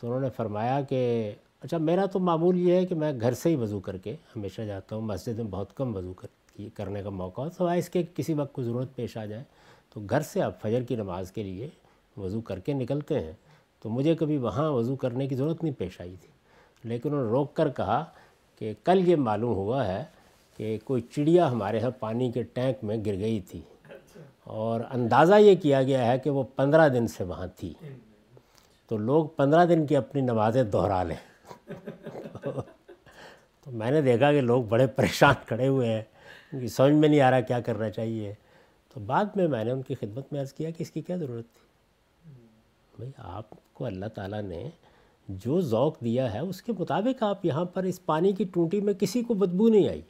تو 0.00 0.06
انہوں 0.06 0.20
نے 0.20 0.30
فرمایا 0.30 0.80
کہ 0.80 1.32
اچھا 1.60 1.78
میرا 1.78 2.06
تو 2.06 2.18
معمول 2.18 2.58
یہ 2.58 2.74
ہے 2.74 2.86
کہ 2.86 2.94
میں 2.94 3.12
گھر 3.20 3.32
سے 3.32 3.48
ہی 3.48 3.56
وضو 3.56 3.80
کر 3.80 3.96
کے 3.96 4.16
ہمیشہ 4.36 4.62
جاتا 4.62 4.96
ہوں، 4.96 5.02
مسجد 5.02 5.38
میں 5.38 5.44
بہت 5.44 5.76
کم 5.76 5.96
وضو 5.96 6.12
کر 6.12 6.26
کرنے 6.74 7.02
کا 7.02 7.10
موقع 7.10 7.40
ہو 7.40 7.50
سوائے 7.50 7.78
اس 7.78 7.88
کے 7.88 8.02
کسی 8.14 8.34
وقت 8.34 8.52
کو 8.52 8.62
ضرورت 8.62 8.94
پیش 8.94 9.16
آ 9.16 9.24
جائے۔ 9.24 9.44
تو 9.94 10.00
گھر 10.10 10.20
سے 10.20 10.42
آپ 10.42 10.62
فجر 10.62 10.82
کی 10.82 10.96
نماز 10.96 11.32
کے 11.32 11.42
لیے 11.42 11.68
وضو 12.16 12.40
کر 12.40 12.58
کے 12.58 12.72
نکلتے 12.72 13.20
ہیں 13.20 13.32
تو 13.82 13.90
مجھے 13.90 14.14
کبھی 14.14 14.36
وہاں 14.36 14.70
وضو 14.70 14.96
کرنے 14.96 15.26
کی 15.26 15.34
ضرورت 15.34 15.64
نہیں 15.64 15.74
پیش 15.78 16.00
آئی 16.00 16.14
تھی۔ 16.20 16.28
لیکن 16.84 17.08
انہوں 17.08 17.24
نے 17.24 17.30
روک 17.30 17.54
کر 17.54 17.68
کہا 17.68 18.04
کہ 18.58 18.74
کل 18.84 19.08
یہ 19.08 19.16
معلوم 19.16 19.54
ہوا 19.54 19.86
ہے 19.86 20.04
کہ 20.56 20.78
کوئی 20.84 21.02
چڑیا 21.02 21.50
ہمارے 21.50 21.80
ہاں 21.80 21.90
پانی 21.90 22.32
کے 22.32 22.42
ٹینک 22.42 22.84
میں 22.84 22.96
گر 23.06 23.18
گئی 23.18 23.40
تھی۔ 23.40 23.60
اور 24.44 24.80
اندازہ 24.90 25.34
یہ 25.34 25.54
کیا 25.54 25.82
گیا 25.82 26.12
ہے 26.12 26.18
کہ 26.18 26.30
وہ 26.30 26.42
پندرہ 26.56 26.88
دن 26.88 27.06
سے 27.06 27.24
وہاں 27.24 27.46
تھی۔ 27.56 27.74
تو 28.88 28.96
لوگ 28.96 29.26
پندرہ 29.26 29.64
دن 29.64 29.86
کی 29.86 29.96
اپنی 29.96 30.20
نمازیں 30.20 30.64
دہرا 30.64 31.02
لیں۔ 31.02 31.16
تو 33.64 33.70
میں 33.70 33.90
نے 33.90 34.00
دیکھا 34.00 34.32
کہ 34.32 34.40
لوگ 34.40 34.64
بڑے 34.64 34.86
پریشان 34.86 35.34
کھڑے 35.46 35.68
ہوئے 35.68 35.88
ہیں۔ 35.92 36.02
کیونکہ 36.50 36.68
سمجھ 36.68 36.92
میں 36.92 37.08
نہیں 37.08 37.20
آ 37.20 37.30
رہا 37.30 37.40
کیا 37.40 37.60
کرنا 37.60 37.90
چاہیے۔ 37.90 38.34
تو 38.94 39.00
بعد 39.00 39.24
میں 39.36 39.48
میں 39.48 39.64
نے 39.64 39.70
ان 39.70 39.82
کی 39.82 39.94
خدمت 39.94 40.32
میں 40.32 40.40
عرض 40.40 40.52
کیا 40.52 40.70
کہ 40.70 40.82
اس 40.82 40.90
کی 40.90 41.00
کیا 41.00 41.16
ضرورت 41.16 41.44
تھی؟ 41.54 41.64
بھائی 42.96 43.10
آپ 43.16 43.74
کو 43.74 43.86
اللہ 43.86 44.06
تعالیٰ 44.06 44.42
نے 44.42 44.68
جو 45.28 45.60
ذوق 45.60 46.00
دیا 46.00 46.34
ہے 46.34 46.38
اس 46.38 46.62
کے 46.62 46.72
مطابق 46.78 47.22
آپ 47.22 47.44
یہاں 47.44 47.64
پر 47.64 47.82
اس 47.82 48.04
پانی 48.04 48.32
کی 48.32 48.44
ٹونٹی 48.44 48.80
میں 48.80 48.94
کسی 48.94 49.22
کو 49.22 49.34
بدبو 49.34 49.68
نہیں 49.68 49.88
آئی 49.88 50.00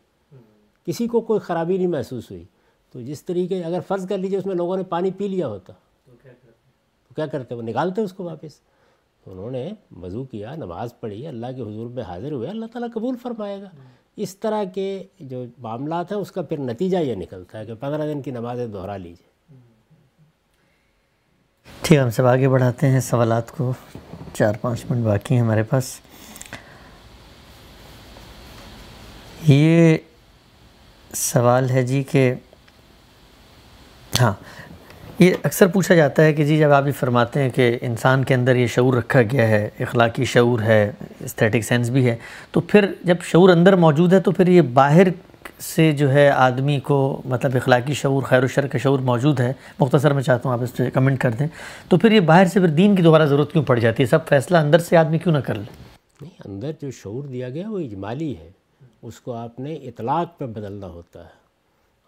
کسی 0.85 1.06
کو 1.06 1.20
کوئی 1.20 1.40
خرابی 1.40 1.77
نہیں 1.77 1.86
محسوس 1.86 2.31
ہوئی۔ 2.31 2.44
تو 2.93 3.01
جس 3.01 3.24
طریقے 3.24 3.65
اگر 3.65 3.78
فرض 3.89 4.09
کر 4.09 4.19
لیجیے 4.19 4.39
اس 4.39 4.47
میں 4.47 4.55
لوگوں 4.55 4.77
نے 4.77 4.82
پانی 4.82 5.11
پی 5.11 5.28
لیا 5.28 5.48
ہوتا۔ 5.48 5.73
تو 7.09 7.15
کیا 7.15 7.27
کرتے؟ 7.27 7.55
وہ 7.55 7.62
نکالتے 7.62 8.02
اس 8.02 8.12
کو 8.12 8.24
واپس۔ 8.24 8.61
انہوں 9.27 9.51
نے 9.51 9.70
وضو 10.02 10.24
کیا 10.24 10.55
نماز 10.55 10.94
پڑھی 11.01 11.27
اللہ 11.27 11.47
کے 11.56 11.62
حضور 11.62 11.86
میں 11.86 12.02
حاضر 12.02 12.32
ہوئے 12.32 12.48
اللہ 12.48 12.66
تعالیٰ 12.66 12.89
قبول 12.94 13.16
فرمائے 13.23 13.62
گا۔ 13.62 13.70
اس 14.16 14.36
طرح 14.36 14.65
کے 14.65 15.03
جو 15.20 15.45
معاملات 15.59 16.12
ہیں، 16.12 16.19
اس 16.19 16.32
کا 16.32 16.43
پھر 16.43 16.59
نتیجہ 16.59 16.97
یہ 16.97 17.15
نکلتا 17.15 17.59
ہے 17.59 17.66
کہ 17.66 17.74
پندرہ 17.74 18.12
دن 18.12 18.23
کی 18.23 18.31
نمازیں 18.31 18.66
دہرا 18.66 18.97
لیجیے 18.97 19.32
ٹھیک 21.82 21.99
ہم 21.99 22.11
سب 22.11 22.27
آگے 22.27 22.49
بڑھاتے 22.49 22.89
ہیں۔ 22.89 23.01
سوالات 23.01 23.51
کو 23.51 23.73
چار 24.35 24.55
پانچ 24.61 24.85
منٹ 24.91 25.05
باقی 25.05 25.35
ہیں 25.35 25.43
ہمارے 25.43 25.62
پاس۔ 25.62 26.01
یہ 29.49 29.97
سوال 31.15 31.70
ہے 31.70 31.82
جی 31.82 32.03
کہ 32.03 32.35
ہاں 34.20 34.32
یہ 35.19 35.35
اکثر 35.43 35.66
پوچھا 35.66 35.95
جاتا 35.95 36.24
ہے 36.24 36.32
کہ 36.32 36.45
جی 36.45 36.59
جب 36.59 36.70
آپ 36.70 36.86
یہ 36.86 36.93
فرماتے 36.93 37.43
ہیں 37.43 37.51
کہ 37.51 37.78
انسان 37.81 38.24
کے 38.24 38.35
اندر 38.35 38.57
یہ 38.57 38.66
شعور 38.66 38.95
رکھا 38.95 39.23
گیا 39.23 39.49
ہے، 39.49 39.69
اخلاقی 39.81 40.24
شعور 40.24 40.61
ہے 40.61 40.93
استھیٹک 41.20 41.61
سینس 41.61 41.89
بھی 41.89 42.11
ہے، 42.11 42.16
تو 42.51 42.61
پھر 42.61 42.93
جب 43.05 43.16
شعور 43.23 43.49
اندر 43.49 43.77
موجود 43.77 44.12
ہے 44.12 44.20
تو 44.20 44.31
پھر 44.31 44.47
یہ 44.49 44.62
باہر 44.62 45.07
سے 45.61 45.93
جو 45.93 46.12
ہے 46.12 46.31
آدمی 46.31 46.81
کو 46.81 47.23
مطلب 47.24 47.51
اخلاقی 47.55 47.95
شعور، 47.95 48.23
خیر 48.23 48.45
و 48.45 48.47
شر 48.47 48.66
کا 48.66 48.78
شعور 48.78 48.99
موجود 48.99 49.41
ہے۔ 49.41 49.53
مختصر 49.81 50.12
میں 50.12 50.23
چاہتا 50.23 50.49
ہوں 50.49 50.57
آپ 50.57 50.62
اس 50.62 50.77
پہ 50.77 50.91
کمنٹ 50.91 51.20
کر 51.20 51.31
دیں۔ 51.31 51.47
تو 51.89 51.97
پھر 51.97 52.12
یہ 52.12 52.20
باہر 52.20 52.45
سے 52.45 52.61
پھر 52.61 52.69
دین 52.69 52.97
کی 52.97 53.03
دوبارہ 53.03 53.27
ضرورت 53.27 53.53
کیوں 53.53 53.65
پڑ 53.65 53.78
جاتی 53.78 54.03
ہے؟ 54.03 54.09
سب 54.09 54.27
فیصلہ 54.28 54.57
اندر 54.57 54.78
سے 54.78 54.97
آدمی 54.97 55.19
کیوں 55.19 55.35
نہ 55.35 55.39
کر 55.39 55.55
لے؟ 55.55 55.62
نہیں، 56.23 56.31
اندر 56.45 56.70
جو 56.82 56.91
شعور 56.91 57.24
دیا 57.24 57.49
گیا 57.49 57.70
وہ 57.70 57.78
اجمالی 57.78 58.35
ہے۔ 58.36 58.51
اس 59.03 59.20
کو 59.20 59.32
آپ 59.32 59.61
نے 59.61 59.74
اطلاق 59.74 60.39
پہ 60.39 60.47
بدلنا 60.47 60.86
ہوتا 60.86 61.20
ہے۔ 61.20 61.44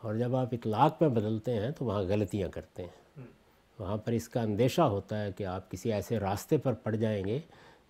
اور 0.01 0.14
جب 0.14 0.36
آپ 0.36 0.48
اطلاق 0.52 1.02
میں 1.02 1.10
بدلتے 1.10 1.55
ہیں 1.55 1.70
تو 1.70 1.85
وہاں 1.85 2.02
غلطیاں 2.02 2.48
کرتے 2.48 2.82
ہیں۔ 2.82 3.20
وہاں 3.78 3.97
پر 3.97 4.12
اس 4.12 4.28
کا 4.28 4.40
اندیشہ 4.40 4.81
ہوتا 4.81 5.23
ہے 5.23 5.32
کہ 5.32 5.47
آپ 5.47 5.70
کسی 5.70 5.93
ایسے 5.93 6.18
راستے 6.18 6.56
پر 6.56 6.73
پڑ 6.73 6.94
جائیں 6.97 7.24
گے 7.24 7.39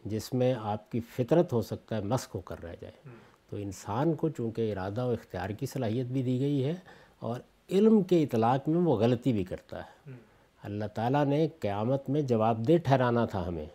جس 0.05 0.35
میں 0.35 0.55
آپ 0.63 0.93
کی 0.93 1.01
فطرت 1.01 1.53
ہو 1.53 1.63
سکتا 1.63 1.97
ہے 1.97 2.01
مسک 2.01 2.31
ہو 2.35 2.41
کر 2.41 2.63
رہ 2.63 2.75
جائے۔ 2.81 3.09
تو 3.51 3.57
انسان 3.57 4.15
کو 4.15 4.29
چونکہ 4.29 4.73
ارادہ 4.73 5.05
و 5.05 5.11
اختیار 5.11 5.51
کی 5.51 5.67
صلاحیت 5.67 6.07
بھی 6.07 6.23
دی 6.23 6.41
گئی 6.41 6.65
ہے 6.65 6.75
اور 7.19 7.41
علم 7.71 8.03
کے 8.03 8.23
اطلاق 8.23 8.69
میں 8.69 8.81
وہ 8.81 8.97
غلطی 8.97 9.33
بھی 9.33 9.45
کرتا 9.45 9.83
ہے۔ 9.83 10.11
اللہ 10.63 10.85
تعالیٰ 10.85 11.25
نے 11.25 11.49
قیامت 11.61 12.11
میں 12.11 12.23
جواب 12.23 12.69
دہ 12.69 12.77
ٹھہرانا 12.85 13.27
تھا 13.27 13.49
ہمیں۔ 13.49 13.67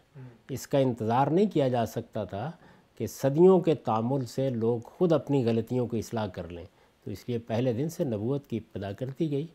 اس 0.49 0.67
کا 0.67 0.77
انتظار 0.77 1.27
نہیں 1.27 1.45
کیا 1.53 1.67
جا 1.67 1.85
سکتا 1.85 2.23
تھا 2.23 2.51
کہ 2.97 3.07
صدیوں 3.07 3.59
کے 3.59 3.75
تعمل 3.75 4.25
سے 4.25 4.49
لوگ 4.49 4.79
خود 4.79 5.11
اپنی 5.11 5.45
غلطیوں 5.45 5.87
کو 5.87 5.97
اصلاح 5.97 6.27
کر 6.27 6.47
لیں۔ 6.47 6.65
تو 7.05 7.11
اس 7.11 7.17
لیے 7.27 7.37
پہلے 7.37 7.73
دن 7.73 7.89
سے 7.89 8.03
نبوت 8.03 8.47
کی 8.47 8.57
ابتدا 8.57 8.91
کرتی 8.91 9.31
گئی۔ 9.31 9.47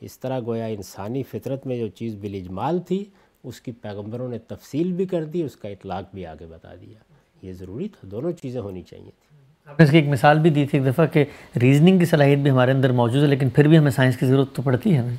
اس 0.00 0.18
طرح 0.18 0.40
گویا 0.40 0.64
انسانی 0.64 1.22
فطرت 1.22 1.66
میں 1.66 1.78
جو 1.78 1.88
چیز 1.88 2.14
بالاجمال 2.20 2.78
تھی 2.78 3.04
اس 3.44 3.60
کی 3.60 3.72
پیغمبروں 3.72 4.28
نے 4.28 4.38
تفصیل 4.38 4.92
بھی 4.92 5.06
کر 5.06 5.24
دی 5.24 5.42
اس 5.42 5.56
کا 5.56 5.68
اطلاق 5.68 6.04
بھی 6.14 6.26
آگے 6.26 6.46
بتا 6.46 6.74
دیا۔ 6.74 6.98
یہ 7.42 7.52
ضروری 7.52 7.88
تھا 7.88 8.08
دونوں 8.10 8.32
چیزیں 8.32 8.60
ہونی 8.60 8.82
چاہیے 8.82 9.10
تھیں۔ 9.10 9.38
آپ 9.66 9.78
نے 9.78 9.84
اس 9.84 9.90
کی 9.90 9.98
ایک 9.98 10.08
مثال 10.08 10.38
بھی 10.38 10.50
دی 10.50 10.66
تھی 10.66 10.78
ایک 10.78 10.86
دفعہ 10.86 11.06
کہ 11.06 11.24
ریزننگ 11.60 11.98
کی 11.98 12.04
صلاحیت 12.04 12.38
بھی 12.38 12.50
ہمارے 12.50 12.72
اندر 12.72 12.92
موجود 12.92 13.22
ہے 13.22 13.28
لیکن 13.28 13.50
پھر 13.50 13.68
بھی 13.68 13.78
ہمیں 13.78 13.90
سائنس 13.90 14.16
کی 14.16 14.26
ضرورت 14.26 14.56
تو 14.56 14.62
پڑتی 14.62 14.96
ہے۔ 14.96 15.16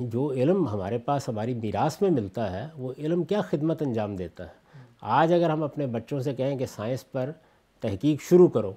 جو 0.00 0.32
علم 0.32 0.68
ہمارے 0.68 0.98
پاس 0.98 1.28
ہماری 1.28 1.54
میراث 1.54 2.02
میں 2.02 2.10
ملتا 2.10 2.52
ہے 2.52 2.68
وہ 2.78 2.92
علم 2.98 3.24
کیا 3.24 3.40
خدمت 3.40 3.82
انجام 3.82 4.16
دیتا 4.16 4.44
ہے؟ 4.44 4.52
آج 5.00 5.32
اگر 5.32 5.50
ہم 5.50 5.62
اپنے 5.62 5.86
بچوں 5.86 6.20
سے 6.20 6.34
کہیں 6.34 6.58
کہ 6.58 6.66
سائنس 6.66 7.12
پر 7.12 7.30
تحقیق 7.80 8.22
شروع 8.22 8.48
کرو 8.48 8.72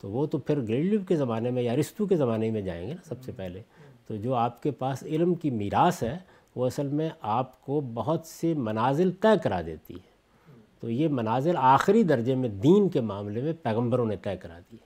تو 0.00 0.10
وہ 0.10 0.26
تو 0.26 0.38
پھر 0.38 0.60
گریلیو 0.60 1.00
کے 1.08 1.16
زمانے 1.16 1.50
میں 1.50 1.62
یا 1.62 1.76
رستو 1.76 2.06
کے 2.06 2.16
زمانے 2.16 2.50
میں 2.50 2.60
جائیں 2.60 2.88
گے 2.88 2.94
نا 2.94 3.00
سب 3.04 3.22
سے 3.22 3.32
پہلے۔ 3.32 3.62
تو 4.06 4.16
جو 4.16 4.34
آپ 4.34 4.62
کے 4.62 4.70
پاس 4.70 5.02
علم 5.02 5.34
کی 5.34 5.50
میراث 5.50 6.02
ہے 6.02 6.18
وہ 6.56 6.66
اصل 6.66 6.88
میں 6.88 7.10
آپ 7.20 7.62
کو 7.62 7.80
بہت 7.94 8.26
سے 8.26 8.54
منازل 8.54 9.10
طے 9.10 9.38
کرا 9.42 9.62
دیتی 9.66 9.94
ہے۔ 9.94 10.10
تو 10.80 10.90
یہ 10.90 11.08
منازل 11.08 11.54
آخری 11.56 12.02
درجے 12.02 12.34
میں 12.34 12.48
دین 12.48 12.88
کے 12.88 13.00
معاملے 13.00 13.42
میں 13.42 13.52
پیغمبروں 13.62 14.06
نے 14.06 14.16
طے 14.16 14.36
کرا 14.36 14.58
دی 14.72 14.76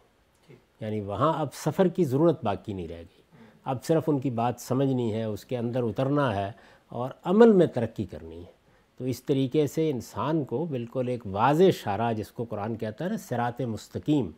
یعنی 0.80 1.00
وہاں 1.00 1.32
اب 1.36 1.54
سفر 1.54 1.88
کی 1.88 2.04
ضرورت 2.04 2.44
باقی 2.44 2.72
نہیں 2.72 2.88
رہ 2.88 2.96
گئی۔ 2.96 3.22
اب 3.64 3.84
صرف 3.84 4.02
ان 4.06 4.18
کی 4.18 4.30
بات 4.30 4.54
سمجھنی 4.58 5.14
ہے 5.14 5.24
اس 5.24 5.44
کے 5.44 5.58
اندر 5.58 5.82
اترنا 5.82 6.36
ہے 6.36 6.52
اور 6.88 7.10
عمل 7.24 7.52
میں 7.52 7.66
ترقی 7.66 8.04
کرنی 8.04 8.38
ہے۔ 8.38 8.54
تو 8.98 9.04
اس 9.04 9.22
طریقے 9.22 9.66
سے 9.66 9.90
انسان 9.90 10.44
کو 10.44 10.64
بالکل 10.64 11.08
ایک 11.08 11.26
واضح 11.26 11.64
شارہ 11.72 12.12
جس 12.12 12.32
کو 12.32 12.44
قرآن 12.44 12.76
کہتا 12.76 13.04
ہے 13.04 13.10
نا 13.10 13.16
سرات 13.16 13.60
مستقیم 13.60 14.30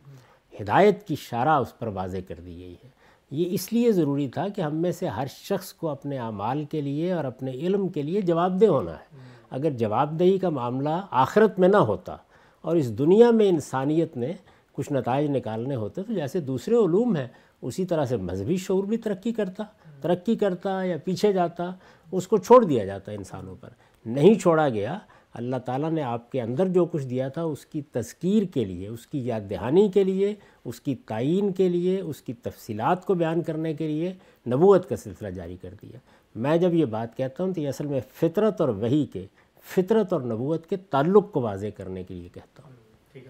ہدایت 0.61 1.07
کی 1.07 1.15
شارہ 1.17 1.49
اس 1.49 1.79
پر 1.79 1.87
واضح 1.87 2.17
کر 2.29 2.35
دی 2.47 2.59
گئی 2.59 2.75
ہے۔ 2.85 2.89
یہ 3.31 3.45
اس 3.51 3.73
لیے 3.73 3.93
ضروری 3.93 4.29
تھا 4.29 4.49
کہ 4.49 4.61
ہم 4.61 4.77
میں 4.77 4.93
سے 4.93 5.09
ہر 5.09 5.27
شخص 5.27 5.73
کو 5.73 5.89
اپنے 5.89 6.19
اعمال 6.19 6.65
کے 6.65 6.81
لیے 6.81 7.13
اور 7.13 7.25
اپنے 7.25 7.51
علم 7.51 7.89
کے 7.89 8.03
لیے 8.03 8.21
جواب 8.21 8.61
دہ 8.61 8.67
ہونا 8.67 8.93
ہے۔ 8.93 9.17
اگر 9.51 9.71
جواب 9.71 10.19
دہی 10.19 10.39
کا 10.39 10.49
معاملہ 10.49 11.01
آخرت 11.11 11.59
میں 11.59 11.69
نہ 11.69 11.77
ہوتا 11.77 12.17
اور 12.61 12.77
اس 12.77 12.99
دنیا 12.99 13.31
میں 13.31 13.49
انسانیت 13.49 14.17
نے 14.17 14.33
کچھ 14.73 14.93
نتائج 14.93 15.31
نکالنے 15.31 15.75
ہوتے 15.75 16.03
تو 16.03 16.13
جیسے 16.13 16.41
دوسرے 16.41 16.75
علوم 16.75 17.17
ہیں، 17.17 17.29
اسی 17.63 17.85
طرح 17.85 18.05
سے 18.05 18.17
مذہبی 18.17 18.57
شعور 18.57 18.85
بھی 18.85 18.97
ترقی 18.97 19.33
کرتا 19.33 19.65
ترقی 20.01 20.37
کرتا 20.37 20.83
یا 20.83 20.97
پیچھے 21.05 21.33
جاتا، 21.33 21.71
اس 22.13 22.29
کو 22.29 22.37
چھوڑ 22.37 22.65
دیا 22.65 22.85
جاتا 22.85 23.13
انسانوں 23.13 23.55
پر۔ 23.61 23.69
نہیں 24.07 24.35
چھوڑا 24.35 24.69
گیا 24.69 24.99
اللہ 25.37 25.57
تعالیٰ 25.57 25.91
نے 25.91 26.03
آپ 26.03 26.33
کے 26.33 26.41
اندر 26.43 26.69
جو 26.69 26.85
کچھ 26.85 27.07
دیا 27.07 27.29
تھا، 27.29 27.43
اس 27.43 27.67
کی 27.67 27.83
تذکیر 27.93 28.43
کے 28.55 28.65
لیے، 28.65 28.89
اس 28.89 29.07
کی 29.07 29.27
یاد 29.27 29.41
دہانی 29.51 29.89
کے 29.89 30.05
لیے، 30.05 30.35
اس 30.65 30.81
کی 30.81 30.95
تعین 30.95 31.53
کے 31.53 31.69
لیے، 31.69 32.01
اس 32.01 32.23
کی 32.23 32.33
تفصیلات 32.33 33.05
کو 33.05 33.15
بیان 33.15 33.43
کرنے 33.43 33.75
کے 33.75 33.89
لیے 33.89 34.13
نبوت 34.47 34.89
کا 34.89 34.97
سلسلہ 34.97 35.29
جاری 35.29 35.57
کر 35.63 35.75
دیا۔ 35.83 35.99
میں 36.35 36.57
جب 36.57 36.75
یہ 36.75 36.85
بات 36.85 37.17
کہتا 37.17 37.45
ہوں 37.45 37.55
تو 37.55 37.61
یہ 37.61 37.69
اصل 37.69 37.87
میں 37.87 38.01
فطرت 38.15 38.61
اور 38.61 38.69
وہی 38.69 39.07
کے، 39.07 39.27
فطرت 39.75 40.13
اور 40.13 40.21
نبوت 40.21 40.67
کے 40.67 40.77
تعلق 40.77 41.33
کو 41.33 41.41
واضح 41.41 41.67
کرنے 41.77 42.03
کے 42.03 42.15
لیے 42.15 42.29
کہتا 42.33 42.63
ہوں۔ 42.67 42.73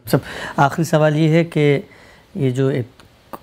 سب، 0.04 0.18
آخری 0.56 0.84
سوال 0.84 1.16
یہ 1.16 1.28
ہے 1.28 1.44
کہ 1.44 1.80
یہ 2.34 2.50
جو 2.50 2.68
ایک 2.68 2.86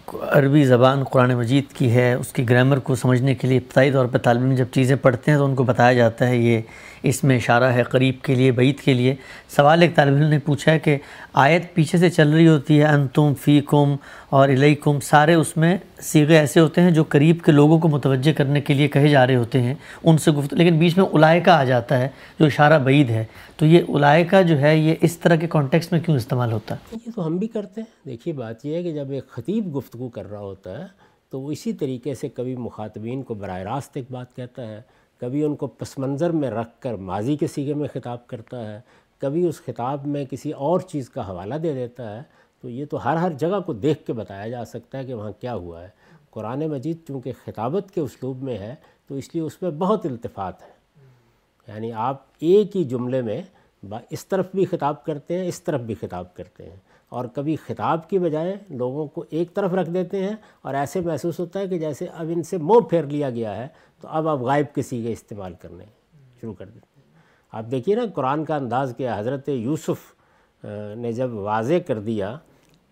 عربی 0.07 0.63
زبان 0.65 1.03
قرآن 1.03 1.33
مجید 1.33 1.63
کی 1.73 1.91
ہے، 1.91 2.13
اس 2.13 2.33
کی 2.33 2.49
گرامر 2.49 2.79
کو 2.79 2.95
سمجھنے 2.95 3.35
کے 3.35 3.47
لیے 3.47 3.57
ابتدائی 3.57 3.91
طور 3.91 4.05
پہ 4.05 4.17
طالب 4.17 4.41
علم 4.41 4.55
جب 4.55 4.65
چیزیں 4.71 4.95
پڑھتے 4.95 5.31
ہیں 5.31 5.37
تو 5.37 5.45
ان 5.45 5.55
کو 5.55 5.63
بتایا 5.63 5.93
جاتا 5.93 6.27
ہے 6.27 6.37
یہ 6.37 6.61
اس 7.03 7.23
میں 7.23 7.35
اشارہ 7.35 7.63
ہے 7.63 7.83
قریب 7.83 8.15
کے 8.21 8.35
لیے، 8.35 8.51
بعید 8.51 8.79
کے 8.79 8.93
لیے۔ 8.93 9.15
سوال 9.55 9.81
ایک 9.81 9.95
طالب 9.95 10.15
علم 10.15 10.29
نے 10.29 10.39
پوچھا 10.39 10.71
ہے 10.71 10.79
کہ 10.79 10.97
آیت 11.33 11.73
پیچھے 11.73 11.97
سے 11.97 12.09
چل 12.09 12.29
رہی 12.29 12.47
ہوتی 12.47 12.79
ہے، 12.79 12.85
انتم 12.85 13.33
فی 13.41 13.61
کم 13.67 13.95
اور 14.29 14.49
الیکم، 14.49 14.99
سارے 14.99 15.33
اس 15.33 15.57
میں 15.57 15.77
سیغے 16.01 16.37
ایسے 16.37 16.59
ہوتے 16.59 16.81
ہیں 16.81 16.91
جو 16.91 17.03
قریب 17.09 17.37
کے 17.45 17.51
لوگوں 17.51 17.79
کو 17.79 17.87
متوجہ 17.87 18.33
کرنے 18.33 18.61
کے 18.61 18.73
لیے 18.73 18.87
کہے 18.87 19.09
جا 19.09 19.27
رہے 19.27 19.35
ہوتے 19.35 19.61
ہیں، 19.61 19.73
ان 20.03 20.17
سے 20.17 20.31
گفت 20.31 20.53
لیکن 20.53 20.79
بیچ 20.79 20.97
میں 20.97 21.05
الائے 21.13 21.41
آ 21.49 21.63
جاتا 21.63 21.97
ہے 21.97 22.07
جو 22.39 22.45
اشارہ 22.45 22.79
بعید 22.79 23.09
ہے۔ 23.09 23.23
تو 23.57 23.65
یہ 23.65 23.81
الائے 23.87 24.43
جو 24.43 24.59
ہے، 24.59 24.77
یہ 24.77 24.95
اس 25.01 25.17
طرح 25.17 25.35
کے 25.35 25.47
کانٹیکس 25.47 25.91
میں 25.91 25.99
کیوں 25.99 26.17
استعمال 26.17 26.51
ہوتا؟ 26.51 26.75
ہے 26.75 26.97
یہ 27.05 27.11
تو 27.15 27.27
ہم 27.27 27.37
بھی 27.37 27.47
کرتے 27.47 27.81
ہیں۔ 27.81 28.09
دیکھیے، 28.09 28.33
بات 28.33 28.65
یہ 28.65 28.75
ہے 28.75 28.83
کہ 28.83 28.93
جب 28.93 29.11
ایک 29.11 29.27
خطیب 29.27 29.73
گفتگو 29.93 30.09
کر 30.09 30.29
رہا 30.29 30.39
ہوتا 30.39 30.81
ہے، 30.81 30.87
تو 31.29 31.41
وہ 31.41 31.51
اسی 31.51 31.73
طریقے 31.73 32.13
سے 32.13 32.29
کبھی 32.29 32.55
مخاطبین 32.55 33.23
کو 33.23 33.33
براہ 33.33 33.59
راست 33.59 33.89
ایک 33.93 34.05
بات 34.11 34.35
کہتا 34.35 34.67
ہے، 34.67 34.81
کبھی 35.17 35.43
ان 35.43 35.55
کو 35.55 35.67
پس 35.67 35.97
منظر 35.97 36.29
میں 36.29 36.49
رکھ 36.49 36.69
کر 36.79 36.93
ماضی 36.93 37.37
کے 37.37 37.47
سیگے 37.47 37.73
میں 37.73 37.87
خطاب 37.93 38.27
کرتا 38.27 38.73
ہے، 38.73 38.81
کبھی 39.17 39.47
اس 39.47 39.61
خطاب 39.65 40.07
میں 40.07 40.25
کسی 40.25 40.51
اور 40.51 40.79
چیز 40.79 41.09
کا 41.09 41.29
حوالہ 41.29 41.55
دے 41.55 41.73
دیتا 41.73 42.17
ہے۔ 42.17 42.21
تو 42.61 42.69
یہ 42.69 42.85
تو 42.85 43.05
ہر 43.05 43.17
ہر 43.17 43.31
جگہ 43.31 43.59
کو 43.65 43.73
دیکھ 43.73 44.05
کے 44.05 44.13
بتایا 44.13 44.47
جا 44.47 44.65
سکتا 44.65 44.97
ہے 44.97 45.05
کہ 45.05 45.13
وہاں 45.13 45.31
کیا 45.41 45.55
ہوا 45.55 45.83
ہے۔ 45.83 45.89
قرآن 46.29 46.59
مجید 46.59 46.97
چونکہ 47.07 47.31
خطابت 47.45 47.91
کے 47.91 48.01
اسلوب 48.01 48.43
میں 48.43 48.57
ہے، 48.57 48.75
تو 49.07 49.15
اس 49.15 49.29
لیے 49.33 49.43
اس 49.43 49.61
میں 49.61 49.71
بہت 49.71 50.05
التفات 50.05 50.61
ہے۔ 50.61 50.73
یعنی 51.67 51.93
آپ 51.93 52.23
ایک 52.39 52.77
ہی 52.77 52.83
جملے 52.83 53.21
میں 53.21 53.41
اس 54.09 54.25
طرف 54.25 54.45
بھی 54.53 54.65
خطاب 54.65 55.05
کرتے 55.05 55.39
ہیں، 55.39 55.47
اس 55.47 55.61
طرف 55.61 55.81
بھی 55.81 55.95
خطاب 55.95 56.35
کرتے 56.35 56.63
ہیں۔ 56.63 56.92
اور 57.13 57.25
کبھی 57.33 57.55
خطاب 57.65 58.09
کی 58.09 58.19
بجائے 58.19 58.55
لوگوں 58.69 59.05
کو 59.07 59.23
ایک 59.29 59.53
طرف 59.53 59.73
رکھ 59.73 59.89
دیتے 59.89 60.23
ہیں 60.23 60.35
اور 60.61 60.73
ایسے 60.73 61.01
محسوس 61.01 61.39
ہوتا 61.39 61.59
ہے 61.59 61.67
کہ 61.67 61.77
جیسے 61.79 62.07
اب 62.07 62.31
ان 62.35 62.43
سے 62.43 62.57
منہ 62.57 62.79
پھیر 62.89 63.03
لیا 63.03 63.29
گیا 63.29 63.55
ہے، 63.57 63.67
تو 64.01 64.07
اب 64.09 64.27
آپ 64.27 64.39
غائب 64.39 64.73
کسی 64.75 65.01
کے 65.03 65.11
استعمال 65.11 65.53
کرنے 65.61 65.85
شروع 66.41 66.53
کر 66.53 66.65
دیتے 66.65 66.99
ہیں۔ 66.99 67.11
آپ 67.53 67.71
دیکھیے 67.71 67.95
نا، 67.95 68.05
قرآن 68.15 68.45
کا 68.45 68.55
انداز 68.55 68.93
کیا 68.97 69.19
حضرت 69.19 69.49
یوسف 69.49 70.13
نے 70.97 71.11
جب 71.13 71.33
واضح 71.33 71.79
کر 71.87 71.99
دیا 71.99 72.35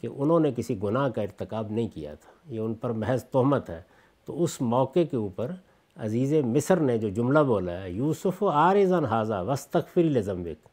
کہ 0.02 0.08
انہوں 0.08 0.40
نے 0.40 0.52
کسی 0.56 0.82
گناہ 0.84 1.08
کا 1.10 1.22
ارتکاب 1.22 1.72
نہیں 1.72 1.88
کیا 1.94 2.14
تھا، 2.14 2.32
یہ 2.54 2.60
ان 2.60 2.74
پر 2.74 2.90
محض 3.02 3.24
تہمت 3.24 3.70
ہے، 3.70 3.82
تو 4.28 4.44
اس 4.44 4.60
موقع 4.62 5.04
کے 5.12 5.18
اوپر 5.18 5.52
عزیز 5.98 6.34
مصر 6.46 6.80
نے 6.80 6.98
جو 6.98 7.10
جملہ 7.10 7.40
بولا 7.40 7.82
ہے، 7.82 7.90
یوسف 7.92 8.44
و 8.44 8.50
آرزن 8.50 9.06
حاضہ 9.06 9.42
وسطفری 9.48 10.10
لزمبک 10.10 10.68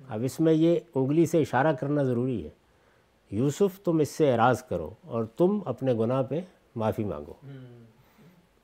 اب 0.00 0.22
اس 0.24 0.38
میں 0.40 0.52
یہ 0.52 0.78
انگلی 0.94 1.24
سے 1.26 1.40
اشارہ 1.40 1.72
کرنا 1.72 2.02
ضروری 2.02 2.44
ہے۔ 2.44 2.50
یوسف 3.30 3.80
تم 3.84 3.98
اس 3.98 4.08
سے 4.08 4.32
اعراض 4.32 4.62
کرو 4.62 4.90
اور 5.02 5.24
تم 5.24 5.58
اپنے 5.64 5.94
گناہ 5.94 6.22
پہ 6.22 6.40
معافی 6.76 7.04
مانگو۔ 7.04 7.32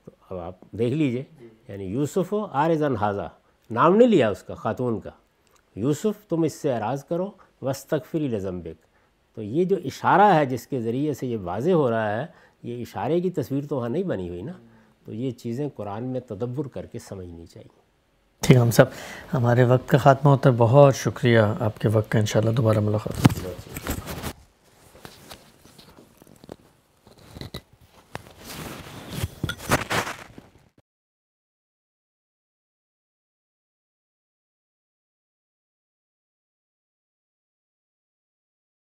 تو 0.05 0.11
اب 0.29 0.39
آپ 0.39 0.55
دیکھ 0.71 0.93
لیجیے 0.95 1.23
یعنی 1.67 1.83
یوسف 1.83 2.33
و 2.33 2.45
آرزن 2.51 2.95
حاضہ 2.95 3.29
نام 3.71 3.95
نہیں 3.95 4.07
لیا 4.07 4.29
اس 4.29 4.43
کا 4.43 4.55
خاتون 4.55 4.99
کا۔ 4.99 5.09
یوسف 5.75 6.27
تم 6.29 6.43
اس 6.43 6.53
سے 6.53 6.73
اعراض 6.73 7.03
کرو 7.05 7.31
وسطفری 7.61 8.27
لزمبک 8.27 8.85
تو 9.35 9.41
یہ 9.41 9.63
جو 9.63 9.75
اشارہ 9.85 10.33
ہے 10.35 10.45
جس 10.45 10.67
کے 10.67 10.81
ذریعے 10.81 11.13
سے 11.13 11.27
یہ 11.27 11.37
واضح 11.37 11.71
ہو 11.71 11.89
رہا 11.89 12.21
ہے 12.21 12.25
یہ 12.63 12.81
اشارے 12.81 13.21
کی 13.21 13.29
تصویر 13.29 13.65
تو 13.65 13.75
وہاں 13.75 13.89
نہیں 13.89 14.03
بنی 14.03 14.29
ہوئی 14.29 14.41
نا۔ 14.41 14.51
تو 15.05 15.13
یہ 15.13 15.31
چیزیں 15.31 15.69
قرآن 15.75 16.03
میں 16.03 16.19
تدبر 16.19 16.67
کر 16.67 16.85
کے 16.85 16.99
سمجھنی 16.99 17.45
چاہیے۔ 17.45 17.79
ٹھیک 18.39 18.57
ہم 18.57 18.71
سب 18.71 18.85
ہمارے 19.33 19.63
وقت 19.63 19.89
کا 19.89 19.97
خاتمہ 19.97 20.31
ہوتا 20.31 20.49
ہے۔ 20.49 20.55
بہت 20.57 20.95
شکریہ 20.95 21.39
آپ 21.59 21.79
کے 21.79 21.87
وقت 21.87 22.11
کا 22.11 22.19
انشاءاللہ 22.19 22.51
دوبارہ 22.51 22.79
ملاقات 22.79 23.45